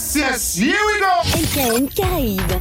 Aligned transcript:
Yes, 0.00 0.16
yes, 0.16 0.54
here 0.56 0.80
we 0.86 0.98
go. 0.98 1.12
MKM 1.36 1.86
Caraïbes. 1.90 2.56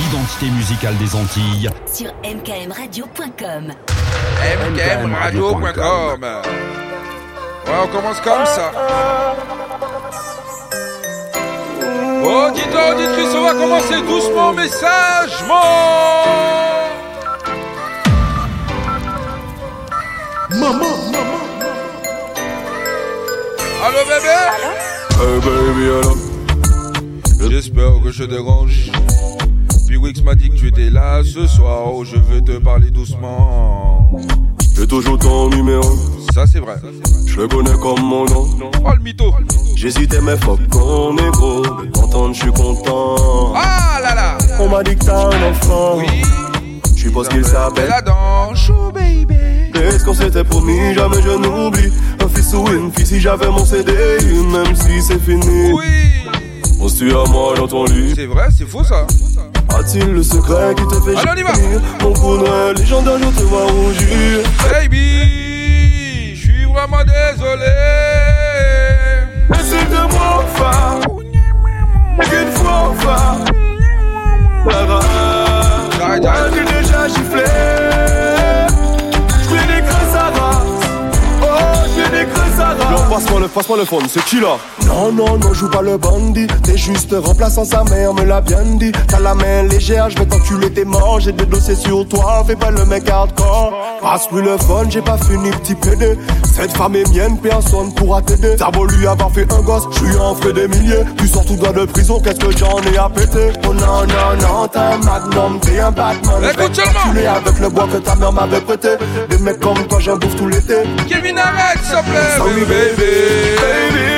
L'identité 0.00 0.46
musicale 0.48 0.96
des 0.96 1.14
Antilles. 1.14 1.68
Sur 1.92 2.14
mkmradio.com. 2.24 3.74
mkmradio.com. 4.72 6.22
Ouais, 7.66 7.78
on 7.84 7.88
commence 7.88 8.20
comme 8.22 8.46
ça. 8.46 8.72
Auditeurs, 12.24 12.96
auditrices, 12.96 13.34
on 13.36 13.42
va 13.42 13.52
commencer 13.52 14.00
doucement, 14.00 14.52
mais 14.54 14.68
sagement. 14.68 15.60
Maman, 20.52 20.96
maman. 21.12 21.40
Allô, 23.84 23.98
bébé? 24.08 24.95
Hey 25.18 25.40
baby, 25.40 25.84
alors 25.88 26.16
J'espère 27.50 28.02
que 28.02 28.10
je 28.10 28.24
te 28.24 28.30
dérange. 28.30 28.90
Puis 29.86 29.96
Wix 29.96 30.22
m'a 30.22 30.34
dit 30.34 30.50
que 30.50 30.56
tu 30.56 30.68
étais 30.68 30.90
là 30.90 31.22
ce 31.24 31.46
soir. 31.46 31.92
Oh, 31.94 32.04
je 32.04 32.16
veux 32.16 32.40
te 32.42 32.58
parler 32.58 32.90
doucement. 32.90 34.10
J'ai 34.74 34.86
toujours 34.86 35.18
ton 35.18 35.48
numéro, 35.48 35.82
Ça, 36.34 36.44
c'est 36.46 36.58
vrai. 36.60 36.76
je 37.26 37.36
le 37.40 37.48
connais 37.48 37.72
comme 37.80 38.00
mon 38.02 38.24
nom. 38.26 38.46
Oh, 38.84 38.90
le 38.94 39.02
mytho. 39.02 39.32
J'hésitais, 39.74 40.20
mais 40.20 40.36
fuck 40.36 40.58
qu'on 40.68 41.16
est 41.16 41.30
gros. 41.30 41.62
T'entendre, 41.94 42.34
je 42.34 42.40
suis 42.42 42.52
content. 42.52 43.54
Ah 43.54 44.00
là 44.02 44.14
là. 44.14 44.38
On 44.60 44.68
m'a 44.68 44.82
dit 44.82 44.96
que 44.96 45.04
t'as 45.04 45.28
un 45.34 45.50
enfant. 45.50 45.96
Oui. 45.98 46.06
Je 46.94 47.02
suppose 47.02 47.28
qu'il 47.28 47.44
s'appelle. 47.44 47.88
la 47.88 48.02
danse. 48.02 48.70
Oh, 48.70 48.90
baby. 48.92 49.34
Qu'est-ce 49.72 50.04
qu'on 50.04 50.14
s'était 50.14 50.44
promis, 50.44 50.94
jamais 50.94 51.22
je 51.22 51.30
n'oublie. 51.38 51.92
Ou 52.54 52.68
une 52.68 52.92
fille, 52.92 53.04
si 53.04 53.20
j'avais 53.20 53.48
mon 53.48 53.64
CD, 53.64 53.92
même 53.92 54.74
si 54.76 55.02
c'est 55.02 55.18
fini. 55.20 55.72
Oui. 55.72 55.84
On 56.80 56.88
se 56.88 56.98
tue 56.98 57.10
à 57.10 57.28
moi 57.28 57.54
dans 57.56 57.66
ton 57.66 57.84
lit. 57.84 58.12
C'est 58.14 58.26
vrai, 58.26 58.46
c'est 58.56 58.66
faux 58.66 58.84
ça. 58.84 59.06
A-t-il 59.76 60.12
le 60.12 60.22
secret 60.22 60.74
qui 60.76 60.86
te 60.86 61.00
fait 61.02 61.16
Allez, 61.16 61.30
on 61.32 61.36
y 61.36 61.42
va. 61.42 61.52
Mon 62.02 62.12
coup 62.12 62.38
légendaire, 62.76 63.18
je 63.18 63.40
te 63.40 63.42
vois 63.44 63.66
rougir. 63.66 64.38
Baby, 64.70 66.34
je 66.34 66.40
suis 66.40 66.64
vraiment 66.64 67.02
désolé. 67.04 67.66
Essaye 69.50 69.84
de 69.86 70.12
moi 70.14 70.44
enfin 70.44 71.00
Qu'une 72.20 72.52
fois 72.52 72.90
enfin 72.90 73.44
Clara 74.68 75.00
Arrête, 76.00 76.24
arrête. 76.24 76.52
As-tu 76.52 76.64
déjà 76.64 77.08
giflé? 77.08 78.25
Race 82.58 83.08
passe-moi 83.08 83.40
le, 83.40 83.48
passe-moi 83.48 83.78
le 83.78 83.84
phone, 83.84 84.04
c'est 84.08 84.24
qui 84.24 84.40
là? 84.40 84.56
Non, 84.86 85.12
non, 85.12 85.38
non, 85.38 85.52
joue 85.52 85.68
pas 85.68 85.82
le 85.82 85.96
bandit. 85.98 86.46
T'es 86.62 86.76
juste 86.76 87.14
remplaçant, 87.24 87.64
sa 87.64 87.84
mère 87.84 88.14
me 88.14 88.24
l'a 88.24 88.40
bien 88.40 88.62
dit. 88.78 88.92
T'as 89.08 89.20
la 89.20 89.34
main 89.34 89.64
légère, 89.64 90.10
j'vais 90.10 90.26
t'enculer, 90.26 90.72
t'es 90.72 90.84
mort 90.84 91.20
J'ai 91.20 91.32
des 91.32 91.46
dossiers 91.46 91.74
sur 91.74 92.06
toi, 92.08 92.44
fais 92.46 92.56
pas 92.56 92.70
le 92.70 92.84
mec 92.84 93.08
hardcore. 93.08 93.72
Passe-lui 94.00 94.42
le 94.42 94.56
phone, 94.58 94.90
j'ai 94.90 95.02
pas 95.02 95.18
fini, 95.18 95.50
petit 95.50 95.74
PD 95.74 96.16
Cette 96.54 96.72
femme 96.76 96.94
est 96.96 97.08
mienne, 97.12 97.38
personne 97.38 97.92
pourra 97.94 98.22
t'aider. 98.22 98.56
T'as 98.56 98.70
beau 98.70 98.86
lui 98.86 99.06
avoir 99.06 99.30
fait 99.32 99.50
un 99.52 99.60
gosse, 99.60 99.84
j'suis 99.92 100.16
en 100.16 100.34
frais 100.34 100.52
des 100.52 100.68
milliers. 100.68 101.04
Tu 101.18 101.26
sors 101.26 101.44
tout 101.44 101.56
droit 101.56 101.72
de 101.72 101.84
prison, 101.86 102.20
qu'est-ce 102.20 102.38
que 102.38 102.56
j'en 102.56 102.80
ai 102.82 102.96
à 102.96 103.08
péter? 103.08 103.52
Oh 103.68 103.74
non, 103.74 104.06
non, 104.06 104.36
non, 104.40 104.68
t'es 104.68 104.78
un 104.78 104.98
magnum, 104.98 105.60
t'es 105.60 105.80
un 105.80 105.90
Batman. 105.90 106.42
Écoute 106.50 106.74
seulement. 106.74 107.36
avec 107.36 107.58
le 107.58 107.68
bois 107.68 107.88
que 107.92 107.98
ta 107.98 108.14
mère 108.14 108.32
m'avait 108.32 108.60
prêté. 108.60 108.90
Des 109.28 109.38
mecs 109.38 109.60
comme 109.60 109.86
toi, 109.88 109.98
j'en 110.00 110.16
bouffe 110.16 110.36
tout 110.36 110.48
l'été. 110.48 110.76
Kevin, 111.08 111.38
arrête, 111.38 111.78
s'il 111.82 111.96
te 111.96 112.02
plaît. 112.04 112.36
Sorry. 112.36 112.64
Baby, 112.66 114.15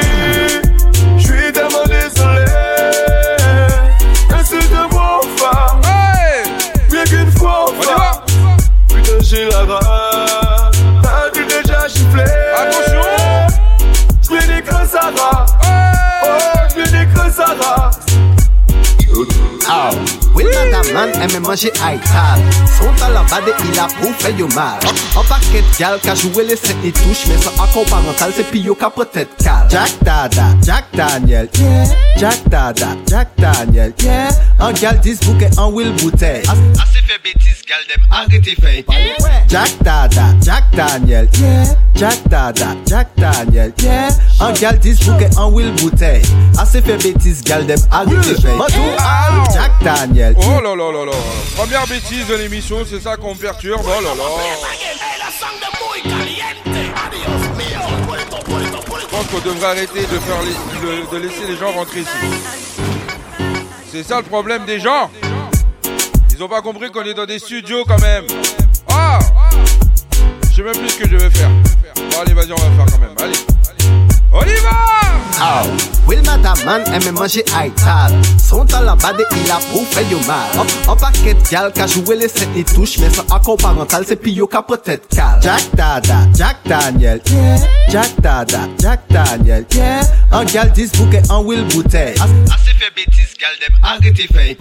fois 7.49 7.67
on 7.69 7.83
y 7.83 7.87
va. 7.87 8.23
Putain, 8.89 9.19
j'ai 9.23 9.45
la 9.47 9.65
rage. 9.65 10.79
As-tu 11.05 11.45
déjà 11.47 11.89
giflé? 11.89 12.25
Attention. 12.57 13.07
Des 14.31 14.63
creux 14.63 14.97
à 14.97 15.11
ras. 15.17 15.47
Hey. 15.63 15.95
Oh, 16.25 16.29
j'mets 16.75 16.91
des 16.91 17.07
creux 17.13 17.41
à 17.41 17.55
ras. 17.61 17.91
Ah, 19.69 19.91
oui, 20.35 20.45
madame, 20.45 20.93
man, 20.93 21.11
aime 21.23 21.43
manger 21.43 21.73
ital. 21.75 22.41
Son 22.79 23.05
à 23.05 23.11
la 23.11 23.23
bade, 23.23 23.55
il 23.65 23.79
a 23.79 23.87
pour 24.01 24.15
faire 24.17 24.35
du 24.35 24.45
mal. 24.55 24.79
En 25.19 25.25
paquet 25.25 25.63
de 25.63 25.79
gal, 25.79 25.99
joué 26.17 26.45
les 26.45 26.55
sept 26.55 26.77
ni 26.85 26.93
touche, 26.93 27.27
mais 27.27 27.37
sans 27.39 27.51
accord 27.61 27.85
parental, 27.87 28.31
c'est 28.37 28.49
pio 28.53 28.77
qu'a 28.77 28.89
peut-être 28.89 29.37
cal. 29.43 29.67
Jack 29.69 29.91
Dada, 30.03 30.55
Jack 30.65 30.85
Daniel, 30.95 31.49
yeah. 31.59 31.85
Jack 32.17 32.49
Dada, 32.49 32.87
Jack 33.05 33.29
Daniel, 33.37 33.93
yeah. 34.05 34.29
Un 34.61 34.73
gal 34.73 35.01
10 35.01 35.19
bouquet, 35.23 35.51
un 35.59 35.67
will 35.67 35.91
bouteille. 35.95 36.45
Assez 36.47 37.03
fait 37.05 37.21
bêtise, 37.25 37.63
gal 37.67 37.81
dem, 37.89 38.05
arrêtez 38.13 38.55
fait. 38.63 38.85
Jack 39.49 39.73
Dada, 39.83 40.27
Jack 40.41 40.65
Daniel, 40.73 41.29
yeah. 41.41 41.65
Jack 41.97 42.29
Dada, 42.29 42.77
Jack 42.87 43.09
Daniel, 43.17 43.73
yeah. 43.83 44.09
Un 44.39 44.53
gal 44.53 44.79
10 44.79 45.01
bouquet, 45.01 45.31
un 45.37 45.47
will 45.47 45.73
bouteille. 45.73 46.23
Assez 46.57 46.81
fait 46.81 46.97
bêtise, 46.97 47.43
gal 47.43 47.67
dem, 47.67 47.81
arrêtez 47.91 48.41
fait. 48.41 48.55
Jack 49.53 49.73
Daniel, 49.83 50.37
Oh 50.39 50.61
là 50.63 50.77
là 50.77 50.93
là 50.93 51.05
là. 51.07 51.13
Première 51.57 51.89
bêtise 51.89 52.29
de 52.29 52.37
l'émission, 52.37 52.77
c'est 52.89 53.01
ça 53.01 53.17
qu'on 53.17 53.35
perturbe. 53.35 53.83
Oh 53.85 55.08
Je 59.01 59.07
pense 59.07 59.27
qu'on 59.27 59.41
devrait 59.49 59.67
arrêter 59.67 60.01
de, 60.03 60.07
faire 60.19 60.43
les- 60.43 61.19
de, 61.19 61.23
laisser 61.23 61.47
les 61.47 61.57
gens 61.57 61.73
rentrer 61.73 62.01
ici. 62.01 62.11
C'est 63.91 64.03
ça 64.03 64.19
le 64.19 64.25
problème 64.25 64.65
des 64.65 64.79
gens. 64.81 65.11
Ils 66.31 66.43
ont 66.43 66.49
pas 66.49 66.61
compris 66.63 66.91
qu'on 66.91 67.03
est 67.03 67.15
dans 67.15 67.27
des 67.27 67.39
studios 67.39 67.85
quand 67.87 68.01
même. 68.01 68.25
Ah 68.91 69.19
Je 70.51 70.57
sais 70.57 70.63
même 70.63 70.77
plus 70.77 70.89
ce 70.91 70.99
que 70.99 71.09
je 71.09 71.17
vais 71.17 71.31
faire. 71.31 71.51
Bon 71.97 72.21
allez, 72.21 72.35
vas-y, 72.35 72.53
on 72.53 72.57
va 72.57 72.85
faire 72.85 72.87
quand 72.93 72.99
même. 73.01 73.15
Allez. 73.21 73.98
On 74.33 74.43
y 74.43 74.55
va 74.63 74.99
Oh, 75.41 75.63
Will 76.09 76.21
Madame 76.25 76.59
Man 76.65 76.83
aime 76.93 77.13
manger 77.15 77.45
ital. 77.55 78.13
Son 78.45 78.67
à 78.75 78.81
la 78.83 78.97
bade, 78.97 79.23
il 79.31 79.51
a 79.51 79.59
pour 79.71 79.87
faire 79.87 80.05
du 80.09 80.17
mal. 80.27 80.49
En, 80.59 80.91
en 80.91 80.97
paquet 80.97 81.35
de 81.35 81.49
gal, 81.49 81.71
qu'a 81.73 81.87
joué 81.87 82.17
les 82.17 82.27
sept 82.27 82.49
ni 82.57 82.65
touche, 82.65 82.99
mais 82.99 83.09
sans 83.09 83.23
accord 83.33 83.57
parental, 83.57 84.05
c'est 84.07 84.17
pio 84.17 84.49
qu'a 84.49 84.63
peut-être 84.63 85.07
cal. 85.15 85.39
Jack 85.41 85.63
Dada, 85.75 86.27
Jack 86.35 86.57
Daniel, 86.67 87.21
yeah. 87.31 87.57
Jack 87.89 88.21
Dada, 88.21 88.59
Jack 88.81 89.01
Daniel, 89.09 89.65
yeah. 89.77 90.01
Un 90.33 90.45
gal 90.45 90.73
10 90.73 90.91
bouquet, 90.93 91.23
un 91.31 91.39
Will 91.39 91.63
bouteille. 91.69 92.15
Assez 92.19 92.75
fait 92.77 92.93
bêtise, 92.97 93.35
gal 93.39 93.51
dem, 93.61 93.77
arrêtez 93.85 94.27
fait. 94.27 94.59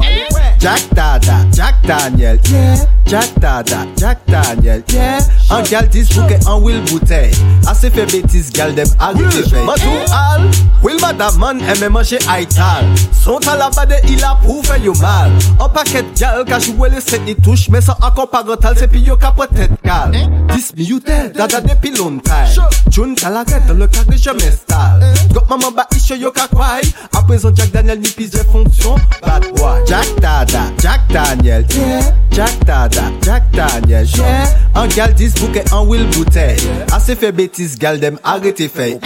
Jack 0.59 0.81
Dada, 0.93 1.37
Jack 1.55 1.75
Daniel, 1.87 2.39
yeah. 2.51 2.75
Jack 3.07 3.39
Dada, 3.39 3.77
Jack 3.97 4.19
Daniel, 4.27 4.83
yeah. 4.93 5.17
Un 5.49 5.63
gal 5.63 5.87
10 5.89 6.09
bouquet, 6.09 6.39
un 6.45 6.57
Will 6.59 6.81
bouteille. 6.81 7.31
Assez 7.65 7.89
fait 7.89 8.05
bêtise, 8.05 8.51
gal 8.51 8.75
dem, 8.75 8.87
arrêtez 8.99 9.43
fait. 9.49 9.56
play 9.57 9.65
Matou 9.65 9.97
al, 10.13 10.49
wil 10.83 10.99
madaman 11.01 11.59
eme 11.59 11.89
manje 11.89 12.19
aital. 12.29 12.85
Son 13.11 13.39
talabade 13.39 13.99
il 14.09 14.23
apou 14.23 14.61
fe 14.63 14.79
yo 14.83 14.93
mal. 15.01 15.31
An 15.59 15.69
paket 15.73 16.05
gal 16.19 16.45
ka 16.45 16.59
jwele 16.59 17.01
se 17.01 17.17
itouche 17.27 17.69
Men 17.71 17.81
san 17.81 17.95
akon 18.01 18.27
parental 18.31 18.77
se 18.77 18.87
pi 18.87 19.01
yo 19.05 19.17
ka 19.17 19.31
potet 19.35 19.71
kal 19.83 20.13
Dis 20.53 20.71
mi 20.77 20.85
yote, 20.85 21.33
dada 21.35 21.59
depi 21.61 21.91
lontay 21.97 22.53
Joun 22.89 23.15
talaret 23.15 23.65
dan 23.67 23.79
le 23.79 23.87
kagre 23.87 24.17
je 24.17 24.31
mestal 24.37 25.03
Gop 25.33 25.49
maman 25.49 25.73
ba 25.75 25.87
ishe 25.95 26.17
yo 26.21 26.31
ka 26.31 26.47
kway 26.53 26.81
Aprezon 27.17 27.55
Jack 27.55 27.71
Daniel 27.73 27.99
ni 27.99 28.09
pizye 28.09 28.43
fonksyon 28.51 29.01
Bad 29.25 29.49
boy. 29.55 29.83
Jack 29.87 30.07
Dada, 30.21 30.71
Jack 30.79 31.01
Daniel, 31.09 31.63
yeah. 31.75 32.11
Jack 32.31 32.53
Dada, 32.65 33.11
Jack 33.21 33.43
Daniel, 33.51 34.05
yeah. 34.17 34.47
An 34.75 34.87
gal 34.95 35.13
dis 35.13 35.33
bouke 35.41 35.63
an 35.73 35.87
wil 35.87 36.05
bouteille 36.13 36.85
Ase 36.93 37.15
fe 37.17 37.31
betis 37.31 37.77
gal 37.79 37.99
dem 37.99 38.19
arete 38.23 38.69
fey 38.69 38.99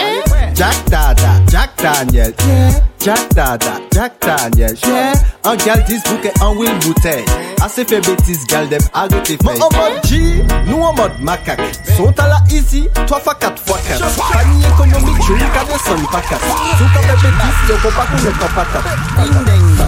fait. 0.51 0.55
Jack 0.55 0.75
Dada, 0.89 1.29
Jack 1.49 1.69
Daniel, 1.81 2.33
yeah. 2.47 2.71
Jack 2.99 3.29
Dada, 3.33 3.79
Jack 3.93 4.13
Daniel, 4.21 4.75
yeah. 4.85 5.13
Un 5.43 5.55
gal 5.55 5.83
10 5.85 6.03
bouquet, 6.03 6.33
un 6.41 6.49
Will 6.55 6.77
bouteille. 6.79 7.25
Assez 7.61 7.85
fait 7.85 8.01
bêtise, 8.01 8.45
gal 8.47 8.69
dem, 8.69 8.79
arrêtez 8.93 9.37
fait. 9.37 9.43
Moi 9.43 9.53
en 9.53 9.69
mode 9.75 10.05
G, 10.05 10.43
nous 10.67 10.81
en 10.81 10.93
mode 10.93 11.19
macaque. 11.19 11.61
Sont 11.97 12.13
à 12.19 12.27
la 12.27 12.39
easy, 12.49 12.87
3 13.07 13.19
fois 13.19 13.35
4 13.35 13.63
fois 13.63 13.79
4. 13.87 13.99
Panier 14.31 14.67
économique, 14.67 15.21
je 15.27 15.33
qu'à 15.33 15.63
descendre 15.65 16.09
pas 16.09 16.21
4. 16.21 16.41
Sous 16.41 16.85
quand 16.93 17.01
fait 17.01 17.15
bêtise, 17.15 17.69
yo 17.69 17.75
qu'on 17.81 17.91
pas 17.91 18.05
connaître 18.05 18.39
pas 18.39 18.63
patate. 18.63 18.85
Ding 19.17 19.45
ding 19.45 19.75
dong. 19.77 19.80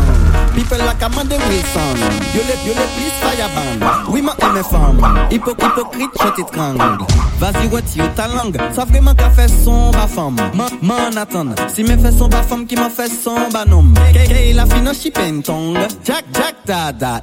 People 0.64 0.86
like 0.86 1.02
Amanda 1.02 1.36
Wilson. 1.36 1.98
You 2.34 2.40
le, 2.48 2.56
you 2.64 2.74
le 2.74 2.88
please 2.96 3.12
fireband. 3.20 4.08
Oui, 4.10 4.22
ma 4.22 4.32
aime 4.40 4.64
femme. 4.64 5.28
Hypo, 5.30 5.52
hypocrite, 5.52 6.10
je 6.24 6.30
t'étrangle. 6.42 7.06
Vas-y, 7.38 7.68
what 7.68 7.82
you 7.98 8.08
ta 8.16 8.28
langue? 8.28 8.58
Ça 8.74 8.86
vraiment 8.86 9.14
qu'a 9.14 9.30
fait 9.30 9.50
son 9.50 9.92
ba 9.92 10.08
femme. 10.08 10.38
Man 10.82 11.18
attend. 11.18 11.54
Si 11.68 11.84
me 11.84 11.98
fait 11.98 12.14
son 12.18 12.30
ba 12.30 12.42
femme 12.44 12.66
qui 12.66 12.76
m'a 12.76 12.90
fait 12.90 13.12
son 13.12 13.50
ba 13.52 13.66
nom. 13.66 13.94
Kay 14.14 14.54
la 14.54 14.66
finance 14.66 15.02
chip 15.02 15.20
tong. 15.44 15.76
Jack, 16.06 16.24
Jack, 16.34 16.56
dada. 16.66 17.22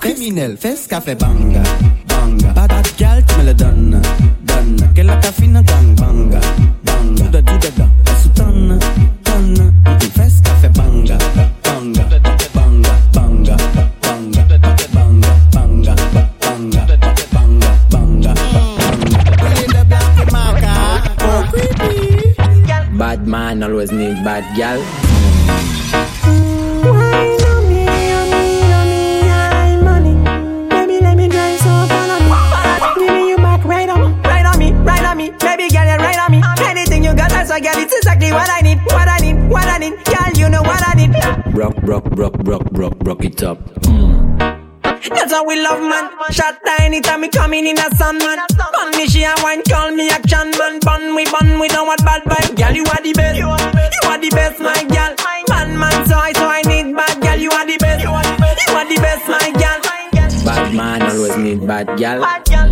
Criminel, 0.00 0.56
fes 0.58 0.86
qu'a 0.88 1.02
fait 1.02 1.16
bang. 1.16 1.60
Bang. 2.08 2.54
Bad 2.54 2.72
gal, 2.96 3.22
tu 3.26 3.34
me 3.40 3.44
le 3.44 3.52
donnes. 3.52 4.00
Donne. 4.44 4.88
Qu'elle 4.94 5.10
a 5.10 5.16
qu'a 5.16 5.32
fina 5.32 5.60
gang 5.60 5.94
bang. 5.96 6.40
Bang. 6.82 7.14
Tout 7.16 7.28
de, 7.28 7.40
tout 7.40 7.58
de, 7.58 7.84
always 23.34 23.92
need 23.92 24.24
bad 24.24 24.44
gal. 24.56 24.78
Girl, 32.96 33.28
you 33.28 33.36
right 33.36 33.88
on 33.88 33.98
me. 33.98 34.14
On 34.42 34.58
me, 34.58 34.72
right 34.72 35.04
on 35.04 35.16
me, 35.16 35.30
baby, 35.30 35.68
get 35.68 35.86
it, 35.86 36.02
right 36.02 36.18
on 36.18 36.30
me. 36.32 36.42
Anything 36.64 37.04
you 37.04 37.14
got, 37.14 37.30
that's 37.30 37.50
a 37.50 37.60
girl. 37.60 37.76
It's 37.76 37.94
exactly 37.94 38.32
what 38.32 38.50
I 38.50 38.60
need. 38.62 38.78
What 38.86 39.08
I 39.08 39.18
need. 39.18 39.48
What 39.48 39.66
I 39.66 39.78
need. 39.78 40.04
Girl, 40.04 40.32
you 40.34 40.48
know 40.48 40.62
what 40.62 40.82
I 40.86 40.94
need. 40.94 41.14
Rock, 41.54 41.74
rock, 41.82 42.04
rock, 42.10 42.34
rock, 42.44 42.66
rock, 42.72 42.94
rock 43.04 43.24
it 43.24 43.42
up. 43.42 43.58
That's 45.10 45.32
how 45.32 45.44
we 45.44 45.60
love, 45.60 45.80
man. 45.80 46.10
Shot 46.30 46.58
anytime 46.80 47.20
we 47.20 47.28
coming 47.28 47.66
in 47.66 47.78
a 47.78 47.94
sun, 47.96 48.18
man. 48.18 48.38
Bun 48.56 48.90
me, 48.96 49.06
she 49.06 49.24
and 49.24 49.38
wine, 49.42 49.62
call 49.68 49.90
me 49.90 50.08
action, 50.10 50.50
man. 50.58 50.80
Bun 50.80 51.14
we, 51.14 51.24
bun 51.30 51.58
we, 51.60 51.68
don't 51.68 51.86
want 51.86 52.04
bad 52.04 52.22
vibe. 52.24 52.56
Girl, 52.56 52.74
you 52.74 52.84
are 52.84 53.02
the 53.02 53.12
best. 53.12 53.38
You 53.38 53.48
are 53.48 54.18
the 54.18 54.30
best, 54.30 54.60
my 54.60 54.84
girl. 54.84 55.14
Man, 55.48 55.78
man, 55.78 56.06
so 56.06 56.16
I, 56.16 56.32
so 56.32 56.46
I 56.46 56.62
need 56.62 56.94
bad 56.94 57.20
girl. 57.20 57.36
You 57.36 57.50
are 57.50 57.66
the 57.66 57.76
best. 57.78 58.02
You 58.02 58.10
are 58.10 58.84
the 58.86 58.96
best, 58.96 59.28
my 59.28 59.50
girl. 59.52 59.80
Bad 60.44 60.74
man 60.74 61.02
always 61.02 61.36
need 61.36 61.66
bad 61.66 61.86
gal. 61.98 62.20
Bad 62.20 62.44
girl. 62.48 62.68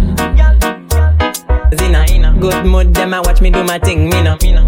Zina, 1.77 2.37
good 2.41 2.65
mood, 2.65 2.95
them 2.95 3.13
I 3.15 3.21
watch 3.21 3.41
me 3.41 3.51
do 3.51 3.63
my 3.65 3.79
thing, 3.79 4.09
me 4.09 4.23
no, 4.23 4.37
me 4.43 4.53
no, 4.53 4.65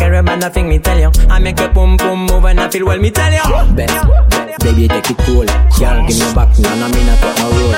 me 0.00 0.06
no. 0.06 0.10
I 0.10 0.10
care 0.10 0.14
about 0.14 0.38
nothing, 0.38 0.68
me 0.68 0.78
tell 0.78 0.98
you. 0.98 1.10
I 1.28 1.38
make 1.38 1.58
your 1.58 1.68
pum 1.70 1.96
pum 1.96 2.26
move 2.26 2.44
and 2.44 2.60
I 2.60 2.68
feel 2.70 2.86
well, 2.86 2.98
me 2.98 3.10
tell 3.10 3.32
you. 3.32 3.74
Best, 3.74 4.06
best, 4.30 4.60
baby 4.60 4.88
take 4.88 5.10
it 5.10 5.18
cool. 5.18 5.46
Gal 5.78 6.06
give 6.06 6.18
me 6.18 6.34
back, 6.34 6.58
nah 6.58 6.74
nah 6.74 6.88
me 6.88 7.04
not 7.04 7.18
talk 7.18 7.38
no 7.38 7.50
road. 7.50 7.76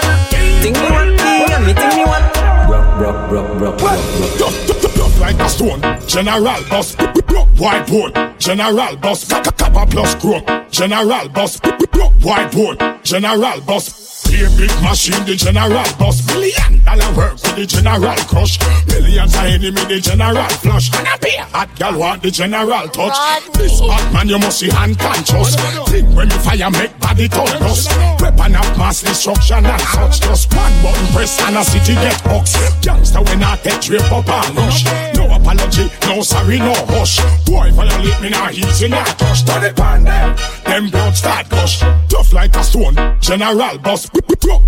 Think 0.63 0.77
me 0.77 0.91
one 0.91 1.17
thing 1.17 1.53
and 1.53 1.67
me 1.67 1.73
think 1.73 1.95
me 1.95 2.05
one. 2.05 2.23
Rock, 2.71 3.01
rock, 3.01 3.31
rock, 3.31 3.61
rock, 3.61 3.83
rock, 3.83 4.83
rock. 4.83 4.90
Like 5.21 5.39
a 5.39 5.49
stone, 5.51 5.81
general 6.09 6.63
boss, 6.71 6.97
whiteboard, 6.97 8.39
general 8.39 8.97
boss, 8.97 9.29
kappa 9.29 9.87
plus 9.87 10.15
chrome, 10.15 10.43
general 10.71 11.29
boss, 11.29 11.61
whiteboard, 11.61 13.03
general 13.05 13.61
boss. 13.61 14.11
A 14.31 14.49
big 14.57 14.71
machine, 14.83 15.25
the 15.27 15.35
general 15.37 15.85
boss. 15.99 16.25
Million 16.29 16.83
dollar 16.85 17.17
work 17.17 17.33
with 17.33 17.57
the 17.57 17.67
general 17.67 18.17
crush. 18.25 18.59
Millions 18.87 19.35
of 19.35 19.45
enemy, 19.45 19.85
the 19.85 20.01
general 20.01 20.49
flush. 20.63 20.89
And 20.97 21.09
a 21.09 21.19
beer 21.19 21.45
hot 21.51 21.69
gal 21.77 21.99
want 21.99 22.23
the 22.23 22.31
general 22.31 22.89
touch. 22.89 23.17
This 23.55 23.81
hot 23.81 24.13
man, 24.15 24.29
you 24.29 24.39
must 24.39 24.61
see 24.61 24.71
hand 24.71 24.99
conscious. 24.99 25.57
Think 25.91 26.09
when 26.17 26.31
you 26.31 26.39
fire, 26.39 26.71
make 26.71 26.97
body 27.01 27.29
turn 27.29 27.59
dust. 27.61 27.91
Weapon 28.23 28.55
of 28.57 28.79
mass 28.79 29.03
destruction 29.03 29.67
and 29.67 29.83
such. 29.83 30.21
Just 30.21 30.55
one 30.55 30.83
button 30.83 31.07
press 31.13 31.41
and 31.43 31.57
a 31.57 31.65
city 31.65 31.95
get 31.95 32.23
box. 32.25 32.55
Youngster 32.87 33.21
when 33.21 33.43
I 33.43 33.57
take 33.57 33.81
trip 33.83 34.13
up 34.13 34.29
and 34.29 34.57
rush. 34.57 35.10
No 35.15 35.35
apology, 35.35 35.91
no 36.07 36.23
sorry, 36.23 36.59
no 36.59 36.75
hush. 36.89 37.21
Boy, 37.45 37.71
violate 37.73 38.21
me 38.21 38.31
now, 38.31 38.49
he's 38.49 38.83
in 38.83 38.93
a 38.93 39.05
touch. 39.05 39.45
Turn 39.45 39.65
it 39.65 39.81
on 39.81 40.05
them, 40.05 40.37
them 40.65 40.91
blood 40.91 41.17
start 41.17 41.49
gush. 41.49 41.81
Tough 42.09 42.33
like 42.33 42.55
a 42.57 42.65
stone, 42.65 42.95
general 43.21 43.79
boss. 43.79 44.09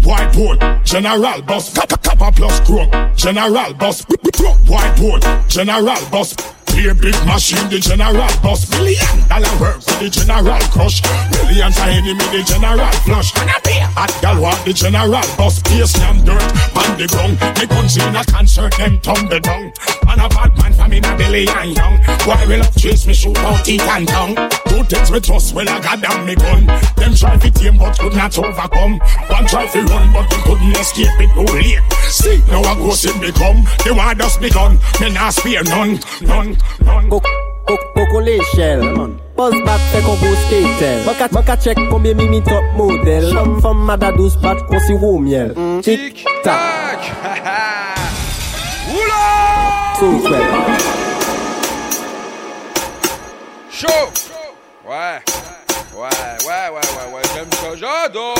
Whiteboard, 0.02 0.84
general 0.84 1.42
boss. 1.42 1.72
Kappa 1.72 1.96
kappa 1.98 2.32
plus 2.32 2.60
chrome, 2.60 2.90
general 3.16 3.74
boss. 3.74 4.04
Whiteboard, 4.04 5.48
general 5.48 6.10
boss. 6.10 6.34
A 6.72 6.94
big 6.94 7.14
machine, 7.26 7.68
the 7.68 7.78
general 7.78 8.16
boss. 8.42 8.64
Million 8.70 9.28
dollar 9.28 9.52
work 9.60 9.76
with 9.76 10.00
the 10.00 10.08
general 10.08 10.58
crush. 10.72 11.04
Millions 11.44 11.76
of 11.76 11.84
enemy, 11.84 12.24
the 12.32 12.42
general 12.48 12.90
flush. 13.04 13.30
And 13.36 13.50
a 13.52 13.60
beer 13.60 13.86
hot 13.92 14.08
gal 14.24 14.40
the 14.64 14.72
general 14.72 15.20
boss. 15.36 15.60
Pierce 15.68 15.94
and 16.00 16.24
dirt 16.24 16.42
on 16.72 16.96
the 16.96 17.06
ground. 17.12 17.36
Me 17.60 17.66
guns 17.68 18.00
in 18.00 18.16
a 18.16 18.24
concert, 18.24 18.72
them 18.78 18.98
tumble 19.04 19.38
down. 19.40 19.70
And 20.08 20.20
a 20.24 20.28
bad 20.34 20.56
man 20.58 20.72
from 20.72 20.92
in 20.92 21.04
a 21.04 21.16
belly 21.16 21.46
and 21.48 21.76
young. 21.76 21.98
Why 22.24 22.44
will 22.46 22.62
up 22.62 22.74
chase 22.76 23.06
me 23.06 23.14
shoot 23.14 23.38
out 23.38 23.64
teeth 23.64 23.82
and 23.82 24.08
tongue? 24.08 24.34
Two 24.68 24.84
things 24.84 25.10
we 25.10 25.20
trust, 25.20 25.54
well 25.54 25.68
I 25.68 25.80
got 25.80 26.00
down 26.00 26.26
me 26.26 26.34
gun. 26.34 26.66
Them 26.96 27.14
try 27.14 27.36
to 27.36 27.50
tame 27.50 27.78
but 27.78 27.98
could 27.98 28.14
not 28.14 28.36
overcome. 28.38 28.98
One 29.28 29.46
try 29.46 29.66
to 29.66 29.80
run 29.82 30.12
but 30.12 30.28
they 30.30 30.42
couldn't 30.42 30.76
escape 30.76 31.20
it 31.20 31.30
too 31.34 31.52
late. 31.54 31.80
See, 32.08 32.38
now 32.48 32.62
I 32.62 32.74
go 32.74 32.90
see 32.92 33.12
me 33.18 33.32
come. 33.32 33.64
The 33.84 33.94
war 33.94 34.14
just 34.14 34.40
begun. 34.40 34.78
Me 35.00 35.10
not 35.10 35.34
spare 35.34 35.64
none, 35.64 36.00
none, 36.22 36.56
none. 36.84 37.10
Coco 37.94 38.20
l'échelle 38.20 38.82
Pose 39.36 39.54
bat 39.64 39.78
fait 39.92 40.02
qu'on 40.02 40.16
beau 40.16 40.34
skater 40.46 41.04
Maka 41.06 41.28
maka 41.32 41.56
check 41.56 41.78
combien 41.90 42.14
mimi 42.14 42.42
top 42.42 42.64
modèle 42.76 43.32
Femme 43.32 43.60
femme 43.60 43.84
mada 43.84 44.12
douce 44.12 44.36
bat 44.36 44.56
qu'on 44.68 44.80
si 44.80 44.92
roux 44.94 45.18
miel 45.20 45.54
Tic 45.82 46.24
tac 46.42 47.91
Tac 50.02 50.10
Oula 50.10 50.18
So 50.18 50.20
swell 50.26 50.48
Chaud 53.70 54.10
Ouais. 54.84 55.20
Ouais, 55.94 56.08
ouais, 56.44 56.68
ouais, 56.70 56.74
ouais, 56.74 57.14
ouais, 57.14 57.22
j'aime 57.34 57.52
ça, 57.52 57.76
j'adore. 57.76 58.34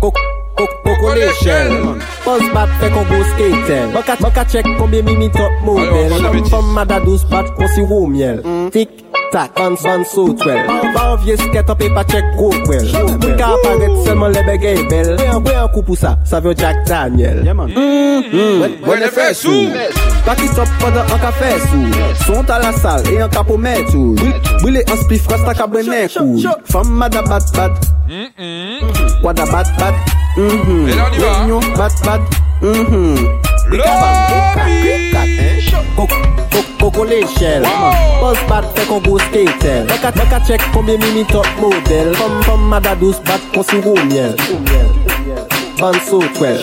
Coco 0.00 0.20
Coco 0.56 1.14
l'échelle 1.14 1.98
Pons 2.24 2.52
bat 2.56 2.70
fe 2.80 2.90
kon 2.94 3.08
go 3.10 3.22
skater. 3.34 3.88
Mwen 3.94 4.34
ka 4.34 4.44
chek 4.48 4.68
konbe 4.78 5.02
mimi 5.04 5.30
top 5.36 5.64
model. 5.66 6.18
Fom 6.24 6.44
fom 6.52 6.76
mada 6.76 7.00
dos 7.04 7.26
bat 7.32 7.50
kon 7.58 7.68
si 7.76 7.84
wou 7.84 8.08
miel. 8.10 8.40
Tik 8.74 9.04
tak, 9.34 9.50
bans 9.58 9.82
bans 9.82 10.06
so 10.14 10.30
twel 10.38 10.60
Ba 10.94 11.02
anvye 11.12 11.34
sket 11.40 11.70
apè 11.72 11.88
pa 11.94 12.04
chek 12.06 12.26
go 12.38 12.52
kwel 12.66 12.86
Mwen 12.94 13.34
ka 13.40 13.50
aparet 13.56 13.96
selman 14.06 14.34
lebe 14.34 14.54
gay 14.62 14.78
bel 14.90 15.10
Mwen 15.18 15.58
an 15.58 15.70
kou 15.74 15.82
pou 15.82 15.98
sa, 15.98 16.14
sa 16.28 16.38
vyo 16.44 16.54
Jack 16.54 16.84
Daniel. 16.86 17.42
Mwen 17.42 19.02
e 19.02 19.10
fè 19.14 19.32
sou 19.34 19.66
Baki 20.24 20.48
top 20.54 20.70
pwede 20.80 21.02
an 21.02 21.20
ka 21.24 21.34
fè 21.40 21.50
sou 21.66 22.06
Sont 22.22 22.54
a 22.54 22.60
la 22.62 22.70
sal 22.78 23.10
e 23.10 23.18
an 23.26 23.34
ka 23.34 23.42
pou 23.46 23.58
mè 23.58 23.74
tou 23.90 24.14
Bwile 24.62 24.86
an 24.86 25.02
spif 25.02 25.26
rasta 25.32 25.56
ka 25.58 25.66
bwene 25.70 26.06
kou 26.14 26.38
Fom 26.70 26.94
mada 27.02 27.26
bat 27.26 27.50
bat. 27.58 27.90
Wada 29.22 29.44
bat 29.46 29.64
bat 29.78 29.94
Mhm 30.36 30.88
Et 30.88 30.94
là, 30.94 31.06
on 31.10 31.14
y 31.14 31.18
va, 31.18 31.26
hein. 31.26 31.36
Réunion 31.38 31.60
bat 31.76 31.88
bat 32.04 32.20
Mhm 32.60 33.16
Lobby 33.70 33.84
Coco 35.96 36.14
Coco 36.80 37.04
l'échelle 37.04 37.62
Pose 38.20 38.36
bat 38.48 38.62
fait 38.74 38.86
qu'on 38.86 39.00
go 39.00 39.18
skater. 39.18 39.84
Maka 39.88 40.12
maka 40.16 40.40
check 40.46 40.60
combien 40.72 40.98
mimi 40.98 41.24
top 41.24 41.46
modèle 41.58 42.14
Femme 42.14 42.42
femme 42.42 42.68
mada 42.68 42.94
douce 42.94 43.20
bat 43.24 43.40
qu'on 43.54 43.62
si 43.62 43.76
roux 43.76 43.96
miel 44.10 44.36
Ban 45.80 45.92
so 46.06 46.22
twel 46.34 46.60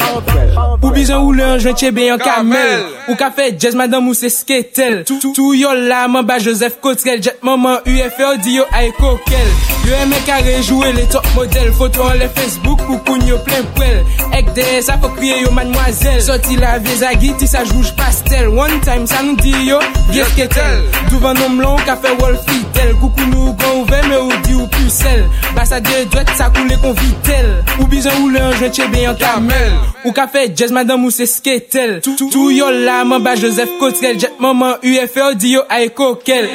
Ou 0.83 0.91
bizan 0.91 1.23
ou 1.23 1.33
le 1.33 1.43
anjwen 1.43 1.75
chebe 1.77 2.05
yon 2.05 2.21
kamel 2.21 2.61
Kamel. 2.61 2.85
Ou 3.09 3.17
ka 3.17 3.31
fe 3.33 3.49
jazz 3.57 3.75
madame 3.75 4.07
ou 4.09 4.13
se 4.17 4.29
sketel 4.29 5.03
Tou 5.09 5.33
tou 5.33 5.53
yo 5.57 5.73
la 5.73 6.07
man 6.07 6.25
ba 6.25 6.37
Joseph 6.39 6.79
Cotrel 6.81 7.21
Jet 7.23 7.41
maman 7.41 7.81
UFO 7.85 8.35
di 8.43 8.59
yo 8.59 8.65
ay 8.77 8.93
kokel 8.99 9.51
Yo 9.81 9.95
eme 9.97 10.15
kare 10.25 10.57
rejouwe 10.57 10.91
le 10.93 11.05
top 11.09 11.25
model 11.35 11.71
Foto 11.73 12.03
an 12.05 12.19
le 12.19 12.27
Facebook 12.35 12.81
pou 12.85 12.99
koun 13.07 13.23
yo 13.25 13.39
plen 13.47 13.65
pwel 13.77 14.03
Ek 14.37 14.51
de 14.53 14.65
sa 14.85 14.99
fok 15.01 15.15
kriye 15.17 15.39
yo 15.41 15.53
manmwazel 15.55 16.19
Soti 16.21 16.57
la 16.61 16.75
vie 16.83 16.97
zagi 16.99 17.31
ti 17.39 17.49
sa 17.49 17.63
jouj 17.65 17.89
pastel. 17.97 18.51
One 18.53 18.77
time 18.85 19.07
sa 19.09 19.23
nou 19.25 19.33
di 19.41 19.53
yo 19.65 19.79
Yes 20.13 20.29
ketel 20.37 20.83
Douvan 21.09 21.39
nom 21.41 21.57
lon 21.63 21.81
ka 21.87 21.97
fe 21.97 22.13
wol 22.19 22.37
fitel. 22.45 22.93
Koukou 23.01 23.25
nou 23.31 23.55
gon 23.57 23.81
ouve 23.81 24.03
me 24.05 24.19
ou 24.19 24.37
di 24.45 24.53
ou 24.59 24.69
pusel 24.75 25.25
Basa 25.57 25.81
de 25.81 26.03
dwet 26.13 26.29
sa 26.37 26.51
koule 26.53 26.77
kon 26.83 26.93
vitel. 27.01 27.49
Ou 27.79 27.89
bizan 27.89 28.21
ou 28.21 28.29
le 28.33 28.45
anjwen 28.51 28.77
chebe 28.77 29.01
yon 29.01 29.17
kamel. 29.19 29.73
Ou 30.05 30.13
ka 30.15 30.27
fe 30.31 30.45
jazz 30.53 30.73
madame 30.75 31.09
ou 31.09 31.13
se 31.13 31.25
sketel. 31.29 31.99
Tou 32.05 32.53
yo 32.53 32.69
la 32.85 33.01
man 33.07 33.25
ba 33.25 33.35
Joseph 33.39 33.73
Cotrel. 33.81 34.21
Jet 34.21 34.39
maman 34.43 34.77
UFO 34.85 35.33
di 35.35 35.57
yo 35.57 35.65
ay 35.73 35.89
kokel. 35.97 36.47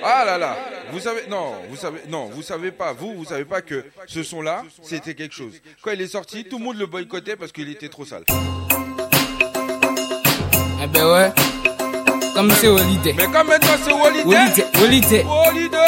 Ah 0.00 0.24
la 0.24 0.40
la 0.40 0.69
vous 1.00 1.06
savez, 1.06 1.22
non, 1.30 1.54
vous 1.70 1.76
savez, 1.76 2.00
non, 2.10 2.26
vous 2.26 2.42
savez 2.42 2.70
pas, 2.72 2.92
vous, 2.92 3.14
vous 3.14 3.24
savez 3.24 3.46
pas 3.46 3.62
que 3.62 3.84
ce 4.06 4.22
son-là, 4.22 4.64
c'était 4.82 5.14
quelque 5.14 5.34
chose. 5.34 5.54
Quand 5.80 5.92
il 5.92 6.00
est 6.02 6.08
sorti, 6.08 6.44
tout 6.44 6.58
le 6.58 6.64
monde 6.64 6.76
le 6.76 6.84
boycottait 6.84 7.36
parce 7.36 7.52
qu'il 7.52 7.70
était 7.70 7.88
trop 7.88 8.04
sale. 8.04 8.24
Ah 10.82 10.86
ben 10.92 11.10
ouais. 11.10 11.32
Comme 12.34 12.50
c'est 12.50 12.68
Holiday. 12.68 13.14
Mais 13.16 13.24
quand 13.24 13.44
maintenant 13.44 13.76
c'est 13.82 13.92
Wally 13.92 14.20
Holiday 14.24 14.64
Holiday. 14.82 15.24
Holiday. 15.26 15.78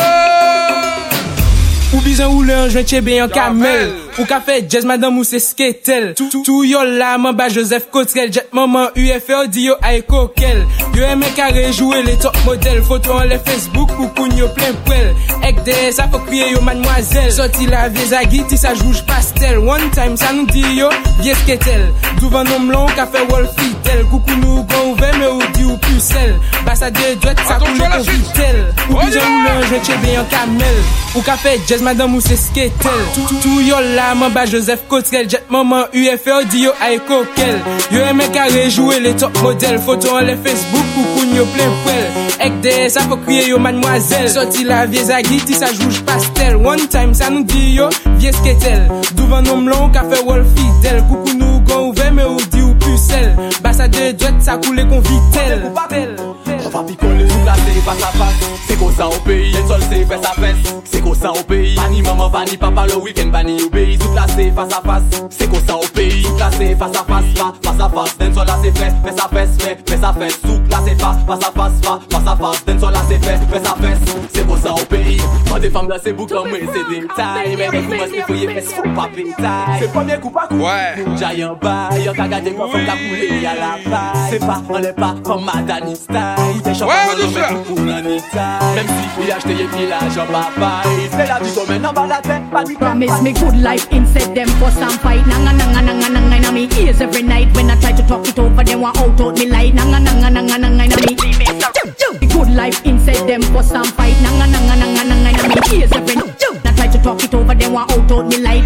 Ou 1.92 2.00
bizan 2.00 2.32
ou 2.32 2.42
le 2.42 2.54
anjwen 2.56 2.86
chebe 2.88 3.12
yon 3.18 3.28
kamel 3.28 3.90
Ou 4.18 4.26
ka 4.28 4.42
fe 4.44 4.58
jazz 4.68 4.84
madame 4.84 5.16
ou 5.18 5.24
se 5.24 5.38
sketel. 5.40 6.12
Tou 6.18 6.66
yo 6.68 6.82
la 6.84 7.14
man 7.20 7.36
ba 7.36 7.48
Joseph 7.52 7.88
Cotrel 7.92 8.32
Jet 8.32 8.50
maman 8.52 8.90
UFO 8.98 9.46
di 9.48 9.68
yo 9.70 9.76
ay 9.80 10.02
kokel. 10.04 10.64
Yo 10.92 11.06
eme 11.08 11.30
kare 11.36 11.64
rejouwe 11.68 12.02
le 12.04 12.16
top 12.20 12.36
model. 12.44 12.82
Foto 12.84 13.16
an 13.16 13.30
le 13.30 13.38
Facebook 13.46 13.94
ou 13.98 14.10
koun 14.18 14.34
yo 14.36 14.50
plen 14.56 14.76
prel 14.84 15.12
Ek 15.48 15.62
de 15.64 15.76
sa 15.96 16.08
fok 16.12 16.26
kriye 16.28 16.50
yo 16.52 16.60
mademoiselle. 16.66 17.32
Soti 17.32 17.68
la 17.70 17.86
vie 17.88 18.10
zagi 18.10 18.42
ti 18.50 18.60
sa 18.60 18.74
jouj 18.76 19.00
pastel. 19.08 19.62
One 19.64 19.88
time 19.96 20.18
sa 20.20 20.34
nou 20.36 20.44
di 20.50 20.64
yo 20.76 20.90
vie 21.22 21.36
sketel. 21.44 21.88
Douvan 22.20 22.50
nom 22.52 22.68
lon 22.74 22.92
ka 22.98 23.08
fe 23.08 23.24
wol 23.32 23.48
fitel. 23.56 24.04
Koukou 24.12 24.36
nou 24.42 24.66
gon 24.68 24.92
ouve 24.92 25.08
me 25.16 25.30
ou 25.30 25.50
di 25.56 25.64
ou 25.68 25.78
pusel 25.84 26.32
Basa 26.66 26.88
de 26.94 27.12
dwet 27.20 27.40
sa 27.46 27.58
kou 27.60 27.72
le 27.76 27.88
kon 27.92 28.06
vitel 28.06 28.60
Ou 28.88 28.96
pijan 28.98 29.24
ou 29.24 29.42
lan 29.46 29.64
jwet 29.70 29.88
chebe 29.88 30.14
yon 30.18 30.28
kamel. 30.32 30.78
Ou 31.14 31.24
ka 31.24 31.38
fe 31.40 31.56
jazz 31.64 31.84
madame 31.84 32.20
ou 32.20 32.24
se 32.24 32.36
sketel. 32.40 33.04
Tou 33.16 33.64
yo 33.64 33.80
la 33.96 34.01
la 34.02 34.14
man 34.14 34.32
ba 34.32 34.46
Joseph 34.46 34.82
Kotrel 34.88 35.28
Jet 35.28 35.44
maman 35.50 35.86
UFO 35.94 36.42
di 36.50 36.64
yo 36.64 36.72
ay 36.80 36.98
kokel 37.08 37.56
Yo 37.94 38.00
eme 38.10 38.26
ka 38.34 38.44
rejouwe 38.54 38.98
le 39.00 39.14
top 39.16 39.34
model 39.42 39.78
Foto 39.78 40.16
an 40.16 40.26
le 40.26 40.36
Facebook 40.44 40.86
pou 40.94 41.04
koun 41.14 41.34
yo 41.36 41.46
plen 41.54 41.72
prel 41.84 42.22
Ek 42.42 42.54
de 42.64 42.72
sa 42.90 43.04
fo 43.06 43.18
kriye 43.22 43.46
yo 43.50 43.58
manmwazel 43.62 44.26
Soti 44.32 44.64
la 44.66 44.84
vie 44.86 45.04
zagi 45.06 45.38
ti 45.46 45.54
sa 45.54 45.68
jouj 45.70 46.00
pastel. 46.06 46.56
One 46.56 46.88
time 46.90 47.14
sa 47.14 47.28
nou 47.30 47.44
di 47.46 47.76
yo 47.76 47.88
vie 48.18 48.32
sketel. 48.34 48.88
Douvan 49.14 49.46
nom 49.46 49.68
lon 49.70 49.92
ka 49.94 50.02
fe 50.10 50.18
wol 50.26 50.42
fidel. 50.56 51.02
Koukou 51.06 51.36
nou 51.38 51.60
gon 51.68 51.90
ouve 51.90 52.08
me 52.16 52.26
ou 52.26 52.42
di 52.50 52.62
ou 52.64 52.71
pucelle 52.84 53.36
Bassa 53.62 53.88
de 53.88 53.96
jet, 53.96 54.34
ça 54.40 54.56
coule 54.56 54.86
qu'on 54.88 55.00
vitel 55.00 55.62
On 56.64 56.68
va 56.68 56.82
picoler 56.84 57.26
toute 57.26 57.46
la 57.46 57.54
série 57.54 57.80
face 57.84 58.02
à 58.02 58.18
face. 58.18 58.50
C'est 58.66 58.78
comme 58.78 58.94
ça 58.94 59.08
au 59.08 59.20
pays, 59.24 59.52
le 59.52 59.68
sol 59.68 59.80
c'est 59.90 60.04
fesse 60.04 60.24
à 60.24 60.40
fesse 60.40 60.74
C'est 60.84 61.02
comme 61.02 61.14
ça 61.14 61.30
au 61.32 61.42
pays, 61.42 61.74
Bani 61.76 62.02
maman, 62.02 62.28
bani 62.28 62.56
papa 62.56 62.86
Le 62.86 62.96
week-end 62.96 63.28
bani 63.28 63.62
obéi, 63.62 63.98
toute 63.98 64.14
la 64.14 64.26
série 64.28 64.52
face 64.52 64.72
à 64.72 64.82
face. 64.86 65.22
C'est 65.30 65.50
comme 65.50 65.66
ça 65.66 65.76
au 65.76 65.86
pays, 65.94 66.22
toute 66.22 66.38
la 66.38 66.50
série 66.50 66.74
face 66.74 66.96
à 66.96 67.04
face 67.04 67.22
face 67.62 67.80
à 67.80 67.88
face, 67.88 68.18
den 68.18 68.32
sol 68.34 68.46
là 68.46 68.58
c'est 68.62 68.76
fait. 68.76 68.92
Fesse 69.04 69.24
à 69.24 69.28
fesse, 69.28 69.56
fait, 69.58 69.78
fesse 69.88 70.02
à 70.02 70.12
fesse. 70.12 70.40
Souk 70.42 70.70
là 70.70 70.78
c'est 70.84 71.00
face 71.00 71.16
à 71.28 71.52
face 71.52 71.80
face 72.10 72.26
à 72.26 72.36
face, 72.36 72.64
den 72.64 72.78
sol 72.80 72.92
là 72.92 73.00
c'est 73.08 73.24
fait. 73.24 73.38
Fesse 73.50 73.70
à 73.70 73.76
fesse, 73.76 73.98
c'est 74.32 74.46
comme 74.46 74.60
ça 74.60 74.72
au 74.72 74.84
pays. 74.84 75.20
Quand 75.48 75.58
des 75.58 75.70
femmes 75.70 75.88
là 75.88 75.96
c'est 76.02 76.12
boucle, 76.12 76.34
moi 76.34 76.44
c'est 76.50 77.00
des 77.00 77.06
tailles. 77.08 77.56
Mais 77.56 77.68
des 77.68 77.78
coups, 77.78 77.96
moi 77.96 78.06
c'est 78.12 78.22
fouillé, 78.22 78.46
mais 78.46 78.60
c'est 78.60 78.74
fou 78.74 78.82
pas 78.94 79.08
pétaille 79.14 79.78
C'est 79.80 79.92
premier 79.92 80.18
coup 80.18 80.30
pas 80.30 80.46
coup, 80.48 80.62
j'ai 81.16 81.42
un 81.42 81.54
bail, 81.54 82.04
y'a 82.04 82.12
qu'à 82.12 82.28
garder 82.28 82.52
Fok 82.72 82.88
akoule 82.88 83.28
yalavay 83.44 84.30
Se 84.30 84.38
pa 84.40 84.56
an 84.56 84.80
le 84.80 84.92
pa 84.96 85.08
fok 85.24 85.40
madanistay 85.44 86.56
Se 86.64 86.72
chok 86.78 86.88
an 86.88 87.10
an 87.12 87.20
anbe 87.24 87.42
pou 87.52 87.64
kou 87.68 87.84
nanitay 87.84 88.70
Mem 88.76 88.88
si 88.88 89.24
li 89.26 89.32
achte 89.36 89.52
ye 89.58 89.66
vilaj 89.74 90.16
an 90.22 90.30
papay 90.32 90.88
Se 91.12 91.26
la 91.28 91.36
di 91.42 91.50
domen 91.56 91.84
an 91.84 91.92
balate 91.98 92.36
Promise 92.80 93.20
me 93.20 93.32
good 93.32 93.58
life 93.60 93.86
instead 93.92 94.34
them 94.34 94.48
for 94.56 94.70
some 94.70 94.96
fight 95.04 95.20
Nanga 95.26 95.52
nanga 95.52 95.82
nanga 95.82 96.08
nanga 96.16 96.40
na 96.40 96.50
me 96.50 96.64
ears 96.80 97.02
every 97.02 97.22
night 97.22 97.54
When 97.54 97.70
I 97.70 97.76
try 97.76 97.92
to 97.92 98.02
talk 98.08 98.26
it 98.26 98.38
over 98.38 98.64
They 98.64 98.76
want 98.76 98.96
out 98.96 99.20
out 99.20 99.38
me 99.38 99.46
light 99.52 99.74
Nanga 99.74 100.00
nanga 100.00 100.30
nanga 100.30 100.56
nanga 100.56 100.88
na 100.88 100.96
me 100.96 102.28
Good 102.32 102.56
life 102.56 102.80
instead 102.86 103.28
them 103.28 103.42
for 103.52 103.62
some 103.62 103.84
fight 104.00 104.16
Nanga 104.24 104.46
nanga 104.48 104.76
nanga 104.80 105.04
nanga 105.04 105.30
na 105.36 105.44
me 105.48 105.76
ears 105.76 105.92
every 105.92 106.16
night 106.16 106.71
to 106.92 106.98
talk 107.02 107.24
it 107.24 107.34
over, 107.34 107.54
they 107.54 107.68
want 107.68 107.90
out 107.90 108.10
out 108.12 108.26
me 108.28 108.38
like. 108.38 108.64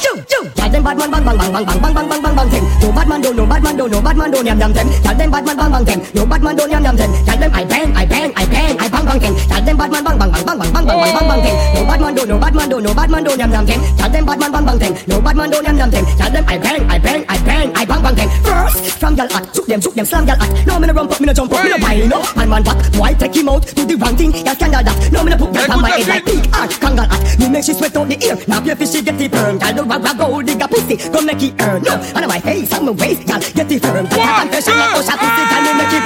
Shoot, 0.00 0.22
shoot. 0.30 0.46
Tell 0.54 0.70
them 0.70 0.82
bad 0.82 0.96
man 0.98 1.10
bang 1.10 1.24
bang 1.24 1.36
bang 1.36 1.52
bang 1.52 1.64
bang 1.66 1.80
bang 1.80 1.94
bang 1.94 2.08
bang 2.08 2.22
bang 2.22 2.34
bang 2.36 2.48
them. 2.48 2.64
No 2.80 2.92
bad 2.92 3.08
man 3.08 3.20
don't, 3.20 3.36
no 3.36 3.46
bad 3.46 3.62
man 3.62 3.76
don't, 3.76 3.90
no 3.90 4.00
bad 4.00 4.16
man 4.16 4.30
don't 4.30 4.46
yam 4.46 4.58
yam 4.60 4.72
them. 4.72 4.88
Tell 5.02 5.14
them 5.16 5.30
bad 5.30 5.44
man 5.44 5.56
bang 5.56 5.70
bang 5.72 5.84
them. 5.84 6.00
No 6.14 6.26
bad 6.26 6.42
man 6.42 6.56
don't 6.56 6.70
yam 6.70 6.84
yam 6.84 6.96
them. 6.96 7.10
Tell 7.26 7.38
them 7.38 7.50
I 7.52 7.64
bang, 7.64 7.96
I 7.96 8.06
bang, 8.06 8.32
I 8.36 8.46
bang, 8.46 8.78
I 8.78 8.88
bang 8.88 9.04
bang 9.04 9.18
them. 9.20 9.34
Tell 9.50 9.62
them 9.64 9.76
bad 9.76 9.90
man 9.90 10.04
bang 10.04 10.18
bang 10.18 10.30
bang 10.30 10.44
bang 10.46 10.58
bang 10.58 10.72
bang 10.72 10.86
bang 10.86 11.12
bang 11.12 11.28
bang 11.28 11.40
them. 11.44 11.56
No 11.74 11.84
bad 11.90 12.00
man 12.00 12.14
don't, 12.14 12.28
no 12.28 12.38
bad 12.38 12.54
man 12.54 12.68
don't, 12.70 12.82
no 12.82 12.94
bad 12.94 13.10
man 13.10 13.24
don't 13.24 13.38
yam 13.38 13.50
yam 13.52 13.66
them. 13.66 13.80
Tell 13.98 14.10
them 14.10 14.24
bad 14.24 14.38
man 14.40 14.52
bang 14.52 14.64
bang 14.64 14.78
them. 14.78 14.92
No 15.08 15.20
bad 15.20 15.36
man 15.36 15.50
don't 15.50 15.64
yam 15.66 15.76
yam 15.76 15.90
them. 15.90 16.04
Tell 16.16 16.30
them 16.30 16.44
I 16.48 16.58
bang, 16.58 16.82
I 16.88 16.98
bang, 16.98 17.24
I 17.28 17.38
bang, 17.44 17.72
I 17.74 17.84
bang 17.84 18.02
bang 18.02 18.14
them. 18.14 18.28
First, 18.44 18.98
from 18.98 19.14
gal 19.14 19.28
at, 19.32 19.54
shoot 19.54 19.66
them, 19.66 19.80
shoot 19.80 19.94
them, 19.94 20.06
slam 20.06 20.24
gal 20.24 20.40
at. 20.40 20.66
No 20.66 20.78
me 20.78 20.86
no 20.86 20.94
rump 20.94 21.12
up, 21.12 21.20
me 21.20 21.26
no 21.26 21.32
jump 21.34 21.52
up, 21.52 21.64
me 21.64 21.70
no 21.70 21.78
pile 21.78 22.08
no. 22.08 22.22
Man 22.36 22.48
man 22.48 22.62
back, 22.62 22.78
why 22.96 23.12
take 23.14 23.34
him 23.34 23.48
out? 23.48 23.66
Do 23.74 23.84
the 23.84 23.96
wrong 23.96 24.16
thing, 24.16 24.30
gal 24.30 24.54
scandal 24.54 24.82
that. 24.82 25.12
No 25.12 25.22
me 25.24 25.30
no 25.30 25.36
put 25.36 25.52
gal 25.52 25.72
on 25.72 25.82
my 25.82 25.90
head 25.90 26.08
like. 26.08 26.19
That 26.20 26.28
big 26.28 26.44
kangal 26.80 27.08
ass 27.08 27.38
Me 27.38 27.48
make 27.48 27.64
she 27.64 27.72
sweat 27.72 27.96
on 27.96 28.08
the 28.08 28.16
ear. 28.24 28.36
Now 28.46 28.62
your 28.62 28.76
fishy 28.76 28.98
she 28.98 29.04
get 29.04 29.20
it 29.20 29.32
firm. 29.32 29.58
Girl, 29.58 29.74
no 29.74 29.84
rubber 29.84 30.14
gold 30.14 30.44
digga 30.44 30.68
pussy. 30.68 30.96
Go 31.08 31.20
make 31.22 31.42
it 31.42 31.60
earn. 31.62 31.82
No, 31.82 31.96
and 31.96 32.26
my 32.28 32.40
face 32.40 32.72
and 32.72 32.84
my 32.84 32.92
waist 32.92 33.26
Girl, 33.26 33.40
get 33.40 33.72
it 33.72 33.80
firm. 33.80 34.06
Girl, 34.06 34.20
I'm 34.20 34.48
and 34.48 34.52
I 34.52 34.92
push 34.92 35.08
up 35.08 35.16
pussy 35.16 35.42
Girl, 35.48 35.62
me 35.64 35.72
make 35.80 35.94
it 35.96 36.04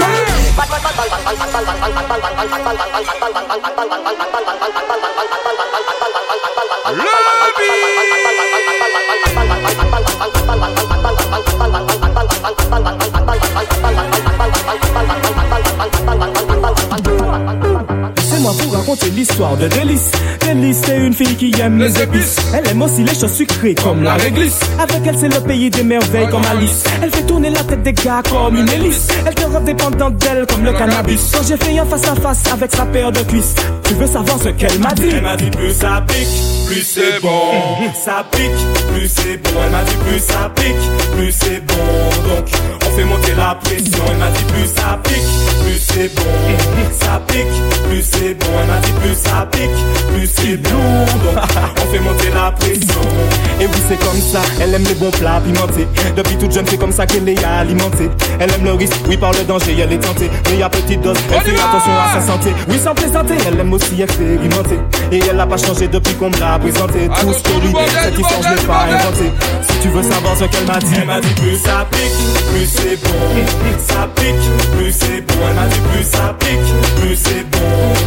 bang 12.71 12.83
bang 12.85 12.99
me! 12.99 13.04
Vous 18.63 18.71
raconter 18.71 19.11
l'histoire 19.11 19.57
de 19.57 19.69
Délice. 19.69 20.11
Délice, 20.41 20.83
c'est 20.85 20.97
une 20.99 21.13
fille 21.13 21.35
qui 21.37 21.53
aime 21.61 21.79
les 21.79 22.01
épices. 22.03 22.37
Elle 22.55 22.69
aime 22.69 22.83
aussi 22.83 23.03
les 23.03 23.15
choses 23.15 23.33
sucrées 23.33 23.75
comme 23.75 24.03
la 24.03 24.15
réglisse. 24.15 24.61
Avec 24.79 25.01
elle, 25.07 25.19
c'est 25.19 25.29
le 25.29 25.41
pays 25.41 25.71
des 25.71 25.83
merveilles 25.83 26.29
comme 26.31 26.45
Alice. 26.45 26.85
Elle 27.03 27.11
fait 27.11 27.23
tourner 27.23 27.51
la 27.51 27.63
tête 27.65 27.83
des 27.83 27.93
gars 27.93 28.23
comme 28.29 28.57
une 28.57 28.69
hélice. 28.69 29.09
Elle 29.27 29.35
te 29.35 29.45
rend 29.45 29.61
dépendante 29.61 30.17
d'elle 30.17 30.47
comme 30.47 30.65
le 30.65 30.73
cannabis. 30.73 31.31
Quand 31.33 31.47
j'ai 31.47 31.57
fait 31.57 31.79
un 31.79 31.85
face 31.87 32.09
à 32.09 32.15
face 32.15 32.43
avec 32.53 32.75
sa 32.75 32.87
paire 32.87 33.13
de 33.13 33.21
cuisses, 33.21 33.55
tu 33.85 33.95
veux 33.95 34.07
savoir 34.07 34.39
ce 34.43 34.49
qu'elle 34.51 34.79
m'a 34.79 34.93
dit? 34.93 35.09
Elle 35.11 35.23
m'a 35.23 35.37
dit 35.37 35.51
plus 35.51 35.73
ça 35.73 36.03
pique, 36.07 36.67
plus 36.67 36.83
c'est 36.83 37.21
bon. 37.21 37.31
Ça 38.05 38.25
pique, 38.31 38.51
plus 38.93 39.09
c'est 39.09 39.37
bon. 39.39 39.61
Elle 39.65 39.71
m'a 39.71 39.83
dit 39.85 39.97
plus 39.97 40.19
ça 40.19 40.51
pique, 40.55 41.17
plus 41.17 41.33
c'est 41.33 41.65
bon. 41.65 41.75
Donc 42.29 42.47
on 42.95 42.97
fait 42.97 43.05
monter 43.05 43.35
la 43.37 43.55
pression. 43.57 44.05
Elle 44.11 44.17
m'a 44.19 44.31
dit 44.31 44.45
plus 44.45 44.67
ça 44.67 44.99
pique, 45.03 45.23
plus 45.63 45.79
c'est 45.79 46.15
bon. 46.15 46.23
Ça 47.01 47.21
pique, 47.27 47.47
plus 47.89 48.03
c'est 48.03 48.35
bon. 48.35 48.47
Elle 48.61 48.67
m'a 48.69 48.79
dit 48.79 48.93
plus 48.93 49.15
ça 49.15 49.49
pique, 49.51 50.15
plus 50.15 50.27
c'est 50.27 50.57
bon. 50.57 50.71
Donc 51.25 51.45
on 51.83 51.93
fait 51.93 51.99
monter 52.01 52.31
la 52.35 52.53
pression. 52.53 53.01
Et 53.61 53.67
oui, 53.67 53.79
c'est 53.89 53.99
comme 53.99 54.21
ça, 54.21 54.41
elle 54.61 54.75
aime 54.75 54.85
les 54.85 54.95
bons 54.95 55.11
plats 55.11 55.41
pimentés. 55.45 55.87
Depuis 56.17 56.37
toute 56.37 56.53
jeune, 56.53 56.67
c'est 56.69 56.77
comme 56.77 56.93
ça 56.93 57.07
qu'elle 57.07 57.29
est 57.29 57.45
alimentée. 57.45 58.11
Elle 58.39 58.53
aime 58.53 58.65
le 58.65 58.73
risque, 58.73 58.95
oui, 59.09 59.17
par 59.17 59.33
le 59.33 59.43
danger, 59.45 59.77
elle 59.81 59.93
est 59.93 59.99
tentée. 59.99 60.31
Mais 60.51 60.63
à 60.63 60.69
petite 60.69 61.01
dose, 61.01 61.17
elle 61.33 61.41
fait 61.41 61.55
attention 61.55 61.93
à 61.93 62.21
sa 62.21 62.27
santé. 62.27 62.53
Oui, 62.69 62.79
sans 62.83 62.95
plaisanter, 62.95 63.35
elle 63.47 63.59
aime 63.59 63.73
aussi 63.73 64.03
expérimenter. 64.03 64.79
Et 65.11 65.21
elle 65.29 65.37
n'a 65.37 65.47
pas 65.47 65.57
changé 65.57 65.89
depuis 65.89 66.15
qu'on 66.15 66.31
me 66.31 66.39
l'a 66.39 66.59
présenté. 66.59 67.09
Tout 67.21 67.33
ce 67.33 67.43
que 67.43 67.61
lui, 67.61 67.75
cette 68.03 68.19
histoire, 68.19 68.43
je 68.43 68.61
l'ai 68.61 68.67
pas 68.67 68.87
inventé. 68.91 69.33
Si 69.63 69.79
tu 69.83 69.89
veux 69.89 70.03
savoir 70.03 70.37
ce 70.37 70.45
qu'elle 70.45 70.67
m'a 70.67 70.79
dit, 70.79 70.95
Elle 70.97 71.07
m'a 71.07 71.21
dit 71.21 71.35
plus 71.35 71.57
ça 71.59 71.87
pique, 71.91 72.53
plus 72.53 72.67
c'est 72.67 72.84
bon. 72.97 73.19
Ça 73.79 74.09
pique, 74.15 74.47
plus 74.77 74.93
c'est 74.93 75.21
bon. 75.23 75.35
Elle 75.49 75.55
m'a 75.55 75.67
dit 75.67 75.81
plus 75.93 76.05
ça 76.05 76.35
pique, 76.39 76.71
plus 77.01 77.17
c'est 77.17 77.45
bon. 77.51 77.59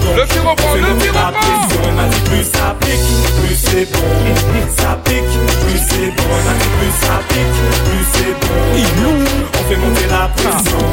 Donc, 0.03 0.17
Le 0.17 0.25
fait 0.25 0.39
le 0.39 0.96
pression. 1.31 1.81
Elle 1.88 1.93
m'a 1.96 2.07
dit 2.07 2.22
plus 2.29 2.43
ça 2.43 2.75
pique, 2.79 3.10
plus 3.39 3.55
c'est 3.55 3.88
bon. 3.91 4.10
Ça 4.77 4.98
pique, 5.03 5.34
plus 5.63 5.79
c'est 5.89 6.12
bon. 6.17 6.29
Elle 6.38 6.46
m'a 6.46 6.53
dit 6.62 6.72
plus 6.77 6.93
ça 7.01 7.15
pique, 7.29 7.57
plus 7.86 8.05
c'est 8.13 8.34
bon. 8.41 8.57
On 9.60 9.69
fait 9.69 9.77
monter 9.77 10.07
la 10.10 10.27
pression. 10.36 10.84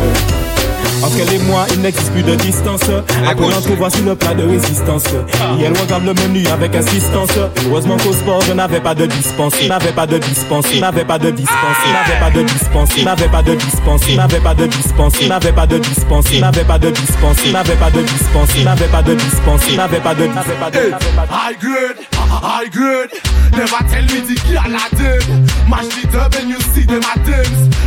Entre 1.02 1.16
elle 1.20 1.34
et 1.34 1.38
moi, 1.44 1.66
il 1.72 1.80
n'existe 1.80 2.12
plus 2.12 2.22
de 2.22 2.34
distance. 2.36 2.82
Après, 3.28 3.44
on 3.44 3.60
trouve 3.60 3.76
voici 3.76 4.00
le 4.02 4.14
plat 4.14 4.34
de 4.34 4.44
résistance. 4.44 5.04
Et 5.58 5.64
elle 5.64 5.76
regarde 5.78 6.04
le 6.04 6.14
menu 6.14 6.46
avec 6.48 6.74
insistance. 6.74 7.30
Heureusement 7.66 7.96
qu'au 7.98 8.12
sport, 8.12 8.40
je 8.46 8.52
n'avais 8.52 8.80
pas 8.80 8.94
de 8.94 9.06
dispense. 9.06 9.54
N'avais 9.68 9.92
pas 9.92 10.06
de 10.06 10.18
dispense. 10.18 10.66
N'avais 10.80 11.04
pas 11.04 11.18
de 11.18 11.30
dispense. 11.30 11.76
N'avais 11.92 12.20
pas 12.20 12.30
de 12.30 12.42
dispense. 12.42 12.96
N'avais 13.04 13.28
pas 13.28 13.42
de 13.42 13.54
dispense. 13.54 14.06
N'avais 14.16 14.38
pas 14.38 14.54
de 14.54 14.66
dispense. 14.66 15.22
N'avais 15.28 15.52
pas 15.52 15.66
de 15.66 15.78
dispense. 15.78 16.40
N'avais 16.40 16.64
pas 16.64 16.78
de 16.78 16.90
dispense. 16.90 17.52
N'avais 17.52 17.74
pas 17.76 17.90
de 17.90 18.00
dispense. 18.02 18.64
N'avais 18.64 18.86
pas 18.86 19.02
de 19.02 19.14
dispense. 19.14 19.76
N'avais 19.76 20.00
pas 20.00 20.14
de 20.14 20.26
n'avais 20.26 20.54
pas 20.54 20.70
de 20.70 20.78
Hey, 20.78 20.92
high 21.30 21.56
grade, 21.58 21.98
high 22.42 22.70
grade. 22.70 23.10
Never 23.52 23.82
tell 23.88 24.02
me 24.02 24.20
the 24.26 24.36
girl 24.46 24.74
I 24.74 24.88
did. 24.96 25.68
Mash 25.68 26.04
it 26.04 26.14
up 26.14 26.34
and 26.34 26.48
you 26.48 26.60
see 26.72 26.84
them 26.84 27.02
at. 27.02 27.24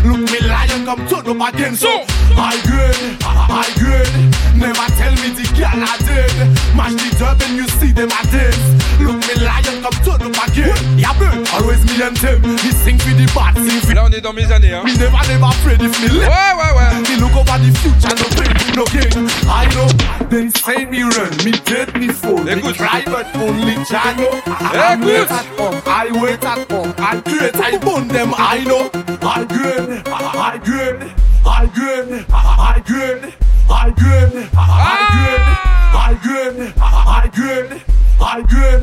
Look 0.05 0.19
me 0.31 0.39
lion 0.47 0.85
come 0.85 1.07
turn 1.07 1.41
up 1.41 1.53
again. 1.53 1.75
So 1.75 1.89
high 2.35 2.59
grade, 2.87 3.21
high 3.23 3.73
grade. 3.79 4.13
Never 4.55 4.87
tell 4.97 5.13
me 5.21 5.29
the 5.35 5.45
girl 5.53 5.83
I 5.83 5.95
did. 6.07 6.33
Mash 6.75 6.97
it 7.05 7.21
up 7.21 7.39
and 7.41 7.55
you 7.57 7.67
see 7.79 7.91
them 7.91 8.11
at 8.11 8.25
dance. 8.31 8.57
Look 8.99 9.19
me 9.27 9.35
lion 9.43 9.81
come 9.83 9.97
turn 10.03 10.21
up 10.25 10.47
again. 10.47 10.77
Yeah, 10.97 11.13
man. 11.19 11.45
Always 11.53 11.83
me 11.85 12.01
and 12.01 12.17
them. 12.17 12.41
Me 12.41 12.71
sing 12.83 12.97
for 12.97 13.13
the 13.13 13.29
bad, 13.35 13.55
sing 13.55 13.81
for 13.81 13.93
Là, 13.93 14.05
on 14.05 14.11
est 14.11 14.21
dans 14.21 14.33
mes 14.33 14.51
années, 14.51 14.73
hein. 14.73 14.83
Me 14.85 14.93
never, 14.97 15.17
never 15.27 15.45
afraid 15.45 15.81
if 15.81 16.01
me 16.01 16.09
live. 16.09 16.27
Ouais, 16.27 16.53
ouais, 16.57 16.71
ouais. 16.77 16.89
Me 17.09 17.19
look 17.19 17.35
over 17.35 17.57
the 17.57 17.71
future, 17.81 18.13
no 18.13 18.27
pain, 18.37 18.53
no 18.75 18.85
gain. 18.93 19.27
I 19.49 19.65
know, 19.73 19.87
they 20.29 20.49
say 20.49 20.85
me 20.85 21.01
run, 21.03 21.31
me 21.43 21.51
dead, 21.65 21.97
me 21.97 22.09
full. 22.09 22.43
Me 22.43 22.51
Écoute. 22.53 22.77
private, 22.77 23.27
only 23.35 23.75
Jano. 23.89 24.29
I 24.45 24.97
wait 25.03 25.31
at 25.31 25.45
home, 25.57 25.81
I 25.85 26.11
wait 26.21 26.43
at 26.43 26.71
home. 26.71 26.93
I 26.97 27.21
create, 27.21 27.55
I 27.55 27.77
burn 27.77 28.07
them, 28.07 28.33
I 28.37 28.63
know. 28.65 28.89
I 29.23 29.45
grade, 29.45 30.03
I 30.07 30.59
grade, 30.63 31.11
I 31.49 31.65
grade, 31.67 32.25
I 32.29 32.83
grade, 32.85 33.33
I 33.69 33.89
grade, 33.91 34.49
I 34.53 35.07
grade, 35.13 35.47
I 35.93 36.13
grade, 36.21 36.73
I 36.99 37.27
grade, 37.33 37.81
I 38.19 38.41
grade, 38.41 38.73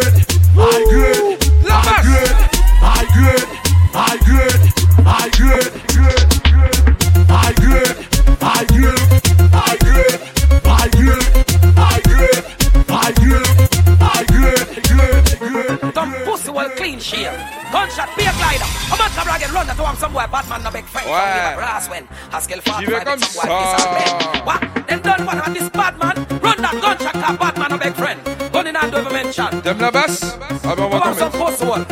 boy 16.59 16.75
clean 16.75 16.99
shave. 16.99 17.31
Gunshot, 17.71 18.09
be 18.17 18.23
a 18.23 18.33
glider. 18.33 18.65
A 18.65 18.97
man 18.97 19.11
come 19.11 19.27
ragged 19.27 19.51
run 19.51 19.67
to 19.67 19.95
some 19.97 20.13
boy, 20.13 20.25
Batman 20.31 20.63
no 20.63 20.71
big 20.71 20.85
friend. 20.85 21.07
Wow. 21.09 21.19
From 21.19 21.39
him 21.39 21.53
a 21.53 21.55
brass 21.57 21.89
when 21.89 22.07
A 22.33 22.41
skill 22.41 22.61
fast 22.61 22.85
fight 22.85 23.07
with 23.07 23.23
some 23.23 23.35
boy 23.37 23.47
face 23.49 23.85
and 23.85 23.91
bend. 23.95 24.45
What? 24.45 24.87
Them 24.87 25.01
done 25.01 25.25
one 25.25 25.39
on 25.39 25.53
this 25.53 25.69
Batman. 25.69 26.15
Run 26.39 26.57
that 26.61 26.75
gunshot 26.81 27.13
to 27.13 27.37
Batman 27.37 27.69
no 27.69 27.77
big 27.77 27.93
friend. 27.93 28.51
Gun 28.51 28.67
in 28.67 28.75
hand 28.75 28.95
over 28.95 29.09
mention. 29.09 29.61
Them 29.61 29.77
the 29.77 29.91
best. 29.91 30.23
I'm 30.65 30.79
a 30.79 30.87
one. 30.87 31.01
Come 31.01 31.03
on 31.03 31.15
some 31.15 31.31
post 31.31 31.63
one. 31.63 31.85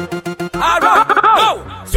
All 0.56 0.80
right. 0.80 1.07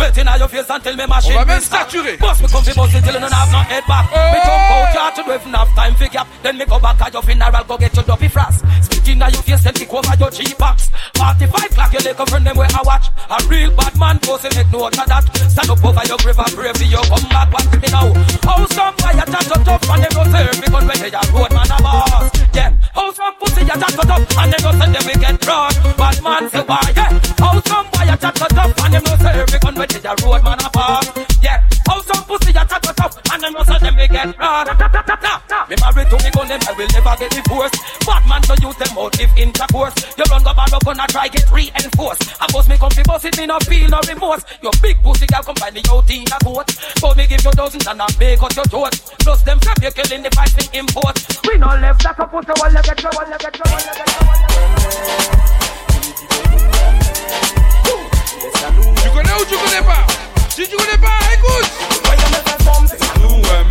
Sweat 0.00 0.16
in 0.16 0.32
your 0.38 0.48
face 0.48 0.70
until 0.70 0.96
me 0.96 1.04
machine. 1.04 1.36
On 1.36 1.40
va 1.40 1.44
même 1.44 1.60
saturer. 1.60 2.16
Boss 2.16 2.40
me 2.40 2.48
come 2.48 2.64
fi 2.64 2.72
bust 2.72 2.94
it 2.94 3.04
till 3.04 3.12
you 3.12 3.20
don't 3.20 3.30
have 3.30 3.52
no 3.52 3.58
head 3.58 3.84
back. 3.86 4.08
Me 4.08 4.38
jump 4.40 4.72
out 4.72 4.94
yard 4.94 5.14
to 5.14 5.22
do 5.22 5.32
if 5.32 5.44
enough 5.44 5.68
time 5.76 5.94
fi 5.94 6.08
gap. 6.08 6.26
Then 6.42 6.56
me 6.56 6.64
go 6.64 6.80
back 6.80 7.02
at 7.02 7.12
your 7.12 7.22
funeral, 7.22 7.64
go 7.68 7.76
get 7.76 7.94
your 7.94 8.04
dopey 8.04 8.28
frost. 8.28 8.64
Spit 8.80 9.08
in 9.08 9.20
your 9.20 9.42
face, 9.44 9.62
then 9.62 9.74
kick 9.74 9.92
over 9.92 10.16
your 10.16 10.30
G-box. 10.30 10.88
45 11.16 11.70
clock, 11.76 11.92
your 11.92 12.00
little 12.00 12.26
friend 12.26 12.46
them 12.46 12.56
where 12.56 12.68
I 12.72 12.82
watch. 12.82 13.06
A 13.28 13.44
real 13.44 13.76
bad 13.76 13.98
man 13.98 14.18
pose 14.20 14.48
make 14.56 14.72
note 14.72 14.96
of 14.96 15.04
that. 15.04 15.24
Stand 15.36 15.68
up 15.68 15.84
over 15.84 16.04
your 16.08 16.16
grave 16.16 16.38
and 16.38 16.52
pray 16.56 16.72
for 16.72 16.84
you 16.84 17.04
come 17.04 17.28
back. 17.28 17.52
Watch 17.52 17.68
me 17.76 17.88
now. 17.92 18.08
How 18.40 18.64
some 18.72 18.96
fire 18.96 19.20
chat 19.20 19.44
to 19.52 19.64
tough 19.68 19.84
and 19.84 20.00
them 20.00 20.12
no 20.16 20.24
me 20.24 20.66
gun 20.72 20.86
when 20.88 20.96
they 20.96 21.12
a 21.12 21.20
road 21.28 21.52
man 21.52 21.68
a 21.68 21.82
boss. 21.84 22.39
Yeah. 22.60 22.76
How 22.94 23.10
some 23.12 23.34
pussy 23.40 23.62
a 23.62 23.74
chat 23.80 23.88
to 23.96 24.04
tough 24.04 24.36
and 24.36 24.52
them 24.52 24.60
no 24.64 24.70
send 24.78 24.94
them 24.94 25.04
we 25.08 25.14
get 25.14 25.46
run. 25.46 25.72
Bad 25.96 26.22
man 26.22 26.44
say 26.50 26.64
why? 26.68 26.92
Yeah. 26.94 27.10
How 27.40 27.60
some 27.64 27.86
fire 27.92 28.16
chat 28.20 28.34
to 28.36 28.46
tough 28.52 28.80
and 28.84 28.92
them 28.94 29.02
no 29.06 29.16
serve 29.16 29.48
me 29.52 29.58
gun 29.64 29.74
when 29.80 29.88
they 29.88 30.02
a 30.04 30.12
road 30.20 30.44
man 30.44 30.60
a 30.60 30.68
boss. 30.68 31.06
Yeah. 31.40 31.64
How 31.88 32.02
some 32.02 32.24
pussy 32.28 32.50
a 32.50 32.62
chat 32.68 32.89
tough 33.00 33.16
and 33.32 33.40
them 33.42 33.52
no 33.56 33.62
send 33.64 33.80
them 33.80 33.96
we 33.96 34.06
get 34.08 34.28
run. 34.36 34.66
Nah, 34.68 35.64
Me 35.68 35.76
married 35.80 36.08
to 36.12 36.16
me 36.20 36.30
gun 36.30 36.48
them 36.48 36.60
I 36.68 36.72
will 36.76 36.90
never 36.92 37.14
get 37.16 37.30
divorced. 37.32 37.76
Bad 38.04 38.22
man 38.28 38.42
to 38.44 38.54
use 38.60 38.76
them 38.76 38.98
out 38.98 39.16
if 39.20 39.32
intercourse. 39.36 39.94
You 40.18 40.24
run 40.28 40.42
go 40.44 40.52
bad 40.52 40.72
up 40.74 40.84
gonna 40.84 41.06
try 41.08 41.28
get 41.28 41.48
reinforced. 41.50 42.22
I 42.40 42.46
bust 42.52 42.68
me 42.68 42.76
comfy 42.76 43.02
bust 43.04 43.24
it 43.24 43.38
me 43.38 43.46
no 43.46 43.58
feel 43.64 43.88
no 43.88 44.00
remorse. 44.04 44.44
Your 44.60 44.72
big 44.82 45.02
pussy 45.02 45.26
girl 45.26 45.42
come 45.42 45.56
find 45.56 45.74
me 45.74 45.82
out 45.88 46.10
in 46.10 46.28
a 46.28 46.38
coat. 46.44 46.68
But 47.00 47.16
me 47.16 47.26
give 47.26 47.44
you 47.44 47.52
thousands 47.56 47.86
and 47.86 48.02
I 48.02 48.06
make 48.18 48.42
out 48.42 48.54
your 48.54 48.68
throat. 48.68 48.92
Plus 49.24 49.42
them 49.42 49.58
trap 49.60 49.80
you 49.80 49.90
killing 49.90 50.22
the 50.22 50.30
price 50.30 50.54
in 50.60 50.84
import. 50.84 51.16
We 51.48 51.56
no 51.56 51.72
left 51.80 52.02
that 52.04 52.20
up 52.20 52.30
pussy 52.30 52.52
while 52.60 52.72
you 52.72 52.82
get 52.82 53.00
your 53.00 53.12
while 53.16 53.30
you 53.30 53.38
get 53.40 53.56
your 53.56 53.68
while 53.72 53.80
you 53.80 53.94
get 53.96 54.08
your 54.12 54.20
Tu 59.00 59.08
connais 59.10 59.32
ou 59.32 59.44
tu 59.44 59.56
connais 59.56 59.82
pas 59.82 60.06
Si 60.50 60.68
tu 60.68 60.76
connais 60.76 60.98
pas, 60.98 61.18
écoute 61.32 62.09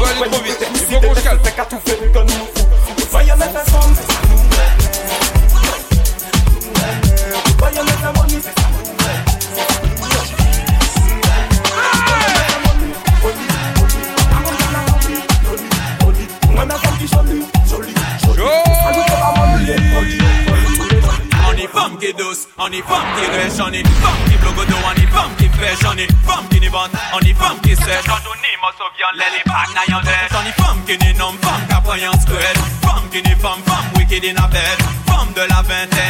va 0.00 0.08
aller 0.08 0.30
trop 0.30 0.42
vite, 0.42 0.58
il 0.74 0.94
faut 0.94 1.00
qu'on 1.00 1.14
se 1.14 1.20
calme. 1.20 1.40
Voyons 3.10 3.36
mettre 3.36 3.56
ensemble, 3.56 3.95
c'est 3.95 3.95
ça 3.95 3.95
Voyons 3.95 3.95
femme 34.16 34.22
wicked 34.22 34.30
in 34.30 34.36
a 34.36 34.48
bed. 34.48 34.78
Femme 35.06 35.32
de 35.34 35.46
la 35.48 35.62
vingtaine 35.62 36.05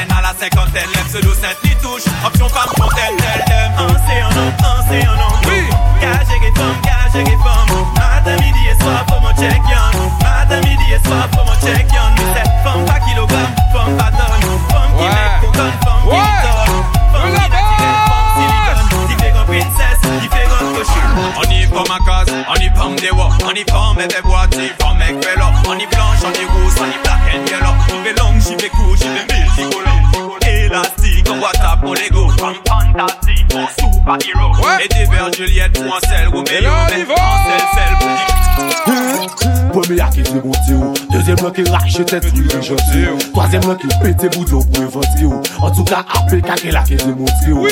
lâche 41.99 42.07
tête 42.07 42.33
qui 42.33 42.41
est 42.41 42.63
gentil 42.63 43.31
Troisième 43.33 43.63
là 43.63 43.75
qui 43.75 43.87
pète 44.03 44.37
boudou 44.37 44.61
pour 44.61 44.83
inventer 44.83 45.25
En 45.61 45.71
tout 45.71 45.85
cas 45.85 46.05
appelle 46.15 46.43
quelqu'un 46.43 46.71
là 46.71 46.83
qui 46.83 46.97
dit 46.97 47.07
mon 47.07 47.25
Dieu 47.45 47.55
Oui. 47.55 47.71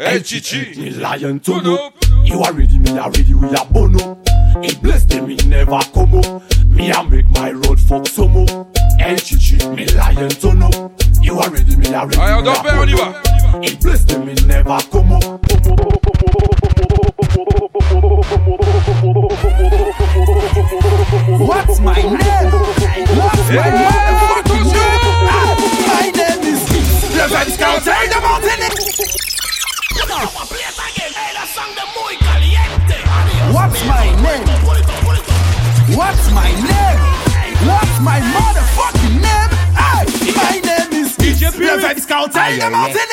Hey 0.00 0.22
Chichi. 0.24 0.78
Me 0.78 0.90
lion 0.90 1.38
to 1.38 1.60
know 1.60 1.78
You 2.24 2.42
are 2.42 2.52
ready, 2.52 2.78
me 2.78 2.98
are 2.98 3.10
ready, 3.10 3.34
we 3.34 3.48
are 3.54 3.66
bono. 3.70 4.18
He 4.62 4.74
bless 4.76 5.04
them, 5.06 5.26
me 5.26 5.36
never 5.46 5.78
come 5.92 6.14
up. 6.14 6.42
Me 6.68 6.92
I 6.92 7.02
make 7.04 7.28
my 7.30 7.52
road 7.52 7.78
fuck 7.78 8.08
some 8.08 8.32
more 8.32 8.66
Hey 8.98 9.16
Chichi, 9.16 9.56
me 9.68 9.86
lion 9.86 10.28
to 10.28 10.54
know 10.54 10.92
You 11.22 11.38
are 11.38 11.50
ready, 11.50 11.76
me 11.76 11.94
are 11.94 12.06
ready, 12.06 12.20
Allez, 12.20 12.48
on 12.48 12.86
we 12.86 13.00
are 13.00 13.12
bono. 13.12 13.62
He 13.62 13.76
bless 13.76 14.04
them, 14.04 14.26
me 14.26 14.34
never 14.46 14.78
come 14.90 15.03
area. 42.72 43.03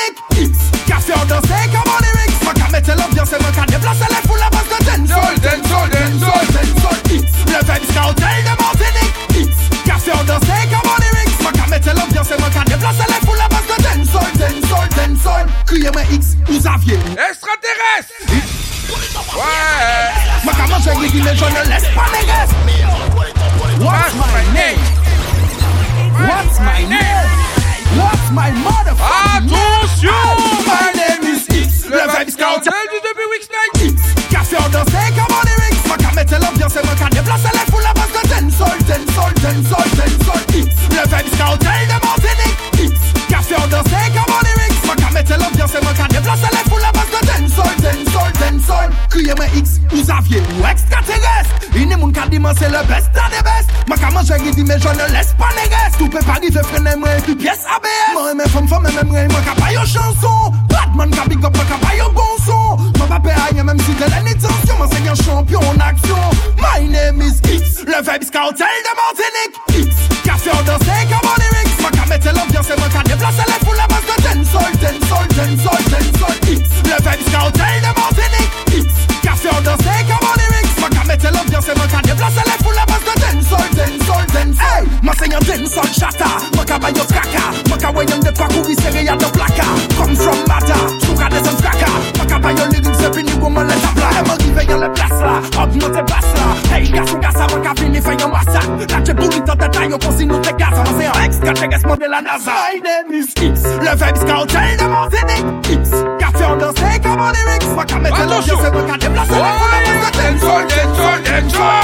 T'es 102.22 102.28
gaspement 102.28 102.28
de 102.28 102.28
la 102.28 102.32
NASA 102.32 102.52
My 102.52 102.80
name 102.80 103.12
is 103.12 103.30
X, 103.42 103.64
le 103.64 103.92
Vibes 103.92 104.26
Cartel 104.26 104.78
de 104.78 104.86
Martinique 104.86 105.70
X, 105.70 105.90
café 106.20 106.46
en 106.46 106.56
danse 106.58 106.76
comme 107.02 107.22
en 107.22 107.32
lyrics 107.32 107.68
Moi 107.74 107.86
qu'à 107.86 108.00
mettre 108.00 108.20
l'ambiance 108.20 108.50
et 108.50 108.72
moi 108.72 108.84
qu'à 108.84 108.98
déplacer 108.98 109.34
les 109.34 109.38
foules 109.38 109.74
à 109.74 109.80
base 109.86 110.02
de 110.06 110.18
dancehall, 110.18 110.68
dancehall, 110.68 111.22
dancehall 111.24 111.82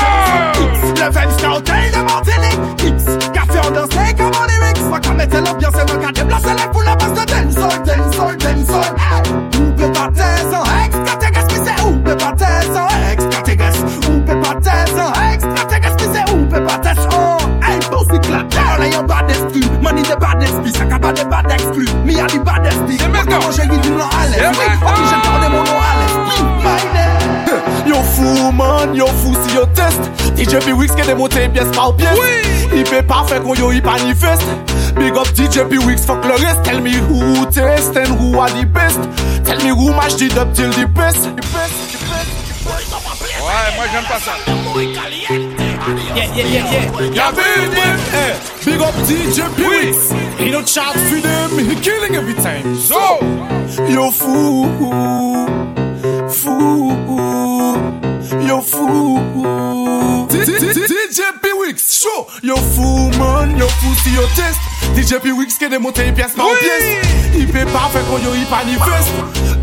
X, 0.61 1.01
le 1.01 1.07
Vibes 1.09 1.37
Cartel 1.41 1.91
de 1.91 2.01
Martinique 2.03 2.83
X, 2.83 3.03
café 3.33 3.59
en 3.67 3.71
danse 3.71 3.89
comme 4.17 4.27
en 4.27 4.45
lyrics 4.47 4.83
Moi 4.87 4.99
qu'à 4.99 5.13
mettre 5.13 5.37
l'ambiance 5.37 5.75
et 5.75 5.85
moi 5.93 6.05
qu'à 6.05 6.11
déplacer 6.11 6.53
les 6.53 6.73
foules 6.73 6.87
à 6.87 6.95
base 6.95 7.13
de 7.13 7.25
dancehall, 7.25 7.83
dancehall, 7.83 8.37
dancehall 8.37 9.26
the 20.07 20.19
bad 20.19 20.41
exclu, 20.41 20.71
ça 20.71 20.99
pas 20.99 21.13
de 21.13 21.23
bad 21.23 21.51
exclu 21.51 21.85
Me 22.05 22.19
a 22.19 22.27
the 22.27 22.39
bad 22.43 22.65
exclu 22.65 22.97
Moi 23.09 23.21
comment 23.25 23.51
j'ai 23.51 23.67
dit 23.67 23.77
du 23.79 23.91
nom 23.91 24.05
à 24.05 24.27
l'aise 24.27 24.51
Oui, 24.57 24.65
ok, 24.81 24.95
j'ai 25.09 25.29
parlé 25.29 25.49
mon 25.49 25.63
nom 25.63 25.79
à 25.79 25.93
l'aise 25.99 26.17
My 26.63 26.83
name. 26.93 27.07
Yo 27.87 27.95
fou 28.15 28.51
man, 28.51 28.93
yo 28.93 29.07
fou 29.07 29.35
si 29.47 29.55
yo 29.55 29.65
test. 29.67 29.99
DJ 30.35 30.63
P-Wix 30.65 30.93
qui 30.93 31.07
démonté 31.07 31.47
pièce 31.47 31.71
par 31.73 31.95
pièce. 31.95 32.17
Oui. 32.19 32.69
Il 32.75 32.85
fait 32.85 33.03
parfait 33.03 33.39
qu'on 33.39 33.53
yo 33.55 33.71
y 33.71 33.81
manifeste. 33.81 34.43
Big 34.97 35.15
up 35.15 35.27
DJ 35.33 35.63
P-Wix, 35.69 36.05
fuck 36.05 36.23
le 36.25 36.33
reste. 36.33 36.63
Tell 36.63 36.81
me 36.81 36.95
who 36.95 37.45
test 37.45 37.95
and 37.95 38.13
who 38.19 38.39
are 38.39 38.49
the 38.49 38.65
best. 38.65 38.99
Tell 39.45 39.57
me 39.63 39.69
who 39.69 39.93
match 39.93 40.15
the 40.17 40.27
up 40.39 40.53
till 40.53 40.69
the 40.71 40.85
best. 40.87 41.23
The 41.23 41.41
best, 41.41 41.91
the 41.91 41.97
best 42.09 42.47
Ouais, 43.39 43.75
moi 43.77 43.85
j'aime 43.91 44.03
pas 44.03 44.19
ça. 44.19 45.66
Yeah, 45.87 46.35
yeah, 46.35 46.35
yeah, 46.35 46.71
yeah. 46.71 47.11
Y'a 47.15 47.31
vu 47.31 47.41
them, 47.71 47.99
eh 48.13 48.35
Big 48.65 48.81
up 48.81 48.93
DJ 49.07 49.47
P-Wix 49.55 50.11
He 50.37 50.51
don't 50.51 50.67
chat 50.67 50.93
for 50.93 51.21
them, 51.21 51.57
he 51.57 51.75
killing 51.79 52.15
every 52.15 52.33
time 52.33 52.75
So 52.75 53.19
Yo 53.87 54.11
fou 54.11 54.65
Fou 56.27 56.91
Yo 58.45 58.61
fou 58.61 60.27
DJ 60.27 61.21
P-Wix 61.41 62.01
Show 62.01 62.27
Yo 62.43 62.57
fou 62.57 63.09
man, 63.17 63.57
yo 63.57 63.69
fou 63.69 63.95
si 64.03 64.13
yo 64.13 64.27
test 64.35 64.76
DJ 64.95 65.19
P-Wix 65.21 65.57
qui 65.57 65.69
démonté 65.69 66.11
pièce 66.11 66.33
par 66.33 66.47
pièce. 66.59 67.05
Il 67.35 67.47
fait 67.47 67.65
parfait 67.65 67.99
quand 68.09 68.17
yo 68.17 68.33
y 68.33 68.45
manifeste. 68.49 69.11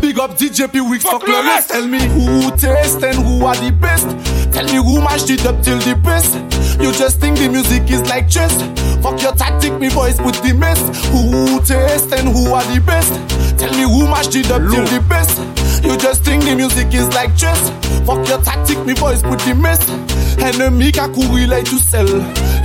Big 0.01 0.19
up 0.19 0.37
DJ 0.37 0.67
P-Wix, 0.67 1.03
fuck 1.03 1.27
le 1.27 1.35
reste. 1.35 1.69
Tell 1.69 1.87
me 1.87 1.99
who 1.99 2.51
test 2.51 3.03
and 3.03 3.17
who 3.23 3.45
are 3.45 3.55
the 3.55 3.71
best. 3.71 4.07
Tell 4.51 4.65
me 4.65 4.77
who 4.77 5.01
match 5.01 5.29
it 5.29 5.45
up 5.45 5.61
till 5.61 5.79
the 5.79 5.95
best. 5.95 6.35
You 6.79 6.91
just 6.91 7.19
think 7.19 7.37
the 7.37 7.49
music 7.49 7.89
is 7.89 8.01
like 8.09 8.29
chess. 8.29 8.53
Fuck 9.01 9.21
your 9.21 9.33
tactic, 9.33 9.73
me 9.79 9.89
voice 9.89 10.17
put 10.17 10.35
the 10.43 10.53
mess. 10.53 10.79
Who 11.11 11.59
test 11.61 12.11
and 12.13 12.29
who 12.29 12.53
are 12.53 12.63
the 12.73 12.81
best? 12.81 13.13
Tell 13.57 13.71
me 13.71 13.83
who 13.83 14.07
match 14.07 14.35
it 14.35 14.51
up 14.51 14.61
till 14.69 14.85
the 14.85 15.03
best 15.07 15.64
You 15.83 15.97
just 15.97 16.23
think 16.23 16.43
the 16.43 16.55
music 16.55 16.93
is 16.93 17.07
like 17.13 17.35
chess. 17.35 17.59
Fok 18.05 18.27
yo 18.29 18.37
taktik 18.37 18.79
mi 18.85 18.93
voice 18.93 19.21
pou 19.25 19.35
di 19.35 19.53
mes 19.53 19.79
Enemi 20.45 20.91
ka 20.93 21.07
kouri 21.09 21.47
lay 21.49 21.63
tou 21.65 21.79
sel 21.79 22.09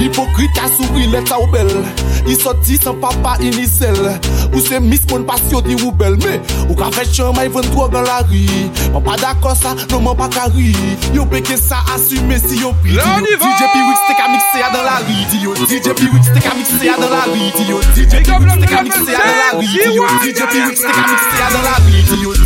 Hipokrit 0.01 0.53
ka 0.53 0.67
souri 0.75 1.07
lay 1.09 1.25
ta 1.25 1.39
ou 1.41 1.49
bel 1.53 1.71
I 2.29 2.35
soti 2.37 2.77
san 2.77 2.99
papa 3.01 3.39
inisel. 3.41 3.97
Ou 4.53 4.61
se 4.61 4.77
mis 4.85 5.01
moun 5.09 5.25
pasyo 5.25 5.63
di 5.65 5.79
ou 5.81 5.93
bel 5.93 6.19
Me 6.21 6.37
ou 6.69 6.77
ka 6.77 6.91
fè 6.93 7.07
chanma 7.09 7.47
y 7.47 7.53
vèndro 7.53 7.89
gan 7.93 8.05
la 8.05 8.21
ri. 8.29 8.45
Man 8.93 9.03
pa 9.07 9.17
dakon 9.21 9.57
sa, 9.57 9.73
non 9.91 10.05
man 10.05 10.19
pa 10.19 10.29
kari 10.29 10.75
Yo 11.17 11.25
beke 11.25 11.57
sa 11.57 11.81
asume 11.95 12.37
si 12.43 12.61
yo 12.61 12.75
pri. 12.83 12.99
DJ 13.31 13.63
P-Wix 13.73 14.01
te 14.09 14.15
ka 14.19 14.29
mikse 14.29 14.59
ya 14.61 14.69
dan 14.75 14.85
la 14.85 14.99
ri 15.07 15.17
DJ 15.31 15.95
P-Wix 15.97 16.33
te 16.35 16.41
ka 16.45 16.53
mikse 16.57 16.85
ya 16.85 16.97
dan 17.01 17.11
la 17.11 17.25
ri 17.29 17.49
DJ 17.57 17.71
P-Wix 17.73 18.61
te 18.61 18.67
ka 18.69 18.83
mikse 18.85 19.13
ya 19.13 19.25
dan 19.25 19.37
la 19.41 19.49
ri 19.57 19.67
DJ 19.73 20.41
P-Wix 20.53 20.85
te 20.85 20.93
ka 20.93 21.05
mikse 21.09 21.37
ya 21.41 21.49
dan 21.55 21.63
la 21.65 21.75
ri 21.87 21.97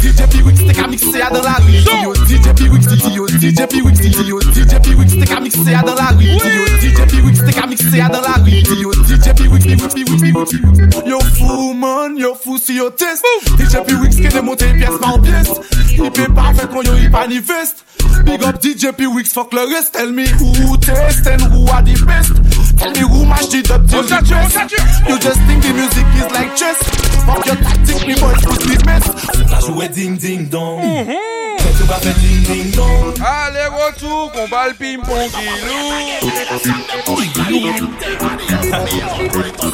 DJ 0.03 0.21
P-Wix 0.31 0.54
Piwix 0.55 0.67
te 0.67 0.75
ka 0.75 0.87
mikse 0.87 1.21
a 1.23 1.31
dan 1.31 1.43
la 1.43 1.57
ri 1.59 1.83
DJ 2.29 2.55
Piwix, 2.55 2.87
DJ 2.87 3.67
Piwix, 3.67 3.99
DJ 3.99 4.79
Piwix 4.83 5.15
te 5.19 5.27
ka 5.27 5.41
mikse 5.41 5.75
a 5.75 5.83
dan 5.83 5.97
la 5.97 6.11
ri 6.19 6.39
DJ 6.81 7.07
Piwix 7.11 7.43
te 7.45 7.53
ka 7.53 7.67
mikse 7.67 8.01
a 8.01 8.09
dan 8.09 8.23
la 8.23 8.37
ri 8.45 8.63
DJ 8.63 9.35
Piwix, 9.35 9.65
Piwix, 9.65 9.95
Piwix, 9.95 10.51
Piwix 10.51 11.07
Yo 11.07 11.21
fou 11.39 11.75
man, 11.75 12.17
yo 12.17 12.35
fou 12.35 12.59
si 12.59 12.77
yo 12.77 12.91
test 12.91 13.25
DJ 13.59 13.83
Piwix 13.87 14.21
ke 14.21 14.31
demonte 14.35 14.71
piyes 14.77 14.99
pa 15.03 15.15
an 15.17 15.23
piyes 15.25 15.51
I 15.99 16.11
pe 16.11 16.29
pa 16.35 16.53
fet 16.55 16.71
kon 16.71 16.87
yo 16.87 16.97
i 17.03 17.11
panifest 17.11 17.85
Big 18.25 18.43
up 18.45 18.61
DJ 18.63 18.95
Piwix, 18.95 19.35
fok 19.35 19.55
le 19.55 19.67
rest 19.73 19.95
Tell 19.99 20.13
me 20.13 20.29
who 20.39 20.77
test 20.79 21.27
and 21.27 21.43
who 21.51 21.67
are 21.71 21.83
the 21.83 21.99
best 22.07 22.54
Tell 22.79 22.91
me 22.91 23.01
who 23.01 23.25
match 23.27 23.55
it 23.55 23.71
up 23.71 23.87
till 23.87 24.03
the 24.03 24.21
best. 24.29 24.73
You 25.09 25.19
just 25.19 25.41
think 25.47 25.63
the 25.63 25.73
music 25.73 26.07
is 26.17 26.31
like 26.33 26.55
chess. 26.57 26.79
Fuck 27.25 27.47
your 27.47 27.57
tactic, 27.57 28.07
me 28.07 28.15
boys 28.15 28.43
put 28.45 28.61
the 28.61 28.83
mess. 28.87 29.09
On 29.09 29.53
a 29.53 29.61
joué 29.61 29.89
ding 29.89 30.17
ding 30.17 30.49
dong. 30.49 30.81
Fais 30.81 31.75
tout 31.79 31.87
va 31.87 31.95
faire 31.97 32.15
ding 32.15 32.43
ding 32.43 32.71
dong. 32.73 33.15
Allez, 33.21 33.69
retour, 33.73 34.33
combat 34.33 34.69
le 34.69 34.75
ping-pong, 34.75 35.31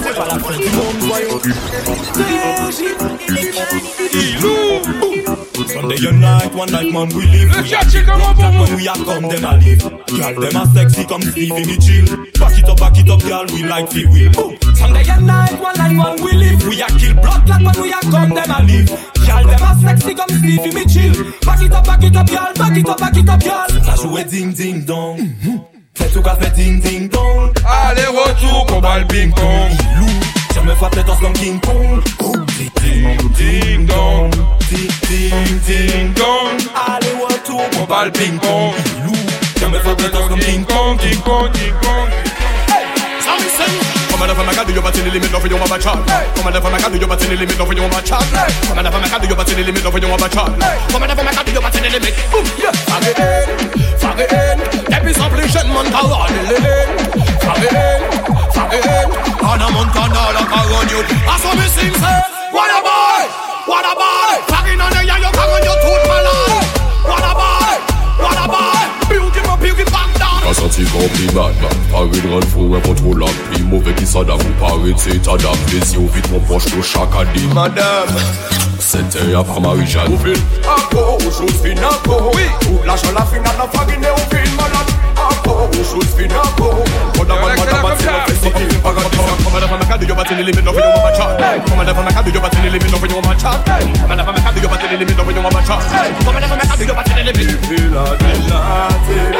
C'est 0.02 0.14
pas 0.14 0.26
la 0.26 0.38
fin 0.38 0.56
du 0.56 0.70
monde, 0.70 0.98
voyons. 1.00 1.40
Sunday 5.72 6.08
a 6.08 6.12
night, 6.12 6.54
one 6.54 6.72
night 6.72 6.92
man 6.92 7.08
we 7.14 7.26
live. 7.26 7.50
Le 7.56 7.62
catchy 7.62 8.02
comment 8.04 8.34
pour 8.34 8.50
When 8.50 8.76
we 8.76 8.88
are 8.88 8.96
come, 8.96 9.28
them 9.28 9.44
a 9.44 9.56
live. 9.56 9.82
Girl, 10.06 10.34
them 10.40 10.56
a 10.56 10.66
sexy, 10.74 11.04
come 11.04 11.22
Stevie 11.22 11.66
me 11.66 11.76
chill. 11.78 12.06
Back 12.38 12.58
it 12.58 12.68
up, 12.68 12.78
back 12.78 12.98
it 12.98 13.10
up, 13.10 13.20
girl, 13.22 13.46
we 13.52 13.62
like 13.62 13.88
fi 13.90 14.04
wheel. 14.06 14.32
Boom. 14.32 14.58
Sunday 14.74 15.06
a 15.08 15.20
night, 15.20 15.60
one 15.60 15.76
night 15.78 15.94
man 15.94 16.16
we 16.24 16.32
live. 16.32 16.66
We 16.66 16.82
a 16.82 16.86
kill 16.86 17.14
blood 17.14 17.46
clot 17.46 17.62
when 17.62 17.82
we 17.82 17.92
a 17.92 18.00
come, 18.00 18.30
them 18.34 18.50
a 18.50 18.58
live. 18.66 18.88
Girl, 19.26 19.44
them 19.46 19.62
a 19.62 19.70
sexy, 19.82 20.14
come 20.14 20.30
Stevie 20.30 20.74
me 20.74 20.84
chill. 20.86 21.14
Back 21.46 21.62
it 21.62 21.72
up, 21.72 21.84
back 21.86 22.02
it 22.02 22.16
up, 22.16 22.26
girl, 22.26 22.52
back 22.54 22.76
it 22.76 22.88
up, 22.88 22.98
back 22.98 23.16
it 23.16 23.28
up, 23.28 23.40
girl. 23.40 23.84
Ça 23.84 23.94
jouait 24.02 24.24
ding 24.24 24.52
ding 24.52 24.84
dong. 24.84 25.18
Fais 25.94 26.08
tout 26.08 26.22
qu'a 26.22 26.34
fait 26.36 26.50
ding 26.50 26.80
ding 26.80 27.08
dong. 27.08 27.52
Allez, 27.64 28.06
retour, 28.06 28.66
combat 28.66 28.98
le 28.98 29.06
ping-pong. 29.06 29.70
Je 30.54 30.60
me 30.60 30.74
frappe 30.74 30.98
dans 31.06 31.18
son 31.18 31.32
King 31.32 31.60
Kong. 31.60 32.02
Boom, 32.18 32.46
ding 32.56 32.70
ding 32.82 33.32
ding 33.36 33.86
dong. 33.86 34.30
Ding 34.68 34.90
ding 35.08 35.60
ding 35.66 36.12
dong. 36.14 36.58
Allez, 36.74 37.14
retour, 37.22 37.62
combat 37.78 38.04
le 38.04 38.10
ping-pong. 38.10 38.72
Je 39.60 39.66
me 39.66 39.78
frappe 39.78 40.10
dans 40.12 40.28
son 40.28 40.36
King 40.36 40.64
Kong. 40.64 40.98
King 40.98 41.20
Kong, 41.20 41.50
King 41.52 41.74
Kong. 41.82 42.08
Come 44.10 44.28
on, 44.38 44.46
my 44.46 44.54
God, 44.54 44.68
you 44.68 44.82
but 44.82 44.96
in 44.98 45.04
the 45.04 45.10
limit 45.10 45.32
of 45.32 45.46
your 45.46 45.58
mama 45.58 45.78
chat. 45.78 45.96
Come 46.36 46.46
on, 46.46 46.52
my 46.52 46.78
God, 46.78 46.94
you 47.00 47.06
but 47.06 47.22
in 47.22 47.30
the 47.30 47.36
limit 47.36 47.58
of 47.58 47.72
your 47.72 47.88
mama 47.88 48.02
chat. 48.02 48.20
Come 48.68 48.78
on, 48.78 48.84
my 48.84 49.08
God, 49.08 49.24
you 49.28 49.34
but 49.34 49.50
in 49.50 49.56
the 49.56 49.64
limit 49.64 49.84
of 49.86 49.98
your 49.98 50.10
mama 50.10 50.28
chat. 50.28 50.46
Come 50.92 51.02
on, 51.02 51.08
my 51.08 51.32
God, 51.32 51.48
you 51.48 51.60
but 51.60 51.74
in 51.74 51.82
the 51.82 51.88
limit. 51.88 52.14
Boom, 52.30 52.44
yeah. 52.60 52.72
Fagé 52.84 53.14
en, 53.16 53.48
fagé 53.98 54.26
en. 54.30 54.58
Depuis 54.90 55.14
son 55.14 55.28
plus 55.30 55.48
jeune 55.50 55.68
monde, 55.68 55.90
t'as 55.90 56.00
rodé 56.00 56.34
les 56.48 56.60
Fagé 59.40 59.64
en, 59.64 59.66
fagé 59.66 59.66
en. 59.66 59.66
Hannah 59.66 59.70
Montana, 59.70 60.32
la 60.32 60.42
carogne. 60.44 61.04
I 61.26 61.38
saw 61.40 61.54
me 61.54 61.66
sing, 61.68 61.94
say, 61.94 62.20
what 62.52 62.70
a 62.70 62.80
boy, 62.84 63.22
what 63.66 63.84
a 63.84 63.94
boy. 63.94 64.36
Fagé 64.48 64.72
en, 64.74 65.06
yeah, 65.06 65.18
you 65.18 65.30
carogne, 65.32 65.64
you 65.64 65.76
tout 65.82 66.02
malade. 66.08 66.68
What 67.08 67.24
a 67.24 67.32
boy, 67.34 67.74
what 68.22 68.38
a 68.38 68.46
boy. 68.48 68.82
Beautiful, 69.08 69.56
beautiful, 69.56 69.92
bang 69.92 70.12
down. 70.18 70.40
Ka 70.44 70.52
santi 70.54 70.84
rempli 70.84 71.26
madman 71.34 71.76
Pare 71.90 72.08
de 72.10 72.28
ran 72.30 72.46
fou 72.52 72.74
un 72.74 72.80
kontrol 72.80 73.24
ak 73.24 73.36
Pi 73.50 73.62
mouve 73.62 73.92
ki 73.94 74.06
sa 74.06 74.22
dam 74.24 74.38
Ou 74.38 74.54
pare 74.60 74.94
te 74.98 75.18
ta 75.18 75.36
dam 75.36 75.58
Les 75.72 75.94
yeux 75.94 76.08
vite 76.14 76.30
mon 76.30 76.40
proche 76.40 76.70
pour 76.70 76.84
chaque 76.84 77.14
année 77.14 77.46
Madame 77.54 78.14
C'était 78.78 79.34
à 79.34 79.42
par 79.42 79.60
Marie-Jeanne 79.60 80.14
Encore, 80.14 81.18
aux 81.18 81.30
choses 81.30 81.60
fines 81.62 81.84
encore 81.84 82.30
Oui 82.34 82.42
Tout 82.60 82.78
l'argent 82.86 83.12
la 83.14 83.24
finale 83.26 83.56
n'a 83.58 83.66
pas 83.66 83.84
gagné 83.84 84.08
au 84.10 84.34
film 84.34 84.56
malade 84.56 84.99
Encore, 85.60 85.70
aux 85.78 85.84
choses 85.84 86.14
fines 86.16 86.32
encore 86.32 86.84
On 87.18 87.22
a 87.22 87.26
mal 87.26 87.58
madame 87.58 87.82
battu 87.82 88.06
la 88.06 88.24
fesse 88.26 88.40
Qui 88.40 88.64
fait 88.64 88.82
pas 88.82 88.92
gagner 88.92 89.08
Comme 89.44 89.56
à 89.56 89.60
la 89.60 89.68
femme 89.68 89.86
cadre 89.86 90.08
Yo 90.08 90.14
battu 90.14 90.34
les 90.34 90.42
limites 90.42 90.64
D'offre 90.64 90.80
yo 90.80 90.90
mama 90.96 91.12
chat 91.14 91.36
Comme 91.68 91.80
à 91.80 91.84
la 91.84 91.94
femme 91.94 92.04
cadre 92.06 92.32
Yo 92.32 92.40
battu 92.40 92.56
les 92.62 92.70
limites 92.70 92.90
D'offre 92.90 93.06
yo 93.06 93.20
mama 93.20 93.36
chat 93.38 93.60
Comme 94.00 94.10
à 94.10 94.16
la 94.16 94.24
femme 94.24 94.34
cadre 94.36 94.62
Yo 94.62 94.68
battu 94.68 94.86
les 94.90 94.96
limites 94.96 95.16
D'offre 95.16 95.32
yo 95.32 95.42
mama 95.42 95.60
chat 95.66 95.78
Comme 96.24 96.36
à 96.36 96.40
la 96.40 96.48
femme 96.48 96.58
cadre 96.60 96.84
Yo 96.84 96.94
battu 96.94 97.12
les 97.14 97.32
limites 97.32 97.60
Villa 97.68 98.04
dilatée 98.20 99.30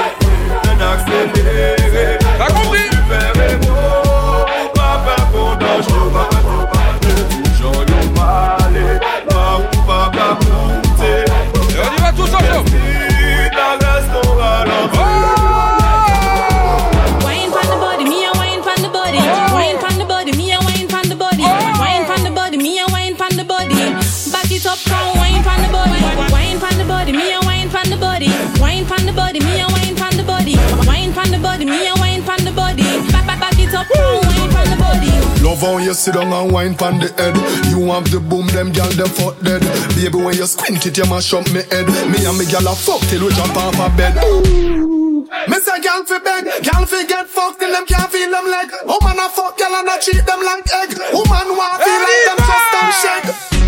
wine 28.81 28.89
pan 28.89 29.07
the 29.07 29.13
body, 29.13 29.41
me 29.41 29.61
a 29.61 29.67
wine 29.69 29.97
pan 29.97 30.17
the 30.17 30.23
body. 30.23 30.57
Wine 30.87 31.13
pan 31.13 31.31
the 31.31 31.39
body, 31.39 31.65
me 31.65 31.89
a 31.89 31.95
wine 31.97 32.23
pan 32.23 32.45
the 32.45 32.53
body. 32.53 32.83
Back, 33.13 33.27
back, 33.27 33.41
back 33.41 33.59
it 33.59 33.75
up, 33.75 33.87
wine 33.93 34.51
pan 34.51 34.71
the 34.71 34.77
body. 34.77 35.13
Love 35.45 35.65
on 35.65 35.83
you 35.83 35.95
sit 35.95 36.15
down 36.15 36.33
and 36.33 36.53
wine 36.53 36.75
pan 36.75 36.99
the 36.99 37.13
head. 37.21 37.37
You 37.69 37.85
have 37.93 38.11
the 38.11 38.21
boom, 38.21 38.47
them 38.49 38.73
gal 38.73 38.91
them 38.91 39.09
fuck 39.09 39.39
dead. 39.41 39.61
Baby 39.97 40.25
when 40.25 40.37
you 40.37 40.47
squint 40.47 40.87
it, 40.87 40.97
you 40.97 41.05
mash 41.07 41.33
up 41.35 41.45
me 41.53 41.63
head. 41.69 41.87
Me 42.09 42.25
and 42.25 42.39
me 42.39 42.47
gal 42.47 42.67
a 42.69 42.75
fuck 42.75 43.01
till 43.09 43.27
we 43.27 43.33
jump 43.35 43.57
off 43.57 43.77
a 43.77 43.89
bed. 43.97 44.17
Miss 45.49 45.69
a 45.69 45.81
gal 45.81 46.05
fi 46.05 46.19
beg, 46.19 46.65
gal 46.65 46.87
fi 46.87 47.05
get 47.05 47.29
fucked 47.29 47.61
till 47.61 47.71
them 47.71 47.85
can't 47.87 48.11
feel 48.11 48.31
them 48.31 48.47
leg. 48.49 48.71
Woman 48.87 49.21
a 49.21 49.29
fuck 49.29 49.59
gal 49.59 49.75
and 49.77 49.89
a 49.89 50.01
treat 50.01 50.25
them 50.25 50.41
like 50.41 50.65
egg. 50.81 50.97
Woman 51.13 51.49
want 51.53 51.83
feel 51.85 52.01
like 52.01 52.25
them 52.29 52.39
just 52.49 52.69
them 52.73 52.89
shake. 53.05 53.60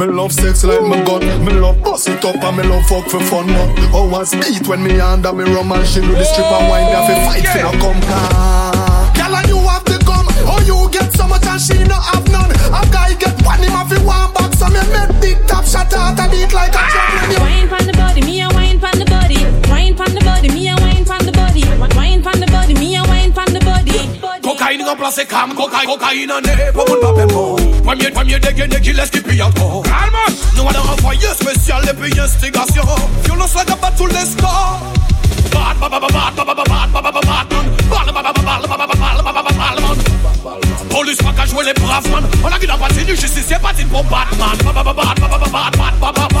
Me 0.00 0.06
love 0.06 0.32
sex 0.32 0.64
like 0.64 0.80
my 0.80 0.96
gun 1.04 1.20
Me 1.44 1.52
love 1.52 1.82
bust 1.82 2.08
it 2.08 2.24
up 2.24 2.34
and 2.42 2.56
me 2.56 2.62
love 2.62 2.86
fuck 2.86 3.04
for 3.10 3.20
fun 3.20 3.46
man 3.46 3.68
Oh 3.92 4.08
one 4.08 4.24
speed 4.24 4.66
when 4.66 4.82
me 4.82 4.98
under 4.98 5.30
me 5.30 5.44
rum 5.44 5.70
and 5.72 5.86
she 5.86 6.00
do 6.00 6.08
the 6.08 6.24
strip 6.24 6.46
and 6.46 6.68
wine 6.70 6.88
have 6.88 7.06
to 7.06 7.14
fight 7.28 7.44
for 7.44 7.60
no 7.60 7.70
come 7.76 8.00
Girl 9.12 9.36
and 9.36 9.48
you 9.48 9.58
have 9.68 9.84
the 9.84 10.00
gum. 10.08 10.24
Oh 10.48 10.56
you 10.64 10.88
get 10.90 11.12
so 11.12 11.28
much 11.28 11.44
and 11.44 11.60
she 11.60 11.76
no 11.84 12.00
have 12.00 12.24
none. 12.32 12.48
A 12.48 12.80
guy 12.90 13.12
get 13.12 13.36
one 13.44 13.60
him 13.60 13.72
have 13.76 13.90
to 13.92 14.00
one 14.00 14.32
back 14.32 14.54
So 14.56 14.72
me 14.72 14.80
make 14.88 15.20
big 15.20 15.46
top 15.46 15.66
shot 15.66 15.92
out 15.92 16.16
a 16.16 16.24
beat 16.32 16.48
like 16.54 16.72
a 16.72 16.80
drum. 16.88 17.44
Wine 17.44 17.68
pan 17.68 17.86
the 17.86 17.92
body, 17.92 18.22
me 18.22 18.39
Cocaïne 24.60 24.82
remplace 24.86 25.20
cam, 25.26 25.54
cocaïne, 25.54 25.86
cocaïne 25.86 26.32
en 26.32 26.42
est 26.42 26.72
pour 26.72 26.84
mon 26.86 27.00
pape 27.00 27.32
mort. 27.32 27.56
Premier, 27.82 28.10
premier 28.10 28.38
dégaine 28.38 28.78
qui 28.82 28.92
laisse 28.92 29.08
qui 29.08 29.20
pille 29.22 29.42
encore. 29.42 29.82
Calme! 29.84 30.36
Nous 30.54 30.68
allons 30.68 30.92
envoyer 30.92 31.28
spécial 31.28 31.82
et 31.88 31.94
puis 31.94 32.20
instigation. 32.20 32.84
Violence 33.24 33.54
la 33.54 33.64
gabat 33.64 33.90
tous 33.96 34.06
les 34.06 34.26
scores. 34.26 34.80
Bad, 35.50 35.78
bad, 35.80 35.90
bad, 35.90 36.00
bad, 36.02 36.36
bad, 36.36 36.46
bad, 36.46 36.56
bad, 36.56 36.92
bad, 36.92 37.02
bad, 37.02 37.14
bad, 37.14 37.24
man. 37.24 37.66
Bad, 37.88 38.12
bad, 38.12 38.22
bad, 38.22 38.34
bad, 38.34 38.44
bad, 38.44 38.76
bad, 38.76 38.98
bad, 39.00 39.24
bad, 39.24 39.34
bad, 39.34 39.56
bad, 39.56 39.80
man. 39.80 39.98
Police 40.90 41.22
pas 41.22 41.32
qu'à 41.32 41.46
jouer 41.46 41.64
les 41.64 41.72
braves 41.72 42.10
man. 42.10 42.28
On 42.44 42.48
a 42.48 42.58
qui 42.58 42.66
n'a 42.66 42.76
pas 42.76 42.88
de 42.88 43.14
justice, 43.14 43.44
c'est 43.48 43.62
pas 43.62 43.72
pour 43.90 44.04
Batman. 44.04 44.58
Bad, 44.62 44.74
bad, 44.74 44.84
bad, 44.84 44.94
bad, 44.94 45.20
bad, 45.20 45.40
bad, 45.40 46.00
bad, 46.00 46.14
bad, 46.14 46.40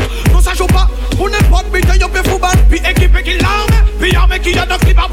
sa 0.51 0.57
joue 0.57 0.67
pas. 0.67 0.87
On 1.19 2.09
peut 2.09 2.29
fou 2.29 2.37
battre. 2.37 2.57
Puis 2.69 2.79
équipe 2.79 3.23
qui 3.23 4.57
a 4.57 4.65
notre 4.65 4.85
clip 4.85 4.97
la 4.97 5.07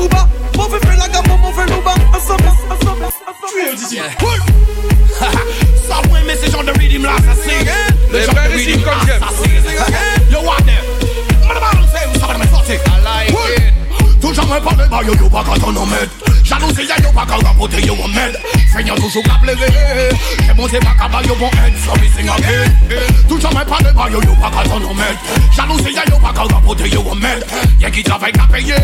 Tu 6.51 6.65
de 6.65 6.73
rhythm 6.73 7.05
là, 7.05 7.17
ça 7.19 7.35
c'est. 7.45 7.65
Le 8.13 8.25
genre 8.25 8.35
de 8.35 8.55
rhythm 8.55 8.83
comme 8.83 9.05
ça 9.05 9.29
c'est. 9.43 10.33
Yo, 10.33 10.41
what? 10.41 10.59
I 12.87 13.03
like 13.03 13.31
it. 13.31 13.78
Nou 14.29 14.35
chanmen 14.35 14.61
pale 14.61 14.87
ba 14.91 15.01
yo 15.07 15.15
yo 15.15 15.27
baka 15.31 15.59
ton 15.59 15.75
omed 15.75 16.11
Jalousi 16.45 16.85
ya 16.87 16.97
yo 17.03 17.11
baka 17.13 17.37
rapote 17.41 17.81
yo 17.81 17.95
omed 17.95 18.37
Senyo 18.71 18.95
toujou 18.97 19.23
ka 19.23 19.41
pleve 19.41 19.69
Ke 20.45 20.53
bon 20.55 20.69
se 20.69 20.79
baka 20.81 21.09
ba 21.09 21.23
yo 21.25 21.35
bon 21.35 21.49
ed 21.65 21.73
So 21.81 21.97
mi 21.97 22.09
sing 22.13 22.29
again. 22.29 22.69
Nou 23.25 23.41
chanmen 23.41 23.65
pale 23.65 23.91
ba 23.97 24.05
yo 24.13 24.21
yo 24.21 24.35
baka 24.37 24.69
ton 24.69 24.85
omed 24.85 25.17
Jalousi 25.57 25.95
ya 25.97 26.05
yo 26.11 26.19
baka 26.21 26.45
rapote 26.45 26.85
yo 26.93 27.01
omed 27.09 27.41
Ye 27.81 27.91
ki 27.91 28.03
travay 28.05 28.31
ka 28.33 28.45
peye 28.53 28.77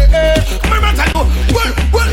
Mwen 0.65 0.81
men 0.81 0.97
tel 0.97 1.13
yo 1.13 1.27
Mwen, 1.53 1.77
mwen 1.93 2.09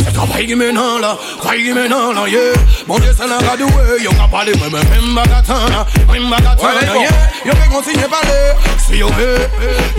Se 0.00 0.08
travay 0.16 0.46
ki 0.46 0.56
menan 0.56 1.04
la 1.04 1.18
Travay 1.36 1.60
ki 1.60 1.74
menan 1.76 2.16
la 2.16 2.24
ye 2.32 2.56
Mon 2.88 2.96
se 2.96 3.28
la 3.28 3.44
radouwe 3.44 4.00
Yo 4.00 4.10
ka 4.16 4.24
pale 4.32 4.56
mwen 4.56 4.72
men 4.72 4.88
Mwen 4.88 5.14
baga 5.20 5.42
tan 5.44 5.68
la 5.68 5.84
Mwen 6.08 6.30
baga 6.32 6.56
tan 6.56 6.80
la 6.80 6.96
ye 6.96 7.12
Yo 7.44 7.52
pe 7.52 8.08
pale 8.08 8.40
Si 8.88 8.96
yo 8.96 9.08
ve 9.20 9.36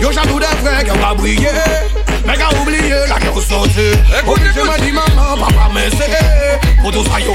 Yo 0.02 0.10
jaloux 0.10 0.40
de 0.40 0.50
vre 0.64 0.82
Ke 0.82 0.98
wabouye 0.98 2.11
qui 2.22 2.28
va 2.28 2.34
briller 2.34 2.36
Mais 2.36 2.36
qu'a 2.36 2.60
oublié 2.60 2.94
la 3.08 3.18
gueule 3.18 3.42
sauter 3.42 3.92
Obligé 4.26 4.62
m'a 4.62 4.78
dit 4.78 4.92
maman, 4.92 5.36
papa 5.38 5.70
mais 5.74 5.88
c'est 5.90 6.80
Pour 6.80 6.92
tout 6.92 7.04
ça 7.04 7.20
yo 7.20 7.32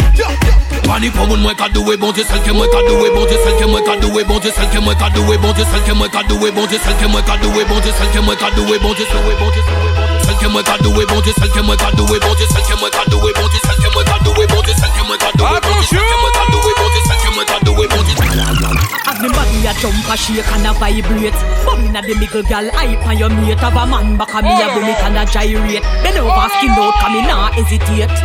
Pani 0.84 1.10
pour 1.10 1.28
moun 1.28 1.42
moi 1.42 1.54
qu'a 1.56 1.70
doué 1.70 1.98
bon 1.98 2.12
Dieu 2.12 2.24
celle 2.28 2.42
que 2.42 2.52
moi 2.52 2.66
qu'a 2.68 2.82
doué 2.88 3.10
bon 3.14 3.26
Dieu 3.26 3.38
celle 3.44 3.58
que 3.58 3.66
moi 3.66 3.82
qu'a 3.84 3.98
doué 3.98 4.24
bon 4.24 4.40
Dieu 4.40 4.54
celle 4.56 4.70
que 4.70 4.80
moi 4.80 4.96
qu'a 4.96 5.10
doué 5.10 5.38
bon 5.38 5.52
Dieu 5.54 5.66
celle 5.70 5.84
que 5.84 5.92
moi 5.92 6.08
qu'a 6.08 6.24
doué 6.24 6.52
bon 6.52 6.66
Dieu 6.66 6.78
celle 6.84 6.98
que 6.98 7.06
moi 7.06 7.22
qu'a 7.22 7.38
doué 7.38 7.66
bon 7.66 7.80
Dieu 7.82 7.92
celle 7.98 8.10
que 8.12 8.20
moi 8.20 8.36
qu'a 8.36 8.52
doué 8.52 8.80
bon 8.80 8.94
Dieu 8.94 9.06
doué 9.12 9.36
bon 9.38 9.52
Dieu 9.52 9.64
celle 10.26 10.38
que 10.38 10.48
moi 10.48 10.64
qu'a 10.64 10.78
doué 10.78 11.06
bon 11.06 11.22
Dieu 11.22 11.34
celle 11.38 11.52
que 11.52 11.60
moi 11.60 11.76
qu'a 11.76 11.92
doué 11.92 12.20
bon 12.20 12.34
Dieu 12.36 12.46
celle 12.54 12.64
que 12.64 12.80
moi 12.80 12.90
qu'a 12.90 14.24
doué 14.24 14.46
bon 14.48 14.62
Dieu 14.64 14.74
celle 14.80 14.92
que 14.92 15.08
moi 15.08 15.18
qu'a 15.18 15.32
doué 15.38 15.60
bon 15.62 15.80
Dieu 15.82 15.88
celle 15.90 16.00
que 16.00 16.18
moi 16.22 16.32
qu'a 16.34 16.57
a 19.68 19.74
jump 19.82 20.08
a 20.08 20.16
shake 20.16 20.48
and 20.56 20.68
a 20.68 20.72
vibrate. 20.80 21.36
But 21.68 21.78
me 21.84 21.92
na 21.92 22.02
the 22.02 22.16
little 22.16 22.44
gal 22.44 22.68
hype 22.72 23.06
on 23.06 23.18
your 23.18 23.30
mate 23.30 23.60
Have 23.60 23.76
a 23.76 23.84
man 23.86 24.18
back 24.18 24.34
a 24.34 24.40
me 24.42 24.56
a 24.56 24.68
boom 24.72 24.88
it 24.88 25.04
and 25.04 25.20
a 25.20 25.24
gyrate. 25.28 25.84
Bend 26.04 26.18
over 26.18 26.32
oh, 26.32 26.48
skin 26.56 26.72
out 26.72 26.96
cause 26.96 27.12
me 27.12 27.22
nah 27.28 27.52
hesitate. 27.52 28.16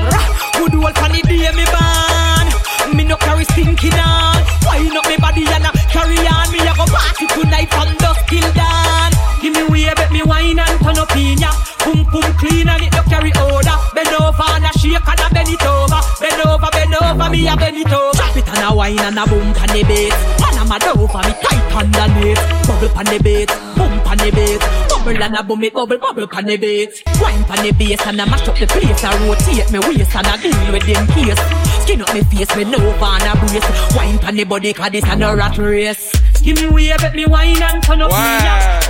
Good 0.54 0.74
old 0.78 0.94
funny 0.94 1.22
day 1.26 1.50
me 1.50 1.66
ban 1.66 2.46
Me 2.94 3.02
no 3.04 3.16
carry 3.16 3.44
stinking 3.44 3.98
on. 3.98 4.38
Wine 4.62 4.96
up 4.96 5.06
me 5.10 5.16
body 5.18 5.42
and 5.50 5.66
a 5.66 5.70
carry 5.90 6.18
on. 6.30 6.46
Me 6.54 6.62
a 6.62 6.72
go 6.78 6.86
party 6.86 7.26
tonight 7.34 7.70
from 7.74 7.90
dusk 7.98 8.22
till 8.30 8.46
dawn. 8.54 9.10
Give 9.42 9.52
me 9.52 9.64
way, 9.66 9.92
bet 9.94 10.12
me 10.12 10.22
wine 10.22 10.58
and 10.58 10.78
turn 10.80 10.98
up 10.98 11.10
in 11.16 11.38
ya 11.38 11.50
Pum 11.82 12.04
pum 12.10 12.28
clean 12.38 12.68
and 12.68 12.82
it 12.82 12.92
no 12.92 13.02
carry 13.10 13.32
odor. 13.36 13.78
Bend 13.94 14.14
over 14.16 14.48
and 14.54 14.66
a 14.66 14.70
shake 14.78 15.02
and 15.02 15.20
a 15.20 15.26
bend 15.34 15.50
it 15.50 15.66
over. 15.66 16.00
Bend 16.20 16.40
over, 16.46 16.70
bend 16.70 16.94
over, 16.94 17.30
me 17.30 17.48
a 17.48 17.56
bend 17.56 17.76
it 17.76 17.92
over. 17.92 18.12
Drop 18.32 18.36
it 18.36 18.48
and 18.48 18.64
a 18.64 18.74
wine 18.74 18.98
and 18.98 19.18
a 19.18 19.26
boom 19.26 19.52
pan 19.52 19.68
the 19.68 19.82
bass 19.84 20.14
Man 20.40 20.58
a 20.60 20.64
mad 20.68 20.84
over 20.88 21.20
me 21.26 21.34
tight 21.42 21.72
underneath 21.74 22.40
Bubble 22.66 22.88
pan 22.94 23.06
the 23.06 23.18
bass, 23.22 23.50
boom 23.76 23.92
pan 24.04 24.18
the 24.18 24.30
bass 24.30 24.62
Bubble 24.88 25.22
and 25.22 25.36
a 25.36 25.42
boom 25.42 25.64
it, 25.64 25.74
bubble, 25.74 25.98
bubble 25.98 26.26
pan 26.26 26.46
the 26.46 26.56
bass 26.56 27.02
Wine 27.20 27.44
pan 27.44 27.64
the 27.64 27.72
bass 27.72 28.06
and 28.06 28.20
a 28.20 28.26
mash 28.26 28.48
up 28.48 28.56
the 28.56 28.66
place. 28.66 29.04
I 29.04 29.12
rotate 29.26 29.70
me 29.72 29.78
waist 29.80 30.14
and 30.16 30.26
a 30.26 30.34
deal 30.40 30.72
with 30.72 30.86
them 30.86 31.06
case 31.08 31.42
Skin 31.82 32.02
up 32.02 32.14
me 32.14 32.22
face, 32.22 32.56
me 32.56 32.64
over 32.64 33.04
and 33.04 33.28
a 33.28 33.32
brace. 33.36 33.96
Wine 33.96 34.18
pan 34.18 34.36
the 34.36 34.44
body 34.44 34.72
cause 34.72 34.90
this 34.90 35.04
a 35.04 35.16
no 35.16 35.34
rat 35.34 35.58
race 35.58 36.12
Give 36.42 36.58
me 36.60 36.66
way, 36.66 36.92
bet 36.98 37.14
me 37.14 37.24
wine 37.26 37.62
and 37.62 37.82
turn 37.82 38.02
up 38.02 38.10
Wow. 38.10 38.80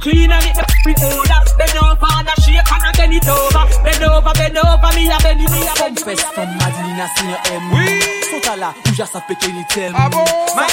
clean 0.00 0.30
and 0.30 0.44
it 0.44 1.02
order 1.02 1.40
Bend 1.58 1.76
over 1.82 2.06
and 2.14 2.28
a 2.28 2.34
shake 2.40 2.62
and 2.62 2.84
a 2.86 2.90
bend 2.96 3.14
it 3.14 3.28
over 3.28 3.66
Bend 3.82 4.04
over, 4.04 4.32
bend 4.34 4.58
over, 4.58 4.90
me 4.94 5.10
a 5.10 5.18
bend 5.18 5.40
it, 5.42 5.50
me 5.50 5.66
a 5.66 5.74
bend 5.74 5.98
it 5.98 6.20
from 6.20 6.48
Madina, 6.58 7.06
un 7.06 7.54
M. 7.54 7.62
Oui. 7.72 8.00
Sont 8.30 8.50
à 8.50 8.56
la, 8.56 8.68
où 8.68 8.94
j'ai 8.94 9.04
sa 9.04 9.20
pété 9.20 9.52
ni 9.52 9.64
thème. 9.66 9.92
Ah 9.96 10.08
bon? 10.08 10.24
Marie, 10.56 10.72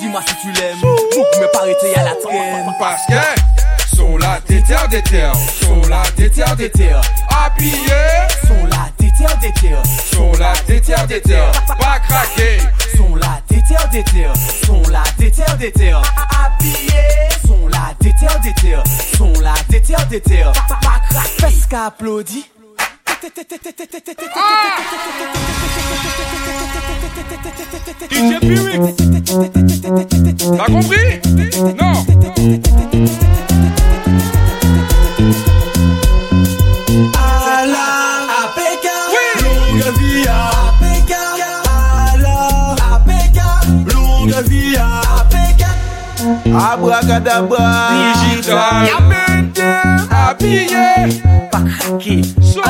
dis-moi 0.00 0.20
si 0.26 0.34
tu 0.42 0.52
l'aimes. 0.60 0.78
Bouc 0.80 1.26
me 1.40 1.52
paraît 1.52 1.76
à 1.96 2.02
la 2.02 2.14
traîne. 2.16 2.74
Parce 2.78 3.06
que 3.06 3.96
sont 3.96 4.16
la 4.18 4.40
déterre 4.40 4.88
déterre, 4.88 5.32
sont 5.34 5.88
la 5.88 6.02
déterre 6.16 6.56
déterre, 6.56 7.00
appuyés, 7.44 7.76
sont 8.46 8.66
la 8.66 8.88
déterre 8.98 9.38
déterre, 9.38 9.82
sont 10.12 10.32
la 10.38 10.52
déterre 10.66 11.06
déterre, 11.06 11.52
pas 11.78 11.98
craquer, 12.00 12.58
sont 12.96 13.14
la 13.16 13.40
déterre 13.48 13.88
déterre, 13.90 14.32
déter. 15.62 15.92
Habillés 15.92 17.28
sont 17.46 17.68
la 17.68 17.94
déter, 18.00 18.26
déter. 18.42 18.76
Sont 19.16 19.32
la 19.40 19.54
déter, 19.68 19.94
déter. 20.10 20.42
Parce 21.40 21.66
qu'applaudit. 21.68 22.46
DJ 28.10 28.40
Pyrrhic 28.40 28.82
T'as 30.56 30.66
compris 30.66 31.20
Non 31.78 31.92
Abrakadabra 46.46 47.68
Digital. 48.14 48.86
Yamente 48.86 49.62
Abye 50.10 51.22
Pakrake 51.50 52.22
Sou. 52.42 52.62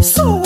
Sou. 0.00 0.42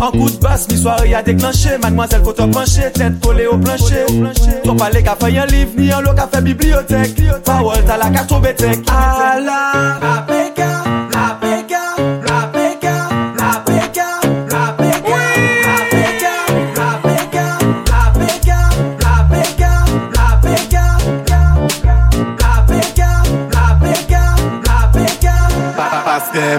An 0.00 0.12
kou 0.12 0.28
de 0.30 0.38
bas 0.38 0.66
mi 0.70 0.76
soare 0.76 1.08
ya 1.08 1.22
deklanche 1.22 1.78
Mademoiselle 1.82 2.22
koto 2.22 2.46
panche 2.48 2.90
Tete 2.92 3.18
kole 3.20 3.46
o 3.48 3.58
planche 3.58 4.06
Ton 4.62 4.76
pale 4.76 5.02
ka 5.02 5.16
fay 5.18 5.38
an 5.38 5.48
liv 5.48 5.74
Ni 5.76 5.90
an 5.90 6.04
lo 6.04 6.14
ka 6.14 6.26
fe 6.26 6.40
bibliotek 6.40 7.18
Pawol 7.44 7.82
tala 7.84 8.10
ka 8.10 8.24
tobe 8.24 8.54
tek 8.54 8.78
Ala 8.88 9.98
Apeka 10.00 11.07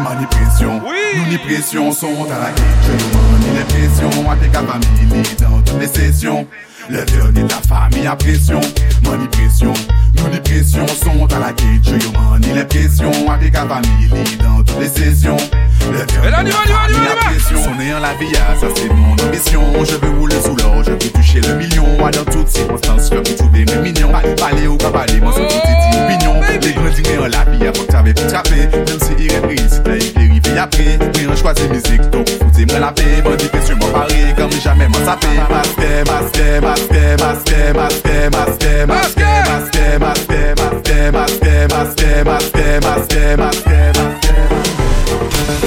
tes. 0.01 0.81
Oui. 0.85 0.97
Nous 1.17 1.31
pressions 1.37 1.91
sont 1.91 2.25
à 2.25 2.39
la 2.39 2.51
guiche. 2.51 2.65
Je 2.85 2.91
nous 2.91 3.31
manie 3.31 3.57
les 3.57 3.63
pressions 3.63 4.31
à 4.31 4.35
tes 4.35 4.49
capamini 4.49 5.23
dans 5.39 5.61
toutes 5.61 5.79
les 5.79 5.87
sessions. 5.87 6.47
Le 6.89 7.05
dernier 7.05 7.43
de 7.43 7.49
la 7.49 7.61
famille 7.61 8.07
a 8.07 8.15
pression, 8.15 8.59
manipulation. 9.03 9.73
Nous 10.19 10.29
ni 10.29 10.39
pression 10.39 10.85
sont 10.87 11.25
à 11.35 11.39
la 11.39 11.53
cage 11.53 11.93
Mani 12.13 12.53
les 12.53 12.65
pressions 12.65 13.31
à 13.31 13.37
tes 13.37 13.51
familles 13.51 14.37
dans 14.41 14.63
toutes 14.63 14.79
les 14.79 14.87
sessions. 14.87 15.37
Le 15.91 15.99
de 15.99 16.29
la 16.29 16.37
famille 16.37 16.53
à 17.11 17.15
pression 17.25 17.63
Sonner 17.63 17.93
en 17.93 17.99
la 17.99 18.13
vie, 18.13 18.33
ah, 18.35 18.55
ça 18.59 18.67
c'est 18.75 18.93
mon 18.93 19.13
ambition. 19.13 19.61
Je 19.85 19.95
veux 19.95 20.19
rouler 20.19 20.35
sous 20.41 20.55
l'or, 20.55 20.83
je 20.83 20.91
veux 20.91 20.97
toucher 20.97 21.41
le 21.41 21.55
million. 21.55 21.85
Ah, 22.03 22.11
Dans 22.11 22.25
toutes 22.25 22.49
circonstances, 22.49 23.09
je 23.11 23.15
veux 23.15 23.35
trouver 23.35 23.65
mes 23.65 23.91
mignons 23.91 24.11
Parler 24.37 24.67
ou 24.67 24.77
pas 24.77 24.91
parler, 24.91 25.19
moi 25.21 25.33
c'est 25.35 25.47
tout 25.47 25.67
est 25.67 26.03
opinion. 26.03 26.41
Les 26.61 26.73
grands 26.73 26.89
dîners 26.89 27.17
en 27.17 27.27
la 27.27 27.45
vie, 27.51 27.67
à 27.67 27.73
faut 27.73 27.83
que 27.83 27.91
t'avais 27.91 28.13
pu 28.13 28.27
trapper 28.27 28.67
Même 28.71 28.99
si 29.01 29.13
il 29.17 29.31
est 29.31 29.39
réussi, 29.39 29.81
t'as 29.83 29.95
écrit 29.95 30.19
après. 30.59 30.99
Mais 31.15 31.27
on 31.27 31.35
choisit 31.35 31.69
musique, 31.71 32.09
donc 32.09 32.29
foutez-moi 32.29 32.79
la 32.79 32.91
paix. 32.91 33.21
Bandit 33.23 33.49
que 33.49 33.61
sur 33.61 33.77
mon 33.77 33.87
pari, 33.91 34.33
comme 34.37 34.51
jamais 34.51 34.87
m'en 34.87 35.05
sapé 35.05 35.27
Masque, 35.49 35.77
masque, 36.05 36.61
masque, 36.61 37.13
masque, 37.17 37.75
masque, 37.75 38.87
masque, 38.87 39.19
temat, 40.13 40.27
temat, 40.27 40.83
temat, 40.83 41.39
temat, 41.39 41.95
temat, 41.95 42.51
temat, 42.51 43.07
temat, 43.07 43.07
temat, 43.09 43.63
temat. 43.63 44.28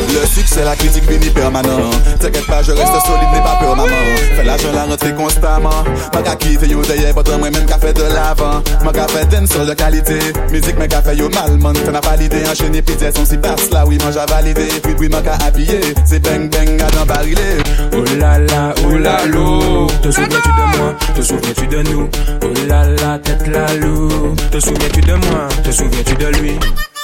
Le 0.08 0.26
succès, 0.26 0.64
la 0.64 0.76
critique 0.76 1.04
finit 1.04 1.30
permanent. 1.30 1.90
T'inquiète 2.20 2.46
pas, 2.46 2.62
je 2.62 2.72
reste 2.72 2.92
solide, 3.06 3.28
n'aie 3.32 3.42
pas 3.42 3.56
peur, 3.60 3.76
maman. 3.76 3.88
Fais 4.36 4.44
l'argent, 4.44 4.72
la 4.74 4.84
rentrée 4.84 5.14
constamment. 5.14 5.84
Ma 6.14 6.22
gars 6.22 6.36
kiffe, 6.36 6.66
yo 6.68 6.82
d'ailleurs, 6.82 7.14
pas 7.14 7.36
moi-même 7.36 7.66
qu'a 7.66 7.78
fait 7.78 7.92
de 7.92 8.02
l'avant. 8.02 8.62
Ma 8.84 8.92
fait 8.92 9.26
d'une 9.26 9.46
seule 9.46 9.66
de 9.66 9.74
qualité. 9.74 10.18
Musique, 10.50 10.76
mais 10.78 10.88
qu'a 10.88 11.02
fait 11.02 11.16
yo 11.16 11.28
mal, 11.30 11.58
man. 11.58 11.74
T'en 11.74 11.94
as 11.94 12.00
validé, 12.00 12.42
enchaîné, 12.50 12.82
puis 12.82 12.96
son 13.14 13.24
si 13.24 13.36
basse 13.36 13.70
là, 13.70 13.84
oui, 13.86 13.98
moi 14.02 14.10
j'ai 14.12 14.32
validé. 14.32 14.68
Puis, 14.82 14.94
puis, 14.94 15.08
ma 15.08 15.20
gars 15.20 15.38
habillé. 15.46 15.80
C'est 16.04 16.20
bang, 16.20 16.48
bang, 16.50 16.80
à 16.80 16.90
dans 16.90 17.06
barilé. 17.06 17.58
Oh 17.92 18.04
là 18.18 18.38
là, 18.38 18.74
oh 18.86 18.96
là 18.96 19.26
l'eau. 19.26 19.86
Te 20.02 20.10
souviens-tu 20.10 20.48
de 20.48 20.78
moi? 20.78 20.94
Te 21.14 21.22
souviens-tu 21.22 21.66
de 21.66 21.82
nous? 21.82 22.08
Oh 22.42 22.66
là 22.68 22.86
là, 22.86 23.18
tête 23.18 23.46
la 23.48 23.74
loup. 23.74 24.34
Te 24.50 24.60
souviens-tu 24.60 25.00
de 25.00 25.14
moi? 25.14 25.48
Te 25.64 25.70
souviens-tu 25.70 26.14
de 26.14 26.26
lui? 26.38 26.58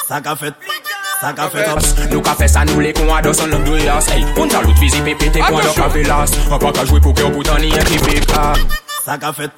Ça 0.09 0.21
qu'a 0.21 0.37
fait. 0.37 0.55
Sa 1.21 1.33
ka 1.35 1.49
fe 1.51 1.65
tops 1.67 1.95
Nou 2.13 2.23
ka 2.23 2.35
fe 2.39 2.47
sa 2.47 2.63
nou 2.69 2.83
le 2.83 2.93
kon 2.95 3.11
ados 3.11 3.41
an 3.43 3.51
lom 3.51 3.65
do 3.67 3.79
yas 3.81 4.07
Ey, 4.15 4.23
kon 4.37 4.51
ta 4.53 4.63
lout 4.63 4.79
fizi 4.79 5.03
pepe 5.03 5.33
te 5.35 5.43
kon 5.43 5.59
do 5.65 5.73
ka 5.75 5.89
fe 5.95 6.05
las. 6.07 6.35
An 6.47 6.63
pa 6.63 6.71
ka 6.77 6.87
jwe 6.87 7.03
pou 7.03 7.11
ke 7.11 7.27
ou 7.27 7.35
poutan 7.41 7.59
ni 7.65 7.73
en 7.75 7.89
ki 7.91 7.99
pe 8.07 8.21
ka 8.31 8.53
Sa 9.03 9.19
ka 9.19 9.33
fe. 9.35 9.51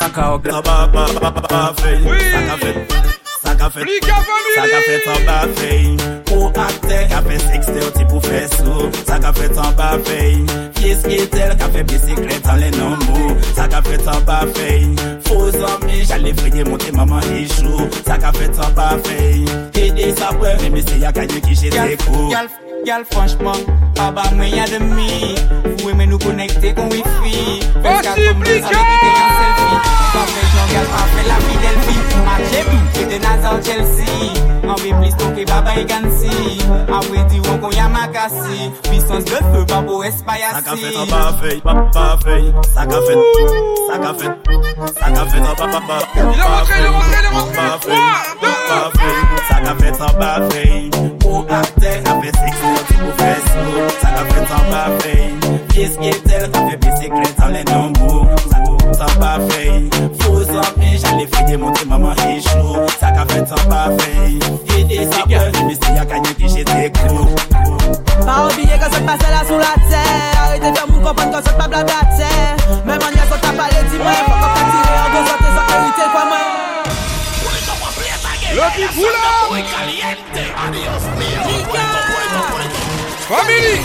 Sa 0.00 0.10
ka 0.10 0.32
ok. 0.34 0.50
Sa 0.50 0.64
ba 0.66 0.80
ba 0.90 1.06
ba 1.20 1.30
ba 1.30 1.46
ba 1.46 1.62
fe 1.78 2.00
Sa 2.02 2.42
ka 2.50 2.58
fe. 2.64 3.15
Sa 3.46 3.54
ka 3.54 3.68
fet 3.70 5.06
an 5.06 5.20
ba 5.22 5.36
fey 5.54 5.94
Pou 6.26 6.48
akte 6.50 6.98
Ka 7.12 7.20
fe 7.22 7.36
sekste 7.38 7.78
ou 7.78 7.92
ti 7.94 8.06
pou 8.10 8.18
fe 8.24 8.40
sou 8.56 8.88
Sa 9.06 9.20
ka 9.22 9.30
fet 9.36 9.54
an 9.62 9.70
ba 9.78 9.92
fey 10.08 10.40
Fies 10.74 11.04
getel 11.06 11.54
Ka 11.60 11.68
fe 11.70 11.84
bisiklet 11.86 12.48
an 12.50 12.58
le 12.58 12.72
nan 12.74 12.98
mou 13.06 13.36
Sa 13.54 13.68
ka 13.70 13.78
fet 13.86 14.02
an 14.10 14.24
ba 14.26 14.40
fey 14.58 14.90
Fou 15.28 15.52
zanmi 15.54 16.02
Jale 16.10 16.34
freye 16.40 16.66
monte 16.66 16.90
maman 16.96 17.22
e 17.36 17.44
chou. 17.54 17.86
Sa 18.02 18.18
ka 18.18 18.34
fet 18.34 18.58
an 18.58 18.74
ba 18.74 18.88
fey 19.06 19.44
Dede 19.76 20.10
sa 20.18 20.32
pwe 20.34 20.56
Meme 20.64 20.82
se 20.82 20.98
ya 21.04 21.14
kanyo 21.14 21.38
ki 21.46 21.54
che 21.62 21.70
te 21.70 21.98
kou 22.02 22.32
Gyal 22.86 23.06
franchman, 23.10 23.62
a 23.98 24.10
ba 24.14 24.26
mwen 24.34 24.56
ya 24.58 24.66
demi 24.70 25.36
Fou 25.78 25.94
e 25.94 25.94
men 25.94 26.10
nou 26.10 26.18
konekte 26.22 26.74
kon 26.74 26.90
wifi 26.90 27.62
Fou 27.78 27.94
e 27.94 28.02
ka 28.02 28.18
komne 28.18 28.58
sa 28.66 28.74
le 28.74 28.82
kite 28.90 29.14
yon 29.14 29.38
selfie 29.38 29.95
San 30.16 30.28
fèk 30.32 30.52
nan 30.56 30.68
gal 30.72 30.86
pa 30.92 31.00
fè 31.12 31.22
la 31.28 31.36
Fidelfi 31.46 31.96
A 32.32 32.36
jèm, 32.50 32.68
jète 32.94 33.18
nazan 33.24 33.58
Chelsea. 33.66 34.30
An 34.64 34.78
vè 34.80 34.92
plis 35.00 35.16
ton 35.20 35.34
ke 35.36 35.44
baba 35.50 35.74
e 35.76 35.84
gansi 35.90 36.30
A 36.96 37.02
vè 37.08 37.24
di 37.30 37.40
wò 37.44 37.56
kon 37.60 37.74
yamakasi 37.76 38.70
Pisans 38.88 39.28
de 39.28 39.42
fè 39.50 39.60
pa 39.72 39.82
pou 39.84 40.06
espayasi 40.08 40.56
Sa 40.56 40.62
ka 40.70 40.78
fèt 40.80 40.96
an 41.02 41.12
pa 41.12 41.20
fèy, 41.42 41.60
pa 41.66 41.74
pa 41.96 42.06
fèy 42.24 42.48
Sa 42.72 42.86
ka 42.92 43.02
fèt, 43.08 43.20
sa 43.90 44.00
ka 44.04 44.14
fèt 44.22 44.32
Sa 45.02 45.12
ka 45.18 45.28
fèt 45.34 45.44
an 45.50 45.60
pa 45.60 45.68
pa 45.74 45.84
pa 45.84 46.00
pa 46.00 46.00
fèy 46.14 46.88
Pa 47.58 47.68
fèy, 47.84 48.08
pa 48.40 48.80
fèy 48.96 49.20
Sa 49.50 49.60
ka 49.68 49.78
fèt 49.84 50.02
an 50.08 50.18
pa 50.22 50.32
fèy 50.48 51.15
kon 51.26 51.46
akte 51.50 51.90
Ape 52.10 52.30
seksyon 52.38 52.78
ti 52.88 52.96
pou 53.00 53.12
fè 53.18 53.32
sou 53.50 53.86
Sa 54.00 54.12
ka 54.14 54.22
fè 54.30 54.44
tan 54.50 54.64
pa 54.70 54.82
fey 55.00 55.24
Fis 55.72 55.96
ki 56.00 56.12
tel 56.26 56.46
ka 56.54 56.64
fè 56.68 56.78
bisiklet 56.84 57.42
an 57.44 57.54
lè 57.56 57.62
nombou 57.70 58.38
Sa 58.46 58.62
ko 58.64 58.76
tan 59.00 59.14
pa 59.20 59.32
fey 59.50 59.72
Fou 60.22 60.44
san 60.50 60.70
pi 60.78 60.94
jale 61.02 61.26
fè 61.32 61.46
demonte 61.50 61.86
maman 61.90 62.18
e 62.26 62.38
chou 62.46 62.86
Sa 63.00 63.12
ka 63.16 63.26
fè 63.32 63.42
tan 63.50 63.62
pa 63.70 63.86
fey 63.98 64.38
E 64.76 64.84
de 64.90 65.02
sa 65.10 65.26
pè 65.30 65.42
de 65.56 65.64
misi 65.68 65.96
ya 65.98 66.06
kanyo 66.12 66.34
ki 66.40 66.52
jete 66.56 66.90
klou 67.00 67.26
Pa 68.26 68.42
la 68.46 69.42
sou 69.48 69.58
la 69.62 69.74
tè 69.90 70.04
Arite 70.44 70.74
fè 70.78 70.84
moun 70.90 71.02
kompon 71.02 71.32
kon 71.34 71.48
se 71.48 71.56
pa 71.58 71.70
blabla 71.72 72.02
tè 72.18 72.30
Mè 72.86 73.00
manye 73.02 73.30
son 73.30 73.42
ta 73.42 73.56
pale 73.58 73.88
ti 73.90 74.04
mè 74.04 74.20
Fò 74.28 74.36
kon 74.44 74.54
pa 74.54 74.68
tire 74.70 75.00
an 75.00 75.10
do 75.16 75.26
sote 75.30 75.50
sa 75.56 75.66
karite 75.72 76.12
kwa 76.12 76.28
mè 76.34 76.55
le 78.56 78.62
big 78.74 78.88
boula 78.94 79.10
Family 83.28 83.76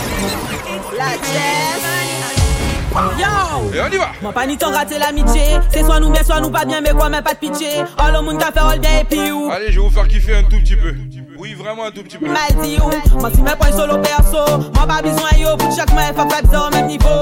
La 0.96 1.08
Yo! 3.18 3.72
Et 3.74 3.80
on 3.80 3.88
y 3.90 3.96
va! 3.98 4.08
Mon 4.22 4.32
pas 4.32 4.46
ni 4.46 4.56
temps 4.56 4.70
rater 4.70 4.98
l'amitié. 4.98 5.58
C'est 5.70 5.84
soit 5.84 6.00
nous 6.00 6.10
bien, 6.10 6.24
soit 6.24 6.40
nous 6.40 6.50
pas 6.50 6.64
bien, 6.64 6.80
mais 6.80 6.92
quoi, 6.92 7.10
mais 7.10 7.20
pas 7.20 7.34
de 7.34 7.38
pitié. 7.38 7.84
Oh 7.98 8.04
le 8.12 8.22
monde 8.22 8.38
t'a 8.38 8.50
fait 8.50 8.60
all 8.60 8.78
bien 8.80 9.00
et 9.00 9.04
puis 9.04 9.30
où? 9.30 9.50
Allez, 9.50 9.72
je 9.72 9.80
vais 9.80 9.86
vous 9.86 9.90
faire 9.90 10.08
kiffer 10.08 10.36
un 10.36 10.44
tout 10.44 10.58
petit 10.58 10.76
peu. 10.76 10.94
Oui, 11.38 11.54
vraiment 11.54 11.84
un 11.84 11.90
tout 11.90 12.02
petit 12.02 12.16
peu. 12.16 12.28
Mal 12.28 12.54
dit 12.62 12.78
où? 12.78 13.18
Moi, 13.18 13.30
si 13.34 13.42
mes 13.42 13.56
points 13.56 13.72
solo 13.72 13.98
perso, 13.98 14.58
moi 14.74 14.86
pas 14.86 15.02
besoin 15.02 15.30
yo. 15.38 15.56
Pour 15.56 15.74
chaque 15.74 15.92
main, 15.92 16.12
faut 16.16 16.26
pas 16.26 16.40
besoin 16.42 16.68
au 16.68 16.70
même 16.70 16.86
niveau. 16.86 17.21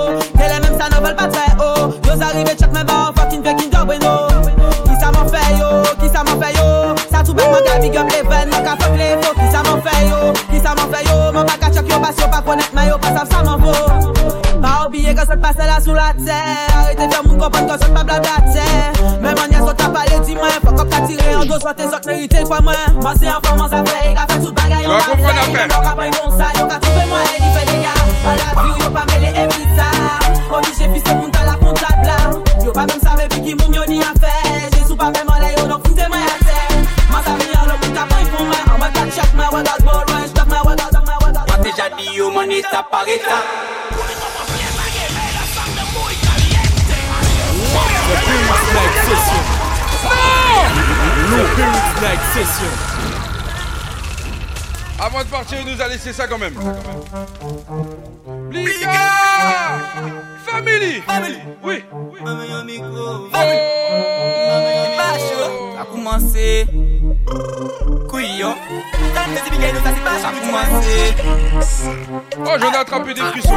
sav 13.20 13.28
sa 13.28 13.42
man 13.44 13.60
vò. 13.60 13.74
Pa 14.60 14.84
oubliye 14.84 15.14
kon 15.14 15.26
sot 15.26 15.40
pase 15.40 15.64
la 15.66 15.80
sou 15.80 15.94
la 15.96 16.12
tè 16.16 16.38
Arite 16.76 17.06
fè 17.12 17.20
moun 17.24 17.38
kompon 17.40 17.68
kon 17.68 17.78
sot 17.80 17.92
pa 17.96 18.04
blablate 18.04 18.66
Mè 19.24 19.32
manye 19.38 19.60
sot 19.64 19.84
apale 19.86 20.20
di 20.26 20.36
mwen 20.36 20.58
Fok 20.64 20.82
op 20.84 20.90
ka 20.92 21.00
tire 21.06 21.32
an 21.36 21.48
do 21.48 21.60
swate 21.62 21.88
sot 21.88 22.08
merite 22.08 22.44
kwa 22.48 22.60
mwen 22.66 22.98
Mwen 23.00 23.20
se 23.20 23.30
an 23.32 23.40
fò 23.46 23.56
man 23.56 23.72
sa 23.72 23.80
fè 23.88 24.02
Yon 24.08 24.18
ka 24.18 24.26
fè 24.32 24.40
tout 24.44 24.52
bagay 24.60 24.84
yon 24.84 25.24
balay 25.24 25.48
Yon 25.64 25.72
ka 25.88 25.94
pren 25.96 26.18
yon 26.18 26.36
sa 26.36 26.52
Yon 26.58 26.68
ka 26.68 26.82
toupe 26.84 27.06
mwen 27.12 27.32
Yon 27.38 27.56
fè 27.56 27.64
dega 27.72 27.94
An 28.20 28.42
la 28.42 28.52
vi 28.60 28.68
ou 28.68 28.84
yon 28.84 28.92
pa 28.98 29.08
mele 29.12 29.32
e 29.32 29.49
étape 42.60 42.90
par 42.90 43.08
étape. 43.08 43.44
Avant 55.02 55.20
de 55.20 55.28
partir, 55.28 55.58
il 55.66 55.74
nous 55.74 55.80
a 55.80 55.88
laissé 55.88 56.12
ça 56.12 56.26
quand 56.26 56.38
même. 56.38 56.54
Blika 58.50 58.90
Family! 60.46 61.02
Oui 61.64 61.84
Oui. 62.12 62.18
Family 62.22 62.78
Ça 63.32 63.40
oh! 65.42 65.80
a 65.80 65.84
commencé. 65.84 66.66
Couillon. 68.08 68.54
Ça 69.14 69.24
ça. 70.20 70.30
Oh, 72.38 72.50
j'en 72.58 72.72
ai 72.72 72.76
attrapé 72.76 73.14
des 73.14 73.20
frissons. 73.20 73.50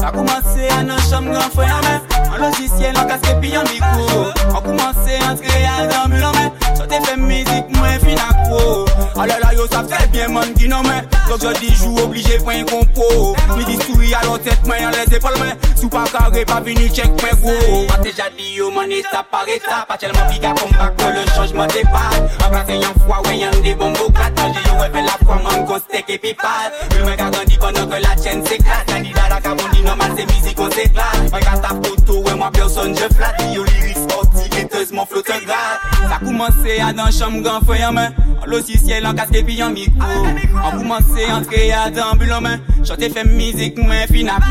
Ça 0.00 0.08
a 0.08 0.10
commencé 0.10 0.68
à 0.76 0.82
nos 0.82 0.98
chambres 0.98 1.32
grand 1.32 1.50
frère 1.50 1.80
main. 1.82 2.00
Un 2.34 2.38
logiciel, 2.38 2.96
un 2.96 3.04
casque 3.04 3.36
puis 3.40 3.54
un 3.54 3.62
micro. 3.62 4.26
On 4.50 4.60
commencé 4.60 5.16
à 5.20 5.32
entrer 5.32 5.66
à 5.66 6.08
mur 6.08 6.32
main. 6.32 6.52
Soit 6.74 6.86
t'es 6.86 7.00
fait 7.00 7.16
musique, 7.16 7.76
moi 7.76 7.88
fin 8.00 8.16
à 8.16 8.48
quoi. 8.48 8.84
Oh 9.16 9.24
là 9.24 9.54
yo, 9.54 9.66
ça 9.70 9.84
fait 9.84 10.06
bien 10.10 10.28
man 10.28 10.52
qui 10.54 10.68
non 10.68 10.82
mais. 10.82 11.02
Donc 11.28 11.40
je 11.42 11.60
dis 11.60 11.74
joue 11.74 11.96
obligé 11.98 12.38
un 12.38 12.64
compo. 12.64 13.36
Me 13.56 13.64
dis 13.64 13.78
souris 13.84 14.14
à 14.14 14.24
la 14.24 14.38
tête, 14.38 14.64
moi 14.64 14.76
en 14.84 14.90
les 14.90 15.16
épaules 15.16 15.32
mais. 15.40 15.56
Sous 15.76 15.88
pas 15.88 16.04
carré, 16.04 16.44
pas 16.44 16.60
venu 16.60 16.88
check 16.88 17.10
moi 17.20 17.30
gros. 17.40 17.86
Moi 17.86 17.96
déjà 18.02 18.24
dit 18.36 18.54
yo 18.54 18.70
mon 18.70 18.82
état 18.82 19.24
par 19.30 19.46
état 19.48 19.84
Pas 19.88 19.96
tellement 19.96 20.28
big 20.30 20.44
à 20.44 20.50
combat 20.50 20.92
que 20.96 21.04
le 21.04 21.26
changement 21.34 21.66
pa 22.52 22.64
se 22.66 22.74
yon 22.74 22.94
fwa 23.04 23.20
we 23.26 23.38
yon 23.40 23.56
de 23.62 23.74
bon 23.74 23.92
bok 23.92 24.20
Atan 24.24 24.52
di 24.52 24.62
yon 24.68 24.78
we 24.80 25.02
la 25.02 25.16
fwa 25.22 25.36
man 25.44 25.66
kon 25.66 25.80
stek 25.80 26.10
epi 26.16 26.34
pat 26.34 26.72
Mwen 26.90 27.04
mwen 27.04 27.16
ka 27.20 27.30
gandi 27.34 27.56
konon 27.62 27.88
ke 27.90 28.00
la 28.04 28.14
chen 28.22 28.44
se 28.46 28.58
klat 28.62 28.86
Kandida 28.90 29.28
da 29.32 29.40
ka 29.40 29.54
bondi 29.54 29.82
normal 29.82 30.16
se 30.16 30.26
mizi 30.30 30.54
kon 30.54 30.70
se 30.76 30.86
klat 30.92 31.18
Mwen 31.30 31.44
ka 31.44 31.56
tap 31.64 31.82
koto 31.84 32.20
we 32.26 32.32
mwen 32.34 32.52
person 32.52 32.94
je 32.94 33.08
flat. 33.16 33.42
Yo 33.54 33.64
lirik 33.64 33.98
sportif 34.04 34.58
eteusement 34.62 35.06
flotte 35.06 35.36
glat 35.44 35.84
Sa 36.08 36.18
koumanse 36.22 36.80
a 36.84 36.92
dan 36.92 37.12
chanm 37.12 37.42
gan 37.42 37.60
fwe 37.66 37.82
yon 37.82 37.98
men 37.98 38.16
An 38.38 38.48
losisiel 38.52 39.06
an 39.08 39.18
kaske 39.18 39.44
pi 39.46 39.60
yon 39.60 39.76
mikro 39.76 40.24
An 40.62 40.72
koumanse 40.78 41.30
antre 41.34 41.68
a 41.72 41.88
dan 41.90 42.18
bulan 42.20 42.42
men 42.46 42.66
Chante 42.84 43.12
fem 43.14 43.36
mizik 43.36 43.78
mwen 43.82 44.08
finap 44.10 44.44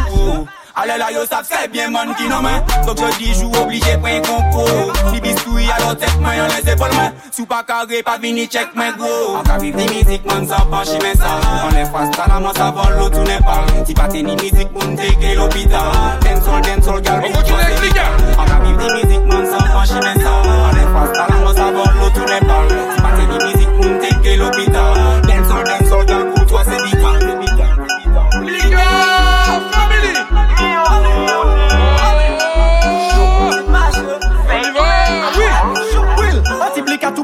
Allez 0.79 0.95
là, 0.99 1.11
yo, 1.11 1.25
ça 1.25 1.41
c'est 1.41 1.71
bien 1.71 1.89
man 1.89 2.13
qui 2.15 2.27
non 2.27 2.39
main. 2.39 2.61
Donc 2.85 2.99
je 2.99 3.17
dis, 3.17 3.33
joue 3.33 3.51
obligé, 3.59 3.97
prends 3.97 4.13
un 4.13 4.21
concours. 4.21 4.93
Ni 5.11 5.19
biscuit, 5.19 5.71
alors 5.75 5.97
tête, 5.97 6.19
main, 6.21 6.33
on 6.43 6.47
les 6.53 6.71
épaules, 6.71 6.93
main. 6.95 7.11
Sous 7.31 7.47
pas 7.47 7.63
carré, 7.63 8.03
pas 8.03 8.19
vini, 8.19 8.45
check, 8.47 8.67
main 8.75 8.91
gros. 8.91 9.37
En 9.37 9.41
cas 9.41 9.57
vive 9.57 9.75
ni 9.75 9.85
musique, 9.85 10.23
man, 10.27 10.47
ça 10.47 10.57
penche, 10.69 10.93
mais 11.01 11.15
ça. 11.15 11.39
On 11.65 11.75
les 11.75 11.85
face, 11.85 12.11
t'as 12.15 12.27
la 12.27 12.39
main, 12.39 12.53
ça 12.55 12.69
vole, 12.69 12.95
l'autre, 12.95 13.17
tout 13.17 13.27
n'est 13.27 13.39
pas. 13.39 13.65
Si 13.87 13.93
pas 13.95 14.07
t'es 14.07 14.21
ni 14.21 14.35
musique, 14.35 14.69
on 14.75 14.95
take 14.95 15.33
l'hôpital. 15.33 15.81
Dancehall, 16.21 16.61
dancehall, 16.61 17.01
gal, 17.01 17.23
on 17.25 17.31
continue 17.33 17.59
avec 17.59 17.81
les 17.81 17.89
gars. 17.89 18.11
En 18.37 18.45
cas 18.45 18.59
vive 18.63 18.77
ni 18.77 18.93
musique, 19.01 19.25
man, 19.25 19.45
ça 19.47 19.57
penche, 19.73 19.89
mais 20.03 20.23
ça. 20.23 20.31
On 20.45 20.75
les 20.75 20.81
face, 20.93 21.11
t'as 21.13 21.27
la 21.27 21.43
main, 21.43 21.53
ça 21.55 21.71
vole, 21.71 21.95
l'autre, 21.99 22.13
tout 22.13 22.29
n'est 22.29 22.47
pas. 22.47 22.61
Si 22.95 23.01
pas 23.01 23.13
t'es 23.17 23.25
ni 23.25 23.51
musique, 23.51 23.69
on 23.79 23.99
take 23.99 24.35
l'hôpital. 24.37 24.93
Dancehall, 25.23 25.63
dancehall, 25.63 26.05
gal, 26.05 26.33
pour 26.35 26.45
toi, 26.45 26.61
c'est 26.65 26.96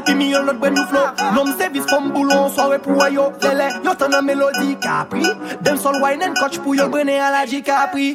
Give 0.06 0.16
me 0.16 0.32
a 0.34 0.42
lot 0.42 0.60
when 0.60 0.76
you 0.76 0.84
flow 0.86 1.14
Nom 1.34 1.56
service 1.58 1.86
from 1.86 2.12
boulon 2.12 2.50
Soirée 2.50 2.78
pour 2.78 3.08
yo 3.08 3.32
Lele 3.42 3.68
Yo 3.84 3.94
tan 3.94 4.10
nan 4.10 4.24
melodi 4.26 4.76
Capri. 4.80 5.24
Dem 5.62 5.76
sol 5.76 6.00
wine 6.00 6.22
and 6.22 6.36
coach 6.36 6.58
Pou 6.58 6.74
yo 6.74 6.88
brene 6.88 7.16
a 7.18 7.30
la 7.30 7.46
di 7.46 7.62
Capri 7.62 8.14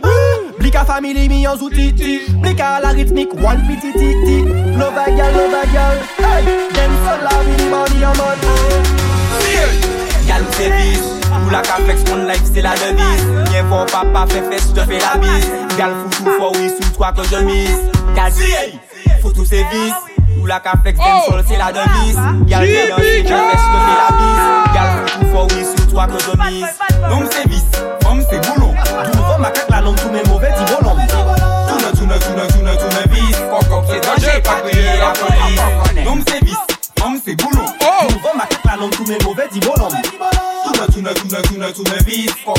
Blika 0.59 0.85
family 0.85 1.27
mi 1.27 1.43
yon 1.43 1.57
zoutiti 1.57 2.19
Blika 2.41 2.77
a 2.77 2.81
la 2.81 2.91
ritmik 2.91 3.33
One 3.33 3.65
piti 3.67 3.91
titi 3.93 4.43
Love 4.77 4.97
a 4.97 5.05
gal, 5.15 5.33
love 5.33 5.53
a 5.53 5.63
gal 5.73 5.97
Hey! 6.17 6.43
Dem 6.75 6.93
sol 7.05 7.23
la 7.25 7.35
vini 7.43 7.69
body 7.71 8.03
a 8.03 8.11
mod 8.19 8.37
Gal 10.29 10.43
ou 10.45 10.53
servis. 10.53 11.01
Pou 11.29 11.49
la 11.49 11.63
ka 11.65 11.79
flex 11.81 12.05
mon 12.09 12.27
life 12.29 12.45
se 12.53 12.61
la 12.61 12.75
devis 12.77 13.25
Nye 13.49 13.63
fò 13.71 13.81
papa 13.89 14.27
fe 14.29 14.43
fes 14.51 14.69
je 14.75 14.85
fe 14.91 15.01
la 15.01 15.15
bis 15.23 15.49
Gal 15.79 15.97
foutou 16.03 16.37
fò 16.37 16.53
ou 16.53 16.69
sou 16.75 16.93
twa 16.99 17.11
ke 17.17 17.25
je 17.33 17.41
mis 17.49 17.89
Gal 18.13 18.31
si 18.35 18.53
Foutou 19.23 19.43
servis. 19.45 20.08
Ou 20.39 20.45
la 20.45 20.59
ka 20.59 20.73
flex 20.81 20.97
dem 20.97 21.21
sol 21.27 21.43
c'est 21.47 21.57
la 21.57 21.71
Gal 22.47 22.65
je 22.65 22.71
fesse 22.73 23.15
je 23.15 23.23
te 23.23 23.29
la 23.99 24.09
bise. 24.19 24.47
Gal 24.73 24.89
foutou 25.07 25.27
oui 25.55 25.61
sous 25.65 25.85
toi 25.91 26.05
que 26.07 26.19
je 26.19 26.31
mise. 26.49 26.73
Nom 27.09 27.21
c'est 28.29 28.41
boulot. 28.47 28.73
Tout 29.11 29.23
ma 29.39 29.49
cac 29.51 29.69
la 29.69 29.81
bolom 29.81 29.95
tourne, 29.95 30.19
tourne 32.77 33.03
vis 33.11 33.35
pas 34.41 34.59
crier 34.61 34.97
la 34.99 35.11
police. 35.13 35.61
Nom 36.05 36.17
c'est 37.23 37.35
boulot. 37.35 37.65
Tout 37.79 38.33
ma 38.35 38.45
cac 38.45 38.59
la 38.65 38.75
dis 39.51 39.59
bolom 39.59 39.91
Tourne, 40.79 40.93
tourne, 40.93 41.11
tourne, 41.13 41.41
tourne, 41.43 41.73
tourne 41.73 41.97
vis 42.05 42.29
la 42.45 42.53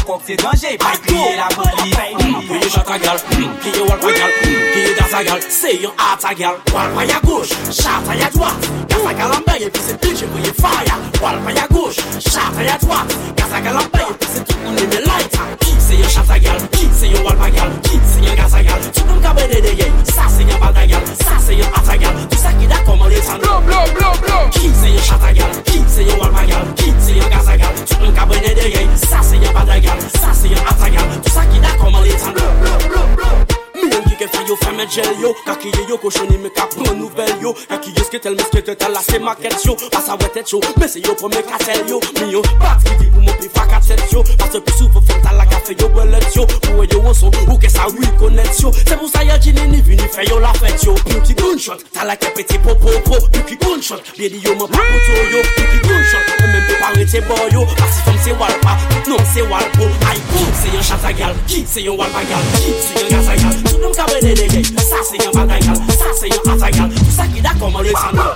chata 2.71 2.99
gal, 2.99 3.18
kiye 3.62 3.83
walpa 3.89 4.12
gal, 4.12 4.31
kiye 4.73 4.95
dansa 4.95 5.25
gal 5.25 5.41
Se 5.49 5.73
yon 5.83 5.93
ata 5.99 6.35
gal, 6.35 6.55
walpa 6.75 7.05
ya 7.05 7.21
gauche, 7.25 7.55
chata 7.71 8.14
ya 8.14 8.31
droite. 8.31 8.68
Gaza 8.89 9.14
gal 9.14 9.33
an 9.33 9.43
beye, 9.47 9.71
pi 9.71 9.81
se 9.81 9.93
DJ 9.95 10.25
voye 10.31 10.53
fire. 10.53 10.95
Walpa 11.23 11.53
ya 11.53 11.66
gauche, 11.68 12.03
chata 12.21 12.62
ya 12.62 12.79
droite. 12.79 13.14
Gaza 13.37 13.61
gal 13.61 13.77
an 13.77 13.89
beye, 13.93 14.14
pi 14.18 14.27
se 14.27 14.41
tout 14.45 14.59
moun 14.64 14.79
eme 14.79 15.01
lighter 15.07 15.57
Ki 15.61 15.81
se 15.81 15.95
yon 15.95 16.09
chata 16.09 16.39
gal, 16.39 16.61
ki 16.71 16.89
se 16.95 17.07
yon 17.07 17.25
walpa 17.25 17.51
gal, 17.51 17.71
ki 17.83 18.01
se 18.07 18.21
yon 18.25 18.37
gaza 18.37 18.62
gal? 18.62 18.81
Tout 18.95 19.05
moun 19.07 19.21
de 19.21 19.73
ye, 19.75 19.93
sa 20.05 20.29
se 20.29 20.43
yon 20.43 20.59
balda 20.61 20.87
gal, 20.87 21.03
sa 21.18 21.39
se 21.39 21.53
yon 21.55 21.66
ata 21.75 21.97
gal 21.97 22.14
Tout 22.29 22.39
sa 22.39 22.53
ki 22.53 22.66
da 22.66 22.79
koman 22.87 23.09
le 23.09 23.21
tan 23.21 23.39
Blo, 23.41 23.61
blo, 23.66 23.85
blo, 23.95 24.12
blo 24.23 24.39
Ki 24.55 24.71
se 24.71 24.89
yon 24.95 25.03
chata 25.03 25.33
gal, 25.33 25.51
ki 25.64 25.83
se 25.89 26.03
yon 26.07 26.18
walpa 26.21 26.45
gal, 26.47 26.66
ki 26.77 26.93
se 27.01 27.12
yon 27.18 27.29
gaza 27.31 27.57
gal? 27.57 27.75
Tout 27.87 27.99
moun 28.01 28.10
moun 28.11 28.19
ka 28.19 28.27
brene 28.27 28.55
deye 28.55 28.89
Sa 28.97 29.23
se 29.23 29.37
yon 29.37 29.53
badagal, 29.55 30.01
sa 30.11 30.35
se 30.35 30.49
yon 30.49 30.67
atagal 30.67 31.09
Tout 31.23 31.33
sa 31.33 31.47
ki 31.47 31.61
da 31.61 31.75
koman 31.79 32.03
li 32.03 32.15
tan 32.19 32.35
Blou, 32.35 32.53
blou, 32.61 32.79
blou, 32.89 33.07
blou 33.17 33.70
Mwen 33.83 34.09
ki 34.09 34.16
ke 34.20 34.31
fay 34.31 34.49
yo 34.49 34.57
fè 34.62 34.72
men 34.76 34.89
jel 34.89 35.12
yo. 35.20 35.35
Kakiye 35.47 35.87
yo 35.89 35.99
koshoni 35.99 36.39
me 36.39 36.51
ka 36.55 36.66
pran 36.74 36.97
nouvel 36.99 37.35
yo. 37.43 37.55
Kakiye 37.68 38.09
sketel 38.09 38.37
me 38.39 38.45
sketel 38.49 38.70
sketetel 38.70 38.93
la 38.93 39.01
se 39.01 39.18
maket 39.18 39.64
yo. 39.64 39.76
Pasa 39.91 40.16
wè 40.20 40.28
tèt 40.35 40.53
yo, 40.53 40.61
mè 40.76 40.89
se 40.89 41.01
yo 41.01 41.14
pou 41.14 41.28
me 41.28 41.43
katel 41.43 41.89
yo. 41.89 42.01
Mi 42.20 42.33
yo 42.33 42.43
bat 42.61 42.83
ki 42.85 42.97
di 43.01 43.09
pou 43.11 43.24
mwen 43.24 43.37
pi 43.41 43.49
faka 43.55 43.81
tèt 43.81 44.12
yo. 44.12 44.22
Pase 44.39 44.61
pi 44.61 44.74
sou 44.76 44.89
pou 44.93 45.03
fèm 45.09 45.22
tal 45.24 45.37
la 45.41 45.47
kafe 45.51 45.76
yo 45.81 45.89
belet 45.95 46.28
yo. 46.37 46.47
Pou 46.66 46.85
e 46.85 46.89
yo 46.91 47.01
wonson, 47.05 47.33
ou 47.49 47.59
ke 47.59 47.70
sa 47.70 47.89
wè 47.89 48.11
konet 48.20 48.61
yo. 48.61 48.72
Se 48.83 48.97
pou 48.97 49.09
sa 49.09 49.24
yè 49.24 49.39
jine 49.43 49.66
ni 49.72 49.81
vini 49.81 50.09
fè 50.12 50.26
yo 50.28 50.39
la 50.43 50.53
fèt 50.59 50.87
yo. 50.87 50.95
Mwen 51.09 51.24
ki 51.26 51.39
gunshot, 51.41 51.85
la 52.05 52.16
ke 52.16 52.33
pete 52.37 52.61
po 52.64 52.76
po 52.83 52.95
po. 53.09 53.18
Mwen 53.31 53.47
ki 53.49 53.59
gunshot, 53.64 54.14
bè 54.18 54.31
di 54.31 54.43
yo 54.45 54.55
mwen 54.59 54.70
pa 54.70 54.85
koto 54.85 55.24
yo. 55.33 55.43
Mwen 55.57 55.72
ki 55.72 55.83
gunshot, 55.89 56.33
mè 56.37 56.53
mè 56.53 56.62
mè 56.68 56.78
pare 56.85 57.09
te 57.14 57.24
bo 57.28 57.41
yo. 57.55 57.66
Asi 57.87 58.07
fèm 58.07 58.22
se 58.24 58.37
walpa, 58.41 58.76
non 59.09 59.26
se 59.33 59.43
walpo 59.49 59.89
Ay 60.11 60.20
pou, 60.31 60.47
se 60.62 60.74
yon 60.74 60.85
chata 60.85 61.12
gal, 61.16 61.37
ki 61.49 61.64
se 61.68 61.85
yon 61.87 61.99
walpa 62.01 62.24
gal 62.31 62.49
Ki 62.59 62.78
se 62.85 63.05
yon 63.05 63.12
gaza 63.16 63.37
gal 63.43 63.70
Tout 63.71 63.79
m 63.79 63.93
kabre 63.95 64.21
de 64.21 64.35
degey 64.35 64.64
Sa 64.83 64.99
se 65.07 65.16
yon 65.23 65.33
bagay 65.33 65.61
gal, 65.61 65.79
sa 65.95 66.11
se 66.18 66.27
yon 66.27 66.43
atay 66.51 66.73
gal 66.75 66.91
Sa 67.14 67.27
ki 67.31 67.41
da 67.41 67.55
kom 67.61 67.77
Alexander 67.77 68.35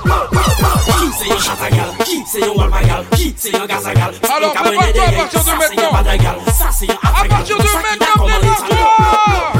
Ki 0.86 1.08
se 1.18 1.26
yon 1.28 1.40
chata 1.42 1.70
gal, 1.74 1.90
ki 2.04 2.22
se 2.30 2.38
yon 2.44 2.54
walba 2.54 2.80
gal 2.86 3.04
Ki 3.16 3.34
se 3.36 3.50
yon 3.50 3.66
gaza 3.66 3.94
gal 3.98 4.14
Tout 4.14 4.46
m 4.46 4.52
kabre 4.54 4.78
de 4.78 4.92
degey 4.94 5.26
Sa 5.34 5.58
se 5.66 5.74
yon 5.74 5.92
bagay 5.98 6.18
gal, 6.22 6.38
sa 6.54 6.70
se 6.70 6.86
yon 6.86 6.98
atay 7.02 7.28
gal 7.34 7.44
Sa 7.74 7.82
ki 7.82 7.98
da 7.98 8.12
kom 8.14 8.30
Alexander 8.38 8.86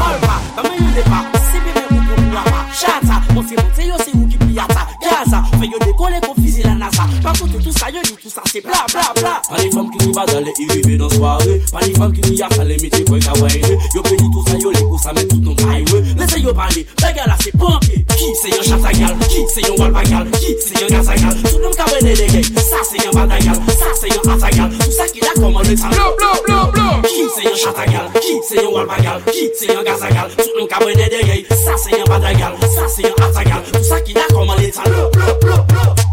Alba, 0.08 0.36
dame 0.56 0.74
yon 0.78 0.92
depa, 0.94 1.22
sebe 1.50 1.74
be 1.74 1.86
ou 1.90 2.02
pou 2.06 2.22
mou 2.22 2.38
lama 2.38 2.66
Chata, 2.70 3.22
mou 3.34 3.42
fi 3.42 3.58
monte 3.58 3.90
yo 3.90 3.98
se 3.98 4.14
ou 4.14 4.28
ki 4.30 4.38
piyata 4.46 4.93
Gaza 5.24 5.42
Fè 5.58 5.66
yo 5.66 5.78
dekole 5.84 6.20
kon 6.20 6.34
fizi 6.42 6.62
la 6.62 6.74
NASA 6.74 7.04
Par 7.22 7.32
kontre 7.38 7.58
tout 7.62 7.72
sa 7.78 7.90
yo 7.90 8.00
di 8.02 8.12
tout 8.20 8.30
sa 8.30 8.42
se 8.50 8.60
bla 8.60 8.84
bla 8.92 9.12
bla 9.16 9.40
Pa 9.48 9.56
li 9.62 9.70
fam 9.70 9.90
ki 9.90 10.06
ni 10.06 10.12
badale 10.12 10.52
i 10.60 10.66
rive 10.70 10.98
nan 10.98 11.10
soare 11.10 11.60
Pa 11.72 11.80
li 11.80 11.94
fam 11.94 12.12
ki 12.12 12.20
ni 12.28 12.36
yasa 12.36 12.64
le 12.64 12.76
meti 12.82 13.04
kwen 13.04 13.20
kawene 13.20 13.78
Yo 13.94 14.02
pedi 14.02 14.28
tout 14.32 14.48
sa 14.48 14.56
yo 14.58 14.70
le 14.70 14.82
kousa 14.88 15.12
men 15.12 15.28
tout 15.28 15.40
nou 15.40 15.54
kaiwe 15.54 16.02
Lese 16.20 16.40
yo 16.42 16.54
pale, 16.54 16.84
bagal 17.00 17.28
la 17.28 17.36
se 17.40 17.50
panke 17.56 18.04
Ki 18.14 18.30
se 18.40 18.52
yon 18.52 18.64
chatagal, 18.68 19.16
ki 19.28 19.44
se 19.54 19.64
yon 19.66 19.78
walbagal 19.80 20.28
Ki 20.36 20.56
se 20.60 20.74
yon 20.80 20.92
gazagal, 20.92 21.36
tout 21.42 21.60
nou 21.62 21.72
kabene 21.78 22.14
de 22.20 22.28
gay 22.32 22.44
Sa 22.60 22.82
se 22.84 23.00
yon 23.00 23.16
badagal, 23.16 23.60
sa 23.80 23.94
se 24.00 24.12
yon 24.12 24.32
atagal 24.36 24.70
Tout 24.76 24.92
sa 24.92 25.08
ki 25.08 25.24
la 25.24 25.32
komande 25.40 25.76
sa 25.76 25.88
Bla 25.88 26.10
bla 26.18 26.32
bla 26.46 26.60
bla 26.74 27.08
Ki 27.08 27.24
se 27.32 27.48
yon 27.48 27.58
chatagal, 27.64 28.12
ki 28.20 28.36
se 28.48 28.60
yon 28.60 28.72
walbagal 28.76 29.24
Ki 29.30 29.48
se 29.56 29.72
yon 29.72 29.84
gazagal, 29.86 30.28
tout 30.36 30.52
nou 30.58 30.68
kabene 30.68 31.08
de 31.08 31.24
gay 31.24 31.46
Sa 31.64 31.78
se 31.80 31.96
yon 31.96 32.08
badagal, 32.10 32.60
sa 32.68 32.88
se 32.92 33.08
yon 33.08 33.16
atagal 33.28 33.64
Tout 33.72 33.88
sa 33.88 34.00
ki 34.04 34.16
la 34.18 34.28
komande 34.34 34.70
sa 34.72 34.84
fè 35.14 35.32
men 35.42 35.66
gel 35.68 36.03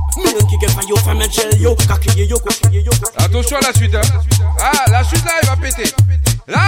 yo 1.57 1.75
yo, 2.71 2.81
yo 2.85 2.91
Attention 3.17 3.57
à 3.57 3.61
la 3.61 3.73
suite 3.73 3.95
hein. 3.95 4.01
Ah, 4.59 4.85
la 4.91 5.03
suite 5.03 5.23
là, 5.25 5.31
elle 5.41 5.47
va 5.47 5.55
péter. 5.55 5.83
Là 6.47 6.59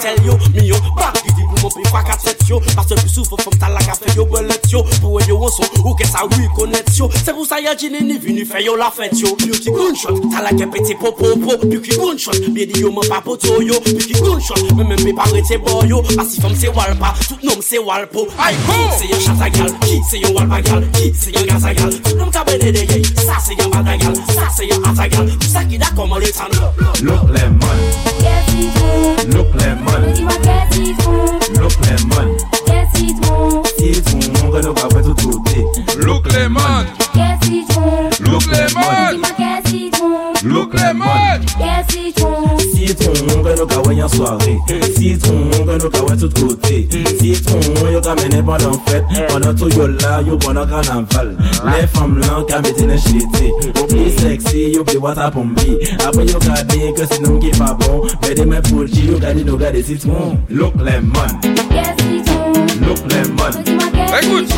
Tell 0.00 0.22
yo, 0.24 0.36
miyon, 0.52 0.78
bak 0.94 1.16
di 1.24 1.32
di 1.32 1.42
pou 1.48 1.56
mon 1.62 1.84
fa 1.90 2.02
katet 2.04 2.36
yo 2.48 2.60
Parce 2.76 2.92
plus 2.94 3.08
souvent 3.08 3.38
fòm 3.40 3.56
ta 3.58 3.70
la 3.72 3.80
ka 3.80 3.94
fè 3.96 4.12
yo 4.14 4.26
belet 4.28 4.68
yo 4.70 4.82
Pou 5.00 5.18
e 5.18 5.24
yo 5.26 5.38
wonson, 5.40 5.64
ou 5.82 5.94
ke 5.96 6.04
sa 6.06 6.26
wii 6.28 6.48
konet 6.54 6.90
yo 6.98 7.08
Se 7.16 7.32
pou 7.32 7.46
sa 7.48 7.58
ya 7.60 7.74
jine 7.74 8.02
ni 8.04 8.18
vini 8.20 8.44
fè 8.44 8.60
yo 8.62 8.76
la 8.76 8.90
fèt 8.92 9.16
yo 9.18 9.32
Piyo 9.40 9.56
ki 9.56 9.72
gunshot, 9.72 10.20
ta 10.30 10.44
la 10.44 10.52
ke 10.52 10.68
peti 10.70 10.94
po 11.00 11.14
po 11.16 11.32
Piyo 11.64 11.80
ki 11.80 11.96
gunshot, 11.96 12.44
biye 12.52 12.68
di 12.70 12.84
yo 12.84 12.92
man 12.92 13.08
pa 13.08 13.22
poto 13.24 13.56
yo 13.64 13.80
Piyo 13.88 14.04
ki 14.04 14.20
gunshot, 14.20 14.68
men 14.76 14.92
men 14.92 15.00
pe 15.00 15.16
pa 15.16 15.24
rete 15.32 15.58
bo 15.64 15.80
yo 15.88 16.02
Asi 16.20 16.44
fòm 16.44 16.54
se 16.54 16.68
walpa, 16.76 17.14
tout 17.24 17.42
nom 17.48 17.64
se 17.64 17.80
walpo 17.80 18.28
Ay 18.36 18.54
ko, 18.68 18.78
se 19.00 19.08
yon 19.10 19.24
chata 19.24 19.48
gal, 19.56 19.72
ki 19.86 20.02
se 20.10 20.20
yon 20.20 20.36
walpa 20.36 20.60
gal 20.68 20.84
Ki 21.00 21.10
se 21.16 21.32
yon 21.32 21.48
gaza 21.48 21.72
gal, 21.80 21.95
Lom 22.16 22.30
ka 22.30 22.44
bede 22.44 22.72
deye, 22.72 23.02
sa 23.16 23.40
se 23.40 23.54
yon 23.58 23.70
badagal 23.70 24.14
Sa 24.34 24.48
se 24.50 24.64
yon 24.66 24.82
atagal, 24.84 25.28
sa 25.40 25.64
ki 25.64 25.78
da 25.78 25.90
komo 25.96 26.18
le 26.18 26.30
tan. 26.32 26.50
Look 27.02 27.28
le 27.28 27.44
man 27.50 27.78
Get 28.20 28.48
it 28.54 28.76
on 28.82 29.30
Look 29.30 29.54
le 29.54 29.74
man 29.84 30.02
Diwa 30.14 30.36
get 30.42 30.76
it 30.76 31.06
on 31.06 31.62
Look 31.62 31.76
le 31.84 31.94
man 32.08 32.28
Get 32.66 32.88
it 33.00 33.30
on 33.30 33.65
Titon, 33.76 34.52
reno 34.52 34.72
pa 34.74 34.88
fwe 34.90 35.02
tout 35.02 35.22
kote 35.22 35.96
Louk 36.04 36.26
le 36.32 36.48
mod 36.48 36.86
Yes 37.14 37.38
titon 37.40 38.08
Louk 38.24 38.46
le 38.46 38.62
mod 38.74 39.10
Diman 39.12 39.34
kes 39.36 39.70
titon 39.70 40.48
Louk 40.48 40.74
le 40.74 40.92
mod 40.94 41.44
Yes 41.60 41.86
titon 41.90 42.56
Titon, 42.72 43.42
reno 43.44 43.66
ka 43.66 43.80
wè 43.84 43.96
yon 43.98 44.08
soare 44.08 44.54
Titon, 44.96 45.50
reno 45.68 45.90
ka 45.92 46.04
wè 46.08 46.16
tout 46.20 46.40
kote 46.40 46.80
Titon, 47.20 47.66
yo 47.92 48.00
ka 48.00 48.14
mene 48.20 48.42
pandan 48.46 48.78
fèt 48.88 49.12
Pandan 49.32 49.56
tou 49.60 49.68
yo 49.76 49.88
la, 49.92 50.20
yo 50.26 50.38
pandan 50.40 50.68
kanaval 50.72 51.34
Le 51.66 51.86
fam 51.94 52.16
lan 52.22 52.46
ka 52.48 52.62
mette 52.64 52.86
ne 52.88 52.96
chete 52.96 53.50
Ou 53.74 53.88
pli 53.90 54.08
seksi, 54.20 54.70
yo 54.76 54.84
pli 54.88 54.96
wata 55.02 55.30
pombi 55.30 55.76
Apo 56.00 56.24
yo 56.24 56.40
gade 56.46 56.94
ke 56.96 57.10
sinon 57.12 57.40
ki 57.44 57.52
pa 57.58 57.74
bon 57.82 58.08
Mè 58.24 58.32
de 58.40 58.48
mè 58.48 58.62
pou 58.70 58.88
chi, 58.88 59.10
yo 59.12 59.20
gade 59.20 59.44
nou 59.44 59.60
gade 59.60 59.84
titon 59.84 60.40
Louk 60.48 60.80
le 60.80 61.00
mod 61.10 61.52
Yes 61.76 61.92
titon 62.00 62.25
Look 62.86 62.98
lemon. 63.10 63.50
Écoute 64.22 64.54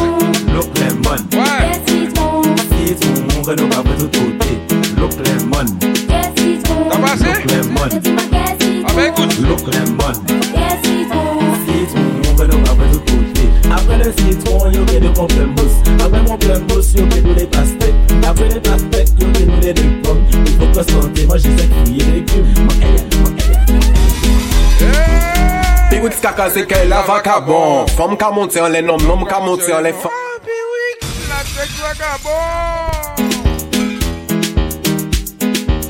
Look 0.54 0.70
lemon. 0.78 1.16
Ouais 1.32 1.72
Citron, 1.86 3.42
gano 3.46 3.68
ka 3.68 3.80
wè 3.80 3.92
tout 3.98 4.10
kote 4.12 4.52
Look 4.98 5.14
lemon. 5.24 5.68
T'as 6.08 6.98
passé 6.98 7.24
Look 7.24 7.44
lemon. 7.50 7.88
Ah 8.86 8.92
bah 8.94 9.06
écoute 9.06 9.34
Look 9.40 9.64
lemon. 9.72 10.14
Citron, 11.64 12.34
gano 12.36 12.56
ka 12.64 12.72
wè 12.72 12.84
tout 12.92 13.02
kote 13.08 13.44
Apre 13.70 13.96
de 13.98 14.12
citron, 14.20 14.70
yo 14.72 14.84
gen 14.86 15.00
de 15.00 15.08
pamplemousse 15.08 15.78
Après 15.98 16.24
pamplemousse, 16.24 16.94
yo 16.94 17.08
gen 17.10 17.22
nou 17.24 17.34
les 17.34 17.46
pastèques 17.46 17.94
Après 18.26 18.48
les 18.48 18.60
pastèques, 18.60 19.12
yo 19.18 19.26
gen 19.34 19.48
nou 19.48 19.60
les 19.62 19.72
deux 19.72 20.02
pommes 20.02 20.24
Il 20.46 20.52
faut 20.58 20.66
que 20.66 20.90
santé, 20.90 21.26
manger 21.26 21.50
sec, 21.56 21.70
fruits 21.84 22.00
et 22.00 22.12
légumes 22.12 22.68
Big 25.98 26.04
Wix 26.04 26.20
kaka 26.20 26.48
se 26.50 26.62
ke 26.62 26.84
la 26.86 27.02
vagabond. 27.02 27.88
Femme 27.96 28.16
ka 28.16 28.30
monte 28.30 28.56
en 28.60 28.68
les 28.68 28.82
nom, 28.82 28.98
nom 28.98 29.24
ka 29.24 29.40
monte 29.40 29.68
en 29.72 29.80
les 29.80 29.92
femmes 29.92 30.12
La 31.28 31.42
sexe 31.42 31.80
vagabond 31.80 33.18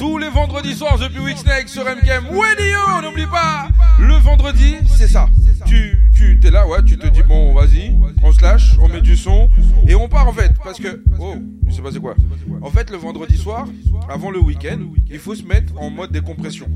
Tous 0.00 0.16
les 0.16 0.30
vendredis 0.30 0.74
soirs 0.74 0.98
depuis 0.98 1.20
Week 1.20 1.36
sur 1.66 1.84
MKM 1.84 2.24
Radio, 2.30 3.02
n'oublie 3.02 3.26
pas 3.26 3.68
Le 3.98 4.14
vendredi, 4.14 4.76
c'est 4.86 5.08
ça 5.08 5.28
Tu, 5.66 5.98
tu, 6.14 6.38
t'es 6.40 6.50
là, 6.50 6.66
ouais, 6.66 6.82
tu 6.84 6.96
te 6.96 7.06
dis 7.06 7.22
bon, 7.22 7.52
vas-y 7.52 7.98
On 8.22 8.32
se 8.32 8.42
lâche, 8.42 8.76
on 8.80 8.88
met 8.88 9.00
du 9.00 9.16
son 9.16 9.48
Et 9.86 9.94
on 9.94 10.08
part 10.08 10.28
en 10.28 10.32
fait, 10.32 10.52
parce 10.62 10.78
que 10.78 11.02
Oh, 11.18 11.34
je 11.66 11.74
sais 11.74 11.82
pas 11.82 11.90
c'est 11.92 12.00
quoi? 12.00 12.14
En 12.62 12.70
fait, 12.70 12.90
le 12.90 12.96
vendredi 12.96 13.36
soir, 13.36 13.66
avant 14.08 14.30
le 14.30 14.40
week-end 14.40 14.78
Il 15.10 15.18
faut 15.18 15.34
se 15.34 15.42
mettre 15.42 15.72
en 15.76 15.90
mode 15.90 16.12
décompression 16.12 16.66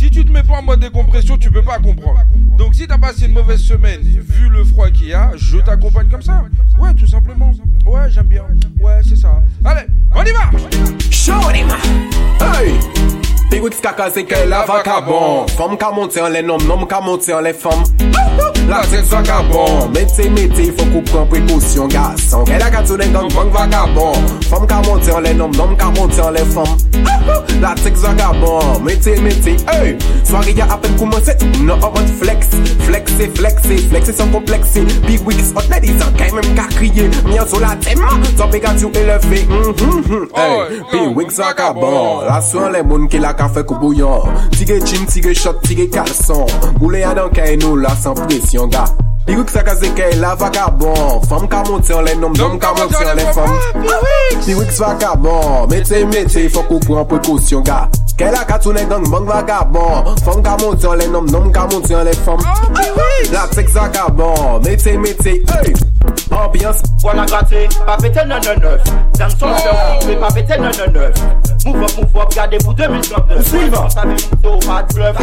si 0.00 0.10
tu 0.10 0.24
te 0.24 0.32
mets 0.32 0.42
pas 0.42 0.54
en 0.54 0.62
mode 0.62 0.80
décompression, 0.80 1.36
tu 1.36 1.50
peux 1.50 1.62
pas 1.62 1.78
comprendre. 1.78 2.24
Donc 2.56 2.74
si 2.74 2.86
t'as 2.86 2.96
passé 2.96 3.26
une 3.26 3.34
mauvaise 3.34 3.60
semaine, 3.60 4.00
vu 4.00 4.48
le 4.48 4.64
froid 4.64 4.88
qu'il 4.88 5.08
y 5.08 5.12
a, 5.12 5.32
je 5.36 5.58
t'accompagne 5.58 6.08
comme 6.08 6.22
ça. 6.22 6.46
Ouais, 6.78 6.94
tout 6.94 7.06
simplement. 7.06 7.52
Ouais, 7.84 8.08
j'aime 8.08 8.28
bien. 8.28 8.46
Ouais, 8.80 9.00
c'est 9.06 9.16
ça. 9.16 9.42
Allez, 9.62 9.88
on 10.14 10.24
y 10.24 10.32
va 10.32 10.50
Shorima 11.10 11.76
Pi 13.50 13.60
wik 13.60 13.74
skaka 13.74 14.10
se 14.10 14.22
ke 14.22 14.44
la 14.48 14.64
vakabon 14.66 15.06
bon. 15.06 15.46
bon. 15.46 15.46
Fom 15.56 15.76
ka 15.76 15.90
monte 15.90 16.18
an 16.18 16.30
le 16.30 16.42
nom, 16.42 16.58
nom 16.68 16.86
ka 16.86 17.00
monte 17.00 17.30
an 17.34 17.42
le 17.42 17.52
fom. 17.52 17.82
La 18.70 18.82
tek 18.86 19.04
vakabon 19.10 19.90
Mete 19.94 20.28
mete, 20.30 20.68
fok 20.78 20.94
ou 20.94 21.02
pran 21.08 21.26
prekosyon 21.30 21.90
gason. 21.90 22.44
Ke 22.46 22.60
la 22.62 22.70
katou 22.70 22.98
den 23.00 23.10
gang 23.12 23.30
vang 23.34 23.50
vakabon 23.54 24.28
Fom 24.46 24.66
ka 24.70 24.78
monte 24.86 25.10
an 25.10 25.24
le 25.26 25.32
nom, 25.34 25.50
nom 25.58 25.74
ka 25.76 25.90
monte 25.96 26.20
an 26.22 26.36
le 26.36 26.44
fom. 26.54 26.70
La 27.62 27.74
tek 27.80 27.98
vakabon 27.98 28.84
Mete 28.86 29.16
mete, 29.24 29.56
hey! 29.70 29.96
Swari 30.28 30.54
ya 30.58 30.68
apen 30.70 30.94
koumanse, 31.00 31.34
nou 31.64 31.78
avan 31.82 32.06
flex. 32.20 32.54
Flexi, 32.86 33.26
flexi, 33.34 33.80
flexi 33.90 34.14
san 34.14 34.30
kompleksi 34.34 34.84
Pi 35.06 35.18
wik 35.26 35.42
se 35.42 35.54
hot 35.56 35.66
ladies 35.72 35.98
an, 36.06 36.14
kay 36.20 36.30
men 36.36 36.54
ka 36.54 36.68
kriye. 36.76 37.08
Myan 37.26 37.50
sou 37.50 37.62
la 37.62 37.74
tema, 37.82 38.14
son 38.36 38.54
pe 38.54 38.62
katou 38.62 38.94
eleve. 39.02 39.42
Pi 40.92 41.02
wik 41.18 41.34
se 41.34 41.42
vakabon 41.42 42.28
La 42.28 42.38
sou 42.44 42.68
an 42.68 42.76
le 42.76 42.84
moun 42.86 43.10
ki 43.10 43.18
la 43.22 43.34
kafe 43.40 43.62
kouboyan 43.64 44.28
Tige 44.50 44.80
chin, 44.84 45.06
tige 45.06 45.34
shot, 45.34 45.62
tige 45.64 45.88
kalson. 45.90 46.44
Moule 46.80 47.04
adan 47.08 47.30
kay 47.32 47.56
nou 47.60 47.80
la 47.80 47.94
san 47.96 48.18
presyon 48.26 48.68
ga. 48.72 48.84
Lirik 49.30 49.50
sa 49.52 49.62
kaze 49.64 49.88
kay 49.96 50.16
la 50.20 50.34
vakabon 50.34 51.20
Fom 51.28 51.46
ka 51.48 51.62
monte 51.68 51.92
an 51.94 52.04
len 52.08 52.20
nom, 52.20 52.32
nom 52.34 52.56
ka 52.58 52.72
monte 52.74 52.98
an 53.04 53.18
len 53.18 53.28
fom 53.36 53.52
Lirik 54.46 54.72
sa 54.74 54.92
vakabon 54.94 55.68
Mete 55.70 56.02
mete 56.10 56.46
fok 56.50 56.72
ou 56.74 56.82
pran 56.84 57.06
prekosyon 57.08 57.64
ga. 57.68 57.84
Kè 58.18 58.30
la 58.30 58.44
katounen 58.44 58.88
gang 58.88 59.06
bang 59.10 59.26
vagabon 59.26 60.16
Fom 60.24 60.42
ka 60.42 60.56
monti 60.60 60.86
an 60.86 60.98
lè 61.00 61.06
nom, 61.08 61.24
nom 61.32 61.50
ka 61.52 61.66
monti 61.70 61.94
an 61.94 62.04
lè 62.04 62.14
fom. 62.24 62.40
La 63.32 63.46
psek 63.50 63.68
zakabon, 63.68 64.60
metye 64.64 64.98
metye, 64.98 65.40
hey! 65.52 65.74
Ambiance. 66.30 66.82
Voilà 67.02 67.24
gratté, 67.26 67.68
pas 67.86 67.96
pété 67.96 68.20
999 68.24 68.82
Dans 69.18 69.30
son 69.30 69.38
cœur, 69.38 69.98
mais 70.06 70.16
pas 70.16 70.28
pété 70.30 70.58
999 70.58 71.12
Move 71.66 71.82
up, 71.82 71.90
move 71.98 72.22
up, 72.22 72.34
gardez 72.34 72.58
pour 72.58 72.74
2039 72.74 73.46
Suivant 73.46 73.88
pas 73.88 74.82
de 74.82 74.94
bluff, 74.94 75.16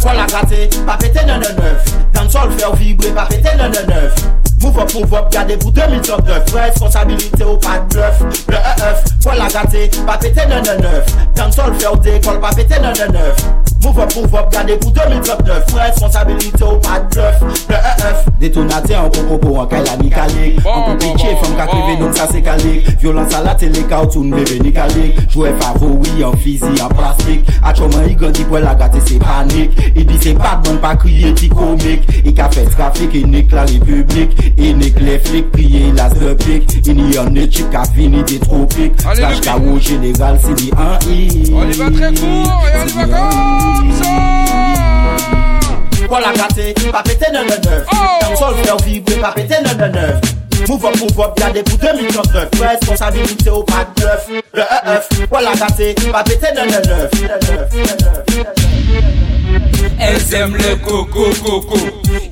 Voilà 0.00 0.26
gratté, 0.26 0.68
pas 0.86 0.96
pété 0.96 1.20
999 1.24 1.84
Dans 2.14 2.28
son 2.28 2.56
cœur, 2.56 2.74
vibré, 2.76 3.10
pas 3.10 3.26
pété 3.26 3.48
999 3.56 4.39
Vous 4.60 4.72
va 4.72 4.84
pouvoir 4.84 5.28
garder 5.30 5.56
vous 5.56 5.70
2039 5.70 6.52
Responsabilité 6.52 7.44
ou 7.44 7.56
pas 7.56 7.78
de 7.78 7.94
bluff? 7.94 8.46
Le 8.48 8.54
EF, 8.54 9.04
la 9.36 9.48
gâté, 9.48 9.90
pas 10.06 10.18
pété 10.18 10.46
999 10.46 11.06
Dans 11.36 11.46
le 11.46 11.52
sol, 11.52 11.74
faire 11.74 11.96
des 11.96 12.20
pas 12.20 12.50
pété 12.54 12.78
999 12.80 13.69
Move 13.82 13.98
up, 13.98 14.14
move 14.14 14.34
up, 14.34 14.52
gade 14.52 14.76
pou 14.78 14.90
2039 14.90 15.72
Mwen 15.72 15.84
responsabilite 15.86 16.64
ou 16.64 16.78
pa 16.84 16.98
dref 17.12 17.40
Le 17.70 17.78
EF 17.78 18.26
Detonate 18.40 18.92
an 18.96 19.08
konkopo 19.14 19.54
an 19.62 19.68
kaya 19.70 19.96
ni 20.02 20.10
kalik 20.12 20.58
An 20.68 20.82
komplike 20.84 21.32
fèm 21.40 21.54
ka 21.56 21.66
krive 21.70 21.94
non 22.00 22.12
sa 22.12 22.26
se 22.28 22.42
kalik 22.44 22.90
Violans 23.00 23.32
a 23.32 23.40
bon. 23.40 23.46
la 23.48 23.54
tele 23.56 23.84
ka 23.88 24.02
ou 24.04 24.10
toun 24.12 24.34
bebe 24.34 24.58
ni 24.60 24.72
kalik 24.76 25.16
Jwe 25.32 25.54
favoui 25.62 26.24
an 26.26 26.36
fizi 26.44 26.72
an 26.84 26.92
plastik 26.92 27.48
A 27.62 27.72
choman 27.76 28.04
i 28.10 28.16
gandi 28.20 28.44
pou 28.44 28.60
el 28.60 28.68
a 28.68 28.74
gate 28.76 29.00
se 29.06 29.16
panik 29.22 29.80
I 29.94 30.04
di 30.04 30.20
se 30.20 30.34
badman 30.36 30.80
pa 30.84 30.92
kriye 31.00 31.32
ti 31.40 31.48
komik 31.48 32.04
I 32.20 32.34
ka 32.36 32.50
fè 32.52 32.66
trafik, 32.74 33.16
i 33.16 33.24
nik 33.24 33.56
la 33.56 33.64
republik 33.70 34.36
I 34.60 34.74
nik 34.76 35.00
le 35.00 35.16
flik, 35.24 35.48
priye 35.56 35.88
las 35.96 36.12
de 36.20 36.36
pik 36.44 36.76
I 36.84 36.98
ni 37.00 37.16
an 37.20 37.32
ne 37.32 37.48
chik 37.48 37.72
ka 37.72 37.86
vini 37.96 38.24
de 38.28 38.40
tropik 38.44 39.00
Slash 39.08 39.40
ka 39.46 39.56
ou 39.56 39.80
general 39.80 40.36
si 40.44 40.56
di 40.60 40.70
an 40.76 40.96
i 41.08 41.48
On 41.56 41.64
y 41.64 41.80
va 41.80 41.90
tre 41.90 42.12
kour 42.20 42.68
et 42.68 42.80
on 42.84 42.86
y 42.86 42.98
va 43.00 43.08
kour 43.08 43.69
ça 43.98 44.10
Voilà 46.08 46.32
gâté, 46.32 46.74
pas 46.90 47.02
péter 47.02 47.26
non 47.32 47.40
non 47.40 47.70
neuf. 47.70 47.86
Dans 48.20 48.36
sol 48.36 48.54
faire 48.62 48.76
vibrer, 48.78 49.16
pas 49.16 49.32
péter 49.32 49.56
non 49.64 49.74
non 49.78 49.92
neuf. 49.92 50.20
Move 50.68 50.84
up, 50.84 50.96
move 51.00 51.20
up, 51.20 51.38
gardez 51.38 51.62
pour 51.62 51.78
2039 51.78 52.48
Responsabilité 52.60 53.48
au 53.50 53.62
pas 53.62 53.86
de 53.96 54.00
bluff 54.02 54.42
Le 54.52 54.60
EF, 54.60 55.08
voilà 55.30 55.52
gâté, 55.54 55.94
pas 56.12 56.22
péter 56.22 56.48
non 56.54 56.66
non 56.66 56.80
neuf. 56.86 57.10
Elles 59.98 60.34
aiment 60.34 60.56
le 60.56 60.76
coco 60.76 61.30
coco, 61.42 61.78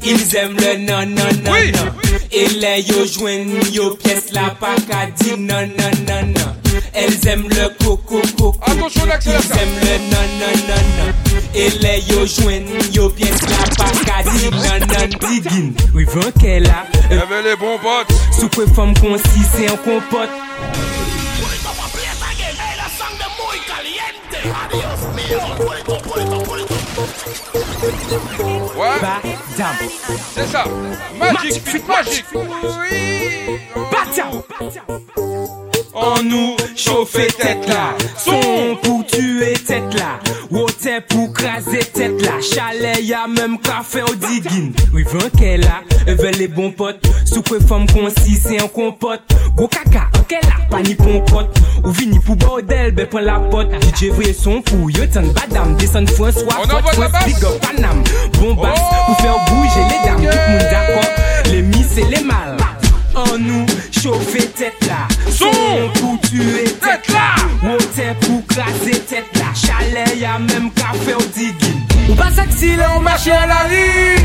ils 0.04 0.36
aiment 0.36 0.56
le 0.56 0.76
non 0.78 1.06
non 1.06 1.24
non 1.44 1.52
non. 1.52 2.07
E 2.30 2.46
le 2.60 2.82
yo 2.86 3.06
jwen 3.06 3.48
yo 3.72 3.96
pyes 3.96 4.32
la 4.32 4.50
pa 4.60 4.74
ka 4.88 5.06
di 5.18 5.36
nan 5.36 5.72
nan 5.76 6.04
nan 6.04 6.32
nan. 6.32 6.54
El 6.92 7.12
zem 7.20 7.48
le 7.48 7.68
koko 7.80 8.20
koko 8.36 8.54
El 8.64 9.42
zem 9.42 9.70
le 9.84 9.94
nan 10.10 10.28
nan 10.40 10.58
nan 10.68 10.86
nan. 10.98 11.14
E 11.54 11.70
le 11.80 11.94
yo 12.08 12.26
jwen 12.26 12.68
yo 12.92 13.08
pyes 13.10 13.40
la 13.48 13.64
pa 13.78 13.88
ka 14.04 14.22
di 14.28 14.50
nan 14.50 14.80
nan. 14.92 15.10
Digin, 15.24 15.74
wivan 15.94 16.32
ke 16.40 16.60
la. 16.60 16.84
Eve 17.10 17.42
le 17.44 17.56
bon 17.56 17.78
pot. 17.78 18.06
Soupe 18.38 18.66
fom 18.74 18.94
konsi 19.00 19.42
se 19.54 19.66
an 19.72 19.78
kompot 19.84 20.28
Adios 24.48 25.00
mio, 25.14 25.40
pulito, 25.56 25.98
pulito, 25.98 26.42
pulito 26.42 27.67
Ouais. 28.76 28.98
C'est 30.34 30.46
ça. 30.46 30.64
Magique, 31.18 31.86
magique. 31.86 32.26
Oui 32.34 33.28
On 35.94 36.22
nous 36.22 36.56
chauffer 36.76 37.26
tête 37.26 37.66
là. 37.66 37.94
Son 38.16 38.76
pour 38.82 39.06
tuer 39.06 39.54
tête 39.54 39.94
là. 39.94 40.18
Water 40.50 41.02
pour 41.08 41.32
craser 41.32 41.78
tête 41.92 42.20
là. 42.22 42.32
Chalet 42.40 43.02
y'a 43.02 43.26
même 43.26 43.58
café 43.58 44.02
au 44.02 44.14
digging. 44.14 44.72
Oui 44.92 45.04
qu'elle 45.38 45.64
a 45.64 45.82
Veut 46.06 46.30
les 46.30 46.48
bons 46.48 46.70
potes. 46.70 47.04
Quoi 47.48 47.60
femme 47.60 47.86
concis 47.86 48.36
c'est 48.36 48.60
un 48.62 48.68
compote. 48.68 49.22
Go 49.56 49.68
caca 49.68 50.08
qu'elle 50.28 50.40
a 50.40 50.68
pas 50.68 50.82
ni 50.82 50.94
compote. 50.96 51.48
Ou 51.84 51.90
vini 51.90 52.18
pour 52.18 52.36
bordel 52.36 52.92
ben 52.92 53.06
prends 53.06 53.20
la 53.20 53.40
pote. 53.40 53.68
DJ 53.96 54.08
vrai 54.10 54.32
son 54.32 54.60
pour 54.62 54.90
yo 54.90 55.06
t'en 55.06 55.22
badam 55.22 55.76
Descend 55.76 56.08
François 56.10 56.56
On 56.60 56.70
envoie 56.70 56.92
de 56.92 57.00
la 57.00 57.08
basse. 57.08 57.24
Big 57.24 57.44
up 57.44 57.60
Panam 57.60 58.02
Bon 58.40 58.54
basse 58.54 58.80
Pour 59.06 59.16
faire 59.18 59.36
bouger 59.48 59.80
les 59.88 60.08
dames 60.08 60.30
Tout 60.30 60.38
le 60.46 60.52
monde 60.52 60.70
d'accord. 60.70 61.10
Les 61.52 61.62
miss 61.62 61.96
et 61.96 62.04
les 62.04 62.22
mâles 62.22 62.56
an 63.18 63.42
nou 63.42 63.66
chove 63.90 64.42
tet 64.56 64.74
la 64.86 65.06
Son 65.32 65.52
pou 65.98 66.18
tue 66.28 66.64
tet 66.82 67.08
la 67.12 67.28
Wote 67.62 68.06
pou 68.22 68.42
krasi 68.50 68.98
tet 69.10 69.26
la 69.38 69.52
Chale 69.58 70.04
ya 70.20 70.38
menm 70.38 70.70
kafe 70.78 71.16
ou 71.16 71.28
digin 71.36 71.82
Ou 72.08 72.16
pa 72.18 72.30
seksi 72.34 72.76
le 72.78 72.86
ou 72.94 73.02
mache 73.04 73.34
la 73.50 73.62
ri 73.70 73.84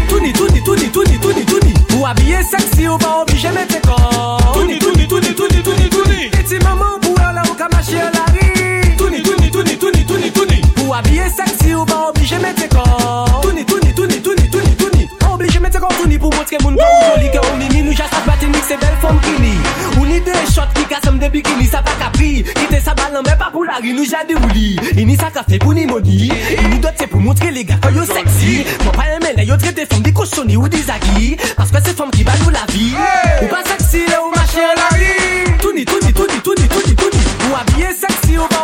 Touni, 0.09 0.33
touni, 0.33 0.61
touni, 0.63 0.89
touni, 0.91 1.19
touni, 1.19 1.45
touni 1.45 1.73
Ou 1.97 2.07
abye 2.07 2.43
seksi 2.51 2.87
ou 2.87 2.97
pa 3.01 3.19
obije 3.21 3.51
mette 3.55 3.81
kon 3.87 4.39
Touni, 4.53 4.79
touni, 4.79 5.07
touni, 5.07 5.33
touni, 5.35 5.63
touni, 5.63 5.89
touni 5.89 6.29
Eti 6.39 6.61
maman 6.63 6.99
pou 7.03 7.17
ala 7.25 7.45
ou 7.49 7.57
ka 7.59 7.69
mache 7.73 8.09
la 8.13 8.27
ri 8.35 8.95
Touni, 8.97 9.23
touni, 9.23 9.51
touni, 9.51 9.77
touni, 9.77 10.05
touni, 10.05 10.31
touni 10.31 10.61
Ou 10.85 10.93
abye 10.97 11.29
seksi 11.33 11.75
ou 11.75 11.85
pa 11.89 12.07
obije 12.09 12.22
li 16.13 16.19
pou 16.21 16.29
montre 16.35 16.57
moun 16.61 16.77
kon 16.77 16.85
ou 16.85 17.05
joli 17.09 17.29
ke 17.33 17.41
ou 17.41 17.57
mimi 17.57 17.81
Nou 17.83 17.95
jas 17.97 18.11
ap 18.13 18.27
bati 18.27 18.49
nik 18.51 18.65
se 18.67 18.77
bel 18.81 18.95
fom 19.01 19.17
kini 19.25 19.53
Ou 19.97 20.05
ni 20.07 20.19
de 20.25 20.35
shot 20.51 20.69
ki 20.77 20.85
kasem 20.91 21.17
de 21.21 21.29
bikini 21.33 21.67
Sa 21.69 21.81
pa 21.85 21.95
kapri, 21.99 22.43
kite 22.53 22.81
sa 22.83 22.93
balan 22.97 23.25
men 23.25 23.37
pa 23.39 23.49
pou 23.53 23.65
la 23.67 23.79
ri 23.83 23.95
Nou 23.97 24.05
jade 24.07 24.37
ou 24.37 24.51
li, 24.53 24.75
ini 24.93 25.17
sa 25.19 25.31
kafe 25.33 25.59
pou 25.63 25.73
ni 25.75 25.85
moni. 25.89 26.29
Ini 26.59 26.79
dot 26.83 26.99
se 26.99 27.07
pou 27.09 27.23
montre 27.23 27.49
le 27.53 27.65
ga 27.67 27.79
kon 27.83 27.97
yo 27.97 28.05
seksi. 28.09 28.61
Mwen 28.83 28.97
pa 28.97 29.07
eme 29.15 29.33
le 29.39 29.47
yo 29.49 29.57
tre 29.61 29.73
de 29.75 29.87
fom 29.89 30.03
di 30.05 30.13
koshoni 30.15 30.57
ou 30.59 30.69
di 30.71 30.83
zagi 30.85 31.33
Paske 31.57 31.83
se 31.87 31.95
fom 31.97 32.13
ki 32.13 32.27
ba 32.27 32.37
nou 32.43 32.53
la 32.53 32.65
vi. 32.73 32.91
Ou 33.41 33.49
pa 33.51 33.63
seksi 33.71 34.05
le 34.09 34.19
ou 34.21 34.33
mache 34.35 34.67
la 34.81 34.91
ri 34.97 35.13
Touni, 35.63 35.85
touni, 35.87 36.13
touni, 36.13 36.41
touni, 36.43 36.67
touni, 36.67 36.95
touni. 36.99 37.25
Ou 37.47 37.57
abye 37.61 37.93
seksi 37.97 38.37
ou 38.37 38.49
ba 38.51 38.62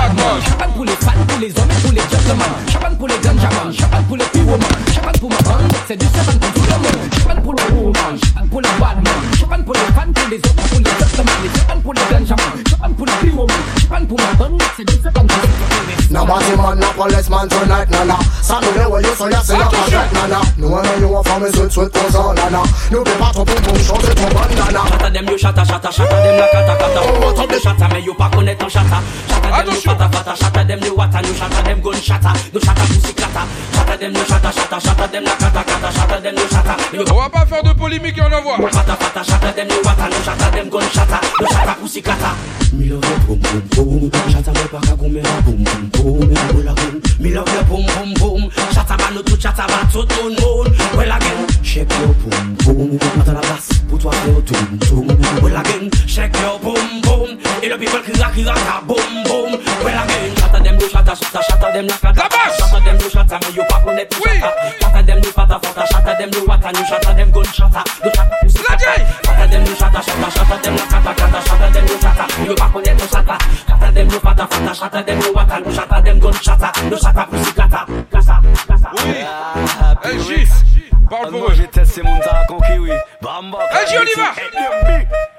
badman, 0.00 0.42
champagne 0.42 0.72
pour 0.74 0.84
les 0.84 0.92
fans, 0.92 1.24
pour 1.28 1.38
les 1.38 1.50
hommes 1.58 1.70
et 1.70 1.80
pour 1.82 1.92
les 1.92 2.00
gentlemen. 2.00 2.52
Champagne 2.72 2.96
pour 2.96 3.08
les 3.08 3.18
ganjaman, 3.22 3.72
champagne 3.72 4.04
pour 4.04 4.16
les 4.16 4.40
women, 4.40 4.72
champagne 4.94 5.18
pour 5.20 5.30
ma 5.30 5.36
bande, 5.36 5.72
c'est 5.86 5.96
du 5.96 6.06
champagne 6.06 6.38
pour 6.38 6.52
tout 6.52 6.62
le 6.70 6.78
monde. 6.84 7.00
Champagne 7.18 7.42
pour 7.42 7.54
les 7.54 7.68
women, 7.74 8.18
champagne 8.24 8.48
pour 8.48 8.60
les 8.60 8.74
badman, 8.80 9.20
champagne 9.38 9.64
pour 9.64 9.74
les 9.74 9.88
fans, 9.94 10.12
pour 10.14 10.28
les 10.30 10.36
hommes 10.36 10.58
et 10.58 10.68
pour 10.68 10.78
les 10.78 10.94
gentlemen. 11.00 11.40
Champagne 11.56 11.80
pour 11.82 11.94
les 11.94 12.06
ganjaman, 12.10 12.52
champagne 12.68 12.94
pour 12.94 13.06
les 13.06 13.30
women, 13.30 13.56
champagne 13.80 14.06
pour 14.06 14.18
ma 14.18 14.32
bande, 14.34 14.62
c'est 14.76 14.84
du 14.88 14.94
champagne 14.94 15.26
pour 15.26 15.40
tout 15.40 15.46
le 15.46 15.58
monde. 15.60 15.69
Now 16.10 16.26
body 16.26 16.56
man, 16.56 16.78
no 16.80 16.90
policeman 16.98 17.48
tonight, 17.48 17.88
nana 17.88 18.18
Saturday 18.42 18.82
when 18.90 19.04
you 19.04 19.14
say 19.14 19.30
you 19.30 19.42
say 19.46 19.54
oh, 19.54 19.62
you 19.62 19.70
correct, 19.70 20.12
nana 20.12 20.42
No 20.58 20.66
one 20.68 20.82
know 20.82 21.06
you 21.06 21.22
from 21.22 21.42
me 21.42 21.48
sweet, 21.54 21.70
sweet 21.70 21.92
goes 21.92 22.14
on, 22.16 22.34
nana 22.34 22.66
No 22.90 23.04
be 23.06 23.14
part 23.14 23.36
of 23.38 23.46
boom 23.46 23.62
boom, 23.62 23.78
show 23.78 23.94
it 23.94 24.18
to 24.18 24.26
bandana 24.34 24.82
Chata 24.90 25.08
dem 25.14 25.26
yo 25.30 25.36
chata 25.38 25.62
chata 25.62 25.86
chata 25.86 26.16
dem 26.18 26.34
la 26.34 26.46
kata 26.50 26.74
kata 26.82 27.00
On 27.14 27.34
top 27.34 27.48
de 27.48 27.58
chata 27.60 27.86
mais 27.94 28.02
yo 28.02 28.14
pas 28.14 28.28
connaître 28.28 28.64
en 28.64 28.68
chata 28.68 28.98
Chata 29.28 29.62
dem 29.62 29.72
yo 29.72 29.80
fata 29.80 30.08
fata 30.10 30.34
chata 30.34 30.64
dem 30.64 30.80
yo 30.82 30.94
wata 30.96 31.22
yo 31.22 31.32
chata 31.32 31.62
dem 31.62 31.80
gun 31.80 31.94
chata 31.94 32.32
No 32.52 32.58
chata 32.58 32.82
pussy 32.90 33.14
clata 33.14 33.42
Chata 33.72 33.96
dem 33.96 34.12
yo 34.12 34.24
chata 34.26 34.50
chata 34.50 34.80
chata 34.80 35.06
dem 35.06 35.22
la 35.22 35.34
kata 35.38 35.62
kata 35.62 35.92
chata 35.94 36.20
dem 36.20 36.34
yo 36.34 36.46
chata 36.50 36.74
On 37.12 37.14
va 37.20 37.28
pas 37.30 37.46
faire 37.46 37.62
de 37.62 37.72
polémique 37.72 38.18
et 38.18 38.22
on 38.22 38.32
envoie 38.32 38.68
Fata 38.72 38.96
fata 38.96 39.22
chata 39.22 39.52
dem 39.52 39.68
yo 39.68 39.76
wata 39.84 40.10
yo 40.10 40.18
chata 40.24 40.50
dem 40.50 40.68
gun 40.68 40.82
chata 40.92 41.20
No 41.40 41.46
chata 41.46 41.74
pussy 41.80 42.02
clata 42.02 42.34
Me 42.80 42.88
love 42.88 43.04
your 43.04 43.36
boom 43.36 43.40
boom 43.76 44.08
boom 44.08 44.10
Chata 44.32 44.52
me 44.56 44.66
pa 44.72 44.80
ka 44.80 44.96
gome 44.96 45.20
la 45.20 45.40
boom 45.44 45.62
boom 45.62 45.90
boom 45.92 46.32
Well 46.56 46.72
again 46.72 47.02
Me 47.20 47.34
love 47.34 47.52
your 47.52 47.64
boom 47.64 47.84
boom 47.84 48.14
boom 48.14 48.50
Chata 48.72 48.96
ba 48.96 49.10
nou 49.12 49.22
tout 49.22 49.36
chata 49.36 49.66
ba 49.68 49.84
tout 49.92 50.08
moun 50.16 50.32
moun 50.40 50.72
Well 50.96 51.12
again 51.12 51.44
Shake 51.62 51.92
your 52.00 52.14
boom 52.24 52.56
boom 52.64 52.98
Mata 53.18 53.34
la 53.34 53.40
basse 53.42 53.68
pour 53.86 53.98
toi 53.98 54.12
faire 54.12 54.44
toum 54.48 54.78
toum 54.78 55.06
Well 55.42 55.60
again 55.60 55.90
Shake 56.06 56.32
your 56.40 56.58
boom 56.60 57.02
boom 57.02 57.36
Et 57.62 57.68
le 57.68 57.76
people 57.76 58.00
qui 58.00 58.18
ra 58.18 58.30
qui 58.30 58.44
ra 58.44 58.54
ka 58.54 58.80
boom 58.88 59.12
boom 59.28 59.60
Well 59.84 60.00
again 60.00 60.32
Chata 60.40 60.60
dem 60.64 60.78
do 60.78 60.86
chata 60.88 61.12
chata 61.14 61.40
chata 61.50 61.72
dem 61.72 61.86
la 61.86 61.98
kata 62.00 62.28
Chata 62.56 62.80
dem 62.80 62.96
do 62.96 63.10
chata 63.10 63.38
mais 63.44 63.54
yo 63.54 63.62
pas 63.68 63.80
connaître 63.84 64.16
chata 64.16 64.54
Chata 64.80 65.02
dem 65.02 65.20
do 65.20 65.28
fata 65.28 65.60
fata 65.62 65.84
chata 65.92 66.14
dem 66.16 66.30
do 66.30 66.46
wata 66.48 66.72
yo 66.72 66.82
chata 66.88 67.12
dem 67.12 67.30
gun 67.30 67.44
chata 67.52 67.84
Do 68.02 68.08
chata 68.08 68.36
pussy 68.40 68.64
chata 68.64 69.04
Chata 69.22 69.46
dem 69.50 69.64
do 69.64 69.72
chata 69.76 70.00
chata 70.00 70.30
chata 70.32 70.56
dem 70.64 70.76
la 70.76 70.86
kata 70.88 71.12
kata 71.12 71.40
chata 71.44 71.59
yo 72.50 72.56
pas 72.56 72.70
connaître 72.72 73.08
chata 73.08 73.38
Chata 73.66 73.92
dem 73.92 74.08
do 74.08 74.18
fata 74.20 74.46
fata 74.46 74.74
chata 74.74 75.02
dem 75.02 75.20
wata 75.34 75.60
chata 75.72 76.00
dem 76.00 76.20
chata 76.20 76.72
chata 77.00 77.86
Kasa 78.10 78.40
kasa 78.66 78.90
Hey, 80.02 80.18
Gis, 80.18 80.48
parle 81.08 81.30
pour 81.30 81.50
eux. 81.50 81.54
J'ai 81.54 81.68
testé 81.68 82.02
mon 82.02 82.18
tas 82.18 82.44
conquis, 82.48 82.78
oui. 82.78 82.90
Bamba. 83.22 83.58
Hey, 83.70 83.86
Gis, 83.86 83.96
on 83.98 84.02
y 84.02 84.20
va. 84.20 84.32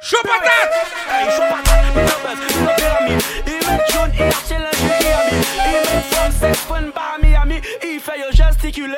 Chaud 0.01 0.17
patate. 0.23 0.71
Hey, 1.09 1.31
chaud 1.31 1.43
patate. 1.49 2.75
Pyramide. 2.77 3.21
Il 3.47 3.67
met 3.67 3.81
jaune, 3.91 4.11
il. 4.13 4.19
Il 5.67 6.41
met 6.41 6.53
fun 6.53 6.91
Miami. 7.21 7.61
Il 7.83 7.99
fait 7.99 8.19
yo 8.19 8.31
gesticuler. 8.31 8.95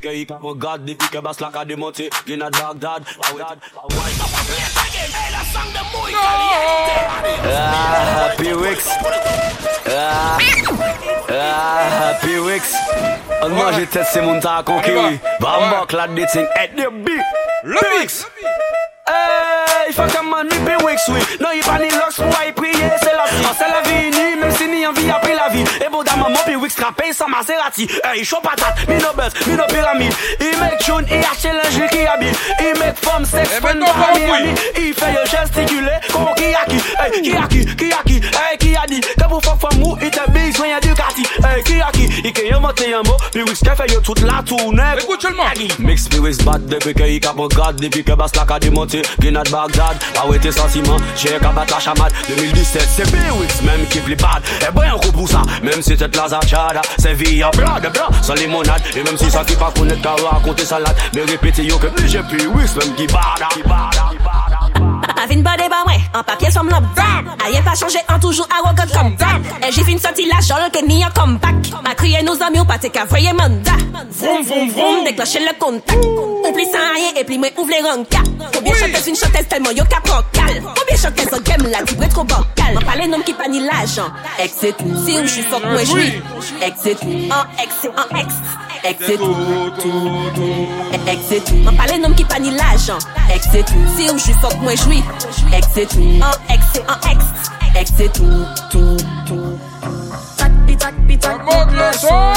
Ke 0.00 0.12
yi 0.16 0.24
ka 0.24 0.36
regad, 0.40 0.80
depi 0.88 1.06
ke 1.12 1.20
bas 1.20 1.40
la 1.40 1.50
ka 1.52 1.64
demonte 1.64 2.08
Gen 2.26 2.42
a 2.42 2.50
dag 2.50 2.80
dad 2.80 3.04
Ah, 7.52 8.28
happy 8.28 8.52
weeks. 8.54 8.86
Ah, 9.88 10.38
ah, 11.28 11.84
happy 12.00 12.38
weeks. 12.40 12.72
An 13.42 13.52
manje 13.52 13.86
tet 13.90 14.06
se 14.12 14.20
moun 14.20 14.40
ta 14.40 14.62
kon 14.62 14.80
kiwi. 14.82 15.20
Bambok 15.40 15.92
la 15.92 16.06
de 16.08 16.24
ting. 16.32 16.46
Et 16.62 16.68
de 16.76 16.88
bi. 17.04 17.16
Le 17.64 17.80
mix 17.98 18.26
Hey, 19.10 19.92
fuck 19.92 20.14
a 20.14 20.22
man, 20.22 20.46
mi 20.46 20.58
pe 20.64 20.84
Wix, 20.84 21.02
oui. 21.08 21.20
Non, 21.40 21.48
il 21.52 21.62
pas 21.64 21.78
ni 21.78 21.90
lox 21.90 22.16
pour 22.16 22.42
y 22.46 22.52
prier, 22.52 22.90
c'est 23.02 23.12
la 23.12 23.24
vie. 23.26 23.46
C'est 23.58 23.68
la 23.68 23.80
vie, 23.88 24.10
ni, 24.10 24.40
même 24.40 24.54
si 24.54 24.68
ni 24.68 24.86
envie 24.86 25.10
après 25.10 25.34
la 25.34 25.48
vie. 25.48 25.64
Et 25.84 25.88
bon, 25.90 26.02
dans 26.04 26.16
maman, 26.16 26.38
puis 26.46 26.54
Wix 26.56 26.74
trappé 26.76 27.12
sans 27.12 27.28
Maserati. 27.28 27.88
Hey, 28.04 28.24
chaud 28.24 28.40
patate, 28.42 28.86
mi 28.88 28.94
no 28.96 29.12
buzz, 29.16 29.32
mi 29.46 29.54
no 29.54 29.64
pyramide. 29.66 30.14
Il 30.40 30.58
make 30.60 30.78
tune, 30.78 31.06
il 31.10 31.24
achète 31.24 31.54
lingerie 31.54 31.88
qui 31.90 32.06
habille. 32.06 32.32
Il 32.60 32.78
make 32.78 32.96
femme, 33.02 33.24
sex, 33.24 33.48
fun, 33.60 33.80
par 33.80 34.14
Miami. 34.14 34.54
Il 34.76 34.94
fait 34.94 35.12
yo 35.12 35.24
gesticuler, 35.26 35.98
con 36.12 36.32
qui 36.36 36.54
a 36.54 36.64
qui? 36.68 36.76
Hey, 36.76 37.22
qui 37.22 37.36
a 37.36 37.48
qui? 37.48 37.66
Qui 37.76 37.92
a 37.92 38.02
qui? 38.06 38.16
Hey, 38.16 38.58
qui 38.58 38.76
a 38.76 38.86
dit? 38.86 39.00
Que 39.00 39.28
pour 39.28 39.42
fuck 39.42 39.58
femme 39.60 39.82
ou, 39.82 39.96
il 40.00 40.10
te 40.10 40.30
big, 40.30 40.56
soin 40.56 40.78
du 40.80 40.94
quartier. 40.94 41.24
Hey, 41.44 41.62
qui 41.64 41.80
a 41.80 41.90
qui? 41.92 42.08
Il 42.24 42.32
que 42.32 42.42
yo 42.46 42.60
monte 42.60 42.82
un 42.82 43.02
mot, 43.08 43.16
puis 43.32 43.42
Wix 43.42 43.58
fait 43.58 43.92
yo 43.92 44.00
toute 44.00 44.20
la 44.20 44.42
tournée. 44.46 44.82
Écoute 45.02 45.22
seulement. 45.22 45.44
Mix 45.78 46.08
me 46.12 46.20
with 46.20 46.44
bad 46.44 46.66
depuis 46.66 46.94
que 46.94 47.02
il 47.02 47.20
cap 47.20 47.36
regarde, 47.36 47.80
depuis 47.80 48.04
que 48.04 48.12
basse 48.12 48.36
la 48.36 48.44
ca 48.46 48.58
démonté. 49.00 49.20
Grenade 49.20 49.50
Bagdad, 49.50 49.96
ouais 50.28 50.38
tes 50.38 50.52
sentiments, 50.52 50.96
j'ai 51.16 51.38
qu'à 51.38 51.48
battre 51.52 51.74
la 51.74 51.80
chamade 51.80 52.12
2017, 52.28 52.88
c'est 52.88 53.10
B-Wix, 53.10 53.62
même 53.62 53.86
qui 53.88 53.98
plus 54.00 54.16
bad 54.16 54.42
Et 54.62 54.72
ben 54.72 54.90
coup 55.02 55.12
pour 55.12 55.28
ça, 55.28 55.42
même 55.62 55.82
si 55.82 55.96
tête 55.96 56.16
la 56.16 56.28
zachada 56.28 56.82
C'est 56.98 57.14
vie 57.14 57.42
en 57.44 57.50
blanc 57.50 57.76
de 57.82 57.88
blanc, 57.88 58.08
sans 58.22 58.34
limonade 58.34 58.82
Et 58.96 59.02
même 59.02 59.16
si 59.16 59.30
ça 59.30 59.44
qui 59.44 59.54
pas 59.54 59.72
connaître 59.76 60.02
qu'à 60.02 60.14
raconter 60.14 60.64
salade 60.64 60.96
Mais 61.14 61.22
répétez 61.22 61.64
yo 61.64 61.78
que 61.78 61.88
j'ai 62.06 62.22
plus 62.22 62.46
Wix, 62.46 62.76
même 62.76 62.94
qui 62.94 63.06
bada 63.06 63.48
Avin 65.16 65.42
body 65.42 65.68
ba 65.68 65.82
mwen, 65.86 66.00
an 66.14 66.22
papye 66.24 66.50
som 66.50 66.68
lop 66.68 66.84
Ayen 67.44 67.64
pa 67.64 67.74
chanje 67.74 68.00
an 68.08 68.20
toujou 68.20 68.44
arrogant 68.50 68.92
kom 68.92 69.16
E 69.62 69.72
j'ai 69.72 69.84
fin 69.84 69.98
sorti 69.98 70.26
la 70.26 70.40
jol 70.40 70.70
ke 70.72 70.82
ni 70.86 71.02
an 71.04 71.10
comeback 71.14 71.72
Ma 71.82 71.94
kriye 71.94 72.22
nou 72.22 72.36
zami 72.36 72.60
ou 72.60 72.68
pa 72.68 72.78
te 72.78 72.90
ka 72.92 73.06
voye 73.08 73.32
manda 73.32 73.76
Vroom 74.10 74.42
vroom 74.44 74.70
vroom, 74.70 75.04
déclencher 75.04 75.40
le 75.40 75.58
contact. 75.58 76.04
Oubli 76.48 76.64
sans 76.64 76.92
rien 76.94 77.20
et 77.20 77.24
puis 77.24 77.38
moi 77.38 77.48
ouvre 77.56 77.70
les 77.70 77.80
rankas 77.80 78.24
Combien 78.52 78.74
chanteuse 78.74 79.06
une 79.06 79.16
chanteuse 79.16 79.48
tellement 79.48 79.70
yo 79.70 79.84
ka 79.84 80.00
prend 80.00 80.22
cal 80.32 80.62
Combien 80.62 80.96
chanteuse 80.96 81.32
en 81.32 81.40
game 81.40 81.70
la 81.70 81.82
vibre 81.84 82.08
trop 82.08 82.24
bancal? 82.24 82.74
M'en 82.74 82.80
parle 82.80 83.08
nom 83.08 83.20
qui 83.20 83.32
pa 83.32 83.48
ni 83.48 83.60
l'argent 83.60 84.08
Exit, 84.38 84.76
si 85.04 85.18
ou 85.18 85.26
j'suis 85.26 85.42
fuck 85.42 85.64
moi 85.64 85.84
j'suis 85.84 86.20
Exit, 86.62 86.98
en 87.02 87.62
ex, 87.62 87.88
en 87.96 88.16
ex. 88.16 88.34
Exit, 88.84 89.20
exit 91.06 91.64
M'en 91.64 91.72
parle 91.72 92.00
nom 92.00 92.12
qui 92.12 92.24
pa 92.24 92.38
ni 92.38 92.50
Exit, 93.34 93.68
si 93.96 94.10
ou 94.10 94.18
j'suis 94.18 94.99
fuck 95.02 95.22
moi 95.22 95.30
j'suis 95.32 95.54
Exit, 95.54 95.98
en 96.22 96.52
ex, 96.52 96.62
en 96.88 97.10
ex 97.10 97.24
Exit, 97.78 98.12
tout, 98.12 98.46
tout, 98.70 98.96
tout 99.26 99.58
Tac, 100.36 100.52
pi, 100.66 100.76
tac, 100.76 100.94
pi, 101.06 101.18
tac, 101.18 101.44
monte 101.44 101.72
le 101.72 101.92
son 101.98 102.32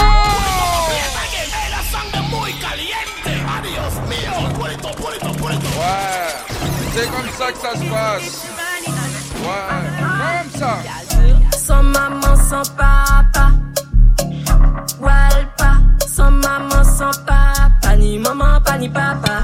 Ouais, 5.75 6.29
c'est 6.95 7.09
comme 7.11 7.29
ça 7.37 7.51
que 7.51 7.57
ça 7.57 7.71
se 7.73 7.85
passe. 7.89 8.47
Ouais, 9.41 9.73
comme 10.41 10.59
ça. 10.59 10.77
Sans 11.57 11.83
maman, 11.83 12.35
sans 12.49 12.63
papa. 12.75 13.51
Walpa, 14.99 15.71
sans 16.07 16.31
maman, 16.31 16.83
sans 16.83 17.11
papa. 17.25 17.95
Ni 17.97 18.19
maman, 18.19 18.61
pas 18.61 18.77
ni 18.77 18.89
papa. 18.89 19.43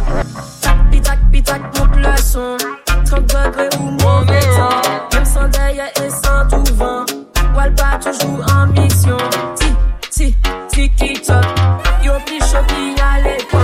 Tac, 0.61 0.89
pi, 0.91 1.01
tac, 1.01 1.19
pi, 1.31 1.43
tac, 1.43 1.61
monte 1.77 1.95
le 1.95 2.17
son. 2.17 2.57
30 3.09 3.21
degrés 3.23 3.69
ou 3.79 3.89
mauvais 4.05 4.39
temps. 4.39 4.81
Même 5.13 5.25
sans 5.25 5.47
derrière 5.47 5.89
et 6.05 6.09
sans 6.11 6.47
tout 6.47 6.75
vent. 6.75 7.05
Walpa, 7.55 7.97
toujours 8.03 8.45
en 8.55 8.67
mission. 8.67 9.17
Ti, 9.55 9.65
ti, 10.11 10.35
ti, 10.69 10.89
qui 10.91 11.13
toc. 11.13 11.43
Yo, 12.03 12.13
plus 12.25 12.39
chaud 12.39 12.63
qui 12.67 13.01
à 13.01 13.19
l'époque. 13.21 13.61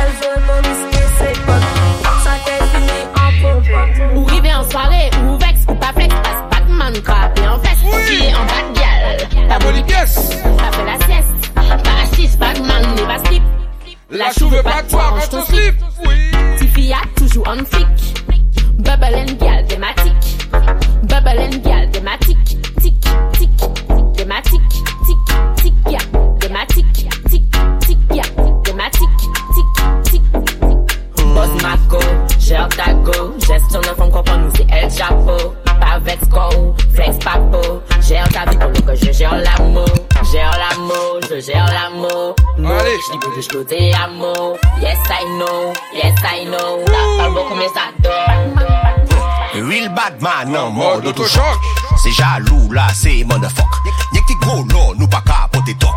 Elle 0.00 0.12
veut 0.20 0.40
me 0.46 0.56
risquer 0.66 1.04
ses 1.18 1.40
potes. 1.42 1.70
Ça 2.24 2.30
t'est 2.46 2.64
fini 2.72 3.00
en 3.16 3.30
compote. 3.42 4.16
Ou 4.16 4.24
rive 4.24 4.50
en 4.56 4.70
soirée, 4.70 5.10
ou 5.24 5.36
vex, 5.36 5.60
ou 5.68 5.74
pas 5.74 5.92
flex, 5.92 6.14
passe 6.14 6.42
Batman, 6.50 7.02
crappé 7.02 7.42
en 7.48 7.58
qui 7.58 8.24
est 8.24 8.34
en 8.34 8.46
bad 8.46 8.68
gal. 8.74 9.48
Pas 9.48 9.58
bonne 9.58 9.84
pièce, 9.84 10.30
après 10.66 10.84
la 10.86 11.06
sieste, 11.06 11.52
pas 11.54 12.02
assise, 12.02 12.38
Batman, 12.38 12.82
n'est 12.96 13.02
pas 13.02 13.18
slip. 13.26 13.42
La 14.10 14.32
chou 14.32 14.48
veut 14.48 14.62
pas 14.62 14.82
de 14.82 14.90
toi, 14.90 15.02
range 15.10 15.28
ton 15.28 15.44
slip. 15.44 15.74
Tiffy 16.58 16.92
a 16.94 16.98
toujours 17.14 17.46
en 17.46 17.62
flic. 17.64 18.19
Bubble 18.90 19.14
and 19.14 19.38
gal, 19.38 19.64
thématique. 19.68 20.50
Bubble 21.04 21.38
and 21.38 21.62
gal, 21.62 21.88
thématique. 21.92 22.44
Tic, 22.82 22.94
tic, 23.38 23.50
thématique. 24.16 24.60
Tic, 25.06 25.62
tic, 25.62 25.74
ya, 25.88 25.98
thématique. 26.40 27.08
Tic, 27.30 27.42
tic, 27.86 27.98
ya, 28.12 28.24
thématique. 28.64 29.08
Tic, 29.54 30.22
tic, 30.50 31.24
Boss 31.34 31.62
Marco, 31.62 32.00
gère 32.40 32.68
ta 32.70 32.92
go, 32.94 33.32
gestion 33.38 33.80
de 33.80 33.94
fond 33.96 34.10
comprend 34.10 34.38
nous 34.38 34.50
c'est 34.56 34.66
El 34.68 34.90
Chapeau. 34.90 35.54
Pas 35.90 35.98
vex 35.98 36.28
go, 36.28 36.72
flex 36.94 37.16
papo, 37.16 37.82
gère 38.00 38.28
ta 38.28 38.48
vie 38.48 38.56
nous 38.58 38.80
que 38.82 38.94
je 38.94 39.10
gère 39.10 39.36
l'amour. 39.36 39.88
Gère 40.30 40.56
l'amour, 40.56 41.18
je 41.28 41.40
gère 41.40 41.66
l'amour. 41.66 42.36
Allez. 42.58 42.94
Je 42.94 43.12
dis 43.12 43.18
que 43.18 43.40
je 43.42 43.48
côté 43.48 43.92
amour. 43.94 44.56
Yes 44.80 44.98
I 45.10 45.24
know, 45.36 45.72
yes 45.92 46.14
I 46.22 46.44
know. 46.44 46.78
La 46.86 47.16
parle 47.18 47.34
beaucoup 47.34 47.56
mais 47.56 47.66
ça 47.74 47.90
donne. 48.04 48.64
Real 49.68 49.88
bad 49.88 50.22
man 50.22 50.52
nan 50.52 50.72
mode 50.72 51.06
auto-choc 51.08 51.58
Se 52.04 52.10
jalou 52.10 52.72
la 52.72 52.86
se 52.94 53.24
motherfuck 53.24 53.74
Yek 54.14 54.26
ti 54.28 54.34
gros 54.40 54.62
là, 54.70 54.94
nou 54.96 55.08
pa 55.08 55.20
ka 55.26 55.48
pote 55.50 55.74
tok 55.82 55.90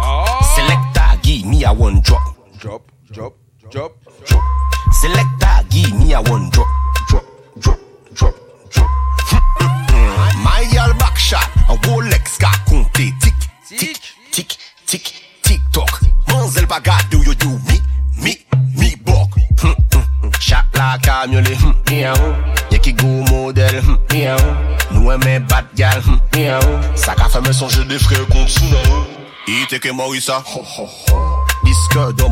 Selecta 0.55 1.13
give 1.21 1.45
me 1.45 1.63
a 1.63 1.71
one 1.71 2.01
drop 2.01 2.33
Drop, 2.59 2.81
drop, 3.11 3.35
drop 3.69 3.93
Selecta 5.03 5.61
give 5.69 5.93
me 5.99 6.13
a 6.13 6.21
one 6.21 6.49
drop 6.49 6.65
Drop, 6.65 6.73
drop, 6.73 6.92
My 10.63 10.69
gal 10.71 10.93
back 10.93 11.17
shot 11.17 11.49
A 11.67 11.75
Rolex 11.87 12.37
ka 12.39 12.49
konte 12.65 13.11
Tik, 13.19 13.35
tik, 13.67 13.97
tik, 14.31 14.55
tik, 14.87 15.11
tik 15.41 15.61
tok 15.73 15.99
Manzel 16.29 16.67
pa 16.67 16.79
gade 16.79 17.17
ou 17.17 17.23
yo 17.23 17.33
do 17.33 17.49
mi, 17.67 17.81
mi, 18.23 18.37
mi 18.77 18.95
bok. 19.03 19.35
Chak 20.39 20.65
la 20.75 20.97
kamyole, 21.03 21.57
Ye 22.71 22.79
ki 22.79 22.93
go 22.93 23.07
model, 23.27 23.81
miaou 24.13 24.55
Nou 24.93 25.11
eme 25.11 25.41
bad 25.49 25.67
gal, 25.75 25.99
miaou 26.31 26.79
Sa 26.95 27.11
ka 27.19 27.27
feme 27.27 27.51
sonje 27.51 27.83
de 27.83 27.99
frè 27.99 28.23
kont 28.31 28.47
sou 28.47 28.71
nan 28.71 29.03
Ite 29.59 29.83
ke 29.83 29.91
Morisa 29.91 30.39
Diske 31.67 32.07
do 32.15 32.29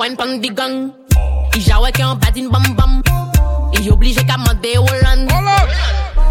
wine 0.00 0.16
pang 0.16 0.40
di 0.40 0.48
gang. 0.48 0.88
I 1.52 1.60
jawe 1.60 1.92
ke 1.92 2.00
an 2.00 2.16
badin 2.16 2.48
bam 2.48 2.64
bam. 2.72 2.92
I 3.76 3.84
oblige 3.92 4.24
ka 4.24 4.36
mande 4.40 4.72
Holland. 4.80 5.28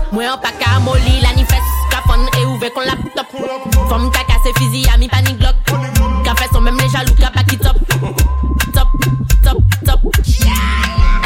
Mwen 0.09 0.25
an 0.25 0.39
pa 0.41 0.49
ka 0.57 0.81
moli 0.81 1.21
la 1.21 1.29
ni 1.37 1.45
fes. 1.45 1.67
Ka 1.93 2.01
fon 2.09 2.25
e 2.33 2.41
ouve 2.49 2.67
kon 2.73 2.85
laptop. 2.89 3.29
Fom 3.85 4.09
ka 4.09 4.25
kase 4.25 4.49
fizi 4.57 4.89
a 4.89 4.97
mi 4.97 5.07
panic 5.07 5.37
glock. 5.37 5.55
Ka 6.25 6.33
fes 6.33 6.49
son 6.51 6.61
même 6.61 6.81
les 6.81 6.89
jaloux 6.89 7.13
ka 7.21 7.29
pa 7.29 7.43
ki 7.43 7.57
top. 7.57 7.77
Top, 8.73 8.89
top, 9.45 9.61
top. 9.85 10.01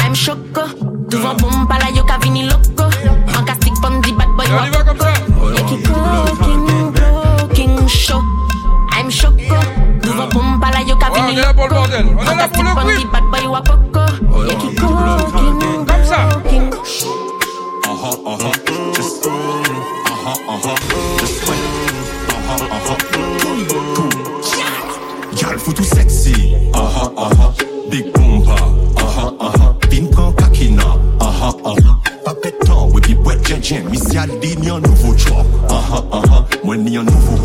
I'm 0.03 0.13
choco. 0.13 0.67
Devant 1.07 1.35
bon 1.39 1.65
pala 1.65 1.87
yo 1.95 2.03
ka 2.03 2.17
vini 2.19 2.43
loco. 2.43 2.91
An 3.31 3.43
ka 3.47 3.55
stick 3.55 3.75
pon 3.81 4.01
di 4.01 4.11
bad 4.11 4.27
boy 4.35 4.47
On 4.51 4.65
y 4.65 4.69
va 4.69 4.83
comme 4.83 4.99
ça 4.99 5.13
Y'a 5.55 5.61
qui 5.63 5.77
cooking, 5.81 6.67
cooking 7.39 7.87
show. 7.87 8.21
I'm 8.91 9.09
choco. 9.09 9.42
On 11.23 11.29
est 11.29 11.41
là 11.41 11.53
pour 11.53 11.67
le 11.67 11.73
bordel 11.73 12.05
On 12.17 12.21
est 12.21 12.35
là 12.35 12.47
pour 12.47 12.63
le 12.63 12.69
Pon 12.69 12.81
bruit 12.81 12.97
di 12.97 13.05
bad 13.05 13.23
boy 13.31 13.47
wa 13.47 13.61
coco. 13.61 13.99
Y'a 14.47 14.55
qui 14.55 14.75
cooking, 14.75 15.85
Comme 15.85 16.05
ça 16.05 16.17
Uh-huh, 17.95 18.17
uh-huh, 18.25 18.45
uh-huh. 18.45 18.73
Gal 25.35 25.57
faut 25.59 25.73
tout 25.73 25.83
sexy. 25.83 26.55
Uh-huh, 26.73 27.11
uh-huh. 27.17 27.89
Big 27.89 28.11
bumper. 28.13 28.51
Uh-huh, 28.97 29.31
uh-huh. 29.39 29.73
Pin 29.89 30.05
prend 30.11 30.31
kakina. 30.33 30.83
Uh-huh, 31.19 31.53
uh-huh. 31.63 32.23
Pas 32.25 32.33
pétant, 32.35 32.89
oui, 32.93 33.01
puis 33.01 33.15
ouais, 33.25 33.37
jen 33.45 33.63
jen. 33.63 33.83
Mi 33.89 33.97
si 33.97 34.17
a 34.17 34.25
dit 34.27 34.57
ni 34.57 34.69
un 34.69 34.79
nouveau 34.79 35.15
job. 35.17 35.45
Uh-huh, 35.69 36.03
uh-huh. 36.11 36.43
Moi 36.63 36.77
ni 36.77 36.97
un 36.97 37.03
nouveau. 37.03 37.39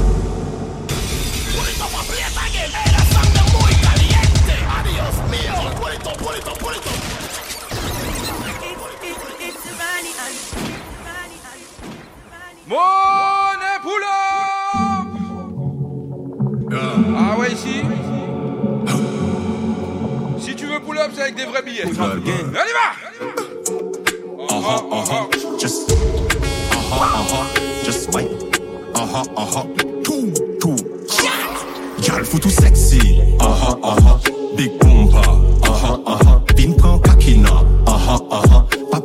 Money 12.69 13.79
pull 13.83 14.05
up 14.05 15.09
Ah 17.17 17.39
ouais 17.39 17.53
ici 17.53 17.81
Si 20.39 20.55
tu 20.55 20.67
veux 20.67 20.81
pull 20.81 20.99
up 20.99 21.11
c'est 21.15 21.23
avec 21.23 21.37
des 21.37 21.47
vrais 21.47 21.63
billets 21.63 21.85
Allez 21.85 22.75
va 22.75 22.93
Uh-huh, 24.51 24.81
uh-huh. 24.91 25.59
Just 25.59 25.91
uh-huh, 25.91 27.01
uh-huh. 27.01 27.45
Just 27.85 28.13
wait. 28.15 28.29
Uh-huh, 28.95 29.25
uh-huh. 29.37 29.65
Two, 30.03 30.33
two. 30.61 30.77
Gal 32.03 32.25
faut 32.25 32.39
tout 32.39 32.51
sexy. 32.51 33.21
Uh-huh, 33.41 33.77
uh-huh. 33.83 34.19
Big 34.57 34.79
bumper. 34.79 35.19
Uh-huh, 35.63 36.03
uh-huh. 36.07 36.41
Pin 36.57 36.73
prend 36.73 36.99
kakina. 36.99 37.63
Uh-huh, 37.87 38.21
uh-huh. 38.31 38.63
Pas 38.91 39.01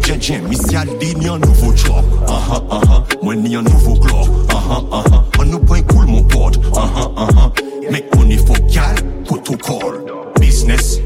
pétant, 0.00 0.08
oui, 0.08 0.08
puis 0.08 0.12
ouais, 0.12 0.20
jen 0.20 0.20
jen. 0.20 0.48
Mi 0.48 0.56
si 0.56 0.76
a 0.76 0.84
dit 0.84 1.14
ni 1.16 1.28
un 1.28 1.38
nouveau 1.38 1.74
job. 1.76 2.04
Uh-huh, 2.26 2.62
uh-huh. 2.70 3.22
Moi 3.22 3.36
ni 3.36 3.56
un 3.56 3.62
nouveau 3.62 3.94
club. 3.94 4.28
Uh-huh, 4.48 4.84
uh-huh. 4.92 5.22
On 5.38 5.44
nous 5.44 5.60
point 5.60 5.82
cool 5.82 6.06
mon 6.06 6.22
pote. 6.22 6.56
Uh-huh, 6.56 7.12
uh-huh. 7.16 7.90
Make 7.90 8.14
money 8.16 8.38
for 8.38 8.56
gal, 8.68 8.94
protocol. 9.24 10.04
Business. 10.40 11.00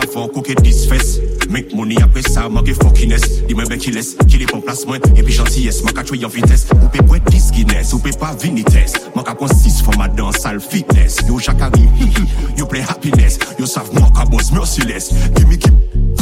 Kapase 0.00 0.16
avant 0.16 0.28
koke 0.28 0.54
disfes 0.62 1.20
Make 1.50 1.74
money 1.74 1.96
apre 2.02 2.22
sa 2.22 2.48
manke 2.48 2.74
fuckiness. 2.74 3.46
Di 3.48 3.54
mwen 3.54 3.68
ben 3.68 3.80
ki 3.80 3.92
li 3.92 4.46
pon 4.46 4.60
plas 4.60 4.84
mwen 4.86 5.02
E 5.16 5.22
pi 5.22 5.32
gentillesse, 5.32 5.82
man 5.84 5.94
ka 5.96 6.04
chwe 6.04 6.20
yon 6.22 6.32
vites 6.32 6.66
Ou 6.76 6.90
pe 6.92 7.02
pwet 7.08 7.24
dis 7.32 7.48
ou 7.92 7.98
pe 7.98 8.12
pa 8.18 8.34
vinites 8.38 8.98
Man 9.16 9.24
ka 9.24 9.34
kon 9.34 9.48
sis 9.48 9.82
ma 9.96 10.08
dan 10.08 10.32
sal 10.32 10.60
fitness. 10.60 11.18
Yo 11.26 11.38
jakari, 11.40 11.88
yo 12.56 12.66
play 12.66 12.80
happiness. 12.80 13.38
Yo 13.58 13.66
sav 13.66 13.92
man 13.94 14.12
ka 14.14 14.24
boss 14.26 14.52
merciless. 14.52 15.10
Gimme 15.34 15.58
ki 15.58 15.70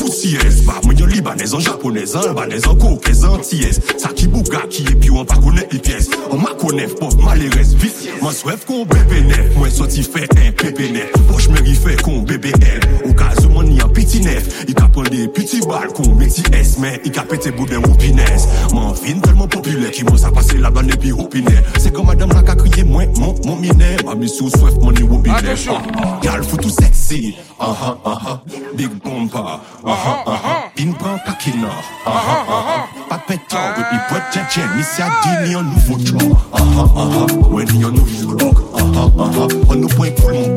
poussies 0.07 0.63
Ba 0.67 0.79
mwen 0.85 0.99
yon 0.99 1.11
libanez, 1.11 1.55
an 1.55 1.61
japonez, 1.61 2.15
an 2.17 2.31
albanez, 2.31 2.67
an 2.71 2.79
kokez, 2.79 3.25
an 3.27 3.43
ties 3.43 3.81
Sa 3.99 4.13
ki 4.15 4.29
bouga 4.33 4.63
ki 4.71 4.87
e 4.87 4.95
pi 4.95 5.11
ou 5.11 5.21
an 5.23 5.29
pa 5.29 5.39
konen 5.43 5.67
i 5.75 5.81
pies 5.83 6.09
An 6.31 6.41
ma 6.43 6.55
konef, 6.61 6.95
pop 7.01 7.17
maleres 7.25 7.75
vit 7.81 8.07
Man 8.23 8.35
swef 8.35 8.65
kon 8.69 8.87
bebe 8.91 9.23
nef, 9.27 9.53
mwen 9.59 9.75
soti 9.75 10.05
fe 10.07 10.25
un 10.39 10.55
pepe 10.57 10.91
nef 10.95 11.13
Poch 11.31 11.51
meri 11.53 11.77
fe 11.79 11.99
kon 12.05 12.25
bebe 12.29 12.55
el 12.63 12.87
Ou 13.03 13.15
ka 13.19 13.33
zo 13.41 13.51
man 13.53 13.66
ni 13.69 13.81
an 13.81 13.93
piti 13.93 14.21
nef 14.25 14.65
I 14.69 14.75
ka 14.75 14.89
pren 14.95 15.11
de 15.13 15.27
piti 15.29 15.61
bal 15.67 15.91
kon 15.97 16.15
meti 16.19 16.45
es 16.57 16.77
Men 16.83 16.99
i 17.05 17.13
ka 17.13 17.27
pete 17.29 17.53
bouden 17.57 17.85
ou 17.85 17.99
pines 18.01 18.47
Man 18.75 18.95
fin 18.99 19.21
telman 19.25 19.51
popule 19.53 19.91
ki 19.95 20.07
mwen 20.09 20.21
sa 20.21 20.33
pase 20.35 20.59
la 20.63 20.71
ban 20.71 20.91
epi 20.93 21.13
opine 21.13 21.59
Se 21.83 21.91
kon 21.95 22.07
madame 22.09 22.35
la 22.35 22.43
ka 22.47 22.57
kriye 22.59 22.85
mwen, 22.85 23.13
mon, 23.21 23.35
mon 23.45 23.57
mine 23.61 23.97
Mami 24.05 24.29
sou 24.29 24.51
swef 24.51 24.75
bine 24.79 25.35
Attention. 25.37 25.79
Gal 26.23 26.43
faut 26.45 26.57
tout 26.57 26.71
sexy. 26.71 27.37
Aha, 27.59 27.99
aha, 28.05 28.43
big 28.75 28.91
bumper 29.03 29.61
Aha, 29.85 30.23
aha, 30.27 30.71
pin 30.75 30.93
prend 30.93 31.19
kakina. 31.25 31.69
Aha, 32.05 32.45
aha, 32.49 32.87
pas 33.09 33.21
pétant 33.27 33.57
Et 33.79 33.83
puis 33.91 33.99
poète 34.09 34.23
jen 34.33 34.45
jen, 34.51 34.69
mi 34.77 34.83
si 34.83 35.03
a 35.03 35.07
dit 35.23 35.49
ni 35.49 35.55
un 35.55 35.63
nouveau 35.63 35.99
job 36.05 36.37
Aha, 36.53 36.85
aha, 36.97 37.27
ouais 37.51 37.65
ni 37.73 37.85
un 37.85 37.91
nouveau 37.91 38.33
look 38.33 38.57
Aha, 38.75 39.11
aha, 39.19 39.49
mon 39.69 39.89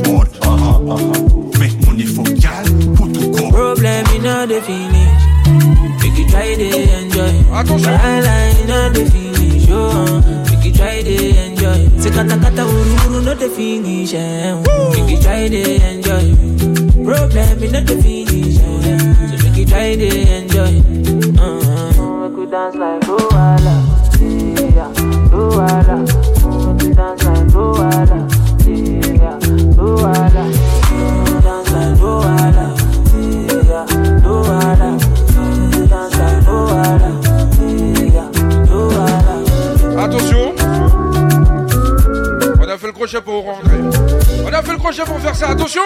pote 0.01 0.39
Aha, 0.41 0.81
aha, 0.89 1.59
make 1.59 1.85
money 1.85 2.05
for 2.05 2.23
Problem 3.59 4.05
in 4.15 4.25
all 4.25 4.47
the 4.47 4.61
finish. 4.61 5.21
Make 6.01 6.17
you 6.17 6.25
try 6.31 6.55
to 6.55 6.67
enjoy. 6.97 7.33
Attention. 7.51 7.91
My 7.91 8.21
line 8.21 8.67
not 8.71 8.93
the 8.93 9.03
finish. 9.11 9.67
Oh, 9.69 10.23
make 10.49 10.63
you 10.63 10.71
try 10.71 11.01
to 11.03 11.15
enjoy. 11.43 11.79
Say 11.99 12.09
kata 12.09 12.39
kata 12.39 12.63
uru 12.63 12.93
uru 13.03 13.19
not 13.27 13.37
the 13.37 13.49
finish. 13.49 14.13
Eh. 14.13 14.55
Make 14.95 15.11
you 15.11 15.19
try 15.19 15.49
to 15.51 15.61
enjoy. 15.91 16.25
Problem 17.03 17.63
in 17.63 17.75
all 17.75 17.83
the 17.83 17.97
finish. 18.01 18.59
Eh. 18.63 18.95
So 19.27 19.43
make 19.43 19.57
you 19.59 19.65
try 19.65 19.91
to 19.91 20.07
enjoy. 20.07 20.73
Uh-huh. 21.35 22.29
Make 22.29 22.37
you 22.39 22.47
dance 22.47 22.75
like 22.79 23.01
Luala. 23.11 23.75
Yeah, 24.23 24.87
Luala. 25.35 26.18
Ça, 45.39 45.51
attention 45.51 45.81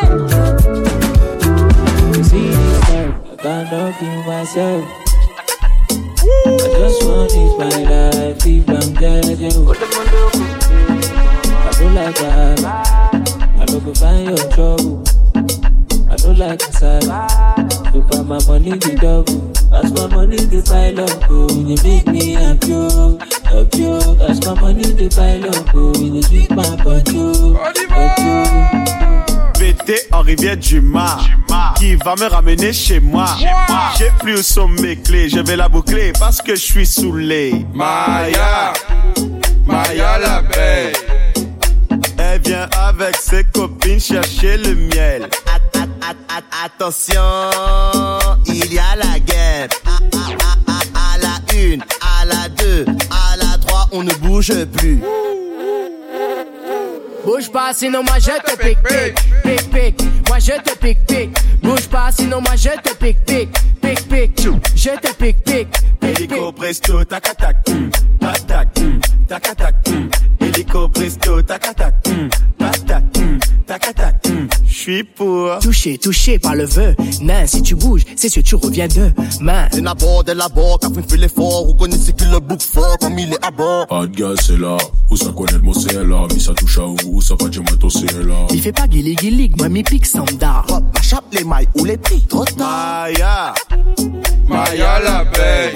va 32.04 32.16
me 32.16 32.28
ramener 32.28 32.74
chez 32.74 32.99
moi 32.99 33.26
J'ai 33.97 34.12
plus 34.20 34.39
où 34.39 34.43
sont 34.43 34.68
mes 34.68 34.97
clés 34.97 35.30
Je 35.30 35.39
vais 35.39 35.56
la 35.56 35.70
boucler 35.70 36.12
parce 36.20 36.41
que 36.41 36.56
je 36.56 36.62
suis 36.62 36.86
saoulé 36.86 37.66
Maya 37.74 38.74
Maya 39.66 40.20
la 40.20 40.41
belle 40.41 40.93
Elle 42.18 42.41
vient 42.41 42.68
avec 42.88 43.16
ses 43.16 43.43
copines 43.45 43.99
chercher 43.99 44.58
le 44.58 44.76
miel 44.76 45.30
Attention, 46.66 47.22
il 48.45 48.74
y 48.74 48.80
a 48.80 48.95
la 48.95 49.20
guerre. 49.20 49.68
À, 49.86 49.97
à, 50.95 51.18
la 51.18 51.56
une, 51.58 51.82
à 52.01 52.26
la 52.26 52.49
deux, 52.49 52.86
à 53.12 53.38
la 53.38 53.58
trois, 53.58 53.88
on 53.91 54.04
ne 54.04 54.14
bouge 54.14 54.54
plus. 54.78 55.01
Bouge 57.26 57.50
pas, 57.50 57.74
sinon 57.74 58.04
moi 58.04 58.20
je 58.20 58.32
te 58.32 58.58
pique, 58.58 58.84
pique, 58.84 59.16
pique, 59.44 59.70
pique. 59.72 60.28
Moi 60.28 60.40
je 60.40 60.52
te 60.62 60.78
pique, 60.78 61.06
pique. 61.06 61.38
Bouge 61.62 61.88
pas, 61.88 62.12
sinon 62.12 62.42
moi 62.42 62.56
je 62.56 62.70
te 62.70 62.94
pique, 62.96 63.24
pique, 63.26 63.50
pique, 63.82 64.08
pique. 64.10 64.48
Je 64.76 64.90
te 64.90 65.14
pique, 65.14 65.44
pique, 65.44 65.68
Hélico 66.02 66.52
presto, 66.52 67.04
tac 67.06 67.38
tac, 67.38 67.58
hum, 67.70 67.90
tac 68.20 68.46
tac, 68.46 68.68
hum, 68.78 69.00
tac 69.28 69.56
tac, 69.56 69.76
hum. 69.88 70.10
Hélico 70.42 70.90
presto, 70.90 71.42
tac 71.42 71.76
tac, 71.76 71.94
hum, 72.08 72.30
hum, 72.60 73.04
hum. 73.16 73.40
Je 74.74 74.80
suis 74.80 75.04
pour 75.04 75.60
Touché, 75.60 76.00
touché 76.00 76.40
par 76.40 76.56
le 76.56 76.66
vœu. 76.66 76.96
Nain, 77.22 77.46
si 77.46 77.62
tu 77.62 77.76
bouges, 77.76 78.02
c'est 78.16 78.28
sûr 78.28 78.42
tu 78.42 78.56
reviens 78.56 78.88
demain. 78.88 79.68
C'est 79.72 79.82
d'abord, 79.82 80.24
de 80.24 80.32
l'abord, 80.32 80.80
quand 80.82 80.98
on 80.98 81.04
fait 81.04 81.18
l'effort, 81.18 81.68
vous 81.68 81.76
connaissez 81.76 82.12
que 82.12 82.24
le 82.24 82.40
bouc 82.40 82.60
fort 82.60 82.98
comme 82.98 83.20
il 83.20 83.32
est 83.32 83.46
à 83.46 83.52
bord. 83.52 83.86
Pas 83.86 84.08
de 84.08 84.16
gaz, 84.16 84.40
c'est 84.48 84.58
là. 84.58 84.78
Où 85.12 85.16
ça 85.16 85.32
connaît 85.32 85.60
mon 85.60 85.74
c'est 85.74 85.94
là. 85.94 86.26
Mais 86.34 86.40
ça 86.40 86.56
touche 86.56 86.80
à 86.80 86.88
où, 86.88 87.22
ça 87.22 87.36
va 87.40 87.50
dire 87.50 87.62
moi 87.62 87.92
c'est 87.92 88.26
là. 88.26 88.48
Il 88.50 88.62
fait 88.62 88.72
pas 88.72 88.88
guili 88.88 89.14
guili, 89.14 89.52
moi 89.60 89.70
mi 89.70 89.84
pique 89.84 90.08
standard. 90.08 90.66
Hop, 90.70 90.84
chape 91.04 91.26
les 91.34 91.44
mailles 91.44 91.68
ou 91.76 91.86
les 91.86 91.98
prix, 91.98 92.22
trop 92.22 92.44
tard. 92.44 93.10
Maya 93.10 93.54
Maya 94.50 95.00
la 95.02 95.24
belle 95.26 95.74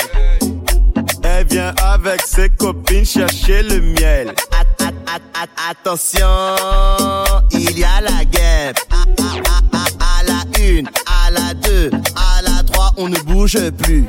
Elle 1.21 1.45
vient 1.45 1.75
avec 1.83 2.21
ses 2.21 2.49
copines 2.49 3.05
chercher 3.05 3.61
le 3.61 3.79
miel 3.79 4.33
Attention, 5.69 6.25
il 7.51 7.79
y 7.79 7.83
a 7.83 8.01
la 8.01 8.25
guerre. 8.25 8.73
À, 8.91 9.03
à- 9.21 9.77
à- 9.77 10.19
à 10.19 10.23
la 10.23 10.59
une, 10.61 10.87
à 11.05 11.31
la 11.31 11.53
deux, 11.53 11.89
à 12.15 12.41
la 12.41 12.63
trois, 12.63 12.91
on 12.97 13.07
ne 13.07 13.17
bouge 13.19 13.57
plus. 13.83 14.05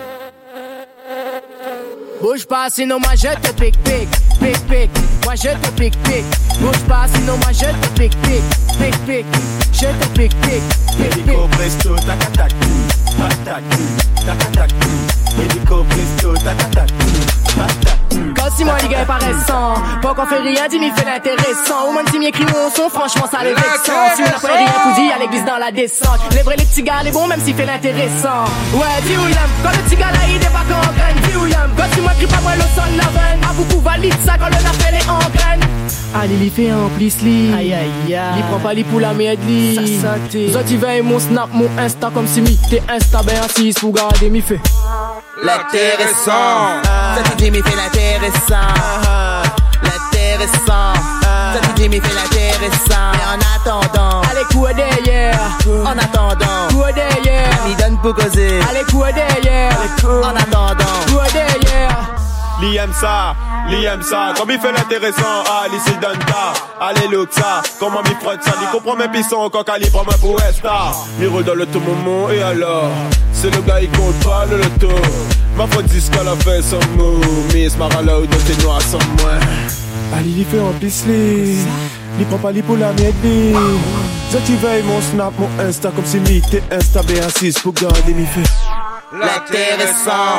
Bouge 2.20 2.46
pas, 2.46 2.68
sinon 2.68 2.99
moi 2.99 3.14
je 3.14 3.28
te 3.28 3.53
pique, 3.53 3.78
pique, 3.84 4.11
pique, 4.40 4.66
pique. 4.68 4.90
Moi 5.24 5.34
je 5.36 5.51
te 5.51 5.70
pique, 5.76 5.96
pique. 6.03 6.24
Bouge 6.61 6.80
pas, 6.88 7.07
sinon 7.14 7.36
moi 7.36 7.53
je 7.53 7.66
te 7.66 7.88
pique, 7.99 8.16
pique, 8.22 8.42
pique, 8.78 8.99
pique. 9.07 9.26
Je 9.72 9.86
te 9.86 10.07
pique, 10.18 10.34
pique, 10.40 10.62
pique, 10.96 11.24
pique. 11.24 11.51
Presto, 11.53 11.94
tac 12.07 12.32
tac, 12.32 12.53
hum, 12.62 12.88
tac 13.18 13.44
tac, 13.44 13.62
hum, 13.78 14.26
tac 14.26 14.53
tac, 14.53 14.70
hum. 14.72 15.42
Hélico 15.44 15.84
presto, 15.84 16.34
tac 16.42 16.90
Quand 18.36 18.50
si 18.56 18.64
moi 18.64 18.76
les 18.82 18.88
gars 18.88 19.02
est 19.02 19.06
pas 19.06 19.18
Pas 20.02 20.14
qu'on 20.14 20.26
fait 20.26 20.38
rien, 20.40 20.68
dis 20.68 20.78
m'y 20.78 20.90
fait 20.90 21.04
l'intéressant. 21.04 21.88
Ou 21.88 21.92
même 21.92 22.06
si 22.10 22.18
m'y 22.18 22.26
écrit 22.26 22.44
mon 22.44 22.70
son, 22.70 22.88
franchement 22.88 23.26
ça 23.30 23.42
les 23.42 23.54
vexant 23.54 23.92
Si 24.16 24.22
on 24.22 24.24
n'a 24.24 24.38
pas 24.40 24.56
rien 24.56 24.72
pour 24.82 24.94
dire, 24.94 25.12
à 25.14 25.18
l'église 25.18 25.44
dans 25.44 25.58
la 25.58 25.70
descente. 25.70 26.20
Les 26.32 26.42
vrais 26.42 26.56
les 26.56 26.64
petits 26.64 26.82
gars, 26.82 27.02
les 27.04 27.10
bons 27.10 27.26
même 27.26 27.40
s'il 27.40 27.54
fait 27.54 27.66
l'intéressant. 27.66 28.44
Ouais, 28.74 28.86
dis 29.02 29.12
y'aime, 29.12 29.52
quand 29.62 29.70
le 29.70 29.82
petit 29.84 29.96
gars 29.96 30.12
là 30.12 30.20
il 30.28 30.38
débarque 30.38 30.70
en 30.70 30.92
graine 30.92 31.16
Dis 31.22 31.50
y'aime, 31.50 31.72
quand 31.76 31.88
tu 31.94 32.00
moi 32.00 32.12
crie 32.16 32.26
pas 32.26 32.40
moi 32.40 32.52
le 32.54 32.62
son 32.74 32.88
la 32.96 33.08
veine 33.08 33.40
À 33.48 33.52
beaucoup 33.52 33.80
valide 33.80 34.14
ça 34.24 34.34
quand 34.38 34.48
le 34.48 34.56
appel 34.56 34.94
est 34.94 35.08
en 35.08 35.18
graine 35.18 35.60
Allez, 36.14 36.34
il 36.42 36.50
fait 36.50 36.72
en 36.72 36.88
plus 36.96 37.20
li. 37.22 37.52
Aïe 37.54 37.72
aïe 37.74 38.14
aïe 38.14 38.38
Il 38.38 38.42
prend 38.44 38.59
pas 38.59 38.74
li 38.74 38.84
pour 38.84 39.00
la 39.00 39.12
merde 39.12 39.38
li. 39.46 39.98
Ça 40.00 40.14
ça 40.14 40.38
Zot 40.52 40.66
il 40.70 40.78
veille 40.78 41.02
mon 41.02 41.18
snap, 41.18 41.48
mon 41.52 41.68
insta 41.78 42.11
comme 42.12 42.26
si 42.26 42.40
mi 42.40 42.59
T'es 42.70 42.82
insta 42.88 43.22
ben 43.22 43.36
assis 43.44 43.74
pour 43.78 43.92
garder 43.92 44.30
mi 44.30 44.40
fait 44.40 44.61
L'intéressant, 45.44 46.82
ça 46.82 47.22
te 47.30 47.36
dit, 47.36 47.50
mais 47.52 47.62
fait 47.62 47.76
l'intéressant. 47.76 48.74
L'intéressant, 49.84 50.94
ça 51.22 51.61
te 51.62 51.80
dit, 51.80 51.88
mais 51.88 52.00
fait 52.00 52.14
l'intéressant. 52.14 53.12
Mais 53.12 53.24
en 53.34 53.70
attendant, 53.72 54.20
Allez, 54.28 54.44
quoi 54.52 54.72
derrière. 54.72 55.38
En 55.84 55.96
attendant, 55.96 56.74
Quoi 56.74 56.90
derrière. 56.92 57.50
Il 57.68 57.76
donne 57.76 57.98
pour 58.02 58.14
causer. 58.14 58.59
Allez, 58.68 58.84
quoi 58.90 59.12
derrière. 59.12 59.76
En 60.04 60.34
attendant, 60.34 60.84
Quoi 61.12 61.24
derrière 61.32 62.27
Li 62.61 62.76
aime 62.76 62.92
ça, 62.92 63.36
li 63.68 63.84
aime 63.84 64.02
ça, 64.02 64.34
comme 64.36 64.50
il 64.50 64.59
fait 64.59 64.72
l'intéressant, 64.72 65.44
ah, 65.46 65.66
li 65.70 65.78
s'il 65.78 65.98
donne 66.00 66.18
ta, 66.18 66.52
allez 66.84 67.06
ça, 67.30 67.62
comment 67.78 68.02
m'y 68.02 68.14
frotte 68.20 68.42
ça, 68.42 68.54
li 68.61 68.66
comprend 68.72 68.96
mes 68.96 69.06
pissons, 69.06 69.48
quand 69.48 69.62
il 69.80 69.88
prend 69.92 70.02
ma 70.02 70.14
li 71.20 71.26
roule 71.28 71.44
dans 71.44 71.54
le 71.54 71.66
tout 71.66 71.78
moment, 71.78 72.28
et 72.30 72.42
alors, 72.42 72.90
c'est 73.32 73.54
le 73.54 73.62
gars, 73.62 73.80
il 73.80 73.88
compte 73.90 74.18
pas 74.24 74.44
le 74.50 74.56
loto, 74.56 74.92
ma 75.56 75.68
faute 75.68 75.84
dit 75.84 76.02
qu'elle 76.11 76.26
a 76.26 76.34
fait 76.34 76.61
son 76.62 76.80
mot, 76.96 77.20
Miss 77.54 77.76
Marala 77.76 78.18
ou 78.18 78.26
dans 78.26 78.38
tes 78.38 78.61
noirs 78.64 78.82
sans 78.82 78.98
moi. 78.98 79.34
Allez, 80.16 80.30
il 80.38 80.44
fait 80.44 80.59
en 80.59 80.72
pisse, 80.80 81.04
li 81.06 82.24
prend 82.28 82.38
pas 82.38 82.50
li 82.50 82.62
pour 82.62 82.76
la 82.76 82.92
miette, 82.92 83.14
veilles 84.36 84.82
mon 84.82 85.00
snap, 85.00 85.32
mon 85.38 85.48
insta, 85.64 85.90
comme 85.90 86.04
si 86.04 86.18
mi, 86.20 86.40
t'es 86.42 86.62
insta 86.70 87.00
B6 87.00 87.62
pour 87.62 87.72
garder 87.72 88.14
mi 88.14 88.26
fait. 88.26 88.40
l'intéressant, 89.12 90.38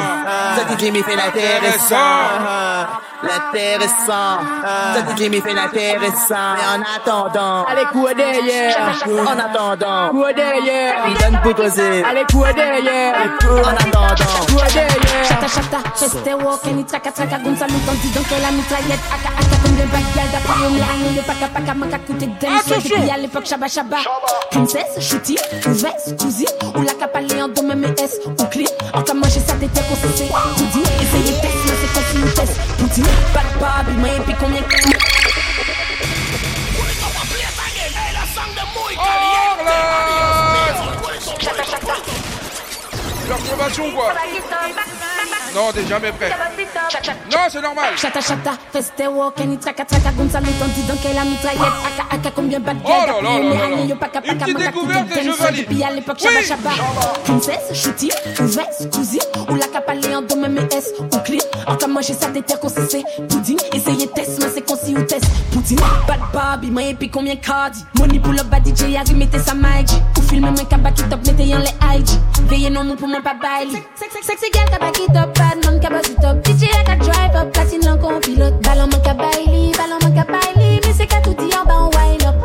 ça 0.56 0.64
te 0.70 0.76
dit, 0.78 0.92
mais 0.92 1.02
fait 1.02 1.16
l'intéressant. 1.16 1.96
L'intéressant, 3.22 4.40
ça 4.94 5.02
te 5.02 5.14
dit, 5.16 5.30
mais 5.30 5.42
fait 5.42 5.54
l'intéressant. 5.54 6.56
Mais 6.56 6.78
en 6.78 6.82
attendant, 6.96 7.66
Allez, 7.66 7.86
quoi 7.92 8.14
derrière. 8.14 8.78
En 9.08 9.40
attendant, 9.40 10.10
Quoi 10.12 10.34
derrière. 10.34 10.94
Il 11.08 11.14
donne 11.18 11.42
pour 11.42 11.56
causer. 11.56 12.04
Allez, 12.04 12.24
quoi 12.32 12.54
derrière. 12.54 13.16
En 13.44 13.70
attendant, 13.70 14.16
Quoi 14.54 14.64
derrière. 14.74 15.10
Chata 15.28 15.48
chata, 15.48 15.78
reste 16.00 16.44
walk 16.44 16.66
luton 17.70 17.94
dis 18.02 18.10
donc 18.10 18.26
la 18.32 18.52
mitraillette 18.52 19.00
aka 19.14 19.30
aka 19.38 19.56
comme 19.64 19.76
des 19.76 19.84
bagages 19.84 20.32
d'après 20.32 20.66
on 20.66 20.76
l'a 20.78 21.12
le 21.16 21.22
paka 21.22 21.48
paka 21.48 21.74
maka 21.74 22.00
coûté 22.00 22.28
dance 22.42 22.66
depuis 22.68 23.10
à 23.10 23.18
l'époque 23.18 23.46
shaba 23.46 23.68
shaba 23.80 24.04
princesse 24.52 25.00
shooty 25.00 25.38
ou 25.68 25.72
veste 25.72 26.18
cousine 26.20 26.48
ou 26.76 26.82
la 26.82 26.94
capalé 26.94 27.42
en 27.42 27.48
dos 27.48 27.64
même 27.64 27.86
S 27.98 28.20
ou 28.26 28.44
clean 28.46 28.66
en 28.94 29.02
comme 29.04 29.20
manger 29.20 29.40
ça 29.40 29.54
t'étais 29.54 29.82
qu'on 29.82 29.96
se 29.96 30.18
sait 30.18 30.30
poudine 30.58 30.84
essayez 31.02 31.40
test 31.42 31.60
c'est 31.82 31.94
comme 31.94 32.04
si 32.12 32.18
une 32.18 32.34
test. 32.34 32.60
Poudine 32.78 33.06
pas 33.34 33.84
de 33.84 34.18
et 34.18 34.20
puis 34.26 34.36
combien 34.40 34.62
L'observation 43.60 43.92
quoi. 43.92 44.14
Non, 45.56 45.72
t'es 45.74 45.86
jamais 45.88 46.12
prêt. 46.12 46.30
Non, 47.32 47.38
c'est 47.50 47.62
normal. 47.62 47.98
Chata 47.98 48.22
chata, 48.22 48.52
reste 48.74 49.04
walk 49.10 49.40
and 49.42 49.58
traka 49.60 49.84
traka 49.84 50.12
gonza 50.12 50.40
luton 50.40 50.68
dis 50.76 50.84
donc 50.84 51.00
la 51.04 51.24
mitraillette. 51.26 51.62
Aka 51.62 52.16
aka 52.16 52.32
combien 52.36 52.60
bad 52.60 52.78
Oh 52.86 52.90
là 52.90 53.06
là 53.22 53.40
là 53.40 53.70
là 53.70 53.78
Une 53.82 54.38
petite 54.38 54.58
découverte 54.58 55.18
et 55.18 55.24
je 55.24 55.32
valide. 55.32 55.66
depuis 55.68 55.84
à 55.84 55.92
l'époque 55.92 56.20
shaba 56.20 56.42
shaba 56.42 56.70
princesse 57.24 57.74
shooty 57.74 58.12
ou 58.40 58.46
veste 58.46 58.94
cousine 58.94 59.20
ou 59.50 59.56
la 59.56 59.66
capalé 59.68 60.16
en 60.16 60.22
dos 60.22 60.36
même 60.36 60.60
S 60.72 60.94
ou 61.00 61.18
clean? 61.26 61.40
En 61.68 61.76
comme 61.76 61.94
manger 61.94 62.14
ça 62.14 62.28
t'étais 62.28 62.56
qu'on 62.60 62.70
se 62.70 62.86
sait 62.88 63.04
poudine. 63.28 63.58
Essayez 63.74 64.08
test 64.08 64.40
mais 64.42 64.50
c'est 64.54 64.62
concis 64.66 64.96
ou 64.96 65.02
test. 65.04 65.26
Poudine 65.52 65.80
bad 66.08 66.20
babi 66.32 66.70
mais 66.70 66.92
et 66.92 66.94
puis 66.94 67.10
combien 67.10 67.36
cardi? 67.36 67.84
Money 67.98 68.20
pour 68.20 68.34
le 68.34 68.44
bad 68.44 68.66
DJ 68.66 68.96
Harry 68.96 69.16
mettez 69.16 69.40
sa 69.40 69.56
mic 69.56 69.90
ou 70.18 70.22
filmer 70.22 70.52
moi 70.52 70.64
kaba 70.70 70.92
qui 70.92 71.04
top 71.04 71.26
mettez 71.26 71.56
en 71.56 71.60
les 71.60 71.98
IG 71.98 72.08
veillez 72.48 72.70
non 72.70 72.84
mon 72.84 72.96
pour 72.96 73.08
moi 73.08 73.20
pas 73.24 73.34
baili 73.50 73.82
sexy 74.28 74.50
girl 74.54 74.68
kaba 74.74 74.90
qui 74.98 75.06
top 75.16 75.30
bad 75.38 75.58
man 75.66 75.76
kaba 75.84 76.00
si 76.08 76.14
top 76.24 76.38
DJ 76.46 76.64
a 76.92 76.96
drive 77.06 77.36
up 77.42 77.48
platine 77.54 77.86
l'encon 77.88 78.20
pilote 78.26 78.58
ballon 78.66 78.88
man 78.92 79.02
kaba 79.08 79.26
baili 79.34 79.62
ballon 79.80 80.00
man 80.04 80.14
kaba 80.18 80.34
baili 80.34 80.70
mais 80.84 80.94
c'est 80.98 81.08
qu'à 81.12 81.20
tout 81.26 81.34
dire 81.34 81.58
en 81.62 81.66
bas 81.70 81.80
on 81.86 81.90
wind 81.98 82.26
up. 82.30 82.36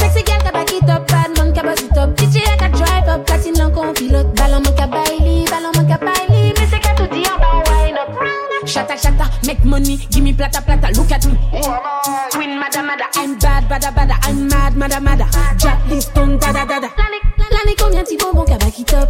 Sexy 0.00 0.22
girl 0.28 0.42
kaba 0.46 0.62
qui 0.70 0.78
top 0.88 1.02
bad 1.12 1.30
man 1.38 1.52
kaba 1.56 1.72
si 1.80 1.88
top 1.96 2.10
DJ 2.18 2.36
a 2.64 2.68
drive 2.78 3.08
up 3.14 3.20
platine 3.26 3.58
l'encon 3.60 3.92
pilote 3.98 4.30
ballon 4.38 4.60
man 4.66 4.74
kaba 4.78 5.02
baili 5.04 5.34
ballon 5.52 5.72
man 5.76 5.86
kaba 5.90 6.12
baili 6.12 6.52
mais 6.56 6.66
c'est 6.70 6.80
qu'à 6.84 6.94
tout 6.98 7.10
dire 7.14 7.32
en 7.34 7.38
bas 7.42 7.52
on 7.58 7.62
wind 7.70 7.98
up. 8.02 8.08
Shata 8.72 8.96
shata, 9.02 9.26
make 9.46 9.64
money, 9.64 9.96
give 10.10 10.22
me 10.22 10.32
plata 10.32 10.60
plata, 10.60 10.88
look 10.96 11.10
at 11.12 11.24
me. 11.26 11.36
Queen 12.34 12.52
mada 12.60 12.82
mada, 12.88 13.06
I'm 13.14 13.38
bad 13.38 13.64
bada 13.70 13.90
bada, 13.96 14.16
I'm 14.28 14.48
mad 14.48 14.76
mada 14.76 15.00
mada. 15.00 15.26
Jack 15.58 15.78
this 15.88 16.06
tongue 16.14 16.38
da 16.38 16.52
da 16.52 16.64
da 16.64 16.78
da. 16.84 16.90
L'année 17.50 17.76
combien 17.78 18.02
t'y 18.02 18.16
bonbon 18.16 18.44
kaba 18.44 18.66
qui 18.70 18.84
top 18.84 19.08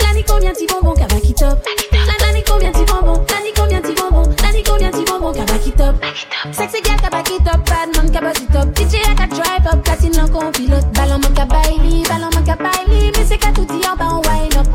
L'année 0.00 0.24
combien 0.26 0.52
t'y 0.52 0.66
bonbon 0.66 0.94
kaba 0.94 1.20
qui 1.20 1.34
top 1.34 1.58
L'année 1.92 2.44
combien 2.46 2.72
t'y 2.72 2.84
bonbon 2.84 3.24
L'année 3.30 3.52
combien 3.56 3.80
t'y 3.80 3.94
bonbon 3.94 4.22
L'année 4.42 4.62
combien 4.66 4.90
t'y 4.90 5.04
bonbon 5.04 5.32
kaba 5.32 5.58
qui 5.58 5.72
top 5.72 5.94
Sexy 6.52 6.80
gal 6.82 7.00
kaba 7.00 7.22
qui 7.22 7.36
top 7.44 7.60
Bad 7.68 7.96
man 7.96 8.10
kaba 8.10 8.32
qui 8.32 8.46
top 8.46 8.68
DJ 8.74 8.96
a 9.10 9.14
ka 9.14 9.26
drive 9.26 9.66
up 9.72 9.82
Platine 9.84 10.16
lankon 10.16 10.52
pilote 10.52 10.86
Ballon 10.94 11.18
man 11.18 11.34
kaba 11.34 11.60
ili 11.74 12.02
Ballon 12.08 12.30
man 12.34 12.44
kaba 12.44 12.70
ili 12.86 13.12
Mais 13.16 13.24
c'est 13.28 13.38
qu'à 13.38 13.52
tout 13.52 13.64
dire 13.64 13.92
en 13.92 13.96
bas 13.96 14.08
on 14.12 14.22
wine 14.28 14.58
up. 14.58 14.66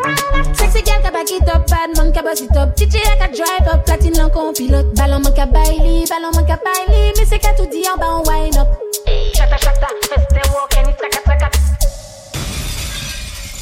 Sexy 0.53 0.83
gal 0.83 1.01
kaba 1.01 1.23
qui 1.23 1.39
top 1.39 1.67
Bad 1.69 1.97
man 1.97 2.11
kaba 2.11 2.33
qui 2.33 2.47
top 2.47 2.75
DJ 2.77 2.97
a 3.07 3.17
ka 3.17 3.27
drive 3.27 3.67
up 3.73 3.85
Platine 3.85 4.17
lankon 4.17 4.53
pilote 4.53 4.93
Ballon 4.95 5.19
man 5.21 5.33
kaba 5.33 5.63
ili 5.71 6.05
Ballon 6.09 6.31
man 6.35 6.45
kaba 6.45 6.71
ili 6.87 7.13
Mais 7.17 7.25
c'est 7.25 7.39
qu'à 7.39 7.53
tout 7.53 7.65
dire 7.65 7.91
en 7.93 7.97
bas 7.97 8.15
on 8.17 8.23
wine 8.29 8.57
up. 8.57 8.90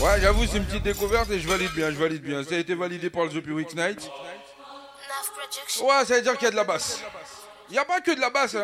Ouais, 0.02 0.22
j'avoue, 0.22 0.46
c'est 0.46 0.58
une 0.58 0.66
petite 0.66 0.84
découverte 0.84 1.30
et 1.30 1.40
je 1.40 1.48
valide 1.48 1.72
bien, 1.74 1.90
je 1.92 1.96
valide 1.96 2.22
bien. 2.22 2.42
Ça 2.44 2.56
a 2.56 2.58
été 2.58 2.74
validé 2.74 3.10
par 3.10 3.26
le 3.26 3.30
The 3.32 3.46
Week 3.48 3.76
Night. 3.76 4.10
Ouais, 5.82 6.06
ça 6.06 6.16
veut 6.16 6.22
dire 6.22 6.38
qu'il 6.38 6.46
y 6.46 6.48
a 6.48 6.52
de 6.52 6.56
la 6.56 6.64
basse. 6.64 7.02
Il 7.70 7.74
n'y 7.74 7.80
a 7.80 7.86
pas 7.86 8.00
que 8.00 8.12
de 8.12 8.20
la 8.20 8.30
basse, 8.30 8.56
hein. 8.56 8.64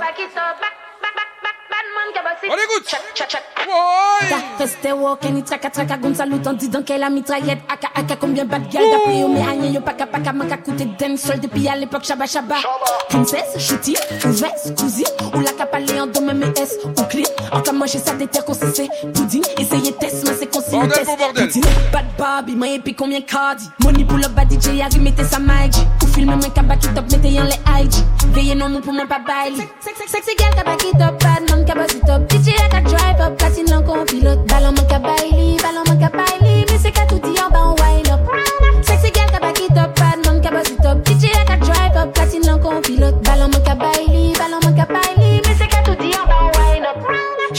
On 2.47 2.53
écoute 2.53 2.87
Check, 2.87 2.99
check, 3.15 3.27
check 3.27 3.41
Ouais 3.67 4.29
Da, 4.29 4.37
feste 4.57 4.93
walk 4.93 5.25
and 5.25 5.41
traka 5.41 5.69
traka 5.69 5.97
Gon 5.97 6.13
salut 6.13 6.35
en 6.45 6.53
disant 6.53 6.83
qu'elle 6.83 7.09
mitraillette 7.11 7.59
Aka 7.67 7.87
aka 7.95 8.15
combien 8.15 8.45
bad 8.45 8.69
gal 8.69 8.83
d'après 8.91 9.17
yo 9.17 9.27
Mais 9.27 9.43
rien 9.43 9.71
yo 9.71 9.81
paka 9.81 10.05
paka 10.05 10.31
Man 10.31 10.47
ka 10.47 10.57
coûté 10.57 10.85
dancehall 10.85 11.39
depuis 11.39 11.67
à 11.67 11.75
l'époque 11.75 12.03
Shabba 12.03 12.27
shabba 12.27 12.55
Princesse, 13.09 13.57
shooty, 13.57 13.95
ou 14.25 14.29
veste, 14.29 14.77
cousine 14.77 15.05
Ou 15.33 15.39
la 15.39 15.51
cap 15.53 15.73
aller 15.73 15.99
en 15.99 16.07
dos 16.07 16.21
même 16.21 16.43
S 16.57 16.77
Ou 16.85 17.03
clean? 17.03 17.23
En 17.51 17.61
cas 17.61 17.71
manger 17.71 17.99
ça 17.99 18.13
des 18.13 18.27
terres 18.27 18.45
qu'on 18.45 18.53
Pudding, 18.53 19.43
essayez 19.57 19.93
test 19.93 20.14
Bordel 20.75 21.05
pour 21.05 21.17
bordel. 21.17 21.49
Bad 21.93 22.05
Bobby, 22.17 22.55
moi 22.55 22.67
et 22.67 22.79
puis 22.79 22.93
combien 22.93 23.21
cardi? 23.21 23.69
Money 23.79 24.03
pour 24.03 24.17
le 24.17 24.27
bad 24.27 24.51
DJ 24.51 24.81
Harry 24.81 24.99
mettez 24.99 25.23
sa 25.23 25.39
mic 25.39 25.73
Ou 26.03 26.07
filmer 26.07 26.35
moi 26.35 26.49
kaba 26.53 26.75
qui 26.75 26.87
top 26.89 27.09
mettez 27.11 27.39
en 27.39 27.43
les 27.43 27.83
IG 27.83 27.93
Veillez 28.33 28.55
non 28.55 28.69
mon 28.69 28.81
pour 28.81 28.93
moi 28.93 29.05
pas 29.07 29.19
baili 29.19 29.61
Sexy 29.79 30.31
girl 30.37 30.53
kaba 30.55 30.75
qui 30.75 30.91
top 30.91 31.21
Bad 31.23 31.49
man 31.49 31.65
kaba 31.65 31.87
si 31.87 31.99
top. 32.01 32.27
DJ 32.29 32.49
a 32.59 32.69
ka 32.69 32.81
drive 32.81 33.21
up 33.21 33.37
Platine 33.37 33.69
lan 33.69 33.83
kon 33.83 34.05
pilote. 34.05 34.45
Ballon 34.47 34.73
man 34.73 34.87
ka 34.87 34.99
baili 34.99 35.57
Ballon 35.61 35.83
man 35.87 35.99
ka 35.99 36.09
baili 36.17 36.65
Mais 36.69 36.77
c'est 36.81 36.91
qu'à 36.91 37.05
tout 37.05 37.19
dit 37.19 37.34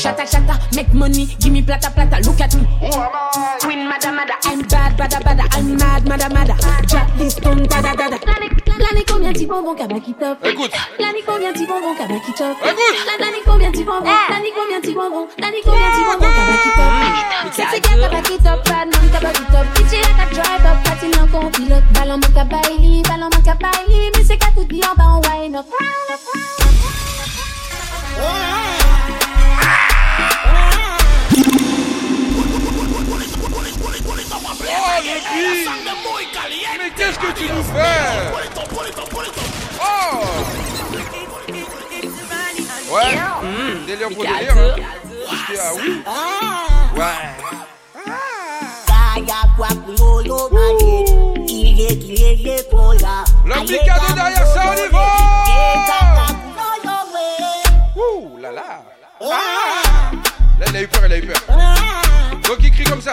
Shata 0.06 0.22
shata, 0.22 0.54
make 0.76 0.94
money, 0.94 1.26
give 1.42 1.52
me 1.52 1.60
plata 1.62 1.90
plata, 1.90 2.22
look 2.22 2.40
at 2.40 2.54
me. 2.54 2.62
Queen 3.58 3.88
mada 3.90 4.14
mada, 4.14 4.38
I'm 4.44 4.62
bad 4.62 4.94
bada 4.94 5.18
bada, 5.18 5.50
I'm 5.50 5.74
mad 5.74 6.06
mada 6.06 6.30
mada. 6.30 6.54
Jack 6.86 7.10
this 7.18 7.34
stone 7.34 7.66
dada 7.66 7.90
dada. 7.98 8.16
L'année 8.78 9.04
combien 9.04 9.32
de 9.32 9.44
bonbons 9.46 9.74
kaba 9.74 9.98
qui 9.98 10.14
top 10.14 10.38
Écoute. 10.46 10.70
L'année 11.00 11.24
combien 11.26 11.50
de 11.50 11.66
bonbons 11.66 11.96
kaba 11.98 12.20
qui 12.24 12.32
top 12.34 12.56
Écoute. 12.62 13.18
L'année 13.18 13.42
combien 13.44 13.70
de 13.72 13.82
bonbons 13.82 14.06
L'année 14.30 14.52
combien 14.54 14.78
de 14.78 14.94
bonbons 14.94 15.26
L'année 15.42 15.62
combien 15.64 15.90
de 15.90 16.04
bonbons 16.06 16.32
kaba 16.38 16.54
qui 16.62 16.70
top 16.78 17.52
Sexy 17.52 17.82
girl 17.82 18.00
kaba 18.02 18.22
qui 18.22 18.38
top, 18.38 18.64
bad 18.64 18.86
man 18.86 19.10
top. 19.10 19.66
DJ 19.74 20.06
a 20.06 20.26
drive 20.30 20.66
up, 20.70 20.78
patine 20.84 21.18
en 21.18 21.26
con 21.26 21.50
pilote. 21.50 21.82
Ballon 21.94 22.20
man 22.22 22.32
kaba 22.32 22.60
ili, 22.70 23.02
ballon 23.02 23.30
ili. 23.88 24.10
Mais 24.14 24.22
c'est 24.22 24.36
qu'à 24.36 24.50
tout 24.54 24.64
dit 24.70 24.82
en 24.84 24.94
bas 24.94 25.18
on 25.18 25.42
wind 25.42 25.56
up. 25.56 25.66
Oh, 28.18 28.85
Mais 36.78 36.90
qu'est-ce 36.96 37.18
que 37.18 37.32
tu 37.32 37.44
nous 37.52 37.62
fais? 37.62 38.32
Oh! 39.80 40.24
Ouais. 42.92 43.18
Délire 43.86 44.08
pour 44.14 44.24
hein. 44.24 44.74
Ah 45.28 45.72
oui. 45.76 46.02
Ouais. 46.96 47.04
Ça, 48.86 48.94
Ouh 57.96 58.38
là 58.38 58.50
là 58.52 58.82
Là, 60.58 60.66
il 60.70 60.76
a 60.76 60.82
eu 60.82 60.88
peur, 60.88 61.02
il 61.06 61.12
a 61.12 61.18
eu 61.18 61.26
peur. 61.26 61.40
Donc, 62.48 62.58
il 62.60 62.70
crie 62.70 62.84
comme 62.84 63.02
ça. 63.02 63.12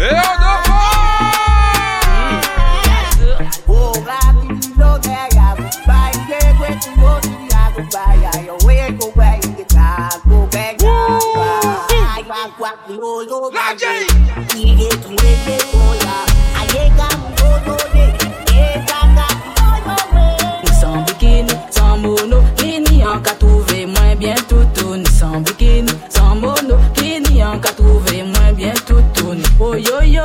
Et 0.00 0.14
on 0.14 0.40
dort 0.40 0.68
Ni 14.54 14.88
kini 27.48 27.54
en 27.54 27.60
ka 27.60 27.72
trouver 27.72 28.22
moins 28.22 28.52
bien 28.52 28.74
tout 28.86 29.02
Oh 29.60 29.74
yo 29.74 30.00
yo, 30.02 30.24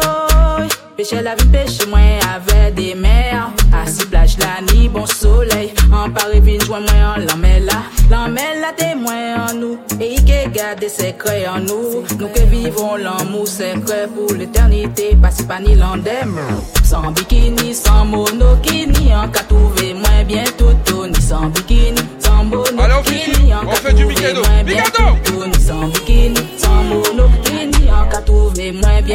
pêcher 0.96 1.22
la 1.22 1.36
vie, 1.36 1.48
pêcher 1.48 1.86
moins 1.88 2.20
avec 2.36 2.76
des 2.76 2.96
mers. 2.96 3.50
Assis 3.74 4.06
plage 4.06 4.38
la 4.38 4.62
nuit, 4.74 4.88
bon 4.88 5.06
soleil. 5.06 5.74
En 5.92 6.10
Paris, 6.12 6.40
vine, 6.40 6.62
joint 6.62 6.80
moins 6.80 7.16
en 7.16 7.20
l'emmène 7.20 7.66
là. 7.66 7.82
L'emmène 8.12 8.62
là, 8.62 8.72
témoin 8.78 9.48
en 9.50 9.54
nous. 9.56 9.80
Et 10.00 10.16
qui 10.16 10.50
garde 10.54 10.80
des 10.80 10.90
secrets 10.90 11.48
en 11.48 11.60
nous. 11.60 12.04
Nous 12.20 12.28
que 12.28 12.42
vivons 12.42 12.96
l'amour 12.96 13.48
secret 13.48 14.08
pour 14.16 14.36
l'éternité. 14.36 15.18
Pas 15.22 15.32
si 15.32 15.44
pas 15.44 15.60
ni 15.60 15.76
l'endem. 15.76 16.40
Sans 16.84 17.12
bikini, 17.12 17.74
sans 17.74 18.06
monokini, 18.06 19.16
en 19.16 19.28
qu'à 19.30 19.44
trouver 19.44 19.96
moins 19.96 20.24
bien 20.28 20.44
tout. 20.58 21.08
Ni 21.08 21.22
sans 21.22 21.48
bikini, 21.48 22.00
sans 22.20 22.44
monokini, 22.44 23.54
en 23.56 23.66
qu'à 23.66 23.80
trouver 23.80 24.34
moins 24.34 24.64
bien 24.64 24.84
tout. 24.94 25.46
Ni 25.46 25.60
sans 25.60 25.88
bikini, 25.88 26.40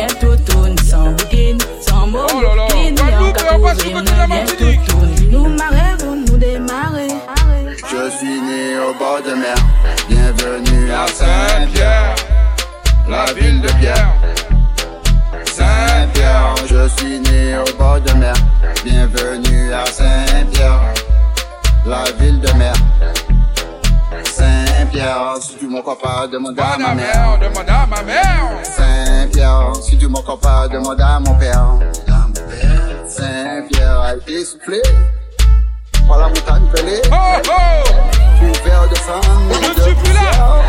trouver 0.07 0.37
moins 0.37 0.47
bien 0.47 0.47
tout. 0.47 0.65
Ni 0.69 0.77
sans 0.89 1.17
sans 1.83 2.07
tout. 4.57 5.07
Nous 5.31 5.49
marrons, 5.49 6.17
nous 6.27 6.37
démarrer. 6.37 7.09
Je 7.91 8.11
suis 8.17 8.41
né 8.41 8.79
au 8.79 8.95
bord 8.95 9.21
de 9.25 9.35
mer. 9.35 9.57
Bienvenue 10.09 10.91
à 10.93 11.07
Saint-Pierre, 11.07 12.15
la 13.09 13.33
ville 13.33 13.61
de 13.61 13.69
Pierre. 13.81 14.15
Saint-Pierre, 15.45 16.55
je 16.67 16.89
suis 16.97 17.21
né 17.21 17.59
au 17.59 17.77
bord 17.77 18.01
de 18.01 18.13
mer. 18.13 18.35
Bienvenue 18.85 19.73
à 19.73 19.87
Saint-Pierre, 19.87 20.81
la 21.87 22.05
ville 22.19 22.41
de 22.41 22.53
mer. 22.53 22.75
Saint-Pierre, 24.25 25.37
si 25.41 25.57
tu 25.57 25.67
m'en 25.67 25.81
crois 25.81 25.99
pas, 25.99 26.27
demande 26.27 26.59
à 26.59 26.79
ma 26.79 26.95
mère. 26.95 27.39
Demande 27.41 27.69
à 27.69 27.87
ma 27.87 28.03
mère. 28.03 28.98
Saint-Pierre, 29.29 29.73
si 29.83 29.99
tu 29.99 30.09
m'en 30.09 30.23
pas, 30.23 30.69
demande 30.69 31.01
à 31.01 31.21
mon 31.21 31.35
père. 31.35 31.75
Saint-Pierre 33.07 34.01
a 34.01 34.17
été 34.17 34.45
soufflé 34.45 34.81
par 36.09 36.19
la 36.19 36.29
montagne 36.29 36.63
pelée. 36.73 37.03
Pour 37.03 38.57
faire 38.57 38.89
descendre 38.89 39.75
Je 39.77 39.83
suis 39.83 39.95
plus 39.95 40.13
là. 40.15 40.63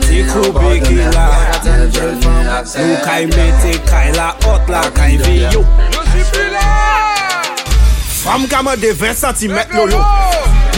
Tikou 0.00 0.52
bigi 0.52 0.96
la 0.96 1.28
Nou 2.76 2.96
kay 3.04 3.26
mete 3.26 3.78
kay 3.86 4.12
la 4.16 4.34
hot 4.44 4.68
la 4.68 4.80
kay 4.90 5.16
vi 5.16 5.44
yo 5.52 5.64
Fam 8.24 8.48
kama 8.48 8.76
de 8.76 8.92
20 8.92 9.14
cm 9.14 9.58
lolo 9.76 10.02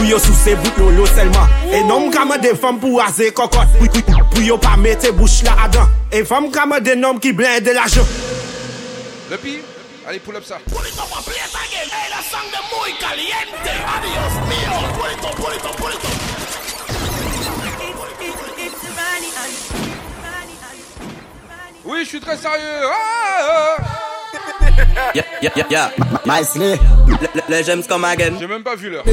Pou 0.01 0.09
yo 0.09 0.17
sou 0.17 0.33
se 0.33 0.55
bout 0.57 0.77
lolo 0.81 1.03
selman 1.13 1.51
E 1.69 1.83
nom 1.85 2.07
kama 2.09 2.39
de 2.41 2.55
fam 2.57 2.79
pou 2.81 2.97
aze 3.03 3.27
kokot 3.37 3.69
Pou, 3.75 3.85
pou, 3.85 4.23
pou 4.31 4.41
yo 4.41 4.55
pa 4.57 4.73
mete 4.73 5.11
bouch 5.13 5.43
la 5.45 5.53
adan 5.67 5.91
E 6.09 6.23
fam 6.25 6.47
kama 6.49 6.79
de 6.81 6.95
nom 6.97 7.19
ki 7.21 7.35
blende 7.37 7.75
la 7.77 7.85
jo 7.85 8.01
Le 9.29 9.37
pire 9.37 9.61
Allez, 10.07 10.17
pull 10.17 10.35
up 10.35 10.43
ça. 10.43 10.57
Oui, 21.85 21.99
je 22.01 22.09
suis 22.09 22.19
très 22.19 22.37
sérieux. 22.37 22.81
Ah, 22.89 23.77
ah. 23.79 24.10
Yeah, 25.13 25.23
yeah, 25.41 25.51
yeah, 25.55 25.65
yeah. 25.69 25.91
Nicely. 26.25 26.77
Le, 27.07 27.41
le 27.49 27.63
James 27.63 27.83
come 27.87 28.05
again. 28.05 28.33
J'ai 28.39 28.47
même 28.47 28.63
pas 28.63 28.75
vu 28.75 28.89
l'heure. 28.89 29.03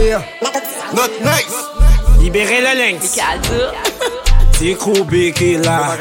Not 0.95 1.11
nice. 1.23 1.55
Libérez 2.21 2.61
le 2.61 2.79
lynx. 2.79 3.19
Tikou 4.59 5.05
bigi 5.05 5.57
la 5.63 5.95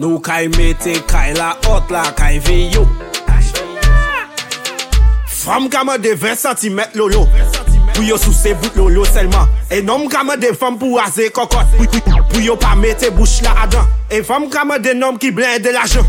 Nou 0.00 0.16
kay 0.24 0.48
mete 0.48 0.94
kay 1.10 1.34
la 1.36 1.50
hot 1.66 1.90
la 1.92 2.06
kay 2.16 2.38
vi 2.40 2.70
yo 2.72 2.86
Fam 5.28 5.68
kama 5.68 5.98
de 5.98 6.14
20 6.16 6.46
cm 6.56 6.80
lolo 6.96 7.26
Pou 7.92 8.06
yo 8.06 8.16
sou 8.16 8.32
se 8.32 8.54
bout 8.56 8.80
lolo 8.80 9.04
selman 9.12 9.44
E 9.68 9.82
nom 9.84 10.08
kama 10.08 10.38
de 10.40 10.54
fam 10.56 10.80
pou 10.80 10.96
aze 11.04 11.28
kokot 11.36 11.76
Pou, 11.76 12.40
yo 12.40 12.56
pa 12.56 12.72
mette 12.80 13.12
bouche 13.12 13.44
la 13.44 13.52
adan 13.66 13.92
E 14.08 14.22
fam 14.24 14.48
kama 14.48 14.78
de 14.80 14.96
nom 14.96 15.20
ki 15.20 15.34
blende 15.36 15.76
l'ajan 15.76 16.08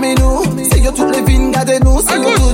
nous. 0.00 0.42
C'est 0.70 0.80
yo 0.80 0.90
toutes 0.92 1.12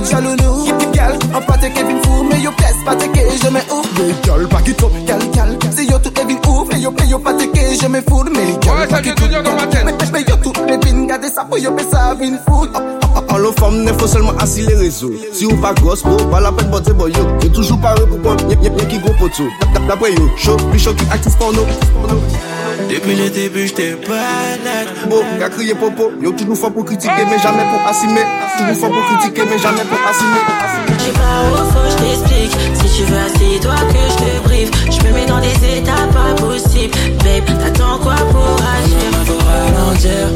jaloux 0.09 0.35
nous. 0.43 0.91
Gal, 0.93 1.17
on 1.35 1.41
pas 1.41 1.57
te 1.57 1.67
Kevin 1.67 2.01
fou, 2.03 2.23
mais 2.29 2.39
yo 2.41 2.51
pèse 2.51 2.75
pas 2.85 2.95
te 2.95 3.05
que 3.05 3.19
je 3.19 3.49
me 3.49 3.59
ouvre. 3.71 3.89
Mais 3.97 4.13
gal, 4.25 4.47
pas 4.47 4.61
qui 4.61 4.73
top, 4.73 4.91
gal, 5.05 5.19
gal. 5.33 5.57
C'est 5.71 5.85
yo 5.85 5.97
toutes 5.99 6.17
les 6.19 6.25
vignes 6.25 6.39
ouvre, 6.47 6.48
mais 6.48 6.48
yo 6.79 6.91
paye 6.91 7.09
yo 7.09 7.19
pas 7.19 7.33
te 7.33 7.45
que 7.45 7.59
je 7.81 7.87
me 7.87 8.01
fous. 8.01 8.23
Mais 8.31 8.57
gal, 8.61 8.87
pas 8.87 9.01
qui 9.01 9.13
top, 9.15 9.29
mais 9.29 9.93
mais 10.11 10.21
yo 10.27 10.35
toutes 10.43 10.59
les 10.67 10.77
vignes, 10.77 11.07
gardez 11.07 11.29
ça 11.29 11.43
pour 11.43 11.57
yo 11.57 11.71
paye 11.71 11.85
ça, 11.91 12.15
vin 12.19 12.37
fou. 12.47 12.67
En 13.29 13.37
lo 13.37 13.51
femme 13.53 13.83
ne 13.83 13.93
faut 13.93 14.07
seulement 14.07 14.35
assis 14.39 14.61
les 14.61 14.75
réseaux. 14.75 15.11
Si 15.33 15.45
ou 15.45 15.55
pas 15.57 15.73
gosse, 15.73 16.03
oh, 16.05 16.17
pas 16.31 16.39
la 16.39 16.51
peine 16.51 16.69
botter 16.69 16.93
boy 16.93 17.11
yo. 17.11 17.25
Yo 17.41 17.49
toujours 17.49 17.79
paré 17.79 18.05
pour 18.05 18.17
bon, 18.19 18.35
y'a 18.49 18.55
y'a 18.61 18.85
qui 18.85 18.99
gros 18.99 19.13
poteau. 19.13 19.47
D'après 19.87 20.13
yo, 20.13 20.29
chaud, 20.37 20.57
plus 20.69 20.79
chaud 20.79 20.93
qui 20.93 21.05
actif 21.11 21.35
porno. 21.37 21.65
Depuis 22.89 23.15
le 23.15 23.29
début, 23.29 23.67
j'étais 23.67 23.95
balade. 24.07 24.87
Bon, 25.09 25.21
y'a 25.39 25.49
crié 25.49 25.75
popo, 25.75 26.11
yo 26.21 26.31
toujours 26.31 26.57
fort 26.57 26.71
pour 26.71 26.85
critiquer 26.85 27.25
mais 27.29 27.39
jamais 27.39 27.65
pour 27.71 27.87
assumer. 27.87 28.25
Toujours 28.57 28.77
fort 28.77 28.89
pour 28.89 29.17
critiquer 29.17 29.43
mais 29.49 29.59
jamais 29.59 29.83
pour 29.83 29.99
assumer. 30.09 30.41
Je 30.87 30.88
sais 31.09 31.19
pas 31.19 31.43
où 31.51 31.55
faut, 31.71 31.89
je 31.89 31.95
t'explique. 31.95 32.53
Si 32.75 32.87
tu 32.97 33.03
veux, 33.05 33.19
assieds-toi 33.19 33.75
que 33.91 34.01
je 34.09 34.17
te 34.17 34.29
brief. 34.47 34.69
Je 34.91 35.07
me 35.07 35.13
mets 35.13 35.25
dans 35.25 35.39
des 35.39 35.77
états 35.77 36.07
pas 36.13 36.33
possibles. 36.35 36.97
Babe, 37.23 37.45
t'attends 37.59 37.97
quoi 37.99 38.15
pour 38.31 38.55
agir? 38.77 39.11
Faut 39.25 39.39
ralentir. 39.45 40.27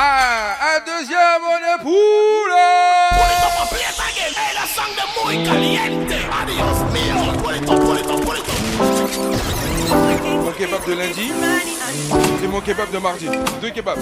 Ah, 0.00 0.56
un 0.62 0.78
deuxième 0.86 1.42
on 1.42 1.58
est 1.58 1.80
poule 1.82 2.56
Mon 10.44 10.52
kebab 10.52 10.86
de 10.86 10.94
lundi 10.94 11.32
et 12.42 12.46
mon 12.46 12.60
kebab 12.60 12.90
de 12.92 12.98
mardi. 12.98 13.26
Deux 13.60 13.70
kebabs. 13.70 13.98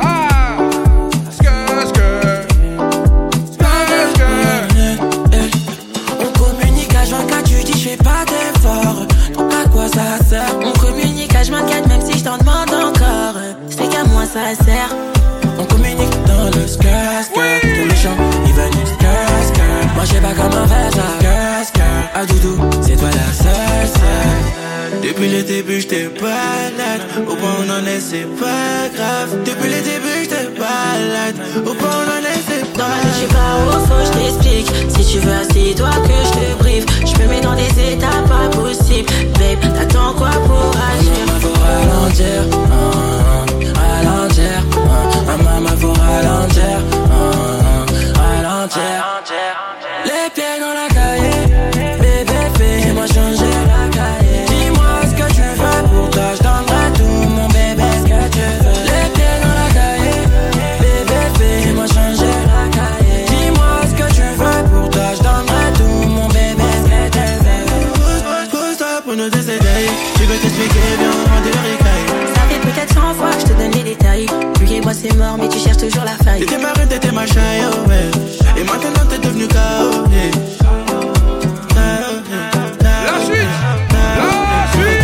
Ah 0.00 0.25
ça 9.88 10.24
sert? 10.28 10.54
On 10.64 10.72
communique 10.78 11.34
à 11.34 11.42
24, 11.42 11.88
même 11.88 12.00
si 12.00 12.18
je 12.18 12.24
t'en 12.24 12.38
demande 12.38 12.70
encore. 12.70 13.40
C'est 13.68 13.88
qu'à 13.88 14.04
moi 14.04 14.24
ça 14.24 14.54
sert. 14.64 14.90
On 15.58 15.64
communique 15.64 16.16
dans 16.26 16.46
le 16.46 16.66
skr 16.66 17.22
skr 17.22 17.60
Tous 17.62 17.88
les 17.88 17.96
gens 17.96 18.16
ils 18.46 18.52
veulent 18.52 18.86
skr 18.86 19.46
skr 19.48 19.94
Moi 19.94 20.04
je 20.04 20.12
sais 20.12 20.20
pas 20.20 20.34
comment 20.36 20.66
faire 20.66 20.92
ça 20.92 21.06
skr 21.18 21.66
skr 21.66 21.80
Ah 22.14 22.26
doudou 22.26 22.58
c'est 22.82 22.96
toi 22.96 23.08
la 23.08 23.32
seule 23.32 23.88
seule 23.88 24.65
Depuis 25.06 25.28
le 25.28 25.42
début 25.44 25.80
j'étais 25.80 26.08
balade 26.20 27.02
Au 27.28 27.36
point 27.36 27.50
où 27.50 27.64
on 27.64 27.70
en 27.70 27.86
est 27.86 28.00
c'est 28.00 28.26
pas 28.40 28.88
grave 28.92 29.38
Depuis 29.44 29.68
le 29.70 29.80
début 29.80 30.18
j'étais 30.22 30.48
balade 30.58 31.36
Au 31.64 31.74
point 31.74 31.88
où 31.88 32.02
on 32.02 32.10
en 32.10 32.24
est 32.24 32.42
c'est 32.48 32.66
pas 32.72 32.88
Non, 32.88 32.94
je 33.04 33.20
sais 33.20 33.26
pas 33.28 33.54
où 33.62 33.86
faut, 33.86 34.04
je 34.04 34.10
t'explique. 34.18 34.66
Si 34.88 35.12
tu 35.12 35.18
veux, 35.20 35.32
assieds-toi 35.32 35.90
que 36.08 36.16
je 36.26 36.32
te 36.32 36.58
brief. 36.58 36.84
Je 37.06 37.22
me 37.22 37.28
mets 37.28 37.40
dans 37.40 37.54
des 37.54 37.92
états 37.92 38.22
pas 38.26 38.48
possibles. 38.50 39.08
Babe, 39.38 39.72
t'attends 39.78 40.12
quoi 40.14 40.30
pour 40.30 40.74
agir? 40.74 41.26
Faut 41.40 41.54
ralentir 41.54 42.42
ah, 42.52 43.44
ah, 43.76 43.80
Ralentir 43.80 44.64
ah, 44.74 45.10
ah, 45.28 45.36
Maman 45.42 45.76
faut 45.78 45.92
ralentir 45.92 46.80
ah, 47.10 47.30
ah, 47.62 48.42
Ralentir 48.42 49.75
moi 74.86 74.94
c'est 74.94 75.16
mort, 75.16 75.36
mais 75.36 75.48
tu 75.48 75.58
cherches 75.58 75.78
toujours 75.78 76.04
la 76.04 76.12
faille. 76.24 76.38
T'étais 76.38 76.58
ma 76.58 76.72
reine, 76.72 76.88
t'étais 76.88 77.10
ma 77.10 77.26
chaille, 77.26 77.60
oh 77.66 77.88
ouais. 77.88 78.08
Et 78.56 78.62
maintenant 78.62 79.04
t'es 79.10 79.18
devenu 79.18 79.48
KO. 79.48 79.56
La 81.74 83.18
suite 83.26 83.50
La 84.06 84.62
suite 84.74 85.02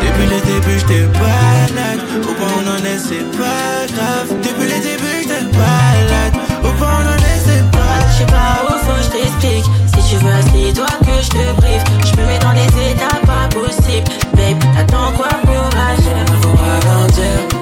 Depuis 0.00 0.26
le 0.32 0.40
début 0.40 0.78
j'étais 0.78 1.06
balade 1.20 2.00
Au 2.22 2.32
point 2.32 2.48
où 2.48 2.60
on 2.60 2.70
en 2.70 2.84
est 2.84 2.98
c'est 2.98 3.26
pas 3.36 3.84
grave 3.92 4.28
Depuis 4.42 4.68
le 4.72 4.78
début 4.80 5.16
j'étais 5.20 5.44
balade 5.52 6.34
Au 6.64 6.72
point 6.78 6.88
où 6.88 7.02
on 7.02 7.08
en 7.12 7.16
est 7.16 7.40
c'est 7.44 7.64
pas 7.72 8.00
Je 8.10 8.18
sais 8.20 8.26
pas 8.26 8.64
où 8.64 8.72
faut, 8.86 9.02
je 9.02 9.10
t'explique. 9.18 9.66
Si 9.86 10.00
tu 10.08 10.16
veux, 10.24 10.32
assieds-toi 10.32 10.86
que 11.00 11.14
je 11.22 11.28
te 11.28 11.60
brief. 11.60 11.82
Je 12.06 12.20
me 12.20 12.26
mets 12.26 12.38
dans 12.38 12.54
des 12.54 12.90
états 12.90 13.20
pas 13.26 13.48
possibles. 13.52 14.08
Babe, 14.32 14.58
t'attends 14.74 15.12
quoi 15.12 15.28
pour 15.44 15.66
agir? 15.90 16.16
Faut 16.40 16.56
ralentir 16.56 17.53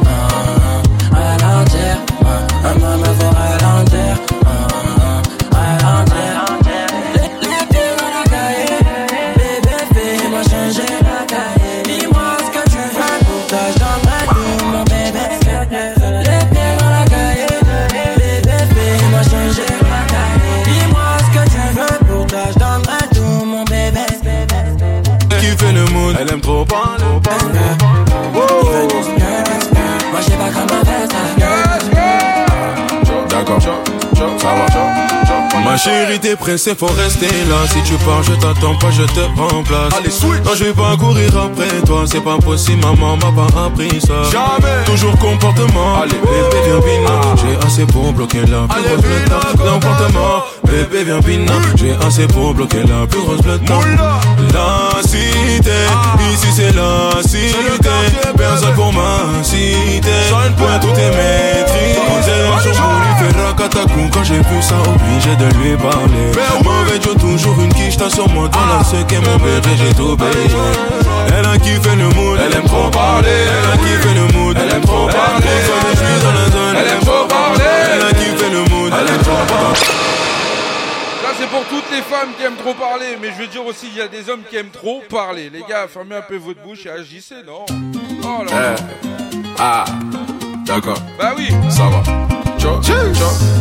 Ma 35.72 35.78
chérie, 35.78 36.20
t'es 36.20 36.36
pressée, 36.36 36.74
faut 36.78 36.84
rester 36.84 37.28
là. 37.48 37.56
Si 37.66 37.82
tu 37.84 37.94
pars, 38.04 38.22
je 38.22 38.34
t'attends 38.34 38.74
pas, 38.74 38.90
je 38.90 39.04
te 39.04 39.20
remplace. 39.40 39.94
Allez, 39.98 40.10
switch. 40.10 40.44
Non, 40.44 40.50
je 40.54 40.64
vais 40.64 40.72
pas 40.74 40.98
courir 40.98 41.30
après 41.34 41.80
toi, 41.86 42.04
c'est 42.04 42.20
pas 42.20 42.36
possible, 42.36 42.82
maman 42.82 43.16
m'a 43.16 43.32
pas 43.32 43.64
appris 43.64 43.98
ça. 43.98 44.22
Jamais. 44.30 44.84
Toujours 44.84 45.16
comportement. 45.18 46.02
Allez. 46.02 46.12
bébé, 46.12 46.58
viens, 46.66 46.78
bina. 46.80 47.20
J'ai 47.40 47.66
assez 47.66 47.86
pour 47.86 48.12
bloquer 48.12 48.40
la 48.40 48.68
plus 48.68 48.84
Allez, 48.84 48.96
grosse 49.30 49.72
Comportement. 49.72 50.44
Bébé, 50.64 51.04
viens, 51.04 51.20
bina. 51.20 51.54
J'ai 51.76 51.96
assez 52.06 52.26
pour 52.26 52.52
bloquer 52.52 52.82
la 52.82 53.06
plus 53.06 53.22
grosse 53.22 53.40
bleue. 53.40 53.58
La 54.52 55.00
cité, 55.00 55.70
ici 56.34 56.48
c'est 56.54 56.76
la 56.76 57.22
cité. 57.22 57.56
Personne 58.36 58.74
pour 58.74 58.92
ma 58.92 59.42
cité. 59.42 60.02
Point 60.28 60.78
tout 60.80 60.88
est 60.88 61.16
maîtrisé. 61.16 62.32
Quand 64.12 64.24
j'ai 64.24 64.38
vu 64.38 64.62
ça, 64.62 64.74
obligé 64.80 65.34
de 65.36 65.46
lui 65.58 65.76
parler. 65.76 66.32
Mauvais 66.64 67.00
Joe, 67.00 67.16
toujours 67.16 67.58
une 67.60 67.72
quiche, 67.72 67.96
t'as 67.96 68.10
sur 68.10 68.28
moi, 68.28 68.48
dans 68.48 68.66
la 68.66 68.84
ce 68.84 68.96
qu'est 69.04 69.20
mon 69.20 69.36
bébé, 69.36 69.70
j'ai 69.76 69.94
tout 69.94 70.16
payé. 70.16 70.30
Elle 71.36 71.46
a 71.46 71.58
kiffé 71.58 71.96
le 71.96 72.08
mood, 72.10 72.38
elle 72.44 72.54
aime 72.54 72.64
trop 72.64 72.90
parler. 72.90 73.28
Elle 73.28 73.72
a 73.72 73.76
kiffé 73.76 74.14
le 74.14 74.38
mood, 74.38 74.56
elle 74.60 74.76
aime 74.76 74.82
trop 74.82 75.06
parler. 75.06 75.46
Quand 75.66 75.88
je 75.90 75.96
suis 75.96 76.22
dans 76.22 76.32
la 76.32 76.50
zone, 76.50 76.76
Elle 76.76 76.88
aime 76.88 77.00
trop 77.00 77.26
parler. 77.26 77.64
Elle 77.94 78.02
a 78.02 78.12
kiffé 78.12 78.50
le 78.50 78.58
mood, 78.70 78.92
elle 78.92 79.14
aime 79.14 79.22
trop 79.22 79.46
parler. 79.48 79.78
Ça 81.22 81.28
c'est 81.38 81.48
pour 81.48 81.64
toutes 81.64 81.90
les 81.90 82.02
femmes 82.02 82.30
qui 82.36 82.44
aiment 82.44 82.56
trop 82.56 82.74
parler, 82.74 83.16
mais 83.20 83.28
je 83.36 83.42
veux 83.42 83.48
dire 83.48 83.64
aussi 83.64 83.86
il 83.92 83.98
y 83.98 84.02
a 84.02 84.08
des 84.08 84.28
hommes 84.30 84.42
qui 84.48 84.56
aiment 84.56 84.70
trop 84.70 85.02
parler. 85.08 85.50
Les 85.50 85.60
gars, 85.60 85.86
fermez 85.92 86.16
un 86.16 86.22
peu 86.22 86.36
votre 86.36 86.62
bouche 86.62 86.86
et 86.86 86.90
agissez, 86.90 87.42
non? 87.46 87.64
Oh 88.22 88.44
là 88.44 88.60
là. 88.60 88.74
Eh. 89.04 89.38
Ah, 89.58 89.84
d'accord. 90.66 90.98
Bah 91.18 91.32
oui. 91.36 91.48
Ça 91.70 91.84
va. 91.84 92.31
Ciao, 92.62 92.80
ciao, 92.80 93.12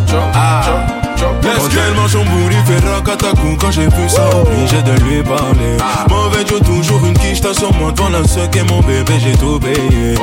ciao, 0.06 0.22
Ah. 0.32 0.62
ciao, 0.64 1.30
Quand 1.42 1.70
elle 1.88 1.94
mange 1.96 2.12
son 2.12 2.24
boule, 2.24 2.52
il 2.52 2.64
fait 2.72 2.88
racatacou 2.88 3.56
Quand 3.60 3.72
j'ai 3.72 3.88
vu 3.88 4.08
ça, 4.08 4.22
obligé 4.42 4.82
de 4.84 4.92
lui 5.04 5.24
parler. 5.24 5.78
Mauvais 6.10 6.46
Joe, 6.48 6.62
toujours 6.62 7.04
une 7.06 7.18
quiche, 7.18 7.42
t'as 7.42 7.54
sur 7.54 7.74
moi 7.74 7.92
Devant 7.92 8.10
la 8.10 8.22
qui 8.22 8.60
est 8.60 8.70
mon 8.70 8.82
bébé, 8.82 9.14
j'ai 9.20 9.36
tout 9.38 9.60
payé. 9.60 10.16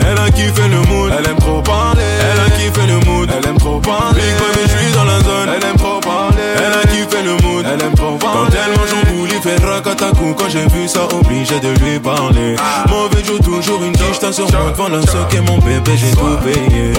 Elle 0.00 0.18
a 0.18 0.30
kiffé 0.30 0.68
le 0.68 0.80
mood, 0.88 1.12
elle 1.18 1.26
aime 1.30 1.36
trop 1.38 1.60
parler. 1.60 2.02
Elle 2.02 2.40
a 2.40 2.56
kiffé 2.56 2.86
le 2.86 2.98
mood, 3.06 3.28
elle 3.36 3.48
aime 3.50 3.58
trop 3.58 3.80
parler. 3.80 4.20
Big 4.20 4.34
baby, 4.40 4.62
je 4.64 4.78
suis 4.78 4.92
dans 4.94 5.04
la 5.04 5.18
zone, 5.20 5.48
elle 5.56 5.64
aime 5.68 5.76
trop 5.76 6.00
parler 6.00 6.11
Elle 6.56 6.72
a 6.72 6.82
kiffé 6.82 7.22
le 7.22 7.32
mood, 7.42 7.64
elle 7.66 7.82
aime 7.82 7.94
trop 7.94 8.16
parler 8.16 8.50
Quand 8.50 8.56
elle 8.56 8.76
mange 8.76 8.88
son 8.88 9.12
boule, 9.12 9.28
il 9.32 9.40
fait 9.40 9.64
racatacou 9.64 10.34
Quand 10.36 10.48
j'ai 10.48 10.66
vu 10.66 10.88
ça, 10.88 11.00
obligé 11.12 11.58
de 11.60 11.68
lui 11.82 11.98
parler. 11.98 12.56
Mauvais 12.88 13.24
Joe, 13.24 13.40
toujours 13.40 13.82
une 13.82 13.92
quiche, 13.92 14.18
t'as 14.20 14.32
sur 14.32 14.50
moi 14.50 14.72
Devant 14.72 14.88
la 14.88 15.00
qui 15.28 15.36
est 15.36 15.40
mon 15.40 15.58
bébé, 15.58 15.92
j'ai 15.96 16.10
tout 16.12 16.36
payé. 16.42 16.92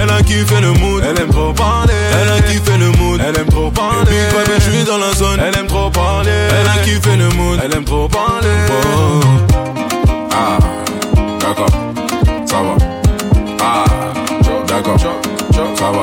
Elle 0.00 0.10
a 0.10 0.22
kiffé 0.22 0.60
le 0.60 0.72
mood, 0.72 1.02
elle 1.04 1.20
aime 1.20 1.30
trop 1.30 1.52
parler. 1.52 1.92
Elle 2.20 2.28
a 2.28 2.40
kiffé 2.42 2.76
le 2.78 2.90
mood, 2.98 3.20
elle 3.26 3.38
aime 3.38 3.48
trop 3.48 3.70
parler. 3.70 4.10
Big 4.10 4.32
baby, 4.32 4.52
je 4.58 4.70
suis 4.70 4.84
dans 4.84 4.98
la 4.98 5.12
zone, 5.14 5.40
elle 5.40 5.58
aime 5.58 5.66
trop 5.66 5.90
parler. 5.90 6.30
Elle 6.30 6.68
a 6.68 6.84
kiffé 6.84 7.16
le 7.16 7.28
mood, 7.30 7.60
elle 7.64 7.74
aime 7.74 7.84
trop 7.84 8.08
parler. 8.08 8.48
Ah, 10.32 10.58
d'accord, 11.40 11.70
ça 12.44 12.56
va. 12.56 12.76
Ah, 13.60 13.84
d'accord, 14.66 14.98
ça 15.52 15.90
va. 15.90 16.02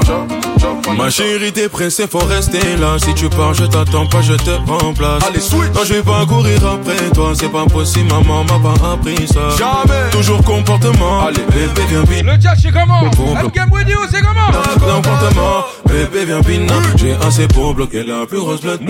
Ma 0.97 1.09
chérie, 1.09 1.51
t'es 1.51 1.69
pressée, 1.69 2.07
faut 2.07 2.19
rester 2.19 2.77
là. 2.79 2.97
Si 2.97 3.13
tu 3.13 3.29
pars, 3.29 3.53
je 3.53 3.65
t'attends 3.65 4.05
pas, 4.05 4.21
je 4.21 4.33
te 4.33 4.51
remplace. 4.67 5.23
Allez, 5.27 5.39
switch. 5.39 5.73
Non, 5.73 5.81
je 5.85 5.93
vais 5.95 6.03
pas 6.03 6.25
courir 6.25 6.59
après 6.65 7.09
toi, 7.13 7.31
c'est 7.33 7.51
pas 7.51 7.65
possible, 7.65 8.09
maman 8.11 8.43
m'a 8.43 8.59
pas 8.59 8.93
appris 8.93 9.27
ça. 9.27 9.49
Jamais. 9.57 10.09
Toujours 10.11 10.43
comportement. 10.43 11.25
Allez, 11.25 11.43
bébé, 11.49 11.81
viens 11.89 12.03
vite. 12.03 12.23
Le 12.23 12.41
chat, 12.41 12.55
c'est 12.61 12.71
comment? 12.71 13.01
Le 13.01 13.49
Game 13.49 13.71
Radio, 13.71 13.99
c'est 14.11 14.21
comment? 14.21 14.51
Comportement. 14.79 15.65
Bébé, 15.87 16.25
viens 16.25 16.41
vite, 16.41 16.69
non. 16.69 16.81
J'ai 16.95 17.15
assez 17.25 17.47
pour 17.47 17.73
bloquer 17.73 18.03
la 18.03 18.25
plus 18.25 18.39
grosse 18.39 18.61
blotte. 18.61 18.81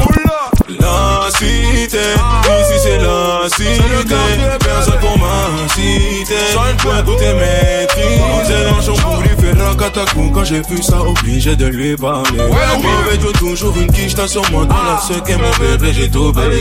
La 0.80 1.30
cité, 1.30 1.98
ici 1.98 2.78
c'est 2.82 2.98
la 2.98 3.48
cité. 3.50 3.84
Personne 4.60 5.00
pour 5.00 5.18
m'inciter. 5.18 6.36
Point 6.54 7.04
tout 7.04 7.22
est 7.22 7.34
maîtrise. 7.34 8.22
C'est 8.48 8.64
l'enchant 8.66 9.02
pour 9.02 9.22
lui 9.22 9.30
faire 9.30 9.68
un 9.70 9.76
catacou. 9.76 10.32
Quand 10.44 10.50
j'ai 10.50 10.62
vu 10.76 10.84
ça, 10.84 11.02
obligé 11.02 11.56
de 11.56 11.68
lui 11.68 11.96
parler. 11.96 12.38
Mauvais 12.38 13.18
Joe, 13.22 13.32
toujours 13.32 13.78
une 13.78 13.90
quiche, 13.90 14.14
t'as 14.14 14.28
sur 14.28 14.42
moi. 14.52 14.66
Dans 14.66 14.76
la 14.76 15.00
ce 15.00 15.14
qu'est 15.22 15.38
mon 15.38 15.50
bébé, 15.52 15.94
j'ai 15.94 16.12
tout 16.12 16.34
balayé. 16.34 16.60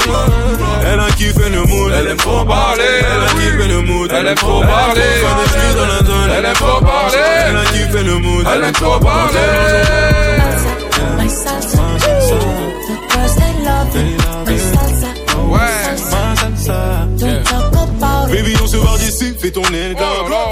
Elle 0.87 1.01
a 1.01 1.09
kiffé 1.09 1.51
le 1.51 1.65
mood, 1.65 1.93
elle 1.93 2.07
aime 2.07 2.17
trop 2.17 2.45
parler. 2.45 2.85
Elle 3.01 3.23
a 3.25 3.33
kiffé 3.33 3.69
le 3.69 3.81
mood, 3.81 4.09
Elle 4.15 4.29
aime 4.29 4.35
trop 4.37 4.61
parler. 4.61 5.01
La 6.29 6.39
Elle 6.39 6.45
aime 6.45 6.53
trop 6.53 6.81
parler. 6.81 7.19
Elle 7.49 7.57
a 7.57 7.65
kiffé 7.65 8.05
le 8.05 8.19
mood, 8.19 8.47
Elle 8.55 8.63
aime 8.63 8.73
trop 8.73 9.01
parler. 9.01 10.42
Fais 19.53 19.61
ton 19.61 19.75
aile 19.75 19.97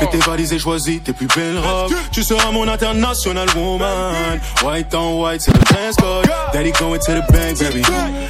Fais 0.01 0.07
tes 0.07 0.19
valises 0.19 0.53
et 0.53 0.59
choisis 0.59 1.03
tes 1.03 1.13
plus 1.13 1.27
belles 1.27 1.59
robes. 1.59 1.93
Tu 2.13 2.23
seras 2.23 2.51
mon 2.51 2.69
international 2.69 3.49
woman. 3.57 4.41
White 4.65 4.95
on 4.95 5.23
white, 5.23 5.41
c'est 5.41 5.53
le 5.53 5.61
dress 5.61 5.97
code. 5.97 6.29
Daddy 6.53 6.73
going 6.73 6.99
to 6.99 7.13
the 7.13 7.33
bank, 7.33 7.59
baby. 7.59 7.83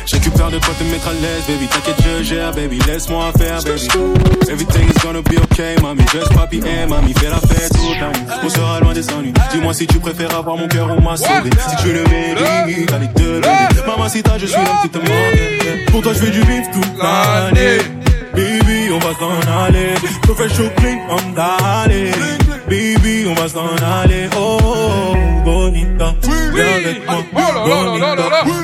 J'récupère 0.06 0.50
de 0.50 0.58
quoi 0.58 0.74
te 0.78 0.84
mettre 0.84 1.08
à 1.08 1.12
l'aise, 1.12 1.44
baby. 1.48 1.66
T'inquiète, 1.66 1.96
je 2.04 2.22
gère, 2.22 2.52
baby. 2.52 2.78
Laisse-moi 2.86 3.32
faire, 3.38 3.62
baby. 3.62 3.88
Everything 4.50 4.88
is 4.88 4.98
gonna 5.02 5.22
be 5.22 5.38
okay, 5.44 5.76
mami. 5.82 6.02
Just 6.12 6.32
papi 6.34 6.58
et 6.58 6.86
mami. 6.86 7.14
Fais 7.14 7.30
la 7.30 7.36
fête 7.36 7.72
toute 7.72 8.00
la 8.00 8.08
nuit. 8.08 8.26
On 8.44 8.48
sera 8.48 8.80
loin 8.80 8.92
des 8.92 9.08
ennuis. 9.12 9.32
Dis-moi 9.52 9.74
si 9.74 9.86
tu 9.86 9.98
préfères 9.98 10.34
avoir 10.34 10.56
mon 10.56 10.68
cœur 10.68 10.90
ou 10.96 11.00
ma 11.00 11.16
souris. 11.16 11.50
Si 11.68 11.76
tu 11.82 11.92
le 11.92 12.04
mérites, 12.04 12.92
allez 12.92 13.08
deux, 13.16 13.40
baby. 13.40 13.76
Mamacita, 13.86 14.38
je 14.38 14.46
suis 14.46 14.56
l'homme 14.56 14.80
qui 14.82 14.88
te 14.88 14.98
manque. 14.98 15.90
Pour 15.90 16.02
toi, 16.02 16.12
je 16.12 16.18
fais 16.18 16.30
du 16.30 16.40
bif 16.40 16.70
toute 16.72 17.02
l'année. 17.02 17.99
Baby, 18.90 19.04
on 19.04 19.06
va 19.06 19.14
s'en 19.14 19.40
aller. 19.66 19.94
Professional 20.22 20.74
clean, 20.74 20.98
on 21.10 21.32
d'aller. 21.34 22.10
Baby, 22.68 23.26
on 23.28 23.34
va 23.34 23.48
s'en 23.48 23.68
aller. 24.02 24.28
Oh, 24.36 24.58
oh, 24.60 24.66
oh, 24.66 25.14
bonita. 25.44 26.14
Viens 26.52 26.74
avec 26.74 27.06
moi. 27.06 27.22
Bonita. 27.64 28.16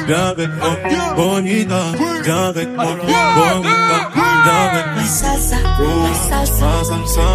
Viens 0.09 0.27
avec 0.27 0.49
moi. 0.59 0.71
Bonita. 1.15 1.81
Viens 2.25 2.47
avec 2.49 2.69
moi. 2.75 2.87
Bonita. 2.87 4.11
Viens 4.45 4.63
avec 4.71 4.87
moi. 4.87 4.97
My 4.97 5.07
salsa, 5.07 5.59
my 5.79 6.15
salsa. 6.29 6.67
Ma 6.67 6.83
salsa. 6.85 7.29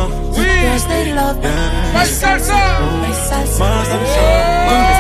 They 0.90 1.14
love 1.14 1.38
it. 1.38 1.52
My 1.94 2.06
salsa. 2.06 2.60
My 3.02 3.14
salsa. 3.30 3.68
It. 4.68 4.92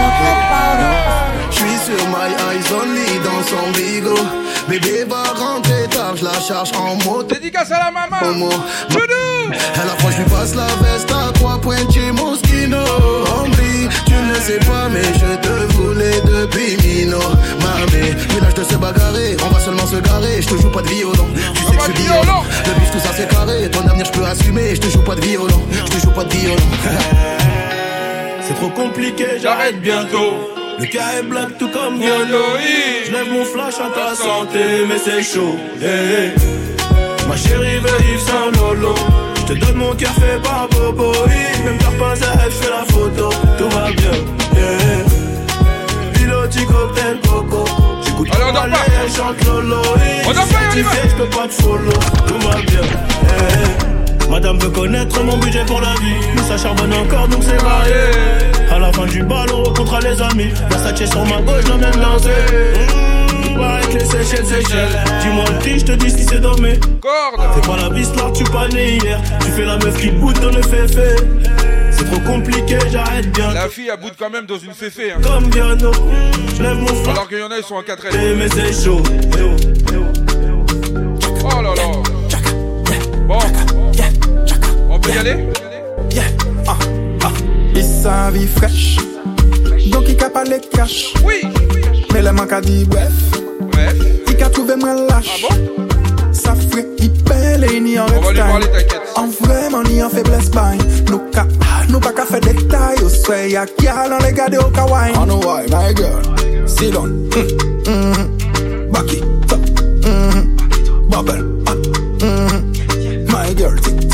J'suis 1.52 1.80
sur 1.86 2.02
my 2.08 2.30
eyes 2.48 2.72
only 2.72 3.20
dans 3.20 3.44
son 3.44 3.66
bigot. 3.76 4.26
Bébé 4.72 5.04
va 5.04 5.24
rentrer 5.38 5.86
tard, 5.90 6.16
j'la 6.16 6.32
charge 6.40 6.72
en 6.78 6.96
moto. 7.04 7.24
Dédicace 7.24 7.70
à 7.72 7.80
la 7.80 7.92
maman. 7.92 8.16
Elle 8.24 9.90
approche, 9.90 10.16
lui 10.16 10.24
passe 10.24 10.56
la 10.56 10.68
veste 10.82 11.12
à 11.12 11.30
trois 11.34 11.60
points 11.60 11.76
chez 11.94 12.10
Moschino. 12.14 12.78
Ombli, 13.38 13.90
tu 14.06 14.14
ne 14.14 14.34
sais 14.36 14.60
pas, 14.60 14.88
mais 14.88 15.04
je 15.04 15.36
te 15.46 15.74
voulais 15.74 16.22
depuis 16.22 16.78
Mino. 16.88 17.20
Mamé, 17.60 18.16
village 18.30 18.54
de 18.54 18.64
se 18.64 18.76
bagarrer, 18.76 19.36
on 19.44 19.54
va 19.54 19.60
seulement 19.60 19.86
se 19.86 19.98
garer. 19.98 20.42
Je 20.42 20.48
te 20.48 20.62
joue 20.62 20.70
pas 20.70 20.84
de 20.84 20.88
violon, 20.88 21.28
tu 21.54 21.64
sais 21.66 21.76
que 21.76 21.84
je 21.88 21.92
suis 21.92 22.04
violent. 22.04 22.44
Le 22.66 22.80
bif, 22.80 22.92
tout 22.92 23.00
ça 23.00 23.10
c'est 23.14 23.28
carré, 23.28 23.70
ton 23.70 23.86
avenir 23.86 24.06
je 24.06 24.12
peux 24.18 24.24
assumer. 24.24 24.76
Je 24.76 24.80
te 24.80 24.88
joue 24.88 25.04
pas 25.04 25.16
de 25.16 25.22
violon, 25.22 25.68
je 25.70 25.92
te 25.92 26.00
joue 26.00 26.12
pas 26.12 26.24
de 26.24 26.34
violon. 26.34 26.56
C'est 28.48 28.56
trop 28.56 28.70
compliqué, 28.70 29.38
j'arrête 29.42 29.82
bientôt. 29.82 30.61
Le 30.82 30.88
cas 30.88 31.20
est 31.20 31.24
black 31.24 31.58
tout 31.60 31.68
comme 31.70 32.02
Yolo. 32.02 32.44
Je 33.06 33.12
lève 33.12 33.32
mon 33.32 33.46
flash 33.46 33.76
à 33.76 33.90
ta 33.94 34.16
santé, 34.16 34.60
mais 34.88 34.98
c'est 34.98 35.22
chaud. 35.22 35.56
eh. 35.82 36.32
Ma 37.28 37.36
chérie 37.36 37.78
veut 37.78 38.06
Yves 38.12 38.20
Saint 38.20 38.52
Lolo. 38.60 38.96
Je 39.36 39.54
te 39.54 39.60
donne 39.60 39.76
mon 39.76 39.94
cœur 39.94 40.12
fait 40.14 40.42
par 40.42 40.68
Bobo. 40.70 41.12
eh. 41.28 41.64
Même 41.64 41.80
faire 41.80 41.92
pas 41.98 42.16
ça, 42.16 42.32
elle 42.44 42.52
fait 42.52 42.70
la 42.70 42.84
photo. 42.94 43.30
Tout 43.58 43.70
va 43.70 43.92
bien. 43.92 44.12
eh. 44.58 46.18
Piloti 46.18 46.66
cocktail 46.66 47.20
coco. 47.28 47.66
J'écoute 48.04 48.30
Allez, 48.34 48.44
on 48.50 48.54
dort 48.54 48.64
Malais, 48.64 48.74
pas. 48.74 49.04
elle 49.04 49.12
chante 49.12 49.46
Lolo. 49.46 49.82
On 50.26 50.32
dort 50.34 50.48
pas, 50.48 50.58
on 50.74 50.78
y 50.78 50.82
va. 50.82 50.92
Certifié, 50.92 51.10
je 51.12 51.16
peux 51.24 51.30
pas 51.30 51.48
te 51.48 51.54
follow. 51.62 52.00
Tout 52.28 52.48
va 52.48 52.56
bien. 52.62 52.82
eh. 53.38 54.30
Madame 54.32 54.58
veut 54.60 54.70
connaître 54.70 55.22
mon 55.24 55.38
budget 55.38 55.64
pour 55.66 55.80
la 55.82 55.94
vie. 56.02 56.16
Mais 56.36 56.42
ça 56.42 56.58
charbonne 56.58 56.94
encore 56.94 57.28
donc 57.28 57.44
c'est 57.44 57.62
varié. 57.62 57.94
À 58.72 58.80
la 58.80 58.92
fin 58.94 59.06
du 59.06 59.22
bal, 59.24 59.48
on 59.54 59.64
rencontre 59.64 60.00
les 60.02 60.22
amis. 60.22 60.52
Versace 60.70 61.10
sur 61.10 61.26
ma 61.26 61.42
gauche, 61.42 61.66
j'emmène 61.68 61.92
danser. 61.92 62.30
Mmh, 62.30 63.56
paraît 63.60 63.88
que 63.88 63.98
les 63.98 64.06
Seychelles, 64.06 64.46
Seychelles. 64.46 65.04
Dis-moi 65.22 65.44
le 65.50 65.60
prix, 65.60 65.80
je 65.80 65.86
te 65.86 65.92
dis 65.92 66.10
si 66.10 66.24
c'est 66.24 66.40
dormé. 66.40 66.80
C'est 67.54 67.68
pas 67.68 67.76
la 67.76 67.90
là 67.90 68.32
tu 68.34 68.44
pas 68.46 68.68
né 68.70 68.98
hier. 68.98 69.22
Tu 69.42 69.48
fais 69.52 69.66
la 69.66 69.78
meuf 69.78 70.00
qui 70.00 70.10
boude 70.12 70.40
dans 70.40 70.52
le 70.52 70.62
féfé. 70.62 71.16
C'est 71.92 72.06
trop 72.06 72.22
compliqué, 72.22 72.78
j'arrête 72.90 73.30
bien. 73.34 73.54
La 73.54 73.68
fille, 73.68 73.90
elle 73.94 74.00
boude 74.00 74.14
quand 74.18 74.30
même 74.30 74.46
dans 74.46 74.58
une 74.58 74.74
féfé. 74.74 75.12
Hein. 75.12 75.20
Comme 75.22 75.50
Viano, 75.52 75.92
je 76.58 76.64
lève 76.64 76.78
mon 76.78 76.88
flash. 76.88 77.16
Alors 77.16 77.28
qu'il 77.28 77.40
y 77.40 77.44
en 77.44 77.52
a, 77.52 77.58
ils 77.58 77.64
sont 77.64 77.76
en 77.76 77.84
4 77.84 78.06
Eh, 78.14 78.36
mais 78.36 78.48
c'est 78.48 78.86
chaud. 78.86 79.04
Oh 81.44 81.62
là 81.62 81.74
là. 81.76 81.84
Bon. 83.28 83.40
On 84.90 85.00
peut 85.00 85.10
y 85.12 85.18
aller? 85.18 85.48
Sa 88.02 88.32
vie 88.32 88.48
fraîche. 88.48 88.98
Donc 89.92 90.06
il 90.08 90.16
ka 90.16 90.30
parlé 90.30 90.60
cash. 90.72 91.14
Oui. 91.24 91.42
Mais 92.14 92.22
le 92.22 92.32
manque 92.32 92.52
a 92.52 92.62
dit 92.62 92.86
bref. 92.86 93.12
Il 94.28 94.36
ka 94.36 94.50
trouvé 94.50 94.76
moins 94.76 94.96
lâche. 94.96 95.46
Ça 96.32 96.56
ferait 96.56 96.88
il 97.00 97.10
belle 97.24 97.66
et 97.72 97.80
ni 97.80 97.96
parler, 97.96 98.66
t'inquiète. 98.66 99.02
En 99.16 99.28
vraiment 99.28 99.84
ni 99.84 100.02
en 100.02 100.10
faiblesse 100.10 100.50
bain 100.50 100.78
Nous 101.10 101.20
ka 101.32 101.46
Nous 101.90 102.00
pas 102.00 102.14
ka 102.14 102.24
fait 102.26 102.40
détail 102.40 102.98
Au 103.04 103.10
soir 103.10 103.46
y'a 103.46 103.66
gal 103.80 104.14
on 104.18 104.24
les 104.26 104.32
garde 104.32 104.56
au 104.56 104.70
kawaii 104.72 105.12
I 105.14 105.26
know 105.26 105.40
why 105.40 105.66
my 105.70 105.94
girl. 105.94 106.22
Sit 106.68 106.94
down. 106.94 107.30
Mm. 107.32 107.48
Mm. 107.86 108.92
Back 108.92 109.14
it 109.14 109.24
up. 109.52 109.60
Mm. 110.06 111.10
Bubble 111.10 111.44
up. 111.68 111.78
Mm. 112.20 113.32
My 113.32 113.54
girl 113.54 113.76
tick 113.78 114.11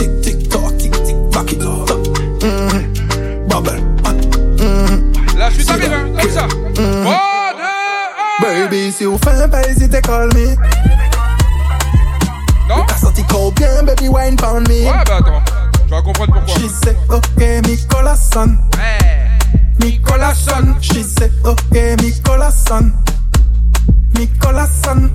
Baby, 8.70 8.92
si 8.92 9.06
vous 9.06 9.18
faites 9.24 9.50
pas 9.50 9.66
hésiter, 9.70 10.02
call 10.02 10.28
me. 10.34 10.56
Non? 12.68 12.84
T'as 12.86 12.98
sorti 12.98 13.24
combien, 13.30 13.84
baby, 13.84 14.10
wine 14.10 14.36
pound 14.36 14.68
me? 14.68 14.86
Ouais, 14.86 14.92
bah 15.06 15.20
attends. 15.20 15.42
Tu 15.86 15.90
vas 15.90 16.02
comprendre 16.02 16.34
pourquoi. 16.34 16.54
She 16.56 16.68
said, 16.70 16.98
okay, 17.10 17.62
Nicolas 17.62 18.18
son. 18.18 18.58
Nicolas 19.80 20.34
son. 20.34 20.76
She 20.82 21.02
said, 21.02 21.32
okay, 21.46 21.96
Nicolas 21.96 22.52
son. 22.52 22.92
Nicolas 24.20 24.68
son. 24.84 25.12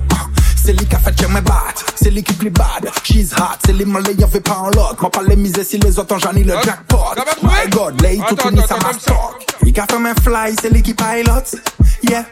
C'est 0.55 0.73
lui 0.73 0.87
qui 0.87 0.95
a 0.95 0.99
fait 0.99 1.27
mes 1.27 1.41
battes. 1.41 1.85
c'est 1.95 2.09
l'équipe 2.09 2.39
plus 2.39 2.49
bad. 2.49 2.89
She's 3.03 3.33
hot, 3.33 3.59
c'est 3.63 3.73
les 3.73 3.85
malais, 3.85 4.15
y'avait 4.17 4.39
pas 4.39 4.57
en 4.57 4.69
lot. 4.69 4.95
M'a 4.99 5.09
pas 5.11 5.21
les 5.27 5.35
misères 5.35 5.63
si 5.63 5.77
les 5.77 5.99
autres 5.99 6.15
ont 6.15 6.17
j'en 6.17 6.31
ai 6.31 6.43
le 6.43 6.55
jackpot. 6.63 6.97
My 7.43 7.69
god, 7.69 8.01
lay 8.01 8.17
tout 8.27 8.33
attends, 8.33 8.67
ça 8.67 8.77
m'a 8.77 8.93
stock. 8.93 9.45
Il 9.63 9.79
a 9.79 9.85
fait 9.85 9.93
un 9.93 10.15
fly, 10.23 10.55
c'est 10.59 10.71
l'équipe 10.71 10.97
pilot. 10.97 11.59
Yeah, 12.09 12.25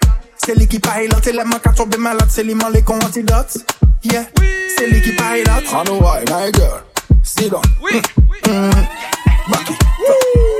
c'est 0.46 0.56
l'équipe 0.56 0.86
pilot. 0.86 1.20
Et 1.28 1.32
les 1.32 1.44
mecs 1.44 1.66
à 1.66 1.72
tomber 1.72 1.98
malade, 1.98 2.28
c'est 2.30 2.44
les 2.44 2.56
malais 2.56 2.82
qu'on 2.82 3.00
antidote. 3.00 3.58
Yeah, 4.04 4.26
c'est 4.78 4.88
l'équipe 4.88 5.16
pilot. 5.16 5.62
I 5.72 5.84
know 5.86 6.00
why, 6.00 6.24
my 6.30 6.52
girl. 6.54 6.82
Sit 7.24 7.52
down. 7.52 7.62
Oui, 7.82 8.02
mm 8.48 8.72
Back 9.50 9.70
it. 9.70 9.78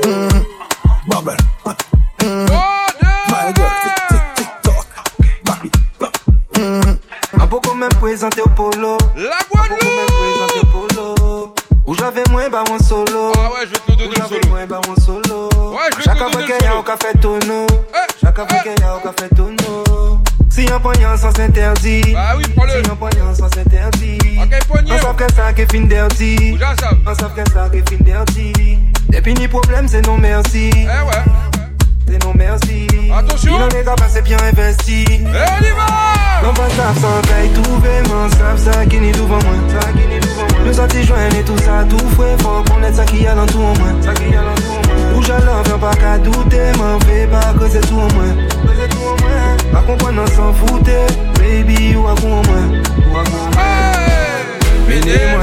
Mm 0.06 0.44
Bubble. 1.08 1.36
Mm 2.22 2.46
My 3.28 3.52
girl, 3.54 3.70
tick, 3.82 3.94
tick, 4.08 4.22
tick, 4.36 4.48
tock. 4.62 4.86
Back 5.44 5.64
it. 5.64 5.76
Un 7.40 7.46
peu 7.46 7.58
comme 7.60 7.80
même 7.80 7.94
présenté 7.94 8.42
au 8.42 8.48
polo. 8.50 8.98
La 9.16 9.38
Guadeloupe. 9.50 10.51
J'avais 11.94 12.22
moins 12.30 12.48
bah 12.48 12.64
mon 12.68 12.78
solo. 12.78 13.32
Ah 13.36 13.50
ouais, 13.52 13.66
je 13.66 13.70
vais 13.70 13.76
te 13.76 13.90
le 13.90 13.96
donner 13.96 14.14
le 14.16 14.22
solo. 14.22 14.48
moins 14.48 14.66
bah 14.66 14.80
mon 14.86 14.96
solo. 14.96 15.48
Ouais, 15.72 15.78
je 15.92 15.96
vais 15.96 16.02
Chaque 16.04 16.14
te 16.14 16.18
fois 16.18 16.30
donner 16.30 16.46
qu'il 16.46 16.64
y 16.64 16.68
a 16.68 16.76
au 16.76 16.82
café 16.82 17.18
tonneau. 17.20 17.66
Chaque 18.20 18.36
fois 18.36 18.46
qu'il 18.46 18.72
y 18.78 18.82
a 18.82 18.96
au 18.96 19.00
café 19.00 19.28
tonneau. 19.34 20.18
Si 20.50 20.70
un 20.70 20.80
poignard 20.80 21.18
sans 21.18 21.40
interdit. 21.40 22.12
Bah 22.12 22.34
oui, 22.36 22.44
prends-le. 22.54 22.84
Si 22.84 22.90
un 22.90 22.94
poignard 22.94 23.34
sans 23.34 23.46
interdit. 23.46 24.18
Ok, 24.38 24.66
poignard. 24.68 25.10
On 25.10 25.14
que 25.14 25.32
ça 25.32 25.52
qui 25.52 25.66
fin 25.66 25.84
dirty. 25.86 26.58
On 27.06 27.12
que 27.14 27.50
ça 27.50 27.70
qui 27.72 27.78
fin 27.78 28.04
dirty. 28.04 28.78
Depuis 29.08 29.34
ni 29.34 29.48
problème, 29.48 29.88
c'est 29.88 30.06
non 30.06 30.18
merci. 30.18 30.70
Eh 30.74 30.86
ouais. 30.86 31.24
C'est 32.06 32.22
non 32.22 32.32
merci. 32.34 32.86
Attention. 33.12 33.56
Il 33.56 33.62
en 33.62 33.68
est 33.68 33.84
capable, 33.84 34.10
c'est 34.10 34.22
bien 34.22 34.38
investi. 34.38 35.04
Et 35.04 35.20
on 35.22 35.64
y 35.64 35.70
va. 35.70 36.21
Non 36.42 36.52
pas 36.54 36.68
ça 36.70 36.92
sans 37.00 37.22
caille 37.28 37.50
tout 37.50 37.70
vraiment 37.78 38.28
savent 38.30 38.58
ça 38.58 38.84
qui 38.86 38.98
n'est 38.98 39.12
devant 39.12 39.28
moi. 39.28 39.54
Ça 39.68 39.92
qui 39.92 40.08
n'est 40.08 40.18
devant 40.18 40.46
moi. 40.50 40.66
Nous 40.66 40.72
sortis 40.72 41.04
joindre 41.04 41.36
et 41.36 41.44
tout 41.44 41.58
ça 41.58 41.84
tout 41.88 42.08
fouet 42.14 42.36
Faut 42.38 42.62
connaître 42.72 42.96
ça 42.96 43.04
qui 43.04 43.26
a 43.26 43.34
dans 43.34 43.46
tout 43.46 43.58
en 43.58 43.74
moi. 43.78 43.90
Ça 44.02 44.12
qui 44.14 44.34
a 44.34 44.42
dans 44.42 44.54
tout 44.54 44.72
en 44.72 44.82
moi. 44.88 45.18
Où 45.18 45.22
j'allais 45.22 45.62
viens 45.64 45.78
pas 45.78 45.94
qu'à 45.94 46.18
douter 46.18 46.72
M'en 46.78 46.98
fais 47.00 47.26
pas 47.26 47.54
que 47.58 47.68
c'est 47.68 47.86
tout 47.86 47.94
en 47.94 48.12
moi. 48.14 48.28
Que 48.64 48.72
c'est 48.80 48.88
tout 48.88 48.98
en 48.98 49.16
moi. 49.22 49.30
Pas 49.72 49.82
comprendre 49.82 50.22
on 50.22 50.26
s'en 50.26 50.52
foutait. 50.52 51.06
Baby 51.38 51.96
ou 51.96 52.08
à 52.08 52.14
quoi 52.14 52.30
en 52.30 52.42
moi. 52.42 52.62
Ou 53.12 53.18
à 53.18 53.24
quoi 53.24 53.38
en 53.38 53.50
moi. 53.50 53.62
Menez-moi 54.88 55.42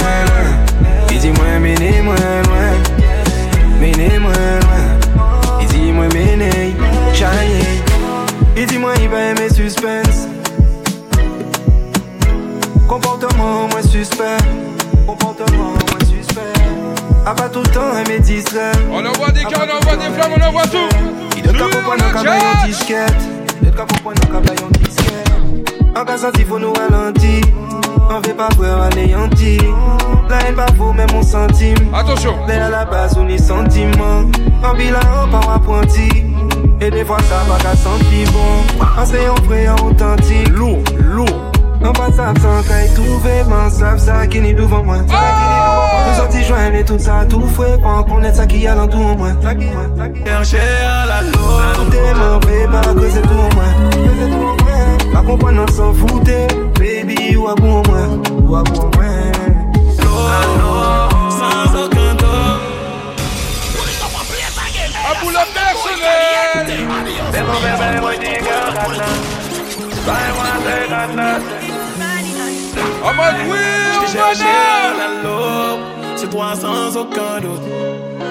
Comportement 12.89 13.67
moins 13.67 13.83
suspect. 13.83 14.37
Comportement 15.05 15.73
moins 15.73 16.09
suspect. 16.09 16.41
A 17.23 17.35
pas 17.35 17.47
tout 17.47 17.61
le 17.61 17.67
temps 17.67 17.95
aimer 18.03 18.19
distrait. 18.19 18.71
On 18.91 19.05
envoie 19.05 19.29
des 19.29 19.43
cœurs, 19.43 19.67
on 19.69 19.77
envoie 19.77 19.95
des 19.95 20.11
flammes, 20.11 20.31
on 20.35 20.43
envoie 20.43 20.63
tout. 20.63 20.89
Il 21.37 21.43
comprendre 21.43 22.03
un 22.03 22.11
cabaye 22.11 22.41
en 22.41 22.65
disquette. 22.65 23.21
Il 23.61 23.69
doit 23.69 23.85
comprendre 23.85 24.19
un 24.23 24.33
cabaye 24.33 24.57
en 24.63 24.69
disquette. 24.83 25.31
En 25.95 26.03
cas 26.03 26.17
senti, 26.17 26.43
faut 26.43 26.57
nous 26.57 26.73
ralentir. 26.73 27.45
On 28.09 28.23
fait 28.23 28.33
pas 28.33 28.49
peur 28.57 28.81
anéanti. 28.81 29.59
La 30.27 30.47
haine 30.47 30.55
pas 30.55 30.65
faux, 30.75 30.91
même 30.91 31.11
mon 31.13 31.21
centime. 31.21 31.93
Attention. 31.93 32.37
Mais 32.47 32.57
à 32.57 32.69
la 32.69 32.85
base, 32.85 33.15
on 33.19 33.27
est 33.27 33.37
sentiment. 33.37 34.23
En 34.63 34.73
bilan, 34.73 34.99
on 35.23 35.29
part 35.29 35.47
apprenti. 35.51 36.09
Et 36.81 36.89
des 36.89 37.05
fois, 37.05 37.19
ça 37.19 37.43
va 37.47 37.59
qu'à 37.59 37.75
sentir 37.75 38.31
bon. 38.31 38.81
En 38.81 39.83
en 39.83 39.87
authentique. 39.87 40.49
Lourd, 40.49 40.81
lourd. 40.97 41.48
Nan 41.81 41.93
pan 41.93 42.11
sap 42.13 42.37
san 42.43 42.63
ka 42.67 42.77
yi 42.83 42.89
touve 42.95 43.35
man 43.49 43.71
Slap 43.71 43.99
sa 43.99 44.25
ki 44.31 44.39
ni 44.43 44.51
duvan 44.53 44.83
mwen. 44.85 45.05
Nou 45.07 46.15
soti 46.17 46.43
jwen 46.43 46.73
li 46.75 46.81
tout 46.83 46.99
sa 46.99 47.21
tou 47.31 47.47
fwe 47.55 47.69
Pan 47.83 48.03
kon 48.09 48.19
net 48.25 48.35
sa 48.35 48.45
ki 48.51 48.59
yalan 48.65 48.91
tou 48.91 49.15
mwen. 49.19 49.39
Kerche 50.25 50.65
a 50.87 51.05
la 51.11 51.21
lo 51.29 51.45
Te 51.93 52.03
mwen 52.19 52.35
vwe 52.43 52.57
pa 52.73 52.83
kose 52.99 53.23
tou 53.29 53.47
mwen. 53.55 53.71
Pa 55.13 55.23
kompan 55.23 55.55
nan 55.61 55.71
san 55.77 55.95
foute 56.01 56.39
Baby 56.81 57.37
wagou 57.39 57.79
mwen 57.87 58.19
Wagou 58.51 58.91
mwen. 58.97 59.31
Lo 60.03 60.13
a 60.35 60.39
lo 60.59 60.75
Sans 61.39 61.81
okan 61.85 62.23
do 62.25 62.35
A 64.99 65.17
pou 65.23 65.31
la 65.31 65.47
personel 65.55 66.71
Deman 66.75 67.59
bebe 67.63 67.91
mwen 68.03 68.23
digan 68.27 68.73
nan 68.75 69.28
En 73.03 73.13
mode 73.13 73.35
oui, 73.49 73.57
Je 73.93 73.99
t'ai 73.99 74.07
cherché 74.17 74.43
à 74.43 74.93
la 74.99 75.07
loupe, 75.23 75.81
c'est 76.15 76.29
toi 76.29 76.53
sans 76.55 76.97
aucun 76.97 77.39
doute. 77.41 77.61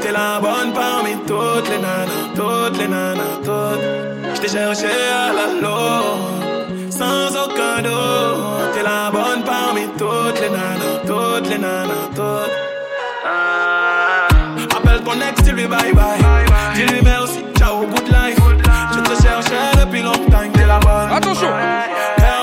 T'es 0.02 0.12
la 0.12 0.38
bonne 0.40 0.72
parmi 0.72 1.12
toutes 1.26 1.68
les 1.70 1.78
nanas, 1.78 2.28
toutes 2.36 2.78
les 2.78 2.88
nanas, 2.88 3.38
toutes. 3.44 4.34
Je 4.34 4.40
t'ai 4.40 4.48
cherché 4.48 4.86
à 4.86 5.32
la 5.38 5.46
loupe, 5.62 6.92
sans 6.92 7.28
aucun 7.44 7.76
doute. 7.82 8.72
T'es 8.74 8.82
la 8.82 9.10
bonne 9.10 9.42
parmi 9.44 9.82
toutes 9.96 10.40
les 10.40 10.50
nanas, 10.50 10.98
toutes 11.06 11.48
les 11.48 11.59
nanas, 11.59 12.09
toutes. 12.14 12.55
Ah. 13.26 14.28
Appelle 14.76 15.00
ton 15.02 15.20
ex, 15.28 15.42
dis-lui 15.42 15.66
bye 15.66 15.92
bye. 15.92 16.18
Dis-lui 16.74 17.00
merci, 17.02 17.27
Attention! 21.19 21.49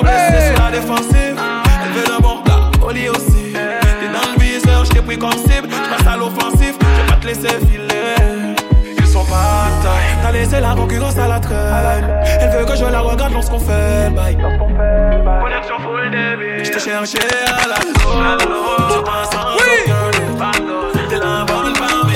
Blessé 0.02 0.54
sur 0.54 0.66
la 0.66 0.72
défensive. 0.72 1.38
Elle 1.82 1.92
veut 1.94 2.22
bon 2.22 2.42
plat, 2.44 2.70
au 2.86 2.92
lit 2.92 3.08
aussi. 3.08 3.54
T'es 3.54 4.10
dans 4.12 4.34
le 4.34 4.38
viseur, 4.38 4.84
je 4.84 4.92
t'ai 4.92 5.02
pris 5.02 5.18
comme 5.18 5.32
cible. 5.32 5.70
Je 5.70 5.96
passe 5.96 6.14
à 6.14 6.18
l'offensif, 6.18 6.76
je 6.82 7.02
vais 7.02 7.08
pas 7.08 7.16
te 7.16 7.26
laisser 7.26 7.58
filer. 7.72 8.56
Ils 8.98 9.08
sont 9.08 9.24
pas 9.24 9.68
à 9.68 9.82
taille. 9.82 10.18
T'as 10.22 10.32
laissé 10.34 10.60
la 10.60 10.76
concurrence 10.76 11.18
à 11.18 11.30
la 11.30 11.40
traîne. 11.40 12.22
Elle 12.42 12.50
veut 12.50 12.66
que 12.66 12.76
je 12.76 12.84
la 12.84 13.00
regarde 13.00 13.32
lorsqu'on 13.32 13.60
fait 13.60 14.10
le 14.10 14.16
bail. 14.16 14.36
Connexion 14.36 15.80
full 15.80 16.12
débit. 16.12 16.66
Je 16.66 16.72
t'ai 16.72 16.80
cherché 16.80 17.20
à 17.48 17.68
la 17.70 17.76
l'eau. 17.76 18.90
Je 18.90 19.00
pense 19.00 19.30
sans 19.32 19.56
aucun. 19.56 21.08
T'es 21.08 21.16
la 21.16 21.46
bonne 21.46 21.72
parmi. 21.80 22.16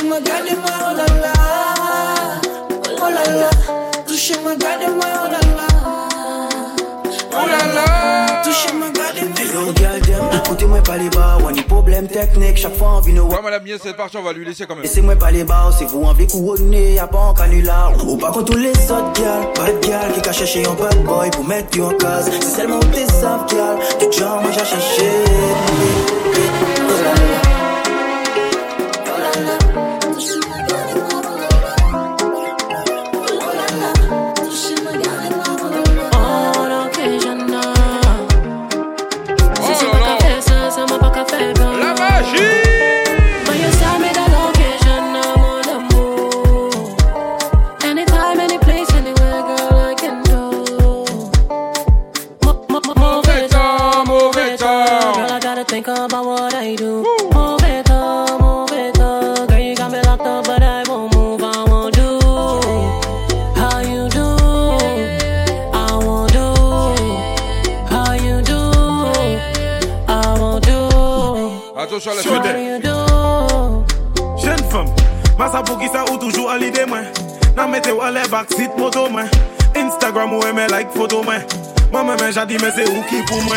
Touchez-moi, 0.00 0.20
gardez-moi, 0.24 0.70
oh 0.80 0.96
là 0.96 1.06
là. 1.20 1.32
Oh 3.02 3.10
là 3.10 3.24
là. 3.38 3.50
Touchez-moi, 4.06 4.54
gardez-moi, 4.56 5.04
oh 5.04 5.28
là 5.30 5.40
là. 5.58 5.66
Oh 7.32 7.46
là 7.46 7.58
là. 7.74 8.42
Touchez-moi, 8.42 8.88
gardez-moi. 8.94 9.36
Hello, 9.38 9.74
girl, 9.76 10.00
them. 10.00 10.40
Écoutez-moi 10.42 10.82
pas 10.82 10.96
les 10.96 11.10
bas, 11.10 11.36
on 11.44 11.48
a 11.48 11.62
problème 11.64 12.08
technique. 12.08 12.56
Chaque 12.56 12.78
fois, 12.78 12.94
on 12.96 13.00
vient 13.00 13.16
nous. 13.16 13.28
Ouais, 13.28 13.42
madame, 13.44 13.62
bien 13.62 13.76
cette 13.82 13.98
partie, 13.98 14.16
on 14.16 14.22
va 14.22 14.32
lui 14.32 14.46
laisser 14.46 14.64
quand 14.64 14.74
même. 14.74 14.84
Laissez-moi 14.84 15.16
pas 15.16 15.30
les 15.30 15.44
bas, 15.44 15.70
c'est 15.78 15.84
vous 15.84 16.02
envie 16.02 16.26
couronner, 16.26 16.94
y'a 16.94 17.06
pas 17.06 17.18
en 17.18 17.34
canular. 17.34 17.92
Ou 18.02 18.16
pas 18.16 18.30
contre 18.30 18.52
tous 18.52 18.58
les 18.58 18.72
autres 18.90 19.12
gars, 19.20 19.42
bad 19.54 19.80
gal 19.86 20.12
qui 20.14 20.22
cache 20.22 20.38
chercher 20.38 20.66
un 20.66 20.72
bad 20.82 21.04
boy 21.04 21.30
pour 21.30 21.44
mettre 21.44 21.76
you 21.76 21.84
en 21.84 21.90
case. 21.90 22.30
C'est 22.40 22.62
seulement 22.62 22.80
t'es 22.94 23.04
safe, 23.04 23.46
gal, 23.50 23.76
tout 23.98 24.10
genre 24.18 24.40
moi 24.40 24.50
j'ai 24.50 24.64
cherché. 24.64 25.10
N'a 77.70 77.76
mettez 77.76 77.92
ou 77.92 78.00
à 78.02 78.10
les 78.10 78.26
backseat 78.28 78.76
moto, 78.76 79.08
moi. 79.08 79.22
Instagram 79.76 80.32
ou 80.32 80.42
aimer 80.44 80.66
like 80.72 80.90
photo, 80.92 81.22
moi. 81.22 81.34
Moi, 81.92 82.02
même 82.02 82.18
j'ai 82.32 82.46
dit, 82.46 82.56
mais 82.60 82.72
c'est 82.74 82.88
où 82.88 83.00
qui 83.08 83.22
pour 83.28 83.40
moi. 83.44 83.54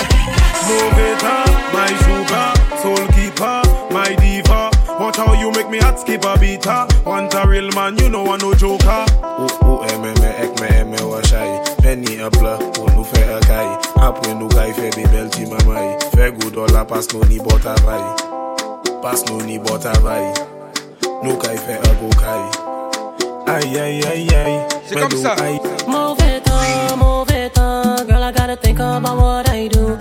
Mauvais 0.68 1.18
temps, 1.18 1.52
my 1.74 1.90
sugar, 1.98 2.54
soul 2.84 3.08
keeper, 3.16 3.64
my 3.90 4.16
diva. 4.18 4.70
Watch 5.00 5.18
how 5.18 5.34
you 5.34 5.50
make 5.52 5.68
me 5.72 5.80
hot 5.80 6.00
skip 6.00 6.24
a 6.26 6.38
beat, 6.38 6.64
huh? 6.64 6.86
Want 7.08 7.34
a 7.34 7.48
real 7.48 7.72
man, 7.74 7.98
you 7.98 8.10
know 8.10 8.32
I 8.32 8.38
no 8.38 8.54
joker. 8.54 9.04
Ou 9.40 9.50
ou 9.66 9.84
eme 9.90 10.14
me 10.20 10.30
ek 10.38 10.62
me 10.62 10.68
eme 10.78 11.02
wa 11.10 11.20
chay 11.24 11.50
Penny 11.82 12.22
a 12.22 12.30
pla 12.30 12.58
pou 12.76 12.86
nou 12.94 13.04
fe 13.04 13.24
a 13.34 13.40
kay 13.42 13.66
Apre 13.98 14.36
nou 14.38 14.48
kay 14.54 14.70
fe 14.78 14.92
bi 14.94 15.08
bel 15.10 15.26
ti 15.34 15.48
mamay 15.50 15.98
Fe 16.14 16.30
gou 16.38 16.54
dola 16.54 16.86
pas 16.86 17.10
nou 17.14 17.26
ni 17.26 17.40
bot 17.42 17.66
avay 17.66 18.04
Pas 19.02 19.26
nou 19.26 19.42
ni 19.42 19.58
bot 19.58 19.90
avay 19.98 20.30
Nou 21.24 21.34
kay 21.42 21.58
fe 21.58 21.82
a 21.82 21.96
go 21.98 22.14
kay 22.22 22.63
Ay 23.54 23.78
ay 23.78 24.02
ay 24.02 24.28
ay 24.34 24.60
C'est 24.84 25.00
comme 25.00 25.12
ça. 25.12 25.36
Move 25.88 26.18
it 26.22 26.50
on, 26.50 26.98
move 26.98 27.30
it 27.30 27.56
on. 27.60 28.04
Girl, 28.08 28.24
I 28.24 28.32
gotta 28.32 28.56
think 28.56 28.80
about 28.80 29.16
what 29.16 29.48
I 29.48 29.68
do. 29.68 29.96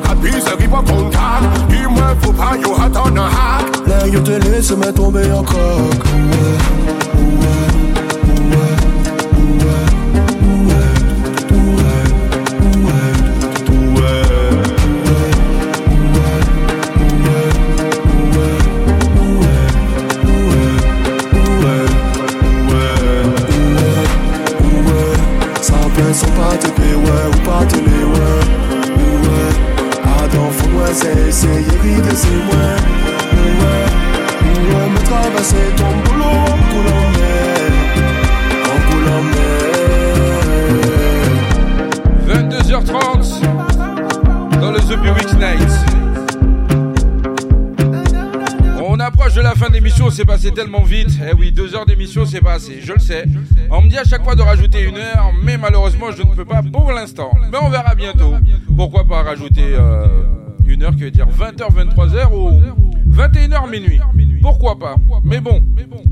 Capice, 0.00 0.44
qui 0.58 0.66
va 0.66 0.78
contact 0.78 1.68
Dis-moi 1.68 2.14
faut 2.20 2.32
pas 2.32 2.56
yo 2.56 2.74
attendre 2.74 3.22
un 3.22 3.26
hack 3.26 3.86
Là, 3.86 4.06
yo 4.06 4.20
te 4.20 4.32
laisse 4.32 4.70
me 4.72 4.92
tomber 4.92 5.32
en 5.32 5.42
croque. 5.42 6.04
Ça 7.04 7.07
c'est 31.48 31.60
essayer, 31.60 31.80
rider, 31.80 32.14
c'est 32.14 32.30
moi, 32.30 32.54
ouais. 32.54 33.86
Ouais, 34.74 34.88
me 34.90 34.98
traverser 35.04 35.66
ton 35.76 35.90
boulot 36.04 36.24
en 36.24 36.58
coulant 36.70 37.08
mer, 37.16 37.70
en 38.64 38.78
coulant 38.90 39.22
mer. 39.22 39.38
22h30 42.26 44.60
dans 44.60 44.72
le 44.72 44.80
The 44.80 44.96
Week 45.16 45.32
Night. 45.38 45.70
On 48.80 48.98
approche 49.00 49.34
de 49.34 49.42
la 49.42 49.54
fin 49.54 49.68
de 49.68 49.74
l'émission, 49.74 50.10
c'est 50.10 50.24
passé 50.24 50.50
tellement 50.50 50.82
vite. 50.82 51.10
Eh 51.30 51.34
oui, 51.34 51.52
deux 51.52 51.74
heures 51.74 51.86
d'émission, 51.86 52.24
c'est 52.26 52.40
pas 52.40 52.54
assez, 52.54 52.80
je 52.82 52.92
le 52.92 52.98
sais. 52.98 53.24
On 53.70 53.82
me 53.82 53.88
dit 53.88 53.98
à 53.98 54.04
chaque 54.04 54.24
fois 54.24 54.34
de 54.34 54.42
rajouter 54.42 54.82
une 54.82 54.96
heure, 54.96 55.30
mais 55.42 55.56
malheureusement, 55.56 56.10
je 56.10 56.22
ne 56.22 56.34
peux 56.34 56.44
pas 56.44 56.62
pour 56.62 56.90
l'instant. 56.92 57.30
Mais 57.50 57.58
on 57.60 57.70
verra 57.70 57.94
bientôt. 57.94 58.34
Pourquoi 58.76 59.04
pas 59.04 59.22
rajouter 59.22 59.74
euh, 59.74 60.06
une 60.68 60.82
heure, 60.82 60.94
que 60.94 61.04
veut 61.04 61.10
dire 61.10 61.26
20h, 61.28 61.94
23h 61.96 62.32
ou 62.32 62.60
21h 63.10 63.70
minuit. 63.70 64.00
Pourquoi 64.40 64.78
pas? 64.78 64.96
Mais 65.24 65.40
bon, 65.40 65.62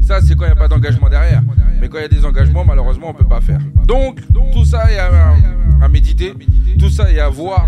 ça 0.02 0.20
c'est 0.20 0.34
quand 0.34 0.44
il 0.44 0.48
n'y 0.48 0.52
a 0.52 0.56
pas 0.56 0.68
d'engagement 0.68 1.08
derrière. 1.08 1.42
Mais 1.80 1.88
quand 1.88 1.98
il 1.98 2.02
y 2.02 2.04
a 2.04 2.08
des 2.08 2.24
engagements, 2.24 2.64
malheureusement, 2.64 3.10
on 3.10 3.14
peut 3.14 3.26
pas 3.28 3.40
faire. 3.40 3.60
Donc, 3.86 4.20
tout 4.52 4.64
ça 4.64 4.90
est 4.90 4.98
à, 4.98 5.10
à 5.82 5.88
méditer, 5.88 6.34
tout 6.86 6.92
ça 6.92 7.10
est 7.10 7.18
à 7.18 7.28
voir. 7.28 7.66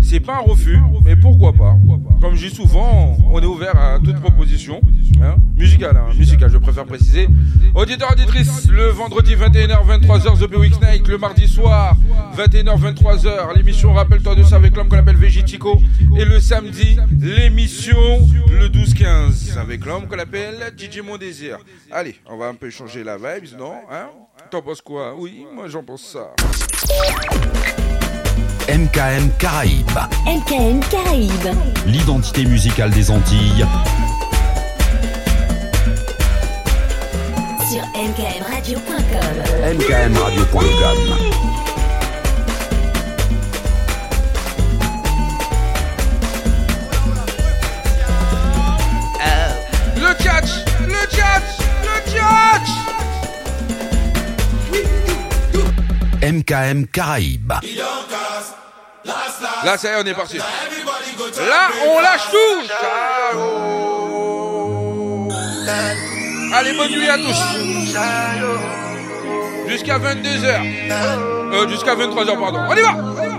C'est 0.00 0.20
pas 0.20 0.36
un 0.36 0.40
refus, 0.40 0.80
mais 1.04 1.14
pourquoi 1.14 1.52
pas 1.52 1.76
Comme 2.20 2.34
je 2.34 2.48
dis 2.48 2.54
souvent, 2.54 3.16
on 3.30 3.40
est 3.40 3.46
ouvert 3.46 3.76
à 3.76 3.98
toute 4.00 4.18
proposition. 4.20 4.80
Hein 5.22 5.36
musicale, 5.56 5.96
hein, 5.96 6.48
je 6.48 6.58
préfère 6.58 6.84
préciser. 6.84 7.28
Auditeur, 7.74 8.10
auditrice, 8.12 8.68
le 8.68 8.88
vendredi 8.88 9.34
21h, 9.34 9.86
23h, 9.86 10.38
The 10.38 10.56
Week 10.56 10.80
Night, 10.80 11.06
le 11.06 11.16
mardi 11.16 11.46
soir, 11.46 11.96
21h, 12.36 12.94
23h, 12.94 13.56
l'émission 13.56 13.92
Rappelle-toi 13.94 14.34
de 14.34 14.42
ça 14.42 14.56
avec 14.56 14.76
l'homme 14.76 14.88
qu'on 14.88 14.98
appelle 14.98 15.16
Végitico. 15.16 15.80
Et 16.18 16.24
le 16.24 16.40
samedi, 16.40 16.98
l'émission 17.20 17.96
le 18.50 18.68
12-15 18.68 19.58
avec 19.58 19.86
l'homme 19.86 20.08
qu'on 20.08 20.18
appelle 20.18 20.72
DJ 20.76 21.00
Mon 21.00 21.16
Désir. 21.16 21.58
Allez, 21.92 22.16
on 22.28 22.36
va 22.36 22.48
un 22.48 22.54
peu 22.54 22.68
changer 22.70 23.04
la 23.04 23.16
vibe, 23.16 23.56
non 23.58 23.74
hein 23.90 24.08
T'en 24.50 24.60
penses 24.60 24.82
quoi? 24.82 25.14
Oui, 25.16 25.46
moi 25.54 25.68
j'en 25.68 25.82
pense 25.82 26.04
ça. 26.04 26.34
MKM 28.68 29.30
Caraïbes. 29.38 29.96
MKM 30.26 30.80
Caraïbes. 30.90 31.54
L'identité 31.86 32.44
musicale 32.44 32.90
des 32.90 33.12
Antilles. 33.12 33.64
Sur 37.70 37.82
mkmradio.com. 37.94 39.76
MKMradio.com. 39.78 41.65
MKM 56.46 56.86
Caraïbes. 56.86 57.52
Là, 59.64 59.76
ça 59.76 59.88
y 59.88 59.92
est, 59.92 59.96
on 60.00 60.06
est 60.06 60.14
parti. 60.14 60.38
Là, 60.38 60.44
on 61.86 62.00
lâche 62.00 62.30
tout 62.30 62.66
Ciao. 62.68 63.40
Allez, 66.54 66.72
bonne 66.74 66.90
nuit 66.90 67.08
à 67.08 67.18
tous 67.18 67.42
Jusqu'à 69.68 69.98
22h. 69.98 70.60
Euh, 71.52 71.68
jusqu'à 71.68 71.94
23h, 71.96 72.38
pardon. 72.38 72.60
On 72.68 72.74
y 72.74 72.80
va 72.80 72.94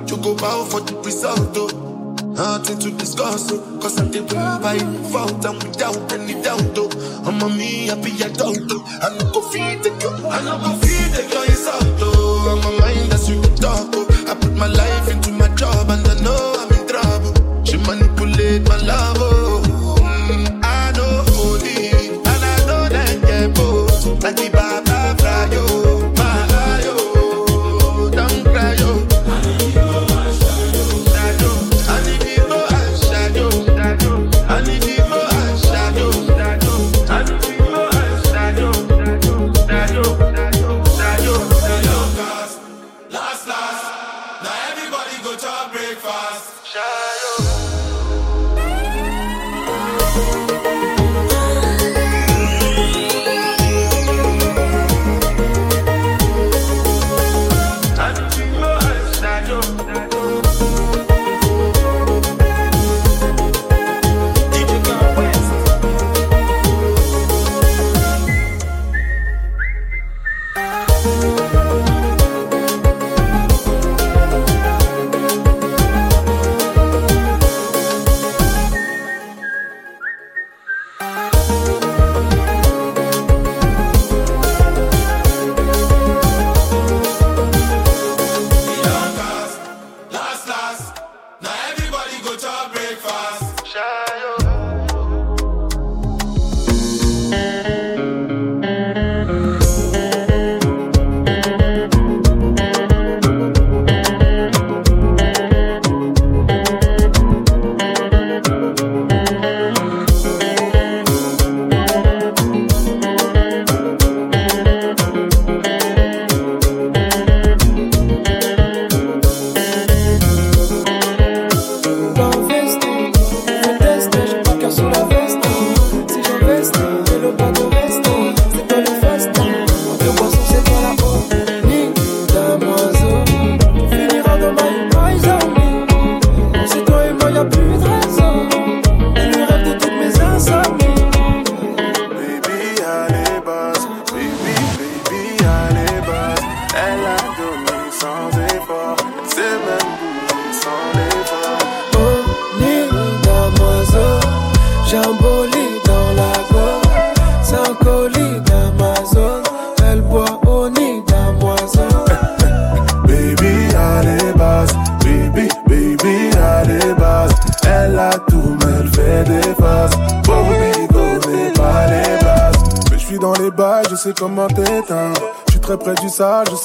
You 0.07 0.17
go 0.17 0.33
bow 0.33 0.65
for 0.65 0.83
the 0.83 0.93
result, 1.05 1.57
oh. 1.57 1.67
Nothing 2.35 2.79
to 2.79 2.89
discuss, 2.91 3.51
oh. 3.51 3.79
Cause 3.81 3.97
I'm 3.99 4.11
the 4.11 4.21
one 4.33 4.61
by 4.61 4.77
fault 5.09 5.45
and 5.45 5.63
without 5.63 6.11
any 6.13 6.33
doubt, 6.41 6.77
oh. 6.77 6.89
I'm 7.25 7.41
a 7.41 7.49
me 7.49 7.87
happy 7.87 8.21
adult, 8.23 8.59
oh. 8.71 8.83
I 9.01 9.09
no 9.17 9.31
go 9.31 9.41
feed 9.49 9.83
the 9.83 9.89
girl, 10.01 10.27
I 10.29 10.41
no 10.43 10.57
go 10.59 10.73
feed 10.85 11.11
the 11.13 11.23
girl 11.33 11.43
insult, 11.43 11.99
oh. 12.01 12.61
I'm 12.63 12.73
a 12.73 12.76
my 14.57 14.65
life 14.65 14.96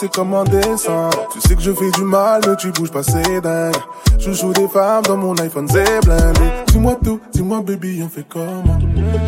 je 0.02 0.06
sais 0.06 0.12
comment 0.12 0.42
descendre. 0.42 1.28
Tu 1.32 1.40
sais 1.40 1.54
que 1.54 1.62
je 1.62 1.72
fais 1.72 1.90
du 1.92 2.02
mal, 2.02 2.40
mais 2.46 2.56
tu 2.56 2.70
bouges 2.72 2.90
pas, 2.90 3.04
c'est 3.04 3.40
dingue. 3.40 3.74
Je 4.18 4.32
joue 4.32 4.52
des 4.52 4.66
femmes 4.66 5.02
dans 5.04 5.16
mon 5.16 5.34
iPhone, 5.38 5.68
c'est 5.70 6.04
blindé. 6.04 6.40
Dis-moi 6.68 6.96
tout, 7.04 7.20
dis-moi 7.32 7.60
baby, 7.62 8.02
on 8.04 8.08
fait 8.08 8.26
comment? 8.28 8.78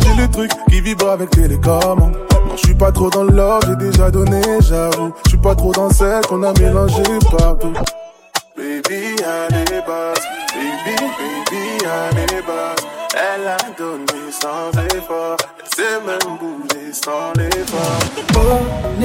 J'ai 0.01 0.21
le 0.21 0.29
truc 0.29 0.51
qui 0.69 0.81
vibre 0.81 1.11
avec 1.11 1.31
télécommande. 1.31 2.17
Non, 2.33 2.57
je 2.57 2.67
suis 2.67 2.75
pas 2.75 2.91
trop 2.91 3.09
dans 3.09 3.23
l'or, 3.23 3.61
j'ai 3.69 3.77
déjà 3.77 4.11
donné, 4.11 4.41
j'avoue. 4.61 5.13
Je 5.25 5.31
suis 5.31 5.39
pas 5.39 5.55
trop 5.55 5.71
dans 5.71 5.91
celle 5.91 6.27
qu'on 6.27 6.43
a 6.43 6.53
mélangé 6.59 7.03
partout. 7.39 7.73
Baby, 8.57 9.15
allez, 9.23 9.81
basse. 9.87 10.25
Baby, 10.55 10.97
baby, 10.97 11.87
allez, 11.87 12.43
basse. 12.43 12.85
Elle 13.15 13.47
a 13.47 13.57
donné 13.79 14.33
sans 14.33 14.71
effort. 14.97 15.37
Elle 15.61 15.77
sait 15.77 16.01
même 16.05 16.37
bouger 16.39 16.93
sans 16.93 17.33
l'effort. 17.37 18.01
Oh, 18.37 19.01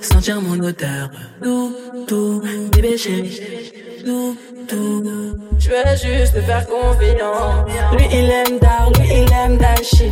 sentir 0.00 0.40
mon 0.40 0.58
odeur. 0.60 1.10
Ouh, 1.44 1.72
tout, 2.06 2.42
bébé 2.72 2.96
chéri. 2.96 3.40
Ouh, 4.06 4.34
tout. 4.68 5.04
Je 5.58 5.68
veux 5.70 6.16
juste 6.16 6.34
te 6.34 6.40
faire 6.40 6.66
confiance. 6.66 7.70
Lui, 7.92 8.04
il 8.12 8.30
aime 8.30 8.58
d'art, 8.58 8.90
lui, 8.98 9.08
il 9.08 9.32
aime 9.32 9.56
dashi. 9.56 10.10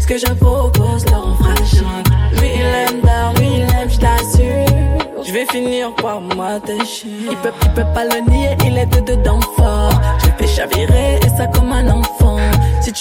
Ce 0.00 0.06
que 0.06 0.18
je 0.18 0.32
propose, 0.34 1.04
le 1.06 1.16
refrain 1.16 1.54
Lui, 2.40 2.48
il 2.56 2.62
aime 2.62 3.00
d'art, 3.02 3.34
lui, 3.34 3.48
il 3.56 3.62
aime, 3.62 3.88
je 3.88 3.98
t'assure. 3.98 5.24
Je 5.24 5.32
vais 5.32 5.46
finir 5.46 5.94
par 5.94 6.20
m'attacher. 6.20 7.06
Il 7.30 7.36
peut, 7.36 7.52
il 7.62 7.72
peut 7.74 7.86
pas 7.94 8.04
le 8.04 8.30
nier, 8.30 8.56
il 8.66 8.76
est 8.78 8.86
dedans. 8.86 9.38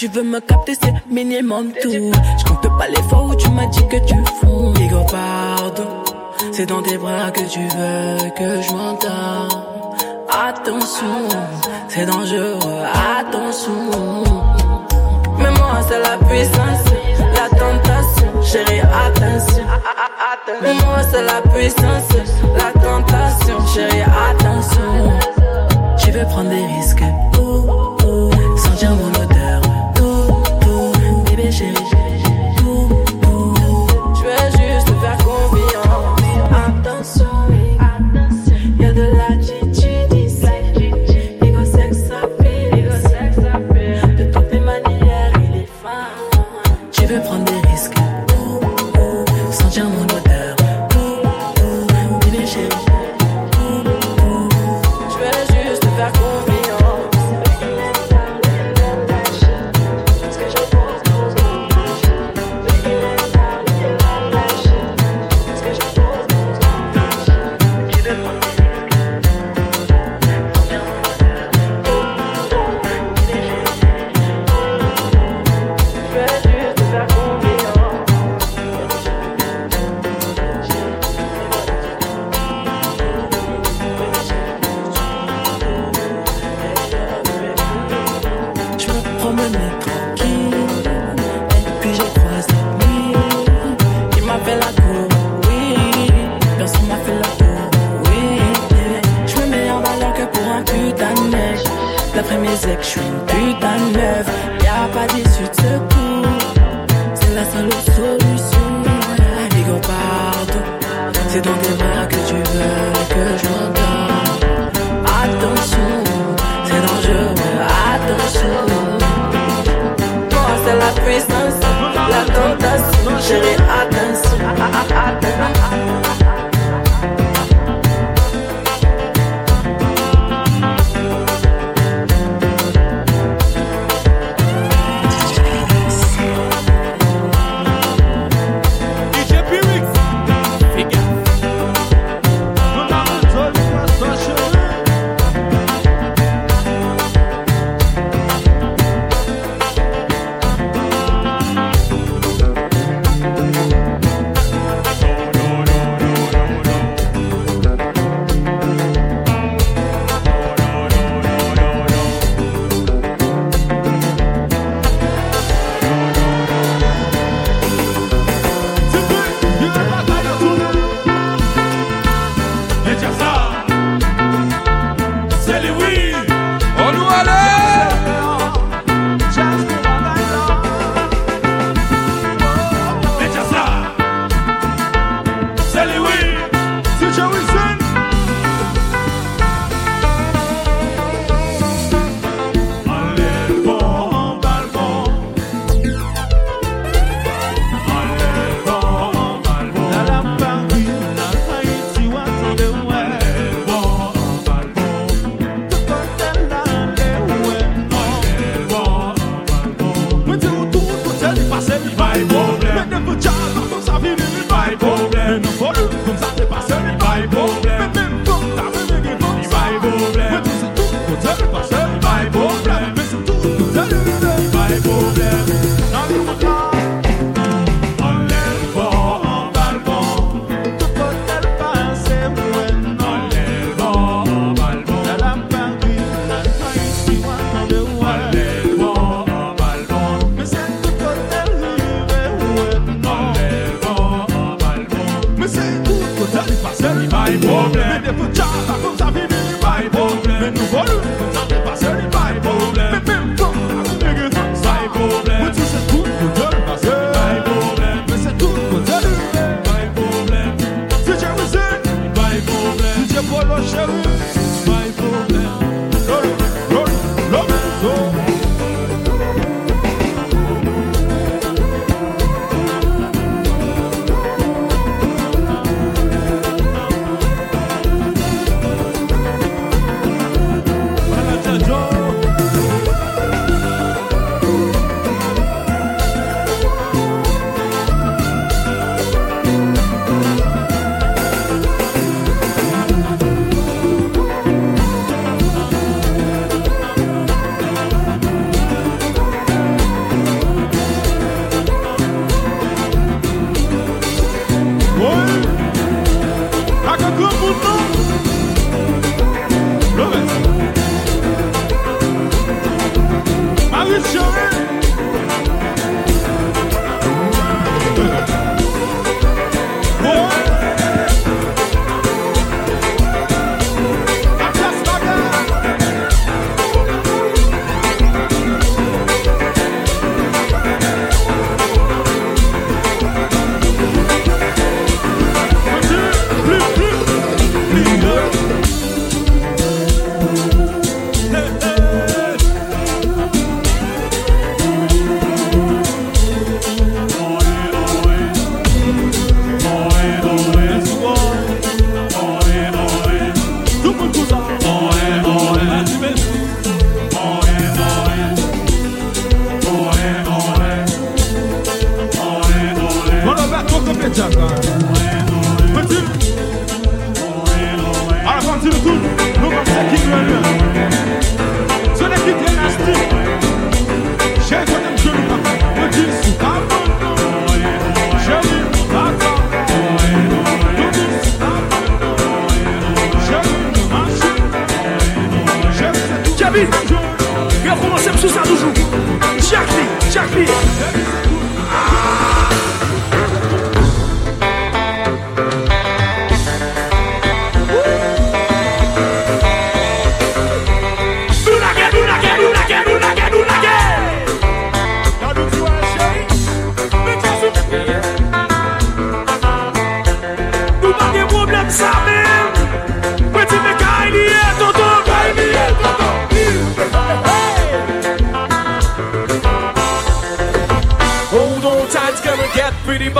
tu 0.01 0.07
veux 0.07 0.23
me 0.23 0.39
capter, 0.39 0.73
c'est 0.73 0.93
minimum 1.11 1.71
tout. 1.79 1.91
Je 1.91 2.43
compte 2.45 2.67
pas 2.79 2.87
les 2.87 3.03
fois 3.03 3.23
où 3.27 3.35
tu 3.35 3.47
m'as 3.51 3.67
dit 3.67 3.87
que 3.87 3.97
tu 3.97 4.15
fonds. 4.41 4.73
Digo 4.73 5.03
pardon, 5.11 5.89
c'est 6.51 6.65
dans 6.65 6.81
tes 6.81 6.97
bras 6.97 7.29
que 7.29 7.41
tu 7.41 7.59
veux 7.59 8.29
que 8.35 8.61
je 8.63 8.71
m'entends 8.73 9.47
Attention, 10.27 11.29
c'est 11.87 12.07
dangereux, 12.07 12.81
attention. 13.19 14.23
Mais 15.37 15.51
moi, 15.51 15.81
c'est 15.87 15.99
la 15.99 16.17
puissance, 16.25 16.83
la 17.35 17.47
tentation, 17.49 18.41
chérie, 18.41 18.81
attention. 18.81 19.65
Mais 20.63 20.73
moi, 20.73 20.97
c'est 21.11 21.21
la 21.21 21.41
puissance, 21.53 22.09
la 22.57 22.71
tentation, 22.81 23.67
chérie, 23.67 24.01
attention. 24.01 25.19
Je 25.97 26.09
veux 26.09 26.25
prendre 26.25 26.49
des 26.49 26.65
risques 26.75 27.03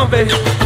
também. 0.02 0.61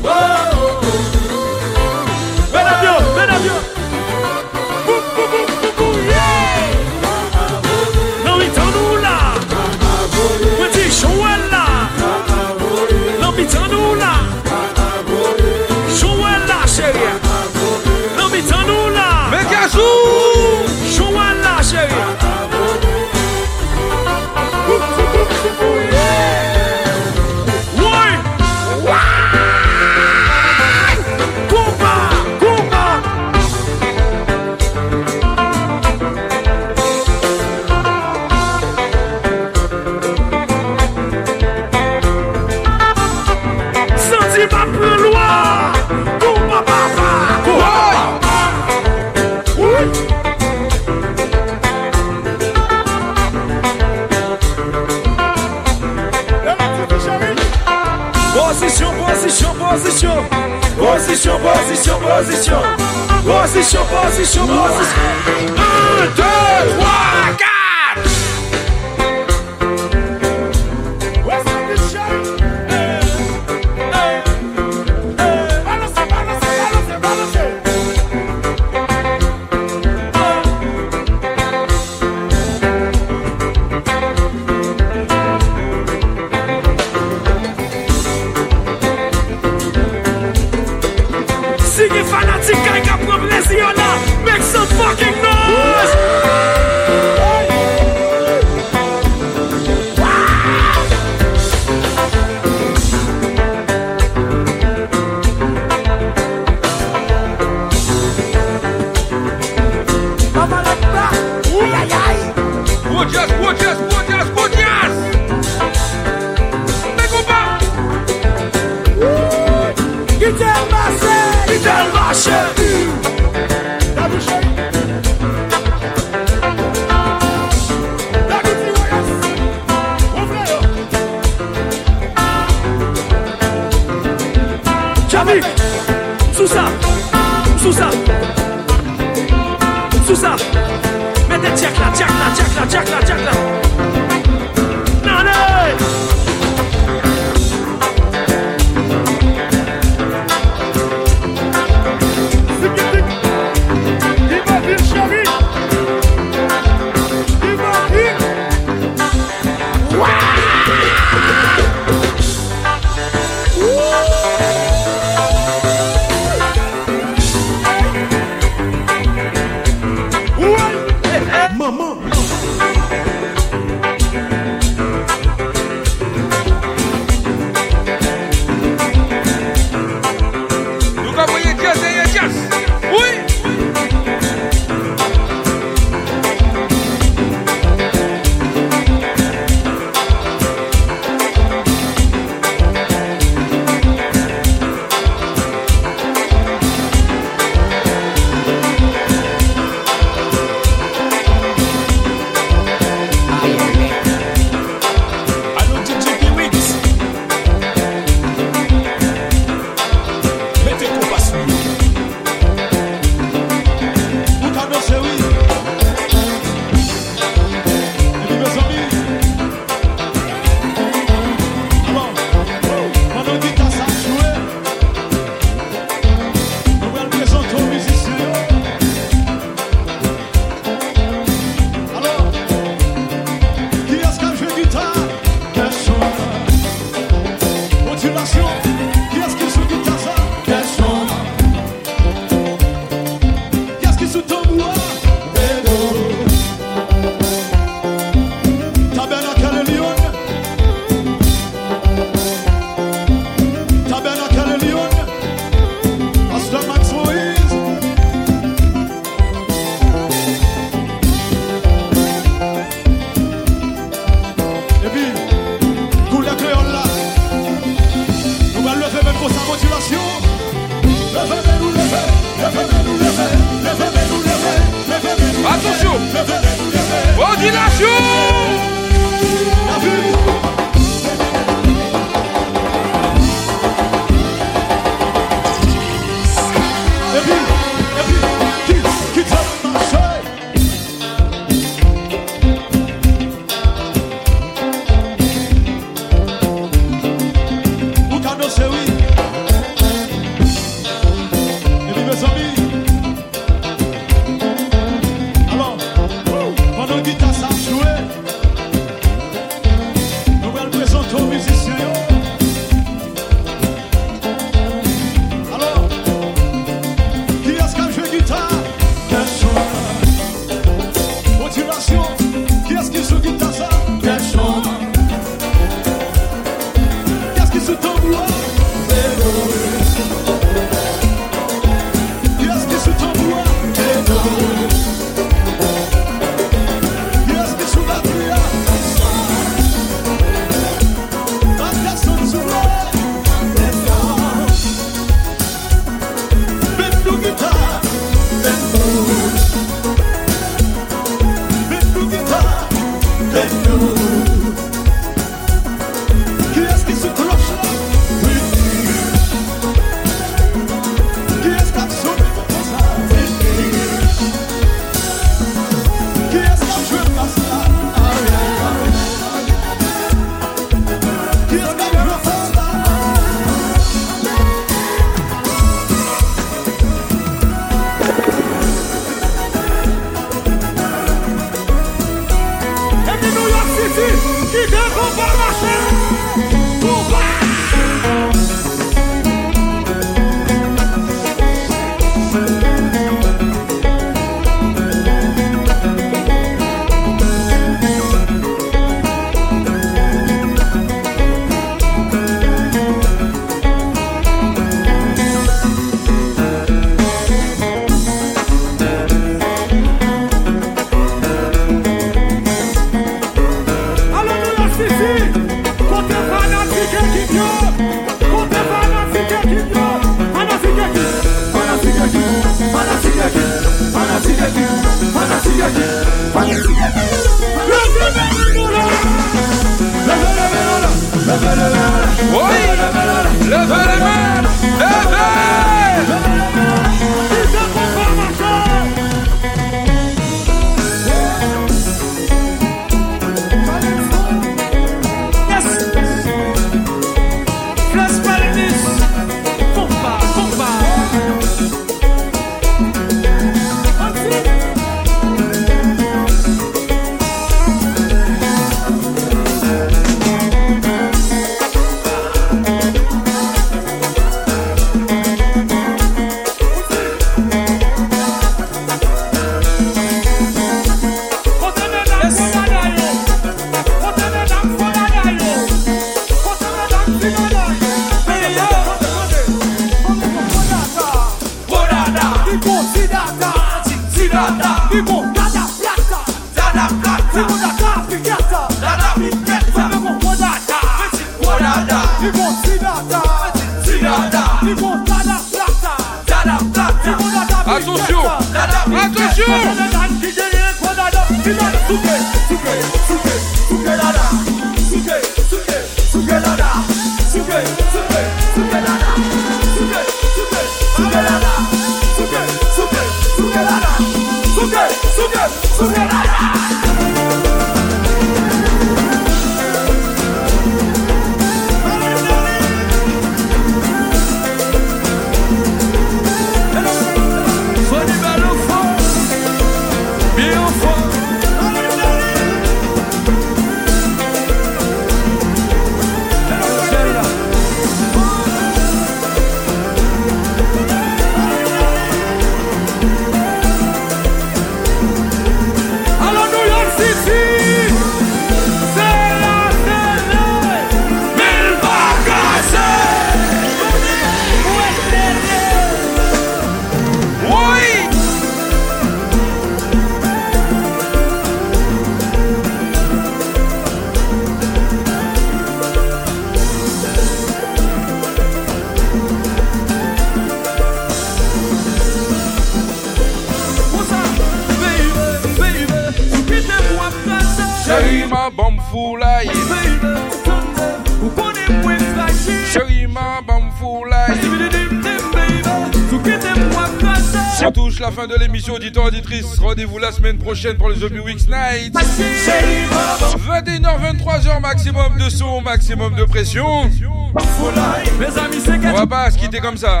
Weeks 591.10 591.48
Night. 591.48 591.92
21h, 591.94 593.98
23h 594.00 594.60
maximum 594.60 595.18
de 595.18 595.28
son, 595.28 595.60
maximum 595.60 596.14
de 596.14 596.24
pression. 596.24 596.88
On 597.34 598.92
va 598.92 599.06
pas 599.06 599.30
se 599.32 599.38
quitter 599.38 599.58
comme 599.58 599.76
ça. 599.76 600.00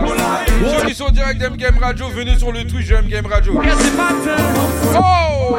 Ceux 0.78 0.86
qui 0.86 0.94
sont 0.94 1.10
direct 1.10 1.40
d'MGame 1.40 1.78
Radio, 1.78 2.06
venez 2.08 2.38
sur 2.38 2.52
le 2.52 2.64
Twitch 2.64 2.86
de 2.88 2.96
MGame 2.98 3.26
Radio. 3.26 3.60
Oh 4.94 5.56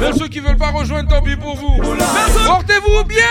Pour 0.00 0.14
ceux 0.16 0.28
qui 0.28 0.38
veulent 0.38 0.56
pas 0.56 0.70
rejoindre, 0.70 1.08
tant 1.08 1.20
pis 1.22 1.34
pour 1.34 1.56
vous. 1.56 1.80
Portez-vous 2.46 3.02
bien 3.04 3.26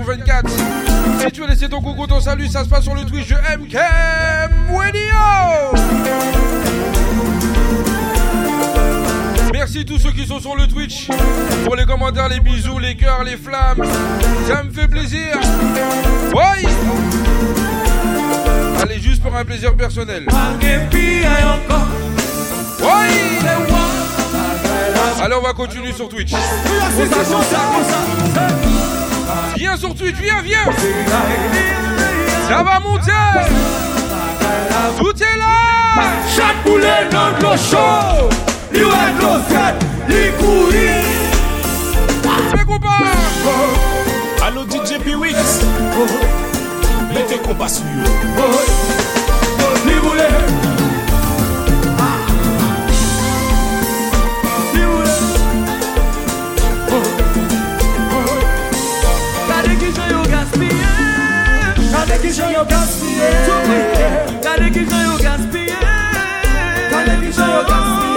sur 0.00 0.14
24 0.14 0.48
Si 1.20 1.32
tu 1.32 1.40
veux 1.40 1.48
laisser 1.48 1.68
ton 1.68 1.80
coucou, 1.80 2.06
ton 2.06 2.20
salut, 2.20 2.48
ça 2.48 2.64
se 2.64 2.68
passe 2.68 2.84
sur 2.84 2.94
le 2.94 3.04
Twitch 3.04 3.28
de 3.28 3.34
MKM 3.34 4.74
Radio 4.74 5.00
Merci 9.52 9.84
tous 9.84 9.98
ceux 9.98 10.12
qui 10.12 10.26
sont 10.26 10.40
sur 10.40 10.56
le 10.56 10.66
Twitch 10.66 11.08
pour 11.64 11.76
les 11.76 11.84
commentaires, 11.84 12.28
les 12.28 12.40
bisous, 12.40 12.78
les 12.78 12.96
cœurs, 12.96 13.24
les 13.24 13.36
flammes. 13.36 13.84
Ça 14.48 14.62
me 14.62 14.70
fait 14.70 14.88
plaisir. 14.88 15.38
Oui 16.32 16.66
Allez, 18.80 19.00
juste 19.00 19.22
pour 19.22 19.36
un 19.36 19.44
plaisir 19.44 19.74
personnel. 19.76 20.26
Oui 22.80 22.88
Allez, 25.22 25.34
on 25.34 25.42
va 25.42 25.52
continuer 25.52 25.92
sur 25.92 26.08
Twitch. 26.08 26.32
Viens 29.56 29.76
sur 29.76 29.94
Twitch, 29.94 30.16
viens, 30.16 30.42
viens. 30.42 30.64
Ça 32.48 32.62
va 32.62 32.80
monter 32.80 33.12
Tout 34.98 35.22
est 35.22 35.38
là. 35.38 35.60
Chaque 36.34 36.62
poulet 36.64 37.08
dans 37.10 37.50
le 37.50 37.56
chaud 37.56 38.28
Lui 38.72 38.84
a 38.84 39.10
de 39.12 39.20
l'eau 39.20 39.40
fête, 39.48 39.84
lui 40.08 40.30
couille 40.38 41.00
Mes 42.54 42.64
copains 42.64 43.10
DJ 44.70 44.98
P-Wix 45.02 45.64
Mettez 47.12 47.38
compas 47.38 47.68
sur 47.68 47.84
ki 62.30 62.36
jan 62.36 62.50
yo 62.52 62.64
gaspye. 62.64 63.30
Gade 64.42 64.68
ki 64.72 64.82
jan 64.90 65.02
yo 65.04 65.16
gaspye. 65.24 65.78
Gade 66.90 67.14
ki 67.22 67.32
jan 67.36 67.50
yo 67.50 67.62
gaspye. 67.70 68.09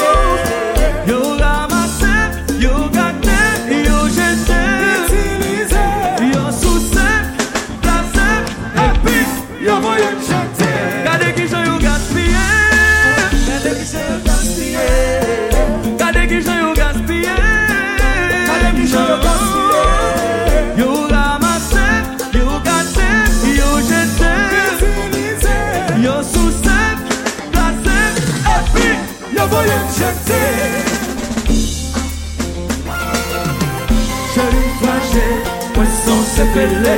fele 36.63 36.97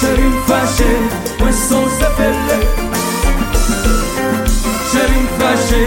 Chéri 0.00 0.30
fache, 0.46 0.90
mwen 1.38 1.52
son 1.52 1.84
se 1.98 2.08
fele 2.16 2.58
Chéri 4.90 5.22
fache, 5.38 5.82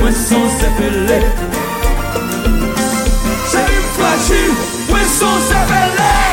mwen 0.00 0.14
son 0.28 0.48
se 0.58 0.68
fele 0.78 1.20
Chéri 3.50 3.80
fache, 3.96 4.42
mwen 4.90 5.08
son 5.18 5.40
se 5.48 5.66
fele 5.72 6.23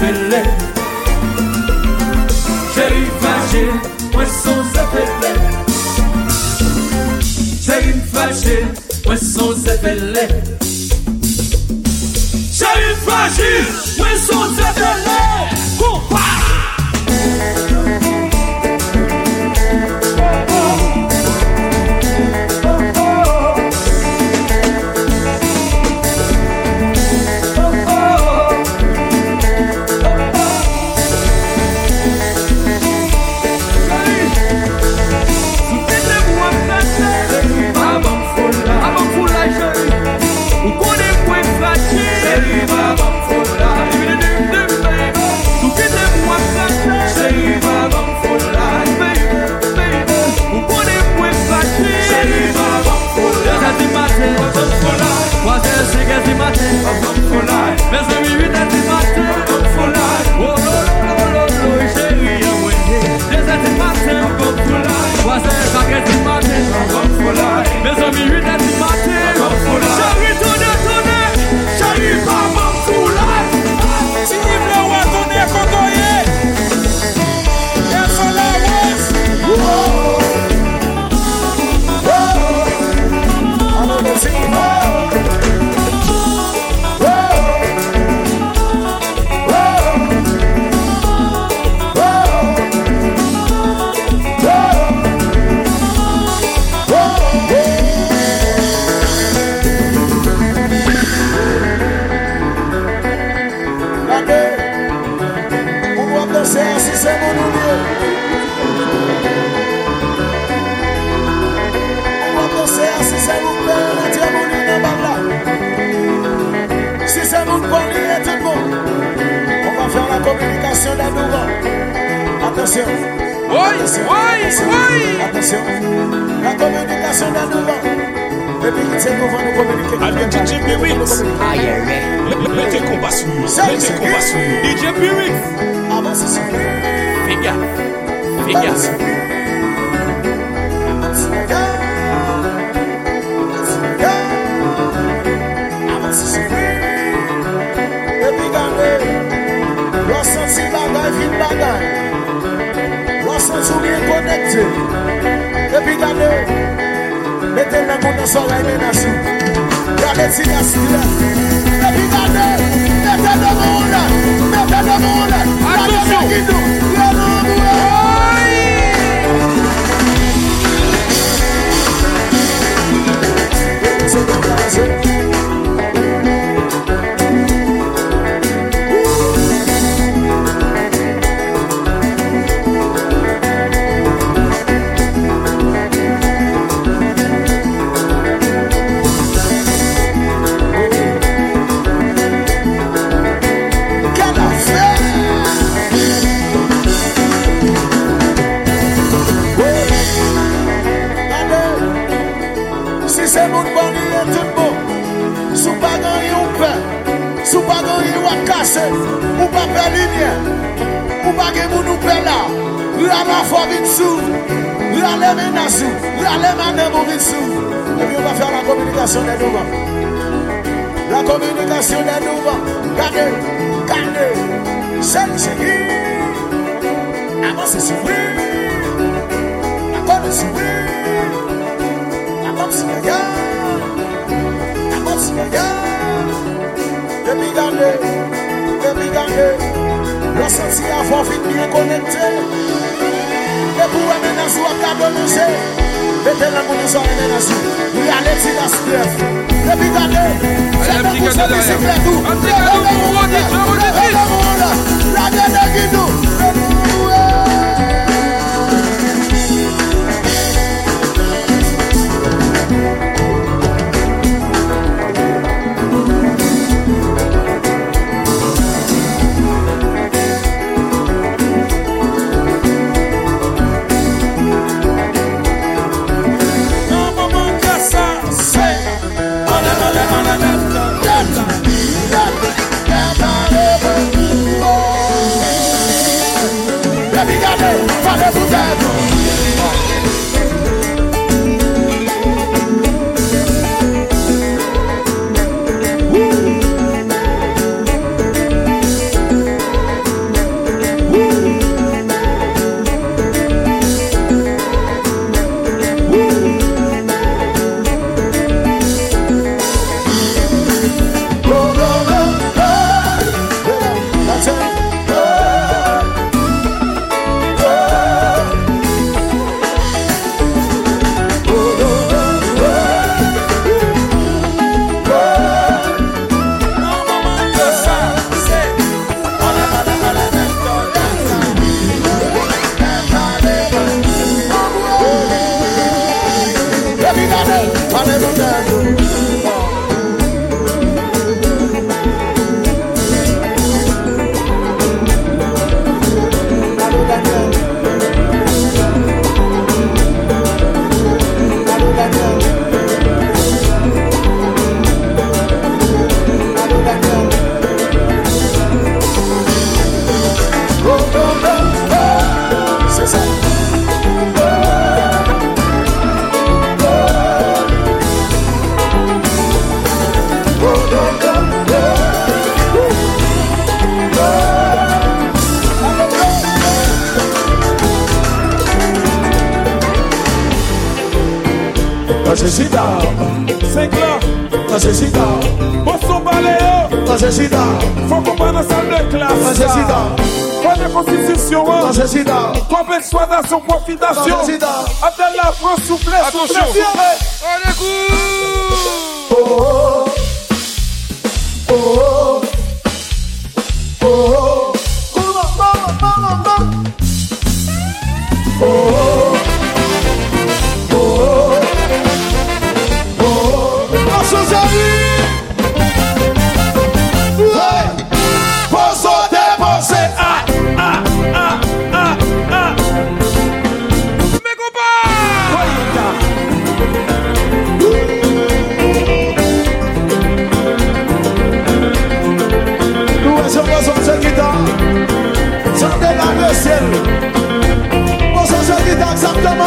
zepele 0.00 0.42
Jè 2.74 2.86
ifache, 3.02 3.64
mwen 4.14 4.26
son 4.42 4.64
zepele 4.72 5.32
Jè 7.66 7.78
ifache, 7.90 8.56
mwen 9.04 9.18
son 9.18 9.54
zepele 9.54 10.39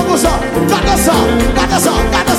Gade 0.04 0.18
sa, 0.18 0.32
gade 0.68 0.96
sa, 1.00 1.16
gade 1.56 1.80
sa, 1.80 1.94
gade 2.12 2.28
sa. 2.28 2.33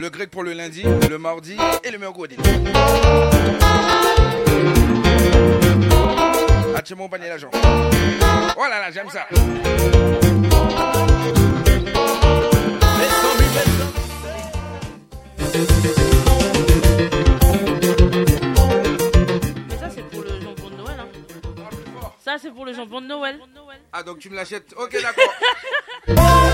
Le 0.00 0.08
grec 0.10 0.30
pour 0.30 0.42
le 0.42 0.52
lundi, 0.52 0.82
le 1.10 1.18
mardi 1.18 1.56
et 1.82 1.90
le 1.90 1.98
mercredi. 1.98 2.36
Ah, 6.74 6.82
tu 6.82 6.94
mon 6.94 7.08
panier 7.08 7.28
l'agent. 7.28 7.50
Oh 7.54 8.64
là 8.68 8.78
là, 8.80 8.90
j'aime 8.92 9.08
ça. 9.10 9.26
Mais 19.68 19.76
ça, 19.76 19.88
c'est 19.90 20.02
pour 20.08 20.22
le 20.22 20.40
jambon 20.40 20.70
de 20.70 20.76
Noël. 20.76 20.96
Hein. 21.00 21.06
Ça, 22.20 22.36
c'est 22.40 22.50
pour 22.50 22.64
le 22.64 22.72
jambon 22.72 23.00
de 23.00 23.06
Noël. 23.06 23.40
Ah, 23.92 24.02
donc 24.02 24.18
tu 24.18 24.30
me 24.30 24.36
l'achètes 24.36 24.74
Ok, 24.76 24.96
d'accord. 25.02 26.48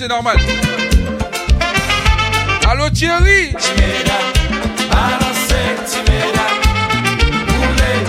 c'est 0.00 0.08
normal. 0.08 0.38
Allô 2.70 2.88
Thierry? 2.88 3.54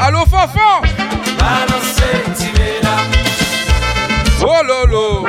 Allô 0.02 0.20
Fanfan 0.20 0.84
Oh 4.42 4.64
lolo 4.66 5.28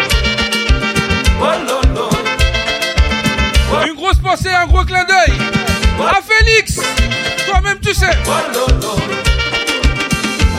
Une 3.84 3.94
grosse 3.96 4.18
pensée, 4.18 4.50
un 4.50 4.66
gros 4.66 4.84
clin 4.84 5.04
d'œil. 5.04 5.36
À 6.08 6.20
Félix 6.22 6.80
Toi-même 7.44 7.80
tu 7.80 7.92
sais. 7.92 8.06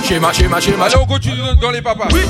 Schéma, 0.05 0.33
schéma, 0.33 0.59
schéma. 0.59 0.85
Allez 0.85 0.97
on 0.97 1.05
continue 1.05 1.55
dans 1.61 1.71
les 1.71 1.81
papas. 1.81 2.09
Oui 2.11 2.23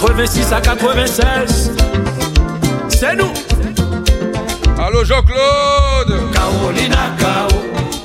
86 0.00 0.52
à 0.52 0.60
96, 0.60 1.72
c'est 2.88 3.14
nous. 3.14 3.32
Allô 4.78 5.04
Jean-Claude 5.04 6.32
Carolina 6.32 6.96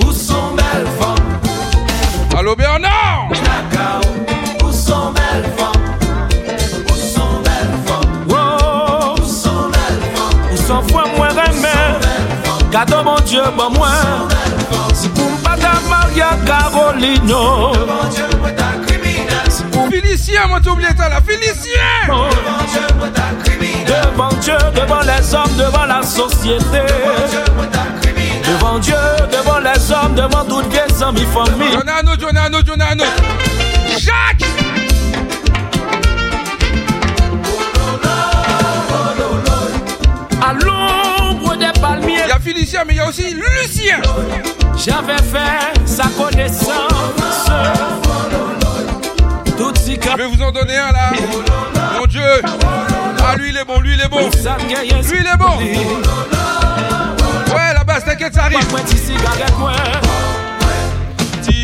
où 0.06 0.11
sont 0.11 0.53
belles 0.56 0.88
femmes? 0.99 2.38
Allô 2.38 2.56
Bernard 2.56 3.30
Où 4.64 4.72
sont 4.72 5.11
belles 5.14 5.52
femmes? 5.57 5.72
Où 6.86 6.95
sont 6.95 7.41
belles 7.44 7.76
femmes? 7.86 8.28
Wow. 8.28 9.16
Où 9.16 9.26
sont 9.26 9.70
belles 9.70 10.03
femmes? 10.14 10.53
Où 10.53 10.57
sont 10.57 10.88
fois 10.90 11.06
moins 11.18 11.30
remè? 11.30 11.99
Cadeau 12.72 13.03
mon 13.03 13.20
Dieu, 13.22 13.41
bon 13.57 13.72
moi. 13.72 13.90
Si 14.94 15.10
ta 15.10 15.90
Maria 15.90 16.38
Carolino. 16.45 17.74
Félicien, 19.90 20.48
moi 20.48 20.60
t'as 20.64 20.72
oublié 20.72 20.90
ça 20.95 21.10
là, 21.10 21.20
Félicien 21.22 21.82
Devant 23.88 24.30
Dieu, 24.41 24.57
devant 24.76 25.02
les 25.02 25.34
hommes, 25.34 25.56
devant 25.57 25.86
la 25.86 26.03
société. 26.03 26.82
Devant 28.48 28.80
Dieu, 28.80 28.94
devant 29.32 29.60
les 29.60 29.91
hommes, 29.91 30.16
devant 30.16 30.45
toutes 30.45 30.72
les 30.74 31.03
amis, 31.03 31.26
familles. 31.34 31.74
Y'en 31.74 31.91
a 31.91 32.02
un 32.02 32.07
autre, 32.07 32.22
y'en 32.22 32.36
a 32.36 32.48
un 32.48 32.53
autre, 32.53 32.68
y'en 32.68 32.80
a 32.80 32.91
un 32.91 32.99
autre 32.99 33.24
Jacques 33.98 34.45
À 40.41 40.53
l'ombre 40.53 41.56
des 41.57 41.80
palmiers. 41.80 42.22
Il 42.26 42.30
y 42.30 42.32
a 42.32 42.40
Félicien, 42.40 42.84
mais 42.86 42.94
il 42.94 42.98
y 42.98 42.99
a 42.99 43.07
aussi 43.10 43.34
Lucien 43.34 44.02
J'avais 44.78 45.18
fait 45.18 45.88
sa 45.88 46.06
connaissance. 46.10 46.70
Je 50.01 50.09
vais 50.17 50.27
vous 50.27 50.41
en 50.41 50.51
donner 50.51 50.77
un 50.77 50.91
là 50.91 51.11
Mon 51.99 52.05
Dieu 52.05 52.21
Ah 53.23 53.35
lui 53.35 53.49
il 53.49 53.57
est 53.57 53.65
bon, 53.65 53.80
lui 53.80 53.93
il 53.93 54.01
est 54.01 54.07
bon 54.07 54.19
Lui 54.19 55.19
il 55.19 55.27
est 55.27 55.38
bon 55.38 55.57
Ouais 57.53 57.73
là-bas 57.73 58.01
t'inquiète 58.01 58.34
ça 58.34 58.43
arrive 58.43 58.65
Petit 58.65 58.97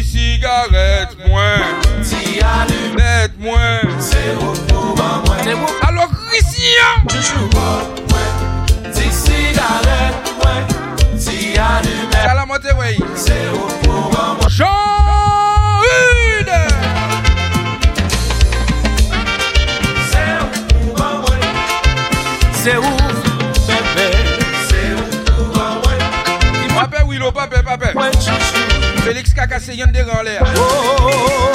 cigarette, 0.04 1.16
moins 1.28 1.60
Petit 2.02 2.40
allumette, 2.42 3.32
moins 3.40 3.80
C'est. 4.00 4.36
C'est 5.44 5.56
Alors 5.88 6.08
Christian 6.28 7.08
Toujours. 7.08 7.50
Petit 8.84 9.12
cigarette, 9.12 10.16
moi. 10.38 10.52
Petit 11.14 11.58
allumette. 11.58 12.28
À 12.28 12.34
la 12.36 12.46
montée, 12.46 12.74
ouais 12.74 12.98
C'est 13.16 13.46
se 22.66 22.78
ou 22.78 22.98
pepe 23.68 24.08
Se 24.68 24.82
ou 24.98 25.34
kou 25.36 25.60
wawen 25.60 26.00
Pape 26.74 27.04
wilo, 27.08 27.32
pape, 27.32 27.62
pape 27.64 27.94
Felix 29.04 29.34
kaka 29.34 29.60
se 29.60 29.78
yon 29.78 29.94
de 29.94 30.02
ran 30.02 30.26
lè 30.26 30.40
Oh, 30.42 30.50
oh, 30.58 30.98
oh. 30.98 31.12
oh, 31.12 31.52
oh. 31.52 31.55